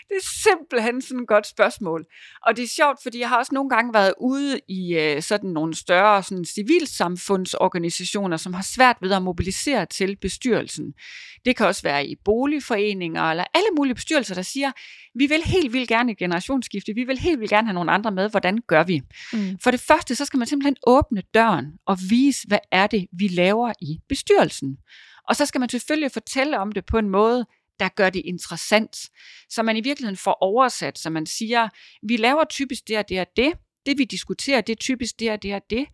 Det 0.09 0.15
er 0.15 0.29
simpelthen 0.43 1.01
sådan 1.01 1.21
et 1.21 1.27
godt 1.27 1.47
spørgsmål. 1.47 2.05
Og 2.45 2.57
det 2.57 2.63
er 2.63 2.67
sjovt, 2.67 3.03
fordi 3.03 3.19
jeg 3.19 3.29
har 3.29 3.37
også 3.37 3.53
nogle 3.53 3.69
gange 3.69 3.93
været 3.93 4.13
ude 4.19 4.59
i 4.67 4.93
øh, 4.93 5.21
sådan 5.21 5.49
nogle 5.49 5.75
større 5.75 6.23
sådan 6.23 6.45
civilsamfundsorganisationer, 6.45 8.37
som 8.37 8.53
har 8.53 8.63
svært 8.63 8.97
ved 9.01 9.11
at 9.11 9.21
mobilisere 9.21 9.85
til 9.85 10.15
bestyrelsen. 10.15 10.93
Det 11.45 11.55
kan 11.55 11.67
også 11.67 11.81
være 11.83 12.07
i 12.07 12.15
boligforeninger 12.25 13.23
eller 13.23 13.43
alle 13.53 13.69
mulige 13.77 13.95
bestyrelser, 13.95 14.35
der 14.35 14.41
siger, 14.41 14.71
vi 15.15 15.25
vil 15.25 15.41
helt 15.45 15.73
vildt 15.73 15.89
gerne 15.89 16.11
et 16.11 16.17
generationsskifte, 16.17 16.93
vi 16.93 17.03
vil 17.03 17.17
helt 17.17 17.39
vildt 17.39 17.49
gerne 17.49 17.67
have 17.67 17.73
nogle 17.73 17.91
andre 17.91 18.11
med, 18.11 18.29
hvordan 18.29 18.57
gør 18.67 18.83
vi? 18.83 19.01
Mm. 19.33 19.59
For 19.63 19.71
det 19.71 19.79
første, 19.79 20.15
så 20.15 20.25
skal 20.25 20.37
man 20.37 20.47
simpelthen 20.47 20.75
åbne 20.87 21.23
døren 21.33 21.73
og 21.85 21.97
vise, 22.09 22.47
hvad 22.47 22.59
er 22.71 22.87
det, 22.87 23.07
vi 23.11 23.27
laver 23.27 23.73
i 23.81 23.99
bestyrelsen. 24.09 24.77
Og 25.29 25.35
så 25.35 25.45
skal 25.45 25.59
man 25.59 25.69
selvfølgelig 25.69 26.11
fortælle 26.11 26.59
om 26.59 26.71
det 26.71 26.85
på 26.85 26.97
en 26.97 27.09
måde, 27.09 27.45
der 27.83 27.89
gør 27.89 28.09
det 28.09 28.21
interessant. 28.25 28.97
Så 29.49 29.63
man 29.63 29.77
i 29.77 29.81
virkeligheden 29.81 30.17
får 30.17 30.37
oversat, 30.41 30.99
så 30.99 31.09
man 31.09 31.25
siger, 31.25 31.69
vi 32.03 32.17
laver 32.17 32.43
typisk 32.43 32.87
det 32.87 32.97
og 32.97 33.09
det 33.09 33.19
og 33.19 33.27
det. 33.37 33.53
Det 33.85 33.97
vi 33.97 34.03
diskuterer, 34.03 34.61
det 34.61 34.73
er 34.73 34.77
typisk 34.77 35.19
det 35.19 35.31
og 35.31 35.43
det 35.43 35.55
og 35.55 35.61
det. 35.69 35.87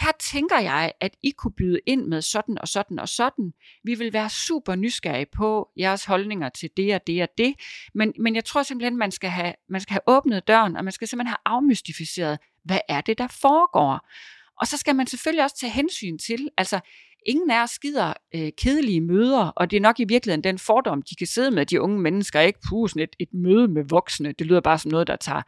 Her 0.00 0.12
tænker 0.20 0.60
jeg, 0.60 0.92
at 1.00 1.16
I 1.22 1.30
kunne 1.30 1.52
byde 1.52 1.80
ind 1.86 2.06
med 2.06 2.22
sådan 2.22 2.58
og 2.58 2.68
sådan 2.68 2.98
og 2.98 3.08
sådan. 3.08 3.52
Vi 3.84 3.94
vil 3.94 4.12
være 4.12 4.30
super 4.30 4.74
nysgerrige 4.74 5.26
på 5.36 5.68
jeres 5.78 6.04
holdninger 6.04 6.48
til 6.48 6.70
det 6.76 6.94
og 6.94 7.06
det 7.06 7.22
og 7.22 7.28
det. 7.38 7.54
Men, 7.94 8.12
men 8.20 8.34
jeg 8.34 8.44
tror 8.44 8.62
simpelthen, 8.62 8.96
man 8.96 9.10
skal, 9.10 9.30
have, 9.30 9.54
man 9.68 9.80
skal 9.80 9.92
have 9.92 10.16
åbnet 10.16 10.48
døren, 10.48 10.76
og 10.76 10.84
man 10.84 10.92
skal 10.92 11.08
simpelthen 11.08 11.28
have 11.28 11.56
afmystificeret, 11.56 12.38
hvad 12.64 12.78
er 12.88 13.00
det, 13.00 13.18
der 13.18 13.28
foregår. 13.28 14.08
Og 14.60 14.66
så 14.66 14.76
skal 14.76 14.96
man 14.96 15.06
selvfølgelig 15.06 15.44
også 15.44 15.56
tage 15.56 15.72
hensyn 15.72 16.18
til, 16.18 16.48
altså 16.58 16.80
ingen 17.26 17.50
af 17.50 17.62
os 17.62 17.70
skider 17.70 18.12
øh, 18.34 18.50
kedelige 18.58 19.00
møder, 19.00 19.46
og 19.46 19.70
det 19.70 19.76
er 19.76 19.80
nok 19.80 20.00
i 20.00 20.04
virkeligheden 20.04 20.44
den 20.44 20.58
fordom, 20.58 21.02
de 21.02 21.14
kan 21.16 21.26
sidde 21.26 21.50
med, 21.50 21.66
de 21.66 21.80
unge 21.80 21.98
mennesker, 22.00 22.40
ikke 22.40 22.58
puh, 22.68 22.88
sådan 22.88 23.02
et, 23.02 23.16
et 23.18 23.28
møde 23.34 23.68
med 23.68 23.84
voksne, 23.88 24.32
det 24.32 24.46
lyder 24.46 24.60
bare 24.60 24.78
som 24.78 24.90
noget, 24.90 25.06
der 25.06 25.16
tager 25.16 25.42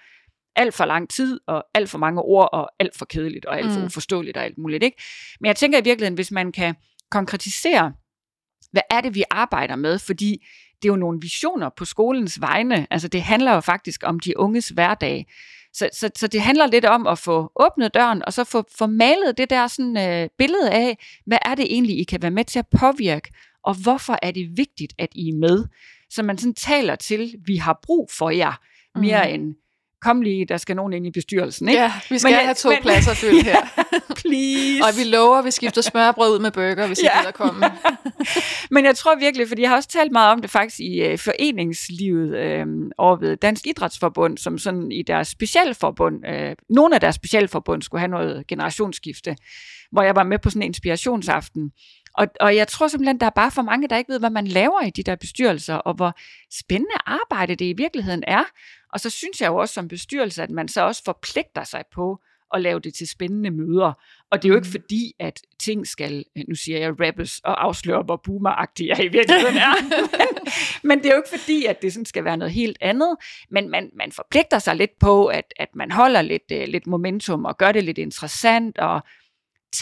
alt 0.57 0.75
for 0.75 0.85
lang 0.85 1.09
tid, 1.11 1.41
og 1.47 1.65
alt 1.75 1.91
for 1.91 1.99
mange 1.99 2.23
ord, 2.23 2.49
og 2.53 2.71
alt 2.79 2.99
for 2.99 3.05
kedeligt, 3.05 3.45
og 3.45 3.59
alt 3.59 3.73
for 3.73 3.81
Mm. 3.81 3.87
uforståeligt, 3.87 4.37
og 4.37 4.45
alt 4.45 4.59
muligt. 4.59 4.83
Ikke? 4.85 5.03
Men 5.41 5.47
jeg 5.47 5.57
tænker 5.57 5.79
i 5.79 5.85
virkeligheden, 5.85 6.15
hvis 6.15 6.31
man 6.31 6.53
kan 6.53 6.75
konkretisere, 7.11 7.93
hvad 8.73 8.83
er 8.91 9.01
det, 9.01 9.15
vi 9.15 9.25
arbejder 9.31 9.77
med, 9.77 9.99
fordi 9.99 10.47
det 10.83 10.89
er 10.89 10.93
jo 10.93 10.97
nogle 10.97 11.19
visioner 11.23 11.71
på 11.77 11.85
skolens 11.85 12.41
vegne, 12.41 12.87
altså 12.91 13.09
det 13.09 13.23
handler 13.23 13.55
jo 13.55 13.61
faktisk 13.61 14.01
om 14.05 14.21
de 14.21 14.39
unges 14.39 14.69
hverdag, 14.69 15.27
så, 15.77 15.89
så, 15.93 16.11
så 16.17 16.27
det 16.27 16.41
handler 16.41 16.67
lidt 16.67 16.85
om 16.85 17.07
at 17.07 17.19
få 17.19 17.53
åbnet 17.57 17.95
døren, 17.95 18.23
og 18.27 18.33
så 18.33 18.45
få, 18.45 18.65
få 18.79 18.87
malet 18.87 19.39
det 19.39 19.51
der 19.51 19.67
sådan, 19.67 19.97
øh, 19.97 20.29
billede 20.39 20.71
af, 20.71 20.99
hvad 21.27 21.39
er 21.45 21.55
det 21.55 21.65
egentlig, 21.65 21.99
I 22.01 22.05
kan 22.05 22.23
være 22.23 22.31
med 22.31 22.45
til 22.45 22.59
at 22.59 22.67
påvirke, 22.81 23.33
og 23.65 23.75
hvorfor 23.83 24.19
er 24.23 24.31
det 24.31 24.57
vigtigt, 24.57 24.93
at 24.99 25.09
I 25.15 25.29
er 25.29 25.35
med. 25.35 25.65
Så 26.11 26.23
man 26.23 26.39
sådan 26.39 26.55
taler 26.55 26.95
til, 26.95 27.35
vi 27.47 27.57
har 27.57 27.79
brug 27.83 28.11
for 28.19 28.31
jer, 28.31 28.61
mere 28.99 29.29
mm. 29.29 29.35
end 29.35 29.55
kom 30.03 30.23
lige, 30.23 30.45
der 30.45 30.57
skal 30.57 30.77
nogen 30.77 30.93
ind 30.93 31.07
i 31.07 31.11
bestyrelsen. 31.11 31.69
Ikke? 31.69 31.81
Ja, 31.81 31.93
vi 32.11 32.19
skal 32.19 32.31
Men 32.31 32.41
have 32.45 32.55
to 32.55 32.69
men- 32.69 32.83
pladser 32.83 33.15
fyldt 33.15 33.45
her. 33.45 33.61
Please. 34.17 34.85
Og 34.85 34.89
vi 34.99 35.05
lover, 35.05 35.37
at 35.39 35.45
vi 35.45 35.51
skifter 35.51 35.81
smørbrød 35.83 36.35
ud 36.35 36.39
med 36.39 36.51
burger, 36.51 36.87
hvis 36.87 36.99
I 36.99 37.03
Ja. 37.05 37.19
gider 37.21 37.31
komme. 37.33 37.67
Men 38.75 38.85
jeg 38.85 38.97
tror 38.97 39.15
virkelig, 39.19 39.49
fordi 39.49 39.63
jeg 39.63 39.71
har 39.71 39.77
også 39.77 39.89
talt 39.89 40.13
meget 40.13 40.33
om 40.33 40.41
det 40.43 40.51
faktisk 40.51 40.81
i 40.81 41.01
øh, 41.03 41.19
foreningslivet 41.19 42.37
øh, 42.37 42.67
over 42.99 43.17
ved 43.17 43.37
Dansk 43.37 43.67
Idrætsforbund, 43.67 44.39
som 44.39 44.59
sådan 44.59 44.93
i 44.93 45.03
deres 45.03 45.29
specialforbund, 45.29 46.27
øh, 46.29 46.57
nogle 46.71 46.95
af 46.95 47.01
deres 47.01 47.15
specialforbund 47.15 47.83
skulle 47.83 48.01
have 48.01 48.11
noget 48.11 48.47
generationsskifte, 48.47 49.37
hvor 49.93 50.03
jeg 50.03 50.17
var 50.17 50.23
med 50.25 50.39
på 50.39 50.51
sådan 50.51 50.63
en 50.63 50.67
inspirationsaften. 50.67 51.73
Og, 52.19 52.27
og 52.41 52.57
jeg 52.57 52.69
tror 52.69 52.89
simpelthen, 52.89 53.21
der 53.21 53.27
er 53.27 53.31
bare 53.31 53.51
for 53.51 53.63
mange, 53.63 53.89
der 53.89 53.97
ikke 53.97 54.13
ved, 54.13 54.19
hvad 54.19 54.31
man 54.31 54.47
laver 54.47 54.81
i 54.87 54.91
de 54.91 55.03
der 55.03 55.17
bestyrelser, 55.17 55.75
og 55.75 55.95
hvor 55.95 56.13
spændende 56.59 56.95
arbejde 57.07 57.55
det 57.57 57.65
i 57.65 57.73
virkeligheden 57.77 58.25
er. 58.27 58.43
Og 58.93 59.01
så 59.01 59.11
synes 59.11 59.41
jeg 59.41 59.49
jo 59.49 59.57
også 59.57 59.75
som 59.75 59.89
bestyrelse, 59.89 60.43
at 60.43 60.51
man 60.51 60.69
så 60.69 60.81
også 60.83 61.03
forpligter 61.05 61.65
sig 61.65 61.85
på 61.95 62.19
at 62.55 62.61
lave 62.63 62.81
det 62.81 62.95
til 62.95 63.09
spændende 63.09 63.51
møder. 63.51 63.93
Og 64.31 64.43
det 64.43 64.49
er 64.49 64.49
jo 64.49 64.55
ikke 64.55 64.69
Mm. 64.69 64.73
fordi, 64.73 65.13
at 65.19 65.41
ting 65.61 65.87
skal, 65.87 66.25
nu 66.49 66.55
siger 66.55 66.79
jeg, 66.79 66.91
rappes 67.01 67.41
og 67.45 67.65
afsløre, 67.65 68.03
hvor 68.03 68.21
boomeragtige 68.25 68.89
jeg 68.89 69.05
i 69.05 69.09
virkeligheden 69.09 69.57
er. 69.57 69.73
men 70.89 70.99
det 70.99 71.07
er 71.07 71.11
jo 71.11 71.17
ikke 71.27 71.41
fordi, 71.41 71.65
at 71.65 71.83
det 71.83 71.93
sådan 71.93 72.05
skal 72.07 72.25
være 72.25 72.37
noget 72.37 72.53
helt 72.53 72.79
andet. 72.81 73.17
Men 73.51 73.71
man, 73.71 73.91
man 73.97 74.13
forpligter 74.13 74.59
sig 74.59 74.77
lidt 74.77 74.99
på, 75.01 75.27
at, 75.27 75.55
at 75.57 75.69
man 75.75 75.91
holder 75.91 76.23
lidt, 76.23 76.43
uh, 76.55 76.59
lidt 76.69 76.87
momentum 76.87 77.45
og 77.45 77.59
gør 77.59 77.73
det 77.73 77.85
lidt 77.85 77.99
interessant 77.99 78.79
og 78.79 79.01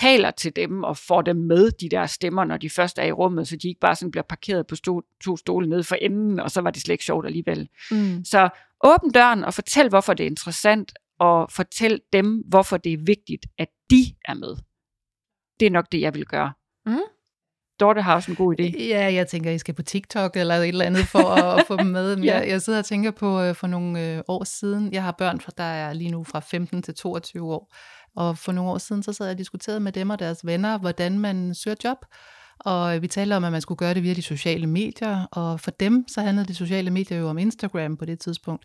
taler 0.01 0.31
til 0.31 0.57
dem 0.57 0.83
og 0.85 0.97
får 0.97 1.23
dem 1.23 1.37
med, 1.37 1.71
de 1.71 1.89
der 1.89 2.07
stemmer, 2.07 2.45
når 2.45 2.57
de 2.57 2.71
først 2.71 2.99
er 2.99 3.03
i 3.03 3.13
rummet, 3.13 3.49
så 3.49 3.57
de 3.57 3.69
ikke 3.69 3.81
bare 3.81 3.95
sådan 3.97 4.11
bliver 4.11 4.25
parkeret 4.29 4.67
på 4.67 4.75
sto- 4.75 5.19
to 5.25 5.37
stole 5.37 5.69
nede 5.69 5.85
for 5.85 5.95
enden, 5.95 6.41
og 6.41 6.51
så 6.51 6.61
var 6.61 6.71
det 6.71 6.83
slet 6.83 6.93
ikke 6.95 7.05
sjovt 7.05 7.27
alligevel. 7.27 7.69
Mm. 7.91 8.25
Så 8.25 8.49
åbn 8.85 9.11
døren 9.11 9.45
og 9.45 9.55
fortæl, 9.55 9.89
hvorfor 9.89 10.15
det 10.15 10.25
er 10.25 10.31
interessant, 10.31 10.93
og 11.21 11.51
fortæl 11.51 12.01
dem, 12.13 12.43
hvorfor 12.49 12.77
det 12.77 12.93
er 12.93 12.99
vigtigt, 13.07 13.47
at 13.59 13.69
de 13.91 14.03
er 14.25 14.35
med. 14.35 14.57
Det 15.61 15.67
er 15.67 15.71
nok 15.71 15.87
det, 15.93 16.01
jeg 16.01 16.15
vil 16.15 16.25
gøre. 16.27 16.53
Mm. 16.87 16.99
Dorte 17.81 18.03
har 18.03 18.15
også 18.15 18.31
en 18.31 18.37
god 18.37 18.55
idé. 18.61 18.83
Ja, 18.89 19.13
jeg 19.15 19.29
tænker, 19.29 19.51
I 19.51 19.59
skal 19.59 19.75
på 19.75 19.83
TikTok 19.83 20.37
eller 20.37 20.55
et 20.55 20.69
eller 20.69 20.85
andet 20.85 21.05
for 21.09 21.19
at, 21.19 21.59
at 21.61 21.67
få 21.67 21.77
dem 21.77 21.87
med. 21.87 22.15
Men 22.17 22.25
Ja. 22.25 22.39
jeg, 22.39 22.49
jeg 22.49 22.63
sidder 22.63 22.79
og 22.79 22.85
tænker 22.85 23.11
på 23.11 23.41
øh, 23.41 23.55
for 23.55 23.67
nogle 23.67 24.15
øh, 24.17 24.23
år 24.29 24.45
siden. 24.45 24.93
Jeg 24.93 25.03
har 25.03 25.13
børn, 25.19 25.39
der 25.59 25.65
er 25.65 25.93
lige 25.93 26.11
nu 26.11 26.25
fra 26.25 26.41
15 26.41 26.83
til 26.83 26.95
22 26.95 27.53
år. 27.55 27.75
Og 28.17 28.39
for 28.39 28.53
nogle 28.53 28.71
år 28.71 28.79
siden, 28.79 29.03
så 29.03 29.13
sad 29.13 29.27
jeg 29.27 29.35
og 29.35 29.39
diskuterede 29.39 29.81
med 29.81 29.93
dem 29.93 30.11
og 30.11 30.19
deres 30.19 30.47
venner, 30.47 30.79
hvordan 30.79 31.19
man 31.19 31.55
søger 31.55 31.75
job. 31.85 31.99
Og 32.61 33.03
vi 33.03 33.09
talte 33.09 33.37
om, 33.37 33.45
at 33.45 33.53
man 33.53 33.61
skulle 33.61 33.79
gøre 33.79 33.95
det 33.95 34.03
via 34.03 34.15
de 34.15 34.23
sociale 34.23 34.67
medier. 34.67 35.27
Og 35.33 35.61
for 35.61 35.71
dem, 35.71 36.05
så 36.09 36.21
handlede 36.21 36.49
de 36.49 36.55
sociale 36.55 36.91
medier 36.91 37.19
jo 37.19 37.29
om 37.29 37.39
Instagram 37.39 37.97
på 37.97 38.05
det 38.05 38.21
tidspunkt. 38.21 38.65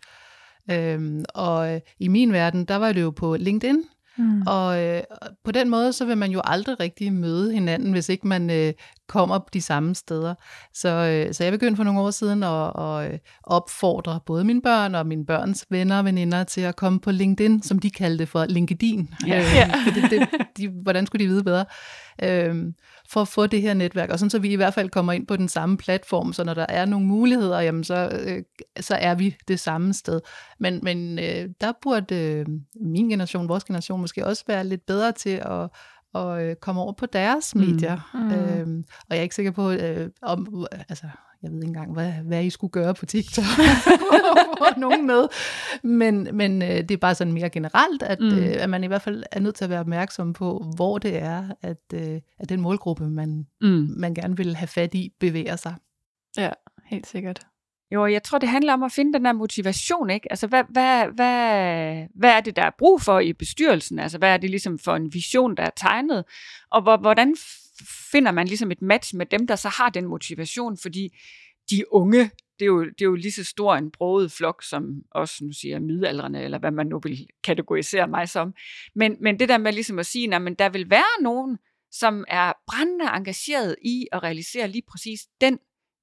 Øhm, 0.70 1.24
og 1.34 1.74
øh, 1.74 1.80
i 1.98 2.08
min 2.08 2.32
verden, 2.32 2.64
der 2.64 2.76
var 2.76 2.92
det 2.92 3.02
jo 3.02 3.10
på 3.10 3.36
LinkedIn, 3.36 3.82
Mm. 4.18 4.42
og 4.46 4.82
øh, 4.84 5.02
på 5.44 5.52
den 5.52 5.68
måde, 5.68 5.92
så 5.92 6.04
vil 6.04 6.18
man 6.18 6.30
jo 6.30 6.40
aldrig 6.44 6.80
rigtig 6.80 7.12
møde 7.12 7.52
hinanden, 7.52 7.92
hvis 7.92 8.08
ikke 8.08 8.28
man 8.28 8.50
øh, 8.50 8.72
kommer 9.10 9.38
de 9.52 9.62
samme 9.62 9.94
steder. 9.94 10.34
Så, 10.74 10.88
øh, 10.88 11.34
så 11.34 11.44
jeg 11.44 11.52
begyndte 11.52 11.76
for 11.76 11.84
nogle 11.84 12.00
år 12.00 12.10
siden 12.10 12.42
at, 12.42 12.72
at 12.78 13.12
øh, 13.12 13.18
opfordre 13.44 14.20
både 14.26 14.44
mine 14.44 14.62
børn 14.62 14.94
og 14.94 15.06
mine 15.06 15.26
børns 15.26 15.66
venner 15.70 15.98
og 15.98 16.04
veninder 16.04 16.44
til 16.44 16.60
at 16.60 16.76
komme 16.76 17.00
på 17.00 17.10
LinkedIn, 17.10 17.62
som 17.62 17.78
de 17.78 17.90
kaldte 17.90 18.26
for 18.26 18.44
LinkedIn. 18.44 19.14
Ja. 19.26 19.38
Øh, 19.38 19.44
Ja. 19.54 19.70
det, 19.94 20.10
det, 20.10 20.28
de, 20.56 20.68
hvordan 20.68 21.06
skulle 21.06 21.24
de 21.24 21.28
vide 21.28 21.44
bedre? 21.44 21.64
Øhm, 22.22 22.74
for 23.08 23.20
at 23.20 23.28
få 23.28 23.46
det 23.46 23.62
her 23.62 23.74
netværk, 23.74 24.10
og 24.10 24.18
sådan 24.18 24.30
så 24.30 24.38
vi 24.38 24.52
i 24.52 24.56
hvert 24.56 24.74
fald 24.74 24.88
kommer 24.90 25.12
ind 25.12 25.26
på 25.26 25.36
den 25.36 25.48
samme 25.48 25.76
platform, 25.76 26.32
så 26.32 26.44
når 26.44 26.54
der 26.54 26.66
er 26.68 26.84
nogle 26.84 27.06
muligheder, 27.06 27.60
jamen 27.60 27.84
så, 27.84 28.20
øh, 28.26 28.42
så 28.80 28.94
er 28.94 29.14
vi 29.14 29.36
det 29.48 29.60
samme 29.60 29.94
sted. 29.94 30.20
Men, 30.58 30.80
men 30.82 31.18
øh, 31.18 31.48
der 31.60 31.72
burde 31.82 32.14
øh, 32.14 32.46
min 32.80 33.08
generation, 33.08 33.48
vores 33.48 33.64
generation 33.64 34.00
måske 34.00 34.26
også 34.26 34.44
være 34.46 34.64
lidt 34.64 34.86
bedre 34.86 35.12
til 35.12 35.30
at, 35.30 35.68
at 36.14 36.42
øh, 36.42 36.56
komme 36.56 36.80
over 36.80 36.92
på 36.92 37.06
deres 37.06 37.54
Mm. 37.54 37.60
medier. 37.60 38.10
Mm. 38.14 38.30
Øhm, 38.32 38.84
og 39.00 39.06
jeg 39.10 39.18
er 39.18 39.22
ikke 39.22 39.34
sikker 39.34 39.52
på, 39.52 39.70
øh, 39.70 40.08
om, 40.22 40.66
altså, 40.88 41.06
jeg 41.42 41.50
ved 41.50 41.56
ikke 41.58 41.66
engang, 41.66 41.92
hvad, 41.92 42.12
hvad 42.12 42.44
I 42.44 42.50
skulle 42.50 42.70
gøre 42.70 42.94
på 42.94 43.06
TikTok 43.06 43.44
for 44.58 44.78
nogen 44.80 45.06
med. 45.06 45.28
Men, 45.82 46.28
men 46.32 46.62
øh, 46.62 46.68
det 46.68 46.90
er 46.90 46.96
bare 46.96 47.14
sådan 47.14 47.32
mere 47.32 47.50
generelt, 47.50 48.02
at, 48.02 48.20
mm. 48.20 48.26
øh, 48.38 48.54
at 48.58 48.70
man 48.70 48.84
i 48.84 48.86
hvert 48.86 49.02
fald 49.02 49.22
er 49.32 49.40
nødt 49.40 49.54
til 49.54 49.64
at 49.64 49.70
være 49.70 49.80
opmærksom 49.80 50.32
på, 50.32 50.64
hvor 50.76 50.98
det 50.98 51.22
er, 51.22 51.44
at, 51.62 51.82
øh, 51.94 52.20
at 52.38 52.48
den 52.48 52.60
målgruppe, 52.60 53.08
man, 53.08 53.46
Mm. 53.60 53.88
man 53.96 54.14
gerne 54.14 54.36
vil 54.36 54.56
have 54.56 54.66
fat 54.68 54.94
i, 54.94 55.12
bevæger 55.20 55.56
sig. 55.56 55.74
Ja, 56.36 56.50
helt 56.86 57.06
sikkert. 57.06 57.46
Jo, 57.92 58.06
jeg 58.06 58.22
tror, 58.22 58.38
det 58.38 58.48
handler 58.48 58.72
om 58.72 58.82
at 58.82 58.92
finde 58.92 59.12
den 59.12 59.24
der 59.24 59.32
motivation, 59.32 60.10
ikke? 60.10 60.32
Altså, 60.32 60.46
hvad, 60.46 60.64
hvad, 60.68 61.06
hvad, 61.06 62.06
hvad 62.14 62.30
er 62.30 62.40
det, 62.40 62.56
der 62.56 62.62
er 62.62 62.70
brug 62.78 63.02
for 63.02 63.20
i 63.20 63.32
bestyrelsen? 63.32 63.98
Altså, 63.98 64.18
hvad 64.18 64.32
er 64.32 64.36
det 64.36 64.50
ligesom 64.50 64.78
for 64.78 64.96
en 64.96 65.14
vision, 65.14 65.56
der 65.56 65.62
er 65.62 65.70
tegnet? 65.76 66.24
Og 66.70 66.82
hvor, 66.82 66.96
hvordan 66.96 67.36
finder 68.12 68.32
man 68.32 68.46
ligesom 68.46 68.70
et 68.70 68.82
match 68.82 69.16
med 69.16 69.26
dem, 69.26 69.46
der 69.46 69.56
så 69.56 69.68
har 69.68 69.90
den 69.90 70.06
motivation? 70.06 70.76
Fordi 70.76 71.18
de 71.70 71.92
unge, 71.92 72.30
det 72.58 72.64
er 72.64 72.66
jo, 72.66 72.84
det 72.84 73.00
er 73.00 73.04
jo 73.04 73.14
lige 73.14 73.32
så 73.32 73.44
stor 73.44 73.74
en 73.74 73.90
broget 73.90 74.32
flok, 74.32 74.62
som 74.62 75.02
også, 75.10 75.44
nu 75.44 75.52
siger 75.52 75.74
jeg, 75.74 75.82
midaldrende, 75.82 76.42
eller 76.42 76.58
hvad 76.58 76.70
man 76.70 76.86
nu 76.86 77.00
vil 77.02 77.26
kategorisere 77.44 78.08
mig 78.08 78.28
som. 78.28 78.54
Men, 78.94 79.16
men 79.20 79.40
det 79.40 79.48
der 79.48 79.58
med 79.58 79.72
ligesom 79.72 79.98
at 79.98 80.06
sige, 80.06 80.34
at 80.34 80.58
der 80.58 80.68
vil 80.68 80.90
være 80.90 81.22
nogen, 81.22 81.58
som 81.92 82.24
er 82.28 82.52
brændende 82.66 83.04
engageret 83.04 83.76
i 83.82 84.06
at 84.12 84.22
realisere 84.22 84.68
lige 84.68 84.82
præcis 84.90 85.20
den 85.40 85.58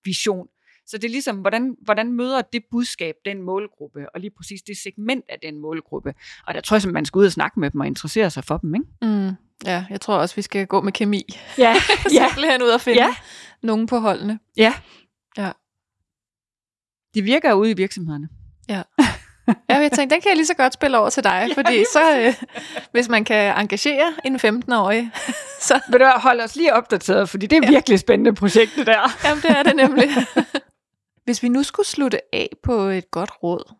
vision. 0.05 0.47
Så 0.87 0.97
det 0.97 1.03
er 1.03 1.09
ligesom, 1.09 1.37
hvordan, 1.37 1.75
hvordan 1.81 2.11
møder 2.11 2.41
det 2.41 2.63
budskab 2.71 3.15
den 3.25 3.41
målgruppe, 3.41 4.05
og 4.13 4.19
lige 4.21 4.31
præcis 4.37 4.61
det 4.61 4.77
segment 4.77 5.25
af 5.29 5.37
den 5.43 5.59
målgruppe. 5.61 6.13
Og 6.47 6.53
der 6.53 6.61
tror 6.61 6.75
jeg, 6.77 6.85
at 6.85 6.93
man 6.93 7.05
skal 7.05 7.19
ud 7.19 7.25
og 7.25 7.31
snakke 7.31 7.59
med 7.59 7.69
dem 7.71 7.81
og 7.81 7.87
interessere 7.87 8.29
sig 8.29 8.43
for 8.43 8.57
dem. 8.57 8.75
Ikke? 8.75 8.85
Mm. 9.01 9.31
Ja, 9.65 9.85
jeg 9.89 10.01
tror 10.01 10.15
også, 10.17 10.35
vi 10.35 10.41
skal 10.41 10.67
gå 10.67 10.81
med 10.81 10.91
kemi. 10.91 11.23
Ja, 11.57 11.75
ja. 12.13 12.27
Simpelthen 12.27 12.61
ud 12.61 12.67
og 12.69 12.81
finde 12.81 12.99
Ja. 13.03 13.15
nogen 13.63 13.87
på 13.87 13.97
holdene. 13.99 14.39
ja. 14.57 14.73
Ja. 15.37 15.51
De 17.13 17.21
virker 17.21 17.53
ude 17.53 17.71
i 17.71 17.73
virksomhederne. 17.73 18.29
Ja, 18.69 18.81
jeg 19.69 19.91
tænkte, 19.91 20.13
den 20.15 20.21
kan 20.21 20.29
jeg 20.29 20.35
lige 20.35 20.45
så 20.45 20.53
godt 20.53 20.73
spille 20.73 20.97
over 20.97 21.09
til 21.09 21.23
dig, 21.23 21.49
fordi 21.57 21.83
så, 21.93 22.19
øh, 22.19 22.33
hvis 22.91 23.09
man 23.09 23.25
kan 23.25 23.55
engagere 23.59 24.13
en 24.25 24.35
15-årig, 24.35 25.11
så 25.67 25.79
Vil 25.91 25.99
du 25.99 26.05
hvad, 26.05 26.21
hold 26.21 26.41
os 26.41 26.55
lige 26.55 26.73
opdateret, 26.73 27.29
fordi 27.29 27.45
det 27.47 27.55
er 27.57 27.59
Ja. 27.63 27.67
ja. 27.67 27.71
virkelig 27.71 27.99
spændende 27.99 28.33
projekt, 28.35 28.71
det 28.75 28.87
der. 28.87 29.27
Jamen, 29.27 29.41
det 29.41 29.49
er 29.51 29.63
det 29.63 29.75
nemlig. 29.75 30.09
Hvis 31.27 31.43
vi 31.43 31.49
nu 31.49 31.63
skulle 31.63 31.87
slutte 31.87 32.35
af 32.35 32.49
på 32.63 32.73
et 32.73 33.11
godt 33.11 33.31
råd 33.43 33.73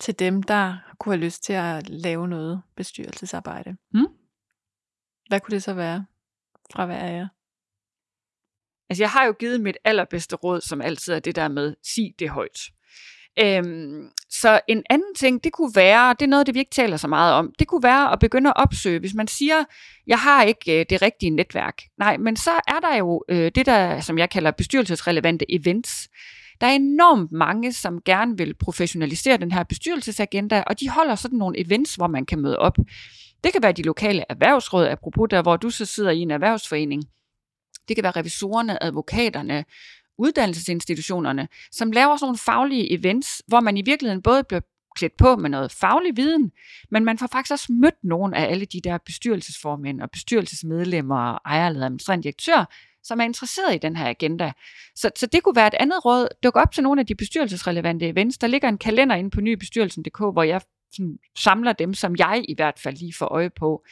til 0.00 0.18
dem, 0.18 0.42
der 0.42 0.76
kunne 0.98 1.14
have 1.14 1.24
lyst 1.24 1.44
til 1.44 1.52
at 1.52 1.88
lave 1.88 2.28
noget 2.28 2.62
bestyrelsesarbejde. 2.76 3.76
Mm. 3.94 4.06
Hvad 5.28 5.40
kunne 5.40 5.54
det 5.54 5.62
så 5.62 5.74
være 5.74 6.06
fra 6.72 6.86
hver 6.86 6.96
af 6.98 7.12
jer? 7.12 7.28
Altså, 8.90 9.02
jeg 9.02 9.10
har 9.10 9.24
jo 9.24 9.32
givet 9.32 9.60
mit 9.60 9.76
allerbedste 9.84 10.36
råd, 10.36 10.60
som 10.60 10.80
altid 10.80 11.14
er 11.14 11.18
det 11.18 11.36
der 11.36 11.48
med, 11.48 11.74
sig 11.82 12.14
det 12.18 12.28
højt. 12.28 12.60
Øhm, 13.40 14.10
så 14.30 14.60
en 14.68 14.82
anden 14.90 15.14
ting, 15.14 15.44
det 15.44 15.52
kunne 15.52 15.72
være, 15.74 16.14
det 16.20 16.22
er 16.22 16.30
noget, 16.30 16.46
det 16.46 16.54
vi 16.54 16.58
ikke 16.58 16.74
taler 16.74 16.96
så 16.96 17.08
meget 17.08 17.34
om, 17.34 17.54
det 17.58 17.68
kunne 17.68 17.82
være 17.82 18.12
at 18.12 18.18
begynde 18.18 18.50
at 18.50 18.56
opsøge, 18.56 19.00
hvis 19.00 19.14
man 19.14 19.28
siger, 19.28 19.64
jeg 20.06 20.18
har 20.18 20.42
ikke 20.42 20.80
øh, 20.80 20.86
det 20.90 21.02
rigtige 21.02 21.30
netværk. 21.30 21.82
Nej, 21.98 22.16
men 22.16 22.36
så 22.36 22.50
er 22.50 22.80
der 22.80 22.96
jo 22.96 23.24
øh, 23.28 23.52
det 23.54 23.66
der, 23.66 24.00
som 24.00 24.18
jeg 24.18 24.30
kalder 24.30 24.50
bestyrelsesrelevante 24.50 25.54
events. 25.54 26.08
Der 26.60 26.66
er 26.66 26.72
enormt 26.72 27.32
mange, 27.32 27.72
som 27.72 28.00
gerne 28.04 28.38
vil 28.38 28.54
professionalisere 28.54 29.36
den 29.36 29.52
her 29.52 29.62
bestyrelsesagenda, 29.62 30.62
og 30.66 30.80
de 30.80 30.88
holder 30.88 31.14
sådan 31.14 31.38
nogle 31.38 31.66
events, 31.66 31.94
hvor 31.94 32.06
man 32.06 32.26
kan 32.26 32.38
møde 32.38 32.58
op. 32.58 32.76
Det 33.44 33.52
kan 33.52 33.62
være 33.62 33.72
de 33.72 33.82
lokale 33.82 34.24
erhvervsråd, 34.28 34.86
apropos 34.86 35.28
der, 35.30 35.42
hvor 35.42 35.56
du 35.56 35.70
så 35.70 35.84
sidder 35.84 36.10
i 36.10 36.18
en 36.18 36.30
erhvervsforening. 36.30 37.04
Det 37.88 37.96
kan 37.96 38.02
være 38.02 38.12
revisorerne, 38.12 38.82
advokaterne, 38.82 39.64
uddannelsesinstitutionerne, 40.18 41.48
som 41.72 41.92
laver 41.92 42.16
sådan 42.16 42.26
nogle 42.26 42.38
faglige 42.38 42.92
events, 42.98 43.42
hvor 43.46 43.60
man 43.60 43.76
i 43.76 43.82
virkeligheden 43.82 44.22
både 44.22 44.44
bliver 44.44 44.60
klædt 44.96 45.16
på 45.16 45.36
med 45.36 45.50
noget 45.50 45.72
faglig 45.72 46.16
viden, 46.16 46.52
men 46.90 47.04
man 47.04 47.18
får 47.18 47.26
faktisk 47.26 47.52
også 47.52 47.72
mødt 47.72 48.04
nogle 48.04 48.36
af 48.36 48.50
alle 48.50 48.64
de 48.64 48.80
der 48.84 48.98
bestyrelsesformænd 48.98 50.00
og 50.00 50.10
bestyrelsesmedlemmer 50.10 51.32
og 51.32 51.40
ejerledere 51.44 51.82
og 51.82 51.86
administrerende 51.86 52.22
direktør, 52.22 52.64
som 53.08 53.20
er 53.20 53.24
interesseret 53.24 53.74
i 53.74 53.78
den 53.78 53.96
her 53.96 54.08
agenda. 54.08 54.52
Så, 54.94 55.10
så 55.16 55.26
det 55.26 55.42
kunne 55.42 55.56
være 55.56 55.66
et 55.66 55.74
andet 55.80 56.04
råd. 56.04 56.28
Duk 56.42 56.56
op 56.56 56.72
til 56.72 56.82
nogle 56.82 57.00
af 57.00 57.06
de 57.06 57.14
bestyrelsesrelevante 57.14 58.08
events. 58.08 58.38
Der 58.38 58.46
ligger 58.46 58.68
en 58.68 58.78
kalender 58.78 59.16
inde 59.16 59.30
på 59.30 59.40
nybestyrelsen.dk, 59.40 60.18
hvor 60.18 60.42
jeg 60.42 60.60
sådan, 60.92 61.18
samler 61.38 61.72
dem, 61.72 61.94
som 61.94 62.16
jeg 62.18 62.44
i 62.48 62.54
hvert 62.54 62.78
fald 62.78 62.96
lige 62.96 63.14
får 63.18 63.26
øje 63.26 63.50
på. 63.50 63.84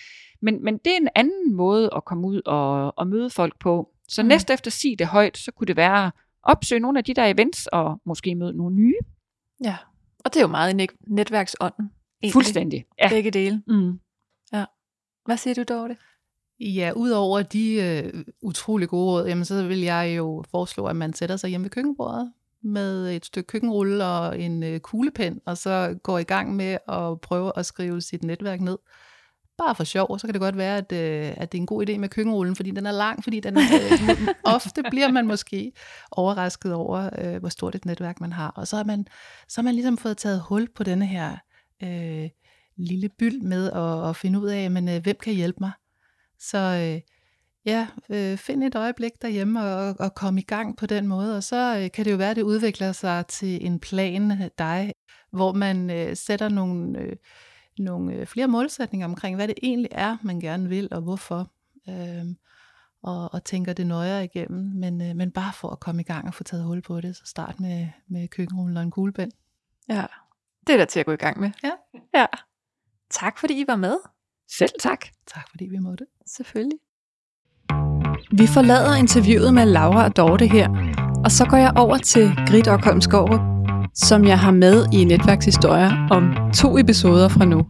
Men, 0.43 0.65
men 0.65 0.79
det 0.79 0.93
er 0.93 0.97
en 0.97 1.09
anden 1.15 1.55
måde 1.57 1.91
at 1.97 2.05
komme 2.05 2.27
ud 2.27 2.43
og, 2.47 2.99
og 2.99 3.07
møde 3.07 3.31
folk 3.31 3.59
på. 3.61 3.89
Så 4.09 4.23
Mm. 4.23 4.29
næste 4.29 4.53
efter 4.53 4.71
sig 4.71 4.99
det 4.99 5.07
højt, 5.07 5.39
så 5.39 5.53
kunne 5.53 5.67
det 5.67 5.77
være 5.77 6.07
at 6.07 6.13
opsøge 6.43 6.81
nogle 6.81 6.99
af 6.99 7.05
de 7.05 7.15
der 7.15 7.25
events, 7.27 7.67
og 7.67 8.01
måske 8.07 8.35
møde 8.35 8.57
nogle 8.57 8.75
nye. 8.77 8.95
Ja, 9.65 9.77
og 10.25 10.35
det 10.35 10.37
er 10.37 10.45
jo 10.45 10.49
meget 10.49 10.71
i 10.71 10.77
net- 10.77 10.97
netværksånden. 11.07 11.91
egentlig. 12.23 12.33
Fuldstændig. 12.33 12.85
Ja. 12.99 13.09
Begge 13.09 13.31
dele. 13.31 13.63
Mm. 13.67 14.01
Hvad 15.25 15.37
siger 15.37 15.55
du, 15.55 15.63
Dorte? 15.75 15.97
Ja, 16.61 16.93
udover 16.97 17.43
de 17.43 17.75
øh, 17.75 18.25
utrolig 18.43 18.89
gode 18.89 19.07
råd, 19.07 19.27
jamen, 19.27 19.45
så 19.45 19.67
vil 19.67 19.81
jeg 19.81 20.15
jo 20.17 20.45
foreslå, 20.51 20.87
at 20.87 20.97
man 20.97 21.13
sætter 21.13 21.37
sig 21.37 21.51
hjemme 21.51 21.65
ved 21.65 21.71
køkkenbordet 21.71 22.33
med 22.63 23.17
et 23.17 23.27
stykke 23.27 23.47
køkkenrulle 23.47 24.05
og 24.05 24.41
en 24.41 24.63
øh, 24.63 24.81
kuglepen, 24.81 25.41
og 25.47 25.59
så 25.59 25.99
går 26.03 26.19
i 26.19 26.23
gang 26.23 26.57
med 26.57 26.79
at 26.89 27.21
prøve 27.21 27.53
at 27.57 27.67
skrive 27.67 28.01
sit 28.01 28.25
netværk 28.25 28.61
ned. 28.61 28.79
Bare 29.59 29.75
for 29.75 29.85
sjov, 29.85 30.07
og 30.11 30.21
så 30.21 30.27
kan 30.27 30.35
det 30.35 30.41
godt 30.41 30.57
være, 30.57 30.77
at, 30.77 30.93
øh, 30.93 31.35
at 31.37 31.53
det 31.53 31.59
er 31.59 31.63
en 31.63 31.67
god 31.67 31.89
idé 31.89 31.99
med 31.99 32.09
køkkenrullen, 32.09 32.57
fordi 32.57 32.71
den 32.71 32.87
er 32.87 32.93
lang, 32.93 33.25
fordi 33.25 33.41
den, 33.41 33.57
øh, 33.57 34.29
ofte 34.55 34.83
bliver 34.91 35.13
man 35.13 35.27
måske 35.27 35.73
overrasket 36.11 36.75
over, 36.75 37.11
øh, 37.19 37.37
hvor 37.37 37.49
stort 37.49 37.75
et 37.75 37.85
netværk 37.85 38.21
man 38.21 38.33
har. 38.33 38.51
Og 38.51 38.69
så 38.69 38.77
har 38.77 38.85
man, 38.85 39.07
så 39.49 39.61
har 39.61 39.65
man 39.65 39.75
ligesom 39.75 39.99
fået 39.99 40.17
taget 40.17 40.41
hul 40.41 40.69
på 40.75 40.83
denne 40.83 41.07
her 41.07 41.37
øh, 41.83 42.31
lille 42.77 43.09
byld 43.09 43.43
med 43.43 43.73
at, 43.73 44.09
at 44.09 44.17
finde 44.17 44.41
ud 44.41 44.49
af, 44.49 44.71
men, 44.71 44.89
øh, 44.89 45.03
hvem 45.03 45.17
kan 45.23 45.35
hjælpe 45.35 45.59
mig? 45.61 45.71
Så 46.39 46.59
øh, 46.59 47.01
ja, 47.65 47.87
øh, 48.11 48.37
find 48.37 48.65
et 48.65 48.75
øjeblik 48.75 49.23
derhjemme 49.23 49.65
og, 49.65 49.97
og 49.99 50.15
kom 50.15 50.39
i 50.39 50.43
gang 50.43 50.77
på 50.77 50.87
den 50.87 51.07
måde, 51.07 51.37
og 51.37 51.43
så 51.43 51.79
øh, 51.79 51.91
kan 51.91 52.05
det 52.05 52.13
jo 52.13 52.17
være, 52.17 52.31
at 52.31 52.37
det 52.37 52.43
udvikler 52.43 52.93
sig 52.93 53.27
til 53.27 53.67
en 53.67 53.81
plan 53.81 54.31
af 54.31 54.51
dig, 54.59 54.93
hvor 55.33 55.53
man 55.53 55.91
øh, 55.91 56.17
sætter 56.17 56.49
nogle, 56.49 56.99
øh, 56.99 57.17
nogle 57.79 58.15
øh, 58.15 58.27
flere 58.27 58.49
målsætninger 58.49 59.07
omkring, 59.07 59.37
hvad 59.37 59.49
det 59.49 59.59
egentlig 59.63 59.91
er, 59.91 60.17
man 60.23 60.41
gerne 60.41 60.69
vil, 60.69 60.89
og 60.91 61.01
hvorfor. 61.01 61.51
Øh, 61.89 62.25
og, 63.03 63.35
og 63.35 63.45
tænker 63.45 63.73
det 63.73 63.87
nøjere 63.87 64.25
igennem, 64.25 64.65
men, 64.75 65.03
øh, 65.03 65.17
men 65.17 65.31
bare 65.31 65.53
for 65.53 65.69
at 65.69 65.81
komme 65.81 66.01
i 66.01 66.05
gang 66.05 66.27
og 66.27 66.35
få 66.35 66.45
taget 66.45 66.65
hul 66.65 66.83
på 66.83 67.01
det, 67.01 67.17
så 67.17 67.23
start 67.27 67.61
med, 67.61 67.89
med 68.09 68.29
køkkenrullen 68.29 68.77
og 68.77 68.83
en 68.83 68.91
kuglepen. 68.91 69.33
Ja, 69.89 70.07
det 70.67 70.73
er 70.73 70.77
der 70.77 70.85
til 70.85 71.01
at 71.01 71.07
gå 71.07 71.13
i 71.13 71.17
gang 71.17 71.41
med. 71.41 71.51
Ja. 71.65 71.73
Ja. 72.15 72.27
Tak 73.11 73.39
fordi 73.39 73.61
I 73.61 73.65
var 73.67 73.77
med. 73.77 73.97
Selv 74.59 74.71
tak. 74.81 75.07
Tak 75.27 75.51
fordi 75.51 75.65
vi 75.65 75.79
måtte. 75.79 76.07
Selvfølgelig. 76.27 76.79
Vi 78.33 78.47
forlader 78.47 78.97
interviewet 78.97 79.55
med 79.55 79.67
Laura 79.67 80.05
og 80.05 80.17
Dorte 80.17 80.47
her, 80.47 80.69
og 81.25 81.31
så 81.31 81.45
går 81.45 81.57
jeg 81.57 81.73
over 81.77 81.97
til 81.97 82.31
Grit 82.49 82.69
Okholm 82.69 83.01
Skårup, 83.01 83.41
som 83.95 84.25
jeg 84.25 84.39
har 84.39 84.51
med 84.51 84.87
i 84.93 85.05
netværkshistorier 85.05 86.09
om 86.11 86.53
to 86.55 86.79
episoder 86.79 87.29
fra 87.29 87.45
nu. 87.45 87.67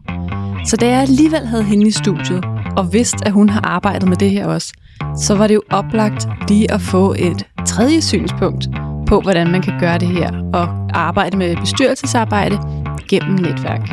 Så 0.65 0.77
da 0.77 0.87
jeg 0.87 1.01
alligevel 1.01 1.45
havde 1.45 1.63
hende 1.63 1.87
i 1.87 1.91
studiet, 1.91 2.45
og 2.77 2.93
vidste, 2.93 3.25
at 3.25 3.31
hun 3.31 3.49
har 3.49 3.61
arbejdet 3.61 4.09
med 4.09 4.17
det 4.17 4.29
her 4.29 4.47
også, 4.47 4.73
så 5.17 5.35
var 5.35 5.47
det 5.47 5.55
jo 5.55 5.61
oplagt 5.71 6.27
lige 6.49 6.71
at 6.71 6.81
få 6.81 7.15
et 7.19 7.47
tredje 7.65 8.01
synspunkt 8.01 8.67
på, 9.07 9.21
hvordan 9.21 9.51
man 9.51 9.61
kan 9.61 9.79
gøre 9.79 9.97
det 9.97 10.07
her, 10.07 10.31
og 10.53 10.89
arbejde 10.93 11.37
med 11.37 11.57
bestyrelsesarbejde 11.57 12.57
gennem 13.09 13.35
netværk. 13.35 13.87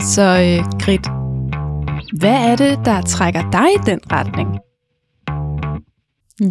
Så 0.00 0.22
øh, 0.22 0.80
Grit, 0.80 1.23
hvad 2.18 2.50
er 2.50 2.56
det, 2.56 2.78
der 2.84 3.02
trækker 3.02 3.50
dig 3.50 3.66
i 3.74 3.86
den 3.86 4.00
retning? 4.12 4.58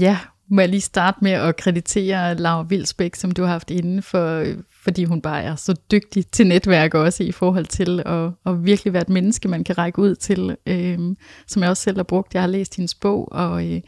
Ja, 0.01 0.17
må 0.49 0.61
jeg 0.61 0.69
lige 0.69 0.81
starte 0.81 1.17
med 1.21 1.31
at 1.31 1.57
kreditere 1.57 2.35
Laura 2.35 2.65
Vilsbæk, 2.69 3.15
som 3.15 3.31
du 3.31 3.43
har 3.43 3.51
haft 3.51 3.71
inde, 3.71 4.01
for, 4.01 4.45
fordi 4.83 5.03
hun 5.03 5.21
bare 5.21 5.43
er 5.43 5.55
så 5.55 5.73
dygtig 5.91 6.27
til 6.27 6.47
netværk 6.47 6.93
også 6.93 7.23
i 7.23 7.31
forhold 7.31 7.65
til 7.65 8.03
at, 8.05 8.31
at 8.45 8.65
virkelig 8.65 8.93
være 8.93 9.01
et 9.01 9.09
menneske, 9.09 9.47
man 9.47 9.63
kan 9.63 9.77
række 9.77 9.99
ud 9.99 10.15
til, 10.15 10.57
øh, 10.67 10.99
som 11.47 11.61
jeg 11.61 11.69
også 11.69 11.83
selv 11.83 11.97
har 11.97 12.03
brugt. 12.03 12.33
Jeg 12.33 12.41
har 12.41 12.49
læst 12.49 12.75
hendes 12.75 12.95
bog, 12.95 13.31
og, 13.31 13.71
øh, 13.71 13.81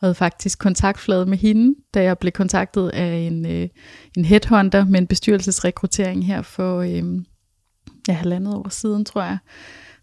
havde 0.00 0.14
faktisk 0.14 0.58
kontaktflade 0.58 1.26
med 1.26 1.38
hende, 1.38 1.74
da 1.94 2.02
jeg 2.02 2.18
blev 2.18 2.32
kontaktet 2.32 2.88
af 2.88 3.14
en, 3.14 3.46
øh, 3.46 3.68
en 4.16 4.24
headhunter 4.24 4.84
med 4.84 5.00
en 5.00 5.06
bestyrelsesrekruttering 5.06 6.26
her 6.26 6.42
for 6.42 6.78
øh, 6.78 7.02
ja, 8.08 8.12
halvandet 8.12 8.54
år 8.54 8.68
siden, 8.68 9.04
tror 9.04 9.22
jeg 9.22 9.38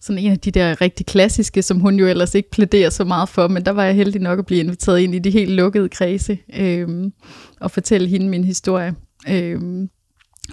sådan 0.05 0.19
en 0.19 0.31
af 0.31 0.39
de 0.39 0.51
der 0.51 0.81
rigtig 0.81 1.05
klassiske, 1.05 1.61
som 1.61 1.79
hun 1.79 1.95
jo 1.95 2.07
ellers 2.07 2.35
ikke 2.35 2.51
plæderer 2.51 2.89
så 2.89 3.03
meget 3.03 3.29
for, 3.29 3.47
men 3.47 3.65
der 3.65 3.71
var 3.71 3.83
jeg 3.83 3.95
heldig 3.95 4.21
nok 4.21 4.39
at 4.39 4.45
blive 4.45 4.59
inviteret 4.59 4.99
ind 4.99 5.15
i 5.15 5.19
de 5.19 5.29
helt 5.29 5.51
lukkede 5.51 5.89
kredse 5.89 6.37
øhm, 6.55 7.13
og 7.59 7.71
fortælle 7.71 8.07
hende 8.07 8.29
min 8.29 8.43
historie. 8.43 8.95
Øhm, 9.29 9.89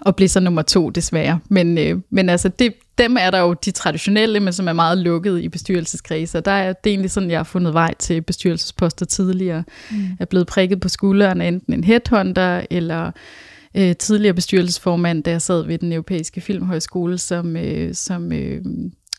og 0.00 0.16
blev 0.16 0.28
så 0.28 0.40
nummer 0.40 0.62
to 0.62 0.90
desværre. 0.90 1.40
Men, 1.48 1.78
øh, 1.78 2.00
men 2.10 2.28
altså, 2.28 2.48
det, 2.48 2.74
dem 2.98 3.16
er 3.20 3.30
der 3.30 3.40
jo 3.40 3.52
de 3.52 3.70
traditionelle, 3.70 4.40
men 4.40 4.52
som 4.52 4.68
er 4.68 4.72
meget 4.72 4.98
lukkede 4.98 5.42
i 5.42 5.48
bestyrelseskredse. 5.48 6.38
Og 6.38 6.44
der 6.44 6.50
er 6.50 6.72
det 6.72 6.90
er 6.90 6.92
egentlig 6.92 7.10
sådan, 7.10 7.30
jeg 7.30 7.38
har 7.38 7.44
fundet 7.44 7.74
vej 7.74 7.94
til 7.94 8.20
bestyrelsesposter 8.20 9.06
tidligere. 9.06 9.64
Mm. 9.90 9.96
er 10.20 10.24
blevet 10.24 10.46
prikket 10.46 10.80
på 10.80 10.88
skulderen 10.88 11.40
af 11.40 11.48
enten 11.48 11.72
en 11.72 11.84
headhunter, 11.84 12.66
eller 12.70 13.10
øh, 13.76 13.96
tidligere 13.96 14.34
bestyrelsesformand, 14.34 15.22
da 15.22 15.30
jeg 15.30 15.42
sad 15.42 15.66
ved 15.66 15.78
den 15.78 15.92
europæiske 15.92 16.40
filmhøjskole, 16.40 17.18
som, 17.18 17.56
øh, 17.56 17.94
som 17.94 18.32
øh, 18.32 18.64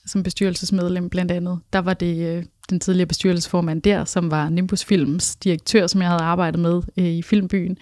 som 0.06 0.24
bestyrelsesmedlem 0.24 1.10
blandt 1.10 1.32
andet. 1.32 1.60
Der 1.74 1.80
var 1.80 1.94
det 1.94 2.38
øh, 2.38 2.44
den 2.70 2.80
tidligere 2.80 3.08
bestyrelsesformand 3.08 3.82
der, 3.82 4.06
som 4.06 4.32
var 4.32 4.50
Nimbus 4.50 4.84
Films 4.84 5.36
direktør, 5.36 5.88
som 5.88 6.02
jeg 6.02 6.10
havde 6.10 6.24
arbejdet 6.24 6.60
med 6.60 6.82
øh, 6.98 7.06
i 7.06 7.22
Filmbyen, 7.22 7.78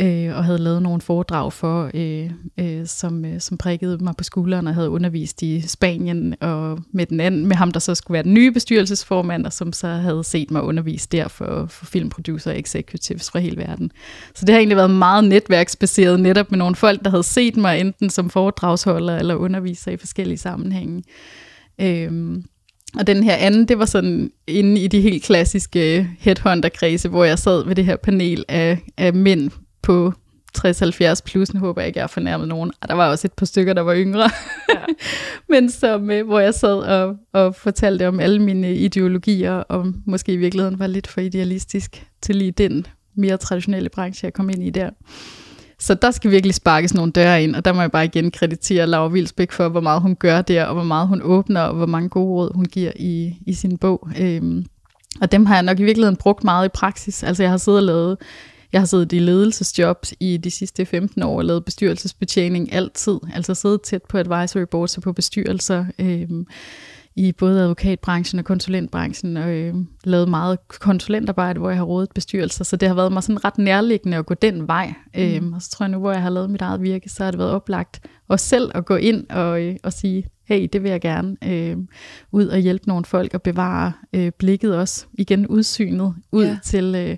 øh, 0.00 0.36
og 0.36 0.44
havde 0.44 0.58
lavet 0.58 0.82
nogle 0.82 1.00
foredrag 1.00 1.52
for, 1.52 1.90
øh, 1.94 2.30
øh, 2.58 2.86
som, 2.86 3.24
øh, 3.24 3.40
som 3.40 3.58
prikkede 3.58 3.98
mig 4.04 4.14
på 4.18 4.24
skulderen 4.24 4.66
og 4.66 4.74
havde 4.74 4.90
undervist 4.90 5.42
i 5.42 5.60
Spanien, 5.60 6.34
og 6.40 6.78
med, 6.92 7.06
den 7.06 7.20
anden, 7.20 7.46
med 7.46 7.56
ham, 7.56 7.70
der 7.70 7.80
så 7.80 7.94
skulle 7.94 8.14
være 8.14 8.22
den 8.22 8.34
nye 8.34 8.52
bestyrelsesformand, 8.52 9.46
og 9.46 9.52
som 9.52 9.72
så 9.72 9.88
havde 9.88 10.24
set 10.24 10.50
mig 10.50 10.62
undervise 10.62 11.08
der 11.12 11.28
for, 11.28 11.66
for 11.66 11.86
filmproducer 11.86 12.50
og 12.50 12.58
executives 12.58 13.30
fra 13.30 13.38
hele 13.38 13.56
verden. 13.56 13.90
Så 14.34 14.44
det 14.44 14.52
har 14.52 14.58
egentlig 14.58 14.76
været 14.76 14.90
meget 14.90 15.24
netværksbaseret, 15.24 16.20
netop 16.20 16.50
med 16.50 16.58
nogle 16.58 16.76
folk, 16.76 17.04
der 17.04 17.10
havde 17.10 17.22
set 17.22 17.56
mig 17.56 17.80
enten 17.80 18.10
som 18.10 18.30
foredragsholder 18.30 19.16
eller 19.16 19.34
underviser 19.34 19.90
i 19.90 19.96
forskellige 19.96 20.38
sammenhænge. 20.38 21.02
Øhm, 21.80 22.44
og 22.98 23.06
den 23.06 23.22
her 23.22 23.34
anden, 23.34 23.68
det 23.68 23.78
var 23.78 23.84
sådan 23.84 24.30
inde 24.46 24.80
i 24.80 24.86
de 24.86 25.00
helt 25.00 25.22
klassiske 25.24 25.98
øh, 25.98 26.06
headhunter-kredse, 26.18 27.08
hvor 27.08 27.24
jeg 27.24 27.38
sad 27.38 27.66
ved 27.66 27.74
det 27.74 27.84
her 27.84 27.96
panel 27.96 28.44
af, 28.48 28.78
af 28.96 29.14
mænd 29.14 29.50
på 29.82 30.12
60-70 30.58 31.20
plus, 31.24 31.54
nu 31.54 31.60
håber 31.60 31.80
jeg 31.80 31.86
ikke, 31.86 31.98
jeg 31.98 32.02
har 32.02 32.08
fornærmet 32.08 32.48
nogen. 32.48 32.72
Og 32.80 32.88
der 32.88 32.94
var 32.94 33.10
også 33.10 33.26
et 33.26 33.32
par 33.32 33.46
stykker, 33.46 33.72
der 33.72 33.82
var 33.82 33.94
yngre. 33.96 34.30
Ja. 34.68 34.84
Men 35.54 35.70
som, 35.70 36.10
øh, 36.10 36.26
hvor 36.26 36.40
jeg 36.40 36.54
sad 36.54 36.78
og, 36.78 37.16
og 37.32 37.54
fortalte 37.54 38.08
om 38.08 38.20
alle 38.20 38.38
mine 38.42 38.74
ideologier, 38.74 39.52
og 39.52 39.86
måske 40.06 40.32
i 40.32 40.36
virkeligheden 40.36 40.78
var 40.78 40.86
lidt 40.86 41.06
for 41.06 41.20
idealistisk 41.20 42.06
til 42.22 42.36
lige 42.36 42.50
den 42.50 42.86
mere 43.14 43.36
traditionelle 43.36 43.88
branche, 43.88 44.24
jeg 44.24 44.32
kom 44.32 44.50
ind 44.50 44.62
i 44.62 44.70
der. 44.70 44.90
Så 45.78 45.94
der 45.94 46.10
skal 46.10 46.30
virkelig 46.30 46.54
sparkes 46.54 46.94
nogle 46.94 47.12
døre 47.12 47.42
ind, 47.42 47.56
og 47.56 47.64
der 47.64 47.72
må 47.72 47.80
jeg 47.80 47.90
bare 47.90 48.04
igen 48.04 48.30
kreditere 48.30 48.86
Laura 48.86 49.08
Vilsbæk 49.08 49.52
for, 49.52 49.68
hvor 49.68 49.80
meget 49.80 50.02
hun 50.02 50.16
gør 50.16 50.42
der, 50.42 50.64
og 50.64 50.74
hvor 50.74 50.84
meget 50.84 51.08
hun 51.08 51.22
åbner, 51.22 51.60
og 51.60 51.74
hvor 51.74 51.86
mange 51.86 52.08
gode 52.08 52.26
råd 52.26 52.54
hun 52.54 52.64
giver 52.64 52.92
i, 52.96 53.34
i 53.46 53.54
sin 53.54 53.78
bog. 53.78 54.08
Øhm, 54.20 54.66
og 55.20 55.32
dem 55.32 55.46
har 55.46 55.54
jeg 55.54 55.62
nok 55.62 55.80
i 55.80 55.82
virkeligheden 55.82 56.16
brugt 56.16 56.44
meget 56.44 56.66
i 56.66 56.68
praksis. 56.68 57.22
Altså 57.22 57.42
jeg 57.42 57.50
har 57.50 57.56
siddet 57.56 57.80
og 57.80 57.86
lavet 57.86 58.18
jeg 58.72 58.80
har 58.80 58.86
siddet 58.86 59.12
i 59.12 59.18
ledelsesjobs 59.18 60.14
i 60.20 60.36
de 60.36 60.50
sidste 60.50 60.86
15 60.86 61.22
år 61.22 61.36
og 61.36 61.44
lavet 61.44 61.64
bestyrelsesbetjening 61.64 62.72
altid. 62.72 63.18
Altså 63.34 63.54
siddet 63.54 63.82
tæt 63.82 64.02
på 64.02 64.18
advisory 64.18 64.64
boards 64.70 64.96
og 64.96 65.02
på 65.02 65.12
bestyrelser 65.12 65.84
øh, 65.98 66.28
i 67.16 67.32
både 67.32 67.60
advokatbranchen 67.62 68.38
og 68.38 68.44
konsulentbranchen. 68.44 69.36
Og 69.36 69.50
øh, 69.50 69.74
lavet 70.04 70.28
meget 70.28 70.58
konsulentarbejde, 70.68 71.58
hvor 71.58 71.70
jeg 71.70 71.78
har 71.78 71.84
rådet 71.84 72.10
bestyrelser. 72.14 72.64
Så 72.64 72.76
det 72.76 72.88
har 72.88 72.94
været 72.94 73.12
mig 73.12 73.22
sådan 73.22 73.44
ret 73.44 73.58
nærliggende 73.58 74.16
at 74.16 74.26
gå 74.26 74.34
den 74.34 74.68
vej. 74.68 74.94
Mm. 75.14 75.22
Øh, 75.22 75.52
og 75.52 75.62
så 75.62 75.70
tror 75.70 75.84
jeg 75.84 75.90
nu, 75.90 75.98
hvor 75.98 76.12
jeg 76.12 76.22
har 76.22 76.30
lavet 76.30 76.50
mit 76.50 76.62
eget 76.62 76.82
virke, 76.82 77.08
så 77.08 77.24
har 77.24 77.30
det 77.30 77.38
været 77.38 77.50
oplagt 77.50 78.06
også 78.28 78.48
selv 78.48 78.70
at 78.74 78.84
gå 78.84 78.96
ind 78.96 79.30
og, 79.30 79.62
øh, 79.62 79.76
og 79.82 79.92
sige, 79.92 80.26
hey, 80.44 80.68
det 80.72 80.82
vil 80.82 80.90
jeg 80.90 81.00
gerne 81.00 81.36
øh, 81.44 81.76
ud 82.32 82.46
og 82.46 82.58
hjælpe 82.58 82.88
nogle 82.88 83.04
folk 83.04 83.34
og 83.34 83.42
bevare 83.42 83.92
øh, 84.12 84.32
blikket 84.38 84.76
også. 84.76 85.06
Igen 85.12 85.46
udsynet 85.46 86.14
ud 86.32 86.44
ja. 86.44 86.58
til... 86.64 86.94
Øh, 86.94 87.16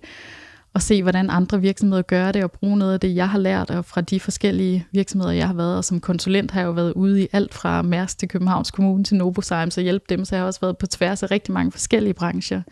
og 0.74 0.82
se, 0.82 1.02
hvordan 1.02 1.30
andre 1.30 1.60
virksomheder 1.60 2.02
gør 2.02 2.32
det, 2.32 2.44
og 2.44 2.52
bruge 2.52 2.78
noget 2.78 2.92
af 2.92 3.00
det, 3.00 3.16
jeg 3.16 3.28
har 3.28 3.38
lært, 3.38 3.70
og 3.70 3.84
fra 3.84 4.00
de 4.00 4.20
forskellige 4.20 4.86
virksomheder, 4.92 5.32
jeg 5.32 5.46
har 5.46 5.54
været. 5.54 5.76
Og 5.76 5.84
som 5.84 6.00
konsulent 6.00 6.50
har 6.50 6.60
jeg 6.60 6.66
jo 6.66 6.72
været 6.72 6.92
ude 6.92 7.22
i 7.22 7.28
alt 7.32 7.54
fra 7.54 7.82
Mærsk 7.82 8.18
til 8.18 8.28
Københavns 8.28 8.70
Kommune 8.70 9.04
til 9.04 9.16
Novozymes 9.16 9.74
så 9.74 9.80
hjælpe 9.80 10.04
dem, 10.08 10.24
så 10.24 10.34
jeg 10.34 10.42
har 10.42 10.46
også 10.46 10.60
været 10.60 10.78
på 10.78 10.86
tværs 10.86 11.22
af 11.22 11.30
rigtig 11.30 11.54
mange 11.54 11.72
forskellige 11.72 12.14
brancher. 12.14 12.62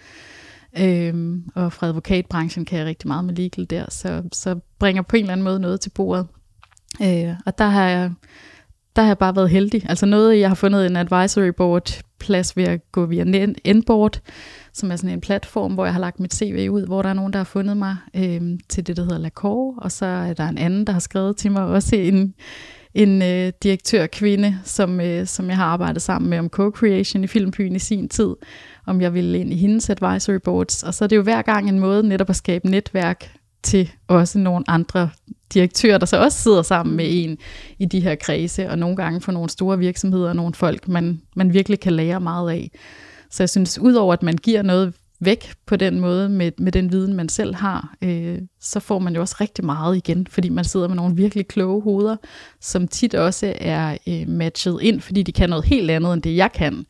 Øhm, 0.79 1.45
og 1.55 1.73
fra 1.73 1.87
advokatbranchen 1.87 2.65
kan 2.65 2.79
jeg 2.79 2.87
rigtig 2.87 3.09
meget 3.09 3.25
med 3.25 3.35
legal 3.35 3.67
der, 3.71 3.85
så, 3.89 4.23
så 4.33 4.59
bringer 4.79 5.03
på 5.03 5.17
en 5.17 5.23
eller 5.23 5.33
anden 5.33 5.45
måde 5.45 5.61
noget 5.61 5.81
til 5.81 5.91
bordet. 5.91 6.27
Øh, 7.03 7.35
og 7.47 7.59
der 7.59 7.67
har 7.67 7.89
jeg 7.89 8.11
der 8.97 9.03
har 9.03 9.09
jeg 9.09 9.19
bare 9.19 9.37
været 9.37 9.51
heldig. 9.51 9.87
Altså 9.89 10.07
noget, 10.07 10.41
jeg 10.41 10.51
har 10.51 10.55
fundet 10.55 10.87
en 10.87 10.97
advisory 10.97 11.49
board 11.49 12.03
plads 12.19 12.57
ved 12.57 12.65
at 12.65 12.93
gå 12.93 13.07
via 13.07 13.47
Enboard, 13.65 14.21
som 14.81 14.93
er 14.93 14.97
sådan 14.97 15.11
en 15.11 15.21
platform, 15.21 15.75
hvor 15.75 15.85
jeg 15.85 15.95
har 15.95 16.01
lagt 16.01 16.21
mit 16.21 16.35
CV 16.35 16.69
ud, 16.71 16.87
hvor 16.87 17.03
der 17.03 17.09
er 17.09 17.15
nogen, 17.15 17.33
der 17.33 17.39
har 17.39 17.45
fundet 17.45 17.77
mig 17.77 17.97
øh, 18.17 18.59
til 18.69 18.87
det, 18.87 18.97
der 18.97 19.03
hedder 19.03 19.19
Lacor, 19.19 19.75
og 19.79 19.93
så 19.93 20.07
er 20.07 20.33
der 20.33 20.49
en 20.49 20.59
anden, 20.59 20.87
der 20.87 20.93
har 20.93 21.01
skrevet 21.01 21.37
til 21.37 21.53
mig, 21.53 21.65
også 21.65 21.97
en, 21.97 22.35
en 22.95 23.23
øh, 23.23 23.53
direktør-kvinde, 23.63 24.59
som, 24.65 25.01
øh, 25.01 25.27
som 25.27 25.49
jeg 25.49 25.57
har 25.57 25.65
arbejdet 25.65 26.03
sammen 26.03 26.31
med 26.31 26.39
om 26.39 26.51
co-creation 26.57 27.25
i 27.25 27.27
Filmbyen 27.27 27.77
i 27.77 27.79
sin 27.79 28.09
tid, 28.09 28.37
om 28.87 29.01
jeg 29.01 29.15
ville 29.15 29.39
ind 29.39 29.53
i 29.53 29.57
hendes 29.57 29.91
advisory 29.91 30.39
boards. 30.45 30.83
Og 30.83 30.95
så 30.95 31.05
er 31.05 31.09
det 31.09 31.17
jo 31.17 31.23
hver 31.23 31.43
gang 31.43 31.69
en 31.69 31.79
måde 31.79 32.09
netop 32.09 32.31
at 32.31 32.37
skabe 32.37 32.71
netværk 32.71 33.31
til 33.63 33.91
også 34.09 34.39
nogle 34.39 34.65
andre 34.69 35.11
direktører, 35.55 35.99
der 35.99 36.07
så 36.07 36.17
også 36.17 36.39
sidder 36.39 36.63
sammen 36.63 36.97
med 36.97 37.05
en 37.09 37.39
i 37.79 37.85
de 37.85 38.01
her 38.01 38.15
kredse, 38.15 38.71
og 38.71 38.79
nogle 38.79 38.97
gange 38.97 39.21
for 39.21 39.33
nogle 39.33 39.51
store 39.51 39.79
virksomheder 39.79 40.29
og 40.29 40.37
nogle 40.37 40.55
folk, 40.55 40.89
man, 40.89 41.21
man 41.37 41.53
virkelig 41.53 41.81
kan 41.81 41.93
lære 41.93 42.21
meget 42.21 42.51
af. 42.51 42.71
Så 43.31 43.43
jeg 43.43 43.51
synes, 43.51 43.79
udover 43.79 44.13
at 44.13 44.23
man 44.23 44.37
giver 44.37 44.63
noget 44.63 44.95
væk 45.21 45.53
på 45.67 45.77
den 45.77 46.01
måde 46.01 46.29
med, 46.29 46.53
med 46.59 46.73
den 46.73 46.93
viden, 46.93 47.15
man 47.15 47.29
selv 47.29 47.55
har, 47.55 47.95
øh, 48.03 48.39
så 48.61 48.81
får 48.81 48.99
man 48.99 49.15
jo 49.15 49.21
også 49.21 49.37
rigtig 49.41 49.65
meget 49.65 49.97
igen, 49.97 50.27
fordi 50.27 50.49
man 50.49 50.65
sidder 50.65 50.89
med 50.89 50.97
nogle 50.97 51.17
virkelig 51.17 51.49
kloge 51.49 51.83
hoveder, 51.83 52.17
som 52.61 52.89
tit 52.89 53.15
også 53.15 53.55
er 53.61 53.97
øh, 54.09 54.29
matchet 54.29 54.79
ind, 54.83 55.01
fordi 55.01 55.23
de 55.23 55.33
kan 55.33 55.51
noget 55.51 55.65
helt 55.65 55.91
andet 55.91 56.13
end 56.13 56.23
det, 56.23 56.37
jeg 56.37 56.53
kan. 56.53 56.87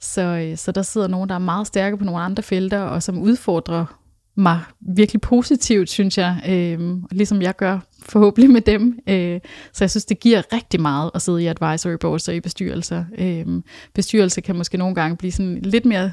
Så, 0.00 0.22
øh, 0.22 0.56
så 0.56 0.72
der 0.72 0.82
sidder 0.82 1.08
nogen, 1.08 1.28
der 1.28 1.34
er 1.34 1.38
meget 1.38 1.66
stærke 1.66 1.96
på 1.96 2.04
nogle 2.04 2.20
andre 2.20 2.42
felter, 2.42 2.80
og 2.80 3.02
som 3.02 3.18
udfordrer 3.18 4.00
mig 4.36 4.60
virkelig 4.80 5.20
positivt, 5.20 5.90
synes 5.90 6.18
jeg, 6.18 6.42
øh, 6.48 6.96
ligesom 7.10 7.42
jeg 7.42 7.56
gør 7.56 7.78
forhåbentlig 8.08 8.50
med 8.50 8.60
dem. 8.60 8.98
Øh, 9.08 9.40
så 9.72 9.84
jeg 9.84 9.90
synes, 9.90 10.04
det 10.04 10.20
giver 10.20 10.42
rigtig 10.52 10.80
meget 10.80 11.10
at 11.14 11.22
sidde 11.22 11.42
i 11.42 11.46
advisory 11.46 11.96
boards 12.00 12.28
og 12.28 12.34
i 12.34 12.40
bestyrelser. 12.40 13.04
Øh, 13.18 13.46
bestyrelse 13.94 14.40
kan 14.40 14.56
måske 14.56 14.78
nogle 14.78 14.94
gange 14.94 15.16
blive 15.16 15.32
sådan 15.32 15.58
lidt 15.62 15.84
mere 15.84 16.12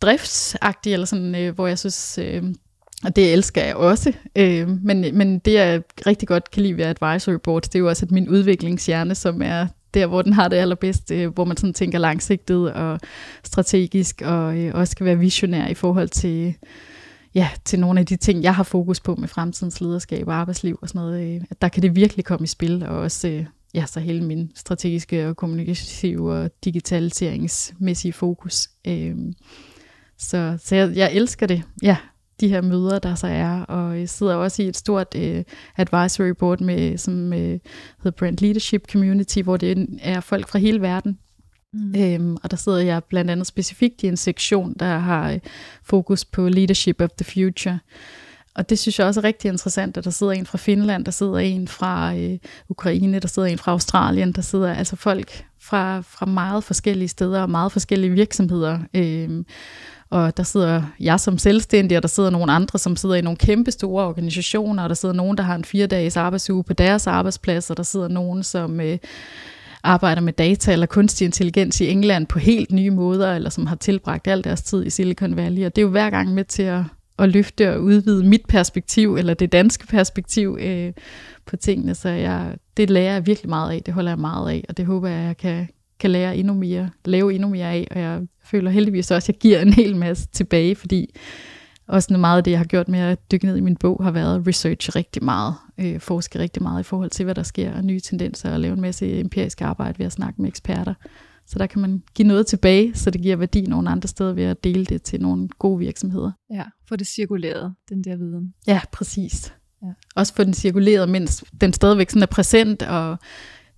driftsagtig, 0.00 0.92
eller 0.92 1.06
sådan, 1.06 1.34
øh, 1.34 1.54
hvor 1.54 1.66
jeg 1.66 1.78
synes, 1.78 2.18
øh, 2.22 2.42
og 3.04 3.16
det 3.16 3.32
elsker 3.32 3.64
jeg 3.64 3.76
også. 3.76 4.12
Øh, 4.36 4.68
men, 4.68 5.18
men 5.18 5.38
det, 5.38 5.52
jeg 5.52 5.82
rigtig 6.06 6.28
godt 6.28 6.50
kan 6.50 6.62
lide 6.62 6.76
ved 6.76 6.84
advisory 6.84 7.38
boards, 7.44 7.68
det 7.68 7.74
er 7.74 7.78
jo 7.80 7.88
også, 7.88 8.06
at 8.06 8.10
min 8.10 8.28
udviklingshjerne, 8.28 9.14
som 9.14 9.42
er 9.42 9.66
der, 9.94 10.06
hvor 10.06 10.22
den 10.22 10.32
har 10.32 10.48
det 10.48 10.56
allerbedst, 10.56 11.10
øh, 11.10 11.34
hvor 11.34 11.44
man 11.44 11.56
sådan 11.56 11.74
tænker 11.74 11.98
langsigtet 11.98 12.72
og 12.72 13.00
strategisk, 13.44 14.22
og 14.24 14.58
øh, 14.58 14.74
også 14.74 14.96
kan 14.96 15.06
være 15.06 15.18
visionær 15.18 15.68
i 15.68 15.74
forhold 15.74 16.08
til 16.08 16.54
ja, 17.34 17.48
til 17.64 17.80
nogle 17.80 18.00
af 18.00 18.06
de 18.06 18.16
ting, 18.16 18.42
jeg 18.42 18.54
har 18.54 18.62
fokus 18.62 19.00
på 19.00 19.14
med 19.14 19.28
fremtidens 19.28 19.80
lederskab 19.80 20.28
og 20.28 20.34
arbejdsliv 20.34 20.78
og 20.82 20.88
sådan 20.88 21.00
noget, 21.00 21.34
øh, 21.34 21.40
der 21.62 21.68
kan 21.68 21.82
det 21.82 21.96
virkelig 21.96 22.24
komme 22.24 22.44
i 22.44 22.46
spil, 22.46 22.82
og 22.82 22.98
også 22.98 23.28
øh, 23.28 23.46
ja, 23.74 23.86
så 23.86 24.00
hele 24.00 24.24
min 24.24 24.50
strategiske 24.54 25.28
og 25.28 25.36
kommunikative 25.36 26.32
og 26.32 26.50
digitaliseringsmæssige 26.64 28.12
fokus. 28.12 28.68
Øh, 28.86 29.16
så 30.18 30.58
så 30.64 30.76
jeg, 30.76 30.96
jeg 30.96 31.12
elsker 31.12 31.46
det, 31.46 31.62
ja, 31.82 31.96
de 32.40 32.48
her 32.48 32.60
møder, 32.60 32.98
der 32.98 33.14
så 33.14 33.26
er, 33.26 33.60
og 33.60 34.00
jeg 34.00 34.08
sidder 34.08 34.34
også 34.34 34.62
i 34.62 34.68
et 34.68 34.76
stort 34.76 35.14
øh, 35.16 35.44
advisory 35.76 36.30
board, 36.38 36.60
med, 36.60 36.98
som 36.98 37.32
øh, 37.32 37.58
hedder 38.02 38.10
Brand 38.10 38.38
Leadership 38.38 38.90
Community, 38.92 39.38
hvor 39.38 39.56
det 39.56 39.98
er 40.02 40.20
folk 40.20 40.48
fra 40.48 40.58
hele 40.58 40.80
verden, 40.80 41.18
Mm. 41.72 41.94
Øhm, 41.96 42.36
og 42.42 42.50
der 42.50 42.56
sidder 42.56 42.78
jeg 42.78 43.04
blandt 43.04 43.30
andet 43.30 43.46
specifikt 43.46 44.02
i 44.02 44.06
en 44.06 44.16
sektion, 44.16 44.74
der 44.80 44.98
har 44.98 45.30
øh, 45.30 45.38
fokus 45.82 46.24
på 46.24 46.48
Leadership 46.48 47.00
of 47.00 47.10
the 47.10 47.24
Future. 47.24 47.78
Og 48.54 48.70
det 48.70 48.78
synes 48.78 48.98
jeg 48.98 49.06
også 49.06 49.20
er 49.20 49.24
rigtig 49.24 49.48
interessant, 49.48 49.96
at 49.96 50.04
der 50.04 50.10
sidder 50.10 50.32
en 50.32 50.46
fra 50.46 50.58
Finland, 50.58 51.04
der 51.04 51.10
sidder 51.10 51.38
en 51.38 51.68
fra 51.68 52.14
øh, 52.14 52.38
Ukraine, 52.68 53.18
der 53.18 53.28
sidder 53.28 53.48
en 53.48 53.58
fra 53.58 53.72
Australien, 53.72 54.32
der 54.32 54.42
sidder 54.42 54.74
altså 54.74 54.96
folk 54.96 55.44
fra, 55.60 56.00
fra 56.00 56.26
meget 56.26 56.64
forskellige 56.64 57.08
steder 57.08 57.42
og 57.42 57.50
meget 57.50 57.72
forskellige 57.72 58.12
virksomheder. 58.12 58.78
Øhm, 58.94 59.46
og 60.10 60.36
der 60.36 60.42
sidder 60.42 60.82
jeg 61.00 61.20
som 61.20 61.38
selvstændig, 61.38 61.96
og 61.96 62.02
der 62.02 62.08
sidder 62.08 62.30
nogle 62.30 62.52
andre, 62.52 62.78
som 62.78 62.96
sidder 62.96 63.14
i 63.14 63.20
nogle 63.20 63.36
kæmpe 63.36 63.70
store 63.70 64.04
organisationer, 64.04 64.82
og 64.82 64.88
der 64.88 64.94
sidder 64.94 65.14
nogen, 65.14 65.36
der 65.36 65.42
har 65.42 65.54
en 65.54 65.64
fire 65.64 65.86
dages 65.86 66.16
arbejdsuge 66.16 66.64
på 66.64 66.72
deres 66.72 67.06
arbejdsplads, 67.06 67.70
og 67.70 67.76
der 67.76 67.82
sidder 67.82 68.08
nogen, 68.08 68.42
som... 68.42 68.80
Øh, 68.80 68.98
arbejder 69.82 70.22
med 70.22 70.32
data 70.32 70.72
eller 70.72 70.86
kunstig 70.86 71.24
intelligens 71.24 71.80
i 71.80 71.88
England 71.88 72.26
på 72.26 72.38
helt 72.38 72.72
nye 72.72 72.90
måder, 72.90 73.34
eller 73.34 73.50
som 73.50 73.66
har 73.66 73.76
tilbragt 73.76 74.28
al 74.28 74.44
deres 74.44 74.62
tid 74.62 74.86
i 74.86 74.90
Silicon 74.90 75.36
Valley. 75.36 75.66
Og 75.66 75.76
det 75.76 75.82
er 75.82 75.86
jo 75.86 75.90
hver 75.90 76.10
gang 76.10 76.34
med 76.34 76.44
til 76.44 76.62
at, 76.62 76.82
at 77.18 77.28
løfte 77.28 77.74
og 77.74 77.82
udvide 77.82 78.24
mit 78.24 78.46
perspektiv, 78.48 79.16
eller 79.16 79.34
det 79.34 79.52
danske 79.52 79.86
perspektiv 79.86 80.58
øh, 80.60 80.92
på 81.46 81.56
tingene. 81.56 81.94
Så 81.94 82.08
jeg, 82.08 82.56
det 82.76 82.90
lærer 82.90 83.12
jeg 83.12 83.26
virkelig 83.26 83.48
meget 83.48 83.72
af, 83.72 83.82
det 83.82 83.94
holder 83.94 84.10
jeg 84.10 84.18
meget 84.18 84.50
af, 84.50 84.64
og 84.68 84.76
det 84.76 84.86
håber 84.86 85.08
jeg, 85.08 85.26
jeg 85.26 85.36
kan, 85.36 85.68
kan 86.00 86.10
lære 86.10 86.36
endnu 86.36 86.54
mere, 86.54 86.90
lave 87.04 87.34
endnu 87.34 87.48
mere 87.48 87.66
af, 87.66 87.86
og 87.90 88.00
jeg 88.00 88.20
føler 88.44 88.70
heldigvis 88.70 89.10
også, 89.10 89.32
at 89.32 89.34
jeg 89.34 89.40
giver 89.40 89.60
en 89.60 89.72
hel 89.72 89.96
masse 89.96 90.28
tilbage, 90.32 90.76
fordi 90.76 91.14
også 91.88 92.06
noget 92.10 92.20
meget 92.20 92.36
af 92.36 92.44
det, 92.44 92.50
jeg 92.50 92.60
har 92.60 92.64
gjort 92.64 92.88
med 92.88 93.00
at 93.00 93.30
dykke 93.32 93.46
ned 93.46 93.56
i 93.56 93.60
min 93.60 93.76
bog, 93.76 94.00
har 94.02 94.10
været 94.10 94.46
research 94.46 94.96
rigtig 94.96 95.24
meget, 95.24 95.54
øh, 95.80 96.00
forske 96.00 96.38
rigtig 96.38 96.62
meget 96.62 96.80
i 96.80 96.82
forhold 96.82 97.10
til, 97.10 97.24
hvad 97.24 97.34
der 97.34 97.42
sker, 97.42 97.74
og 97.74 97.84
nye 97.84 98.00
tendenser, 98.00 98.52
og 98.52 98.60
lave 98.60 98.72
en 98.72 98.80
masse 98.80 99.20
empirisk 99.20 99.60
arbejde 99.60 99.98
ved 99.98 100.06
at 100.06 100.12
snakke 100.12 100.42
med 100.42 100.48
eksperter. 100.48 100.94
Så 101.46 101.58
der 101.58 101.66
kan 101.66 101.80
man 101.80 102.02
give 102.14 102.28
noget 102.28 102.46
tilbage, 102.46 102.94
så 102.94 103.10
det 103.10 103.20
giver 103.20 103.36
værdi 103.36 103.60
nogle 103.60 103.90
andre 103.90 104.08
steder 104.08 104.32
ved 104.32 104.44
at 104.44 104.64
dele 104.64 104.84
det 104.84 105.02
til 105.02 105.20
nogle 105.20 105.48
gode 105.58 105.78
virksomheder. 105.78 106.32
Ja, 106.50 106.64
få 106.88 106.96
det 106.96 107.06
cirkuleret, 107.06 107.74
den 107.88 108.04
der 108.04 108.16
viden. 108.16 108.54
Ja, 108.66 108.80
præcis. 108.92 109.54
Ja. 109.82 109.88
Også 110.16 110.34
få 110.34 110.44
den 110.44 110.54
cirkuleret, 110.54 111.08
mens 111.08 111.44
den 111.60 111.72
stadigvæk 111.72 112.10
sådan 112.10 112.22
er 112.22 112.26
præsent, 112.26 112.82
og 112.82 113.18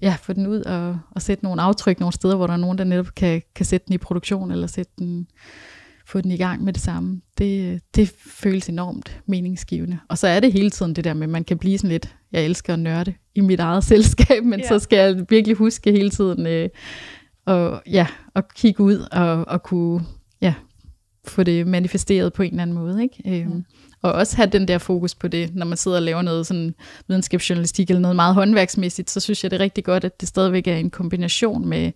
ja, 0.02 0.16
få 0.22 0.32
den 0.32 0.46
ud 0.46 0.60
og, 0.60 0.98
og 1.10 1.22
sætte 1.22 1.44
nogle 1.44 1.62
aftryk 1.62 2.00
nogle 2.00 2.12
steder, 2.12 2.36
hvor 2.36 2.46
der 2.46 2.54
er 2.54 2.58
nogen, 2.58 2.78
der 2.78 2.84
netop 2.84 3.14
kan, 3.14 3.42
kan 3.54 3.66
sætte 3.66 3.86
den 3.86 3.94
i 3.94 3.98
produktion, 3.98 4.50
eller 4.50 4.66
sætte 4.66 4.92
den 4.98 5.26
få 6.12 6.20
den 6.20 6.30
i 6.30 6.36
gang 6.36 6.64
med 6.64 6.72
det 6.72 6.82
samme, 6.82 7.20
det, 7.38 7.80
det 7.96 8.12
føles 8.26 8.68
enormt 8.68 9.22
meningsgivende. 9.26 9.98
Og 10.08 10.18
så 10.18 10.26
er 10.26 10.40
det 10.40 10.52
hele 10.52 10.70
tiden 10.70 10.96
det 10.96 11.04
der 11.04 11.14
med, 11.14 11.22
at 11.22 11.30
man 11.30 11.44
kan 11.44 11.58
blive 11.58 11.78
sådan 11.78 11.90
lidt, 11.90 12.14
jeg 12.32 12.44
elsker 12.44 12.72
at 12.72 12.78
nørde 12.78 13.14
i 13.34 13.40
mit 13.40 13.60
eget 13.60 13.84
selskab, 13.92 14.44
men 14.44 14.60
ja. 14.60 14.68
så 14.68 14.78
skal 14.78 14.98
jeg 14.98 15.26
virkelig 15.28 15.56
huske 15.56 15.92
hele 15.92 16.10
tiden 16.10 16.46
øh, 16.46 16.68
og, 17.46 17.82
ja, 17.86 18.06
at 18.34 18.54
kigge 18.54 18.82
ud 18.82 19.06
og, 19.12 19.48
og 19.48 19.62
kunne 19.62 20.00
ja, 20.40 20.54
få 21.26 21.42
det 21.42 21.66
manifesteret 21.66 22.32
på 22.32 22.42
en 22.42 22.50
eller 22.50 22.62
anden 22.62 22.76
måde. 22.76 23.02
Ikke? 23.02 23.22
Øhm, 23.26 23.56
ja. 23.56 23.62
Og 24.02 24.12
også 24.12 24.36
have 24.36 24.50
den 24.50 24.68
der 24.68 24.78
fokus 24.78 25.14
på 25.14 25.28
det, 25.28 25.54
når 25.54 25.66
man 25.66 25.76
sidder 25.76 25.96
og 25.96 26.02
laver 26.02 26.22
noget 26.22 26.46
sådan 26.46 26.74
videnskabsjournalistik 27.08 27.90
eller 27.90 28.00
noget 28.00 28.16
meget 28.16 28.34
håndværksmæssigt, 28.34 29.10
så 29.10 29.20
synes 29.20 29.42
jeg 29.42 29.50
det 29.50 29.56
er 29.56 29.64
rigtig 29.64 29.84
godt, 29.84 30.04
at 30.04 30.20
det 30.20 30.28
stadigvæk 30.28 30.66
er 30.66 30.76
en 30.76 30.90
kombination 30.90 31.68
med, 31.68 31.92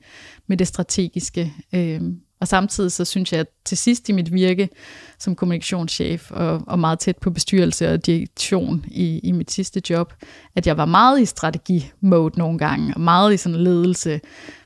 med 0.47 0.56
det 0.56 0.66
strategiske. 0.66 1.52
Øhm, 1.74 2.20
og 2.47 2.48
samtidig 2.48 2.93
så 2.93 3.05
synes 3.05 3.32
jeg, 3.32 3.40
at 3.40 3.47
til 3.64 3.78
sidst 3.78 4.09
i 4.09 4.12
mit 4.12 4.32
virke 4.32 4.68
som 5.18 5.35
kommunikationschef 5.35 6.31
og, 6.31 6.62
og 6.66 6.78
meget 6.78 6.98
tæt 6.98 7.16
på 7.16 7.31
bestyrelse 7.31 7.93
og 7.93 8.06
direktion 8.06 8.85
i, 8.89 9.18
i 9.18 9.32
mit 9.32 9.51
sidste 9.51 9.82
job, 9.90 10.14
at 10.56 10.66
jeg 10.66 10.77
var 10.77 10.85
meget 10.85 11.20
i 11.20 11.24
strategimode 11.24 12.39
nogle 12.39 12.59
gange, 12.59 12.94
og 12.94 13.01
meget 13.01 13.35
i 13.35 13.36
sådan 13.36 13.60
ledelse, 13.60 14.20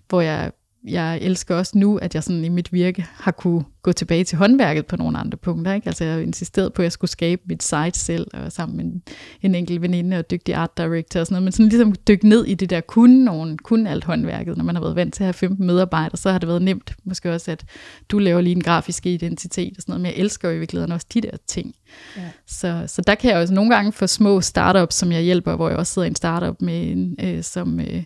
hvor 0.09 0.21
jeg 0.21 0.53
jeg 0.85 1.19
elsker 1.23 1.55
også 1.55 1.79
nu, 1.79 1.97
at 1.97 2.15
jeg 2.15 2.23
sådan 2.23 2.45
i 2.45 2.49
mit 2.49 2.73
virke 2.73 3.07
har 3.15 3.31
kunne 3.31 3.65
gå 3.83 3.93
tilbage 3.93 4.25
til 4.25 4.39
håndværket 4.39 4.87
på 4.87 4.97
nogle 4.97 5.19
andre 5.19 5.39
punkter. 5.39 5.73
Ikke? 5.73 5.87
Altså 5.87 6.05
jeg 6.05 6.15
har 6.15 6.21
insisteret 6.21 6.73
på, 6.73 6.83
at 6.83 6.85
jeg 6.85 6.93
skulle 6.93 7.11
skabe 7.11 7.43
mit 7.47 7.63
site 7.63 7.99
selv, 7.99 8.27
og 8.33 8.53
sammen 8.53 8.77
med 8.77 8.85
en, 8.85 9.03
en 9.43 9.55
enkelt 9.55 9.83
veninde 9.83 10.19
og 10.19 10.31
dygtig 10.31 10.55
art 10.55 10.77
director 10.77 11.21
og 11.21 11.27
sådan 11.27 11.35
noget, 11.35 11.45
men 11.45 11.53
sådan 11.53 11.69
ligesom 11.69 11.95
dykke 12.09 12.29
ned 12.29 12.45
i 12.45 12.55
det 12.55 12.71
der 12.71 12.81
kunne 12.81 13.25
nogen, 13.25 13.59
kunne 13.59 13.91
alt 13.91 14.05
håndværket. 14.05 14.57
Når 14.57 14.65
man 14.65 14.75
har 14.75 14.83
været 14.83 14.97
vant 14.97 15.15
til 15.15 15.23
at 15.23 15.27
have 15.27 15.35
15 15.35 15.67
medarbejdere, 15.67 16.17
så 16.17 16.31
har 16.31 16.39
det 16.39 16.49
været 16.49 16.63
nemt. 16.63 16.95
Måske 17.05 17.33
også, 17.33 17.51
at 17.51 17.65
du 18.09 18.19
laver 18.19 18.41
lige 18.41 18.57
en 18.57 18.63
grafisk 18.63 19.07
identitet 19.07 19.77
og 19.77 19.83
sådan 19.83 19.93
noget, 19.93 20.01
men 20.01 20.11
jeg 20.11 20.19
elsker 20.19 20.49
jo 20.49 20.55
i 20.55 20.59
virkeligheden 20.59 20.93
også 20.93 21.07
de 21.15 21.21
der 21.21 21.37
ting. 21.47 21.75
Ja. 22.17 22.23
Så, 22.47 22.85
så 22.87 23.03
der 23.07 23.15
kan 23.15 23.31
jeg 23.31 23.39
også 23.39 23.55
nogle 23.55 23.75
gange 23.75 23.93
få 23.93 24.07
små 24.07 24.41
startups, 24.41 24.95
som 24.95 25.13
jeg 25.13 25.23
hjælper, 25.23 25.57
hvor 25.57 25.69
jeg 25.69 25.79
også 25.79 25.93
sidder 25.93 26.07
i 26.07 26.09
en 26.09 26.17
startup 26.17 26.63
med 26.63 26.93
en, 26.93 27.17
øh, 27.23 27.43
som... 27.43 27.81
Øh, 27.81 28.03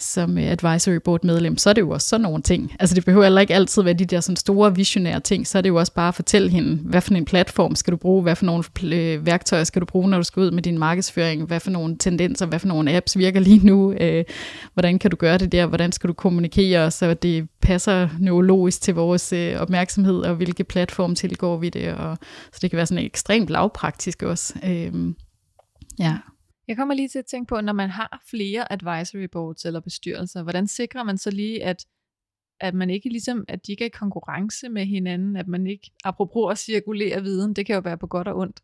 som 0.00 0.38
øh, 0.38 0.44
advisory 0.44 0.96
board 1.04 1.24
medlem, 1.24 1.56
så 1.56 1.70
er 1.70 1.74
det 1.74 1.80
jo 1.80 1.90
også 1.90 2.08
sådan 2.08 2.22
nogle 2.22 2.42
ting. 2.42 2.72
Altså 2.80 2.94
det 2.94 3.04
behøver 3.04 3.24
heller 3.24 3.40
ikke 3.40 3.54
altid 3.54 3.82
være 3.82 3.94
de 3.94 4.04
der 4.04 4.20
sådan 4.20 4.36
store 4.36 4.76
visionære 4.76 5.20
ting, 5.20 5.46
så 5.46 5.58
er 5.58 5.62
det 5.62 5.68
jo 5.68 5.76
også 5.76 5.92
bare 5.92 6.08
at 6.08 6.14
fortælle 6.14 6.50
hende, 6.50 6.76
hvad 6.84 7.00
for 7.00 7.14
en 7.14 7.24
platform 7.24 7.74
skal 7.74 7.92
du 7.92 7.96
bruge, 7.96 8.22
hvad 8.22 8.36
for 8.36 8.46
nogle 8.46 8.64
øh, 8.82 9.26
værktøjer 9.26 9.64
skal 9.64 9.80
du 9.80 9.86
bruge, 9.86 10.10
når 10.10 10.16
du 10.16 10.24
skal 10.24 10.40
ud 10.40 10.50
med 10.50 10.62
din 10.62 10.78
markedsføring, 10.78 11.44
hvad 11.44 11.60
for 11.60 11.70
nogle 11.70 11.96
tendenser, 11.98 12.46
hvad 12.46 12.58
for 12.58 12.68
nogle 12.68 12.92
apps 12.92 13.18
virker 13.18 13.40
lige 13.40 13.66
nu, 13.66 13.92
øh, 13.92 14.24
hvordan 14.74 14.98
kan 14.98 15.10
du 15.10 15.16
gøre 15.16 15.38
det 15.38 15.52
der, 15.52 15.66
hvordan 15.66 15.92
skal 15.92 16.08
du 16.08 16.14
kommunikere, 16.14 16.90
så 16.90 17.14
det 17.14 17.48
passer 17.62 18.08
neurologisk 18.18 18.82
til 18.82 18.94
vores 18.94 19.32
øh, 19.32 19.60
opmærksomhed, 19.60 20.20
og 20.20 20.34
hvilke 20.34 20.64
platform 20.64 21.14
tilgår 21.14 21.56
vi 21.56 21.68
det, 21.68 21.94
og 21.94 22.18
så 22.52 22.58
det 22.62 22.70
kan 22.70 22.76
være 22.76 22.86
sådan 22.86 23.04
ekstremt 23.04 23.50
lavpraktisk 23.50 24.22
også. 24.22 24.54
Øh, 24.64 24.92
ja. 25.98 26.16
Jeg 26.70 26.76
kommer 26.76 26.94
lige 26.94 27.08
til 27.08 27.18
at 27.18 27.26
tænke 27.26 27.48
på, 27.48 27.60
når 27.60 27.72
man 27.72 27.90
har 27.90 28.22
flere 28.30 28.72
advisory 28.72 29.28
boards 29.32 29.64
eller 29.64 29.80
bestyrelser, 29.80 30.42
hvordan 30.42 30.66
sikrer 30.68 31.02
man 31.02 31.18
så 31.18 31.30
lige, 31.30 31.64
at, 31.64 31.86
at 32.60 32.74
man 32.74 32.90
ikke 32.90 33.08
ligesom, 33.08 33.44
at 33.48 33.66
de 33.66 33.72
ikke 33.72 33.84
er 33.84 33.86
i 33.86 33.98
konkurrence 33.98 34.68
med 34.68 34.86
hinanden, 34.86 35.36
at 35.36 35.48
man 35.48 35.66
ikke, 35.66 35.90
apropos 36.04 36.52
at 36.52 36.58
cirkulere 36.58 37.22
viden, 37.22 37.54
det 37.54 37.66
kan 37.66 37.74
jo 37.74 37.80
være 37.80 37.98
på 37.98 38.06
godt 38.06 38.28
og 38.28 38.36
ondt. 38.36 38.60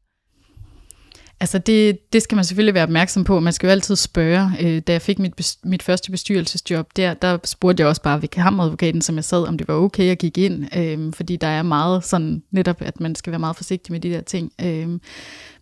Altså 1.41 1.59
det, 1.59 2.13
det 2.13 2.23
skal 2.23 2.37
man 2.37 2.45
selvfølgelig 2.45 2.75
være 2.75 2.83
opmærksom 2.83 3.25
på. 3.25 3.41
Man 3.41 3.53
skal 3.53 3.67
jo 3.67 3.71
altid 3.71 3.97
spørge. 3.97 4.51
Øh, 4.61 4.83
da 4.87 4.93
jeg 4.93 5.03
fik 5.03 5.19
mit, 5.19 5.57
mit 5.65 5.83
første 5.83 6.11
bestyrelsesjob, 6.11 6.97
der, 6.97 7.15
der 7.15 7.39
spurgte 7.45 7.81
jeg 7.81 7.89
også 7.89 8.03
bare 8.03 8.23
ved 8.23 8.29
kammeradvokaten, 8.29 9.03
som 9.03 9.17
jeg 9.17 9.25
sad, 9.25 9.49
om 9.49 9.59
det 9.59 9.69
var 9.69 9.75
okay 9.75 10.11
at 10.11 10.19
gik 10.19 10.39
ind. 10.39 10.77
Øh, 10.77 11.13
fordi 11.13 11.37
der 11.37 11.47
er 11.47 11.63
meget 11.63 12.05
sådan 12.05 12.43
netop, 12.51 12.83
at 12.83 13.01
man 13.01 13.15
skal 13.15 13.31
være 13.31 13.39
meget 13.39 13.57
forsigtig 13.57 13.93
med 13.93 14.01
de 14.01 14.11
der 14.11 14.21
ting. 14.21 14.53
Øh, 14.61 14.89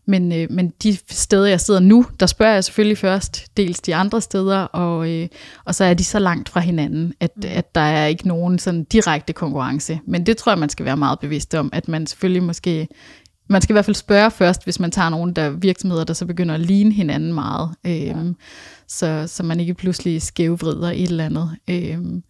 men, 0.06 0.32
øh, 0.32 0.46
men 0.50 0.72
de 0.82 0.98
steder, 1.10 1.46
jeg 1.46 1.60
sidder 1.60 1.80
nu, 1.80 2.06
der 2.20 2.26
spørger 2.26 2.54
jeg 2.54 2.64
selvfølgelig 2.64 2.98
først 2.98 3.56
dels 3.56 3.80
de 3.80 3.94
andre 3.94 4.20
steder, 4.20 4.58
og, 4.58 5.10
øh, 5.10 5.28
og 5.64 5.74
så 5.74 5.84
er 5.84 5.94
de 5.94 6.04
så 6.04 6.18
langt 6.18 6.48
fra 6.48 6.60
hinanden, 6.60 7.14
at, 7.20 7.30
mm. 7.36 7.42
at 7.48 7.74
der 7.74 7.80
er 7.80 8.06
ikke 8.06 8.28
nogen 8.28 8.58
sådan 8.58 8.84
direkte 8.84 9.32
konkurrence. 9.32 10.00
Men 10.06 10.26
det 10.26 10.36
tror 10.36 10.52
jeg, 10.52 10.58
man 10.58 10.68
skal 10.68 10.86
være 10.86 10.96
meget 10.96 11.20
bevidst 11.20 11.54
om, 11.54 11.70
at 11.72 11.88
man 11.88 12.06
selvfølgelig 12.06 12.42
måske 12.42 12.88
man 13.48 13.62
skal 13.62 13.72
i 13.72 13.74
hvert 13.74 13.84
fald 13.84 13.96
spørge 13.96 14.30
først, 14.30 14.64
hvis 14.64 14.80
man 14.80 14.90
tager 14.90 15.08
nogle 15.08 15.34
der 15.34 15.50
virksomheder, 15.50 16.04
der 16.04 16.14
så 16.14 16.26
begynder 16.26 16.54
at 16.54 16.60
ligne 16.60 16.92
hinanden 16.92 17.32
meget, 17.32 17.70
øhm, 17.86 18.28
ja. 18.28 18.32
så, 18.88 19.24
så 19.26 19.42
man 19.42 19.60
ikke 19.60 19.74
pludselig 19.74 20.22
skævvrider 20.22 20.90
et 20.90 21.02
eller 21.02 21.24
andet. 21.24 21.50
Øhm, 21.70 22.22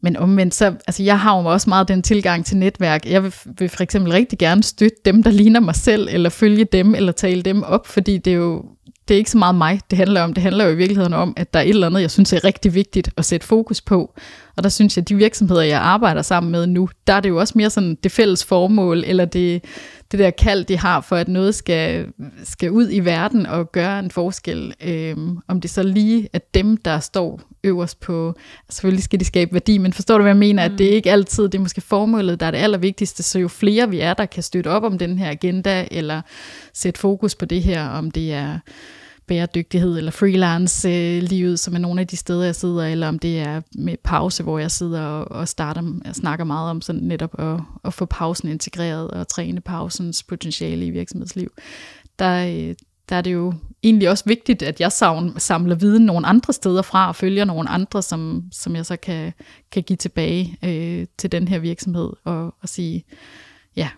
men 0.00 0.16
omvendt, 0.16 0.54
så, 0.54 0.64
altså 0.64 1.02
jeg 1.02 1.20
har 1.20 1.40
jo 1.40 1.46
også 1.46 1.70
meget 1.70 1.88
den 1.88 2.02
tilgang 2.02 2.46
til 2.46 2.56
netværk. 2.56 3.06
Jeg 3.06 3.22
vil, 3.22 3.34
vil 3.58 3.68
for 3.68 3.82
eksempel 3.82 4.12
rigtig 4.12 4.38
gerne 4.38 4.62
støtte 4.62 4.96
dem, 5.04 5.22
der 5.22 5.30
ligner 5.30 5.60
mig 5.60 5.74
selv, 5.74 6.08
eller 6.10 6.30
følge 6.30 6.64
dem, 6.64 6.94
eller 6.94 7.12
tale 7.12 7.42
dem 7.42 7.62
op, 7.62 7.86
fordi 7.86 8.18
det 8.18 8.30
er 8.30 8.36
jo 8.36 8.64
det 9.08 9.14
er 9.14 9.18
ikke 9.18 9.30
så 9.30 9.38
meget 9.38 9.54
mig, 9.54 9.80
det 9.90 9.98
handler 9.98 10.22
om. 10.22 10.34
Det 10.34 10.42
handler 10.42 10.64
jo 10.64 10.70
i 10.70 10.76
virkeligheden 10.76 11.12
om, 11.12 11.34
at 11.36 11.54
der 11.54 11.60
er 11.60 11.64
et 11.64 11.68
eller 11.68 11.86
andet, 11.86 12.00
jeg 12.00 12.10
synes 12.10 12.32
er 12.32 12.44
rigtig 12.44 12.74
vigtigt 12.74 13.10
at 13.16 13.24
sætte 13.24 13.46
fokus 13.46 13.80
på. 13.80 14.14
Og 14.58 14.64
der 14.64 14.70
synes 14.70 14.96
jeg, 14.96 15.02
at 15.02 15.08
de 15.08 15.14
virksomheder, 15.14 15.62
jeg 15.62 15.80
arbejder 15.80 16.22
sammen 16.22 16.52
med 16.52 16.66
nu, 16.66 16.88
der 17.06 17.12
er 17.12 17.20
det 17.20 17.28
jo 17.28 17.38
også 17.40 17.52
mere 17.56 17.70
sådan 17.70 17.98
det 18.02 18.12
fælles 18.12 18.44
formål, 18.44 19.04
eller 19.06 19.24
det, 19.24 19.64
det 20.12 20.18
der 20.18 20.30
kald, 20.30 20.64
de 20.64 20.78
har 20.78 21.00
for, 21.00 21.16
at 21.16 21.28
noget 21.28 21.54
skal, 21.54 22.06
skal 22.44 22.70
ud 22.70 22.88
i 22.90 23.00
verden 23.00 23.46
og 23.46 23.72
gøre 23.72 23.98
en 23.98 24.10
forskel. 24.10 24.74
Øhm, 24.84 25.38
om 25.48 25.60
det 25.60 25.70
så 25.70 25.82
lige 25.82 26.28
er 26.32 26.38
dem, 26.54 26.76
der 26.76 27.00
står 27.00 27.40
øverst 27.64 28.00
på, 28.00 28.34
selvfølgelig 28.70 29.04
skal 29.04 29.20
de 29.20 29.24
skabe 29.24 29.52
værdi, 29.52 29.78
men 29.78 29.92
forstår 29.92 30.18
du, 30.18 30.22
hvad 30.22 30.32
jeg 30.32 30.38
mener? 30.38 30.68
Mm. 30.68 30.72
At 30.72 30.78
det 30.78 30.86
er 30.86 30.94
ikke 30.94 31.12
altid, 31.12 31.44
det 31.44 31.54
er 31.54 31.62
måske 31.62 31.80
formålet, 31.80 32.40
der 32.40 32.46
er 32.46 32.50
det 32.50 32.58
allervigtigste, 32.58 33.22
så 33.22 33.38
jo 33.38 33.48
flere 33.48 33.90
vi 33.90 34.00
er, 34.00 34.14
der 34.14 34.26
kan 34.26 34.42
støtte 34.42 34.68
op 34.68 34.84
om 34.84 34.98
den 34.98 35.18
her 35.18 35.30
agenda, 35.30 35.88
eller 35.90 36.20
sætte 36.74 37.00
fokus 37.00 37.34
på 37.34 37.44
det 37.44 37.62
her, 37.62 37.88
om 37.88 38.10
det 38.10 38.32
er 38.32 38.58
bæredygtighed 39.28 39.98
eller 39.98 40.10
freelance-livet, 40.10 41.52
øh, 41.52 41.58
som 41.58 41.74
er 41.74 41.78
nogle 41.78 42.00
af 42.00 42.06
de 42.06 42.16
steder, 42.16 42.44
jeg 42.44 42.54
sidder, 42.54 42.86
eller 42.86 43.08
om 43.08 43.18
det 43.18 43.38
er 43.38 43.60
med 43.74 43.96
pause, 44.04 44.42
hvor 44.42 44.58
jeg 44.58 44.70
sidder 44.70 45.02
og, 45.02 45.30
og 45.30 45.48
starter, 45.48 45.82
jeg 46.04 46.14
snakker 46.14 46.44
meget 46.44 46.70
om 46.70 46.80
sådan 46.80 47.02
netop 47.02 47.40
at, 47.40 47.60
at 47.84 47.94
få 47.94 48.04
pausen 48.04 48.48
integreret 48.48 49.10
og 49.10 49.28
træne 49.28 49.60
pausens 49.60 50.22
potentiale 50.22 50.86
i 50.86 50.90
virksomhedsliv. 50.90 51.52
Der, 52.18 52.46
øh, 52.46 52.74
der 53.08 53.16
er 53.16 53.20
det 53.20 53.32
jo 53.32 53.54
egentlig 53.82 54.10
også 54.10 54.24
vigtigt, 54.26 54.62
at 54.62 54.80
jeg 54.80 54.92
samler 55.38 55.74
viden 55.74 56.06
nogle 56.06 56.26
andre 56.26 56.52
steder 56.52 56.82
fra 56.82 57.08
og 57.08 57.16
følger 57.16 57.44
nogle 57.44 57.68
andre, 57.68 58.02
som, 58.02 58.42
som 58.52 58.76
jeg 58.76 58.86
så 58.86 58.96
kan, 58.96 59.32
kan 59.72 59.82
give 59.82 59.96
tilbage 59.96 60.58
øh, 60.64 61.06
til 61.18 61.32
den 61.32 61.48
her 61.48 61.58
virksomhed 61.58 62.10
og, 62.24 62.54
og 62.62 62.68
sige, 62.68 63.04
ja, 63.76 63.88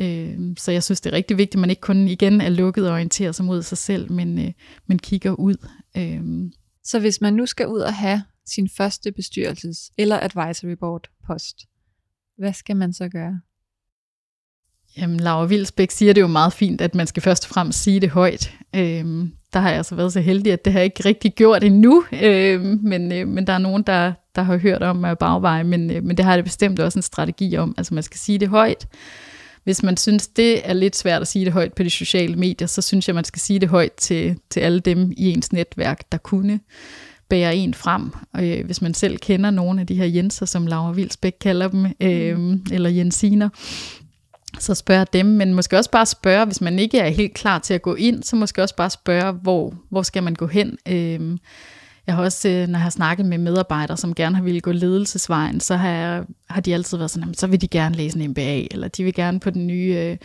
Øh, 0.00 0.38
så 0.58 0.72
jeg 0.72 0.82
synes, 0.82 1.00
det 1.00 1.12
er 1.12 1.16
rigtig 1.16 1.38
vigtigt, 1.38 1.54
at 1.54 1.60
man 1.60 1.70
ikke 1.70 1.80
kun 1.80 2.08
igen 2.08 2.40
er 2.40 2.48
lukket 2.48 2.88
og 2.88 2.94
orienterer 2.94 3.32
sig 3.32 3.44
mod 3.44 3.62
sig 3.62 3.78
selv, 3.78 4.12
men, 4.12 4.38
øh, 4.38 4.52
men 4.86 4.98
kigger 4.98 5.30
ud. 5.30 5.66
Øh. 5.96 6.50
Så 6.84 7.00
hvis 7.00 7.20
man 7.20 7.34
nu 7.34 7.46
skal 7.46 7.66
ud 7.66 7.80
og 7.80 7.94
have 7.94 8.22
sin 8.46 8.68
første 8.76 9.12
bestyrelses- 9.18 9.94
eller 9.98 10.20
advisory 10.20 10.76
board 10.80 11.08
post, 11.26 11.56
hvad 12.38 12.52
skal 12.52 12.76
man 12.76 12.92
så 12.92 13.08
gøre? 13.08 13.40
Jamen, 14.96 15.20
Laura 15.20 15.46
Vilsbæk 15.46 15.90
siger 15.90 16.12
det 16.12 16.20
jo 16.20 16.26
meget 16.26 16.52
fint, 16.52 16.80
at 16.80 16.94
man 16.94 17.06
skal 17.06 17.22
først 17.22 17.44
og 17.44 17.48
fremmest 17.48 17.82
sige 17.82 18.00
det 18.00 18.10
højt. 18.10 18.54
Øhm, 18.76 19.32
der 19.52 19.60
har 19.60 19.68
jeg 19.68 19.76
altså 19.76 19.94
været 19.94 20.12
så 20.12 20.20
heldig, 20.20 20.52
at 20.52 20.64
det 20.64 20.72
har 20.72 20.80
jeg 20.80 20.84
ikke 20.84 21.04
rigtig 21.04 21.34
gjort 21.34 21.64
endnu, 21.64 22.04
øhm, 22.22 22.80
men, 22.82 23.12
øh, 23.12 23.28
men 23.28 23.46
der 23.46 23.52
er 23.52 23.58
nogen, 23.58 23.82
der, 23.82 24.12
der 24.34 24.42
har 24.42 24.56
hørt 24.56 24.82
om 24.82 25.04
uh, 25.04 25.16
bagvej, 25.20 25.62
men, 25.62 25.90
øh, 25.90 26.04
men 26.04 26.16
det 26.16 26.24
har 26.24 26.36
det 26.36 26.44
bestemt 26.44 26.80
også 26.80 26.98
en 26.98 27.02
strategi 27.02 27.56
om. 27.56 27.74
Altså 27.78 27.94
man 27.94 28.02
skal 28.02 28.18
sige 28.18 28.38
det 28.38 28.48
højt, 28.48 28.86
hvis 29.70 29.82
man 29.82 29.96
synes, 29.96 30.28
det 30.28 30.68
er 30.68 30.72
lidt 30.72 30.96
svært 30.96 31.22
at 31.22 31.28
sige 31.28 31.44
det 31.44 31.52
højt 31.52 31.72
på 31.72 31.82
de 31.82 31.90
sociale 31.90 32.36
medier, 32.36 32.66
så 32.66 32.82
synes 32.82 33.08
jeg, 33.08 33.14
man 33.14 33.24
skal 33.24 33.40
sige 33.40 33.58
det 33.58 33.68
højt 33.68 33.92
til, 33.92 34.36
til 34.50 34.60
alle 34.60 34.80
dem 34.80 35.12
i 35.16 35.32
ens 35.32 35.52
netværk, 35.52 36.12
der 36.12 36.18
kunne 36.18 36.60
bære 37.28 37.56
en 37.56 37.74
frem. 37.74 38.12
Og, 38.34 38.48
øh, 38.48 38.64
hvis 38.64 38.82
man 38.82 38.94
selv 38.94 39.18
kender 39.18 39.50
nogle 39.50 39.80
af 39.80 39.86
de 39.86 39.94
her 39.94 40.04
Jenser, 40.04 40.46
som 40.46 40.66
Laura 40.66 40.92
Vilsbæk 40.92 41.36
kalder 41.40 41.68
dem, 41.68 41.86
øh, 42.00 42.38
mm. 42.38 42.64
eller 42.72 42.90
Jensiner, 42.90 43.48
så 44.58 44.74
spørg 44.74 45.12
dem, 45.12 45.26
men 45.26 45.54
måske 45.54 45.76
også 45.76 45.90
bare 45.90 46.06
spørge, 46.06 46.46
hvis 46.46 46.60
man 46.60 46.78
ikke 46.78 46.98
er 46.98 47.08
helt 47.08 47.34
klar 47.34 47.58
til 47.58 47.74
at 47.74 47.82
gå 47.82 47.94
ind, 47.94 48.22
så 48.22 48.36
måske 48.36 48.62
også 48.62 48.76
bare 48.76 48.90
spørge, 48.90 49.32
hvor, 49.32 49.74
hvor 49.88 50.02
skal 50.02 50.22
man 50.22 50.34
gå 50.34 50.46
hen? 50.46 50.78
Øh, 50.88 51.38
jeg 52.06 52.14
har 52.14 52.22
også, 52.22 52.48
øh, 52.48 52.68
når 52.68 52.78
jeg 52.78 52.82
har 52.82 52.90
snakket 52.90 53.26
med 53.26 53.38
medarbejdere, 53.38 53.96
som 53.96 54.14
gerne 54.14 54.36
har 54.36 54.42
ville 54.42 54.60
gå 54.60 54.72
ledelsesvejen, 54.72 55.60
så 55.60 55.76
har, 55.76 55.88
jeg, 55.88 56.24
har 56.50 56.60
de 56.60 56.74
altid 56.74 56.96
været 56.96 57.10
sådan, 57.10 57.34
så 57.34 57.46
vil 57.46 57.60
de 57.60 57.68
gerne 57.68 57.94
læse 57.94 58.20
en 58.20 58.30
MBA, 58.30 58.66
eller 58.70 58.88
de 58.88 59.04
vil 59.04 59.14
gerne 59.14 59.40
på 59.40 59.50
den 59.50 59.66
nye 59.66 59.96
øh, 59.98 60.16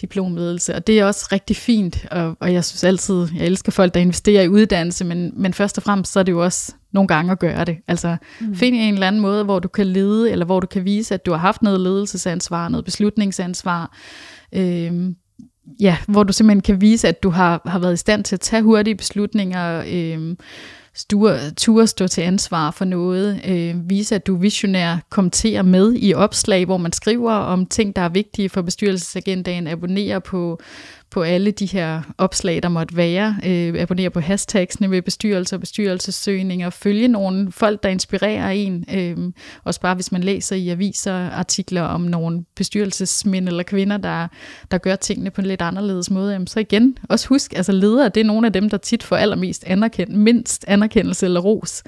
diplomledelse. 0.00 0.74
Og 0.74 0.86
det 0.86 1.00
er 1.00 1.04
også 1.04 1.28
rigtig 1.32 1.56
fint, 1.56 2.06
og, 2.10 2.36
og 2.40 2.52
jeg 2.52 2.64
synes 2.64 2.84
altid, 2.84 3.28
jeg 3.36 3.46
elsker 3.46 3.72
folk, 3.72 3.94
der 3.94 4.00
investerer 4.00 4.42
i 4.42 4.48
uddannelse, 4.48 5.04
men, 5.04 5.32
men 5.36 5.54
først 5.54 5.78
og 5.78 5.82
fremmest, 5.82 6.12
så 6.12 6.18
er 6.18 6.22
det 6.22 6.32
jo 6.32 6.44
også 6.44 6.72
nogle 6.92 7.08
gange 7.08 7.32
at 7.32 7.38
gøre 7.38 7.64
det. 7.64 7.76
Altså 7.88 8.16
mm. 8.40 8.54
find 8.54 8.76
en 8.76 8.94
eller 8.94 9.06
anden 9.06 9.22
måde, 9.22 9.44
hvor 9.44 9.58
du 9.58 9.68
kan 9.68 9.86
lede, 9.86 10.30
eller 10.30 10.44
hvor 10.44 10.60
du 10.60 10.66
kan 10.66 10.84
vise, 10.84 11.14
at 11.14 11.26
du 11.26 11.30
har 11.30 11.38
haft 11.38 11.62
noget 11.62 11.80
ledelsesansvar, 11.80 12.68
noget 12.68 12.84
beslutningsansvar, 12.84 13.96
øh, 14.54 15.12
ja, 15.80 15.96
hvor 16.08 16.22
du 16.22 16.32
simpelthen 16.32 16.62
kan 16.62 16.80
vise, 16.80 17.08
at 17.08 17.22
du 17.22 17.30
har, 17.30 17.62
har 17.66 17.78
været 17.78 17.92
i 17.92 17.96
stand 17.96 18.24
til 18.24 18.36
at 18.36 18.40
tage 18.40 18.62
hurtige 18.62 18.94
beslutninger, 18.94 19.84
øh, 19.88 20.36
ture 21.56 21.86
stå 21.86 22.08
til 22.08 22.22
ansvar 22.22 22.70
for 22.70 22.84
noget, 22.84 23.40
øh, 23.48 23.90
vise 23.90 24.14
at 24.14 24.26
du 24.26 24.36
visionær, 24.36 24.96
kommenterer 25.10 25.62
med 25.62 25.94
i 25.96 26.14
opslag, 26.14 26.64
hvor 26.64 26.76
man 26.76 26.92
skriver 26.92 27.32
om 27.32 27.66
ting, 27.66 27.96
der 27.96 28.02
er 28.02 28.08
vigtige 28.08 28.48
for 28.48 28.62
bestyrelsesagendaen, 28.62 29.66
abonnere 29.66 30.20
på, 30.20 30.60
på 31.12 31.22
alle 31.22 31.50
de 31.50 31.66
her 31.66 32.02
opslag, 32.18 32.62
der 32.62 32.68
måtte 32.68 32.96
være. 32.96 33.36
Øh, 33.46 33.74
abonnere 33.78 34.10
på 34.10 34.20
hashtagsene 34.20 34.90
ved 34.90 35.02
bestyrelser 35.02 35.56
og 35.56 35.60
bestyrelsessøgninger. 35.60 36.70
Følge 36.70 37.08
nogle 37.08 37.52
folk, 37.52 37.82
der 37.82 37.88
inspirerer 37.88 38.50
en. 38.50 38.84
Øh, 38.94 39.16
også 39.64 39.80
bare 39.80 39.94
hvis 39.94 40.12
man 40.12 40.22
læser 40.22 40.56
i 40.56 40.68
aviser 40.68 41.14
artikler 41.14 41.82
om 41.82 42.00
nogle 42.00 42.44
bestyrelsesmænd 42.56 43.48
eller 43.48 43.62
kvinder, 43.62 43.96
der, 43.96 44.28
der 44.70 44.78
gør 44.78 44.96
tingene 44.96 45.30
på 45.30 45.40
en 45.40 45.46
lidt 45.46 45.62
anderledes 45.62 46.10
måde. 46.10 46.32
Jamen, 46.32 46.46
så 46.46 46.60
igen, 46.60 46.98
også 47.08 47.28
husk, 47.28 47.52
altså 47.56 47.72
ledere, 47.72 48.08
det 48.08 48.20
er 48.20 48.24
nogle 48.24 48.46
af 48.46 48.52
dem, 48.52 48.70
der 48.70 48.76
tit 48.76 49.02
får 49.02 49.16
allermest 49.16 49.64
anerkendt, 49.64 50.14
mindst 50.14 50.64
anerkendelse 50.68 51.26
eller 51.26 51.40
ros 51.40 51.82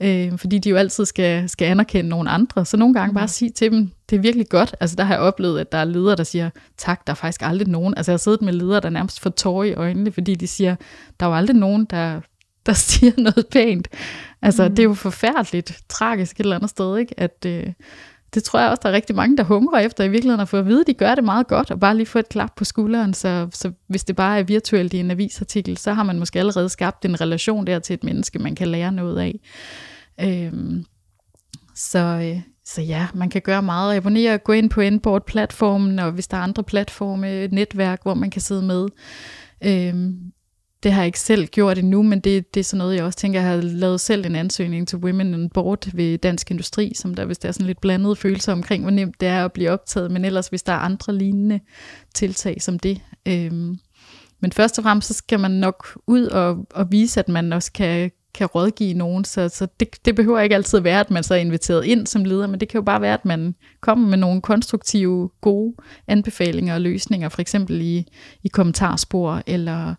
øh, 0.00 0.38
fordi 0.38 0.58
de 0.58 0.70
jo 0.70 0.76
altid 0.76 1.04
skal, 1.04 1.48
skal 1.48 1.66
anerkende 1.66 2.10
nogle 2.10 2.30
andre. 2.30 2.64
Så 2.64 2.76
nogle 2.76 2.94
gange 2.94 3.10
mm. 3.10 3.14
bare 3.14 3.28
sige 3.28 3.50
til 3.50 3.70
dem, 3.70 3.90
det 4.10 4.16
er 4.16 4.20
virkelig 4.20 4.48
godt. 4.48 4.76
Altså 4.80 4.96
der 4.96 5.04
har 5.04 5.14
jeg 5.14 5.22
oplevet, 5.22 5.60
at 5.60 5.72
der 5.72 5.78
er 5.78 5.84
ledere, 5.84 6.16
der 6.16 6.24
siger, 6.24 6.50
tak, 6.76 7.06
der 7.06 7.10
er 7.10 7.14
faktisk 7.14 7.42
aldrig 7.42 7.68
nogen. 7.68 7.94
Altså 7.96 8.12
jeg 8.12 8.14
har 8.14 8.18
siddet 8.18 8.42
med 8.42 8.52
ledere, 8.52 8.80
der 8.80 8.90
nærmest 8.90 9.20
får 9.20 9.30
tårer 9.30 9.64
i 9.64 9.74
øjnene, 9.74 10.12
fordi 10.12 10.34
de 10.34 10.46
siger, 10.46 10.76
der 11.20 11.26
er 11.26 11.30
jo 11.30 11.36
aldrig 11.36 11.56
nogen, 11.56 11.84
der, 11.84 12.20
der 12.66 12.72
siger 12.88 13.12
noget 13.16 13.46
pænt. 13.52 13.88
Altså 14.42 14.68
mm. 14.68 14.74
det 14.74 14.78
er 14.78 14.84
jo 14.84 14.94
forfærdeligt, 14.94 15.82
tragisk 15.88 16.36
et 16.36 16.44
eller 16.44 16.56
andet 16.56 16.70
sted, 16.70 16.96
ikke? 16.96 17.20
at... 17.20 17.44
Øh, 17.46 17.72
det 18.34 18.44
tror 18.44 18.60
jeg 18.60 18.70
også, 18.70 18.80
der 18.82 18.88
er 18.88 18.92
rigtig 18.92 19.16
mange, 19.16 19.36
der 19.36 19.42
hungrer 19.42 19.80
efter 19.80 20.04
i 20.04 20.08
virkeligheden 20.08 20.40
at 20.40 20.48
få 20.48 20.56
at 20.56 20.66
vide, 20.66 20.80
at 20.80 20.86
de 20.86 20.94
gør 20.94 21.14
det 21.14 21.24
meget 21.24 21.46
godt, 21.46 21.70
og 21.70 21.80
bare 21.80 21.96
lige 21.96 22.06
få 22.06 22.18
et 22.18 22.28
klap 22.28 22.50
på 22.56 22.64
skulderen. 22.64 23.14
Så, 23.14 23.48
så 23.52 23.72
hvis 23.88 24.04
det 24.04 24.16
bare 24.16 24.38
er 24.38 24.42
virtuelt 24.42 24.94
i 24.94 24.98
en 24.98 25.10
avisartikel, 25.10 25.76
så 25.76 25.92
har 25.92 26.02
man 26.02 26.18
måske 26.18 26.38
allerede 26.38 26.68
skabt 26.68 27.04
en 27.04 27.20
relation 27.20 27.66
der 27.66 27.78
til 27.78 27.94
et 27.94 28.04
menneske, 28.04 28.38
man 28.38 28.54
kan 28.54 28.68
lære 28.68 28.92
noget 28.92 29.18
af. 29.18 29.40
Øhm, 30.20 30.84
så, 31.74 31.98
øh, 31.98 32.40
så 32.68 32.82
ja, 32.82 33.06
man 33.14 33.30
kan 33.30 33.42
gøre 33.42 33.62
meget. 33.62 33.96
Abonnere, 33.96 34.38
gå 34.38 34.52
ind 34.52 34.70
på 34.70 34.80
Inboard-platformen, 34.80 35.98
og 35.98 36.12
hvis 36.12 36.28
der 36.28 36.36
er 36.36 36.40
andre 36.40 36.64
platforme, 36.64 37.46
netværk, 37.46 38.02
hvor 38.02 38.14
man 38.14 38.30
kan 38.30 38.42
sidde 38.42 38.62
med. 38.62 38.88
Øhm, 39.64 40.32
det 40.82 40.92
har 40.92 41.00
jeg 41.00 41.06
ikke 41.06 41.20
selv 41.20 41.46
gjort 41.46 41.78
endnu, 41.78 42.02
men 42.02 42.20
det, 42.20 42.54
det 42.54 42.60
er 42.60 42.64
sådan 42.64 42.78
noget, 42.78 42.96
jeg 42.96 43.04
også 43.04 43.18
tænker, 43.18 43.40
jeg 43.40 43.50
har 43.50 43.56
lavet 43.60 44.00
selv 44.00 44.26
en 44.26 44.34
ansøgning 44.34 44.88
til 44.88 44.98
Women 44.98 45.34
on 45.34 45.50
Board 45.50 45.90
ved 45.94 46.18
Dansk 46.18 46.50
Industri, 46.50 46.92
som 46.94 47.14
der, 47.14 47.24
hvis 47.24 47.38
der 47.38 47.48
er 47.48 47.52
sådan 47.52 47.66
lidt 47.66 47.80
blandede 47.80 48.16
følelser 48.16 48.52
omkring, 48.52 48.82
hvor 48.82 48.90
nemt 48.90 49.20
det 49.20 49.28
er 49.28 49.44
at 49.44 49.52
blive 49.52 49.70
optaget, 49.70 50.10
men 50.10 50.24
ellers 50.24 50.48
hvis 50.48 50.62
der 50.62 50.72
er 50.72 50.78
andre 50.78 51.14
lignende 51.14 51.60
tiltag 52.14 52.62
som 52.62 52.78
det. 52.78 53.00
Øhm, 53.28 53.78
men 54.40 54.52
først 54.52 54.78
og 54.78 54.82
fremmest, 54.82 55.08
så 55.08 55.14
skal 55.14 55.40
man 55.40 55.50
nok 55.50 55.98
ud 56.06 56.26
og, 56.26 56.66
og 56.74 56.92
vise, 56.92 57.20
at 57.20 57.28
man 57.28 57.52
også 57.52 57.72
kan, 57.72 58.10
kan 58.34 58.46
rådgive 58.46 58.94
nogen, 58.94 59.24
så, 59.24 59.48
så 59.48 59.66
det, 59.80 59.88
det 60.04 60.16
behøver 60.16 60.40
ikke 60.40 60.54
altid 60.54 60.80
være, 60.80 61.00
at 61.00 61.10
man 61.10 61.22
så 61.22 61.34
er 61.34 61.38
inviteret 61.38 61.84
ind 61.84 62.06
som 62.06 62.24
leder, 62.24 62.46
men 62.46 62.60
det 62.60 62.68
kan 62.68 62.78
jo 62.78 62.82
bare 62.82 63.00
være, 63.00 63.14
at 63.14 63.24
man 63.24 63.54
kommer 63.80 64.08
med 64.08 64.18
nogle 64.18 64.42
konstruktive, 64.42 65.30
gode 65.40 65.74
anbefalinger 66.06 66.74
og 66.74 66.80
løsninger, 66.80 67.28
for 67.28 67.40
eksempel 67.40 67.80
i, 67.80 68.06
i 68.42 68.48
kommentarspor, 68.48 69.42
eller, 69.46 69.94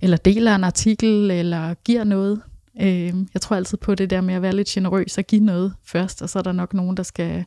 eller 0.00 0.16
deler 0.16 0.54
en 0.54 0.64
artikel, 0.64 1.30
eller 1.30 1.74
giver 1.74 2.04
noget. 2.04 2.42
Øh, 2.80 3.14
jeg 3.34 3.40
tror 3.40 3.56
altid 3.56 3.78
på 3.78 3.94
det 3.94 4.10
der 4.10 4.20
med 4.20 4.34
at 4.34 4.42
være 4.42 4.56
lidt 4.56 4.68
generøs 4.68 5.18
og 5.18 5.24
give 5.24 5.44
noget 5.44 5.74
først, 5.86 6.22
og 6.22 6.30
så 6.30 6.38
er 6.38 6.42
der 6.42 6.52
nok 6.52 6.74
nogen, 6.74 6.96
der 6.96 7.02
skal 7.02 7.44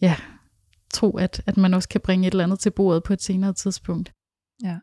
ja, 0.00 0.16
tro, 0.94 1.16
at, 1.16 1.42
at 1.46 1.56
man 1.56 1.74
også 1.74 1.88
kan 1.88 2.00
bringe 2.00 2.26
et 2.26 2.30
eller 2.30 2.44
andet 2.44 2.58
til 2.60 2.70
bordet 2.70 3.02
på 3.02 3.12
et 3.12 3.22
senere 3.22 3.52
tidspunkt. 3.52 4.12
Ja. 4.62 4.76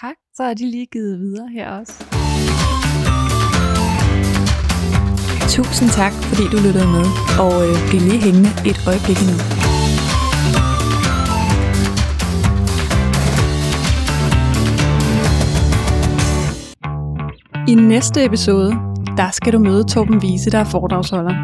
Tak. 0.00 0.14
Så 0.34 0.42
er 0.42 0.54
de 0.54 0.70
lige 0.70 0.86
givet 0.86 1.18
videre 1.18 1.48
her 1.48 1.70
også. 1.70 2.17
Tusind 5.48 5.90
tak, 5.90 6.12
fordi 6.12 6.42
du 6.52 6.56
lyttede 6.66 6.86
med, 6.86 7.04
og 7.44 7.68
øh, 7.68 7.88
bliv 7.88 8.00
lige 8.00 8.20
hængende 8.20 8.50
et 8.70 8.78
øjeblik 8.86 9.18
endnu. 9.24 9.38
I 17.68 17.74
næste 17.74 18.24
episode, 18.24 18.70
der 19.16 19.30
skal 19.32 19.52
du 19.52 19.58
møde 19.58 19.84
Torben 19.84 20.22
Vise, 20.22 20.50
der 20.50 20.58
er 20.58 20.64
foredragsholder. 20.64 21.34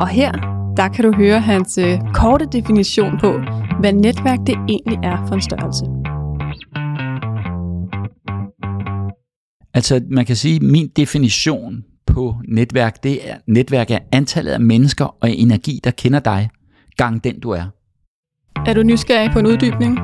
Og 0.00 0.08
her, 0.08 0.32
der 0.76 0.88
kan 0.88 1.04
du 1.04 1.12
høre 1.12 1.40
hans 1.40 1.78
øh, 1.78 1.98
korte 2.14 2.46
definition 2.52 3.18
på, 3.20 3.32
hvad 3.80 3.92
netværk 3.92 4.38
det 4.46 4.56
egentlig 4.68 4.98
er 5.02 5.26
for 5.26 5.34
en 5.34 5.42
størrelse. 5.42 5.84
Altså, 9.74 10.00
man 10.10 10.26
kan 10.26 10.36
sige, 10.36 10.56
at 10.56 10.62
min 10.62 10.88
definition 10.96 11.84
på 12.14 12.36
netværk, 12.48 13.02
det 13.02 13.30
er 13.30 13.36
netværk 13.46 13.90
er 13.90 13.98
antallet 14.12 14.52
af 14.52 14.60
mennesker 14.60 15.04
og 15.20 15.30
energi, 15.30 15.80
der 15.84 15.90
kender 15.90 16.20
dig, 16.20 16.50
gang 16.96 17.24
den 17.24 17.40
du 17.40 17.50
er. 17.50 17.64
Er 18.66 18.74
du 18.74 18.82
nysgerrig 18.82 19.30
på 19.32 19.38
en 19.38 19.46
uddybning? 19.46 19.98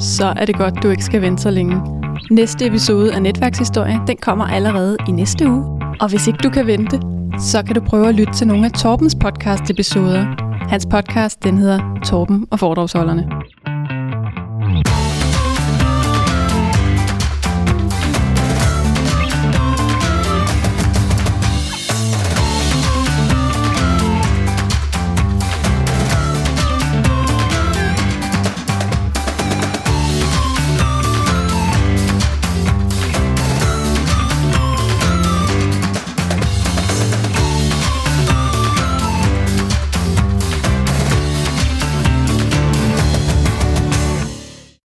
Så 0.00 0.34
er 0.36 0.44
det 0.44 0.56
godt, 0.56 0.82
du 0.82 0.90
ikke 0.90 1.04
skal 1.04 1.22
vente 1.22 1.42
så 1.42 1.50
længe. 1.50 1.82
Næste 2.30 2.66
episode 2.66 3.14
af 3.14 3.22
Netværkshistorie, 3.22 4.00
den 4.06 4.16
kommer 4.16 4.44
allerede 4.44 4.96
i 5.08 5.10
næste 5.10 5.50
uge. 5.50 5.64
Og 6.00 6.08
hvis 6.08 6.26
ikke 6.26 6.38
du 6.42 6.50
kan 6.50 6.66
vente, 6.66 7.00
så 7.38 7.62
kan 7.66 7.74
du 7.74 7.80
prøve 7.80 8.08
at 8.08 8.14
lytte 8.14 8.32
til 8.32 8.46
nogle 8.46 8.64
af 8.64 8.72
Torbens 8.72 9.14
podcast 9.14 9.70
episoder. 9.70 10.26
Hans 10.68 10.86
podcast, 10.86 11.44
den 11.44 11.58
hedder 11.58 12.00
Torben 12.04 12.46
og 12.50 12.58
foredragsholderne. 12.58 13.28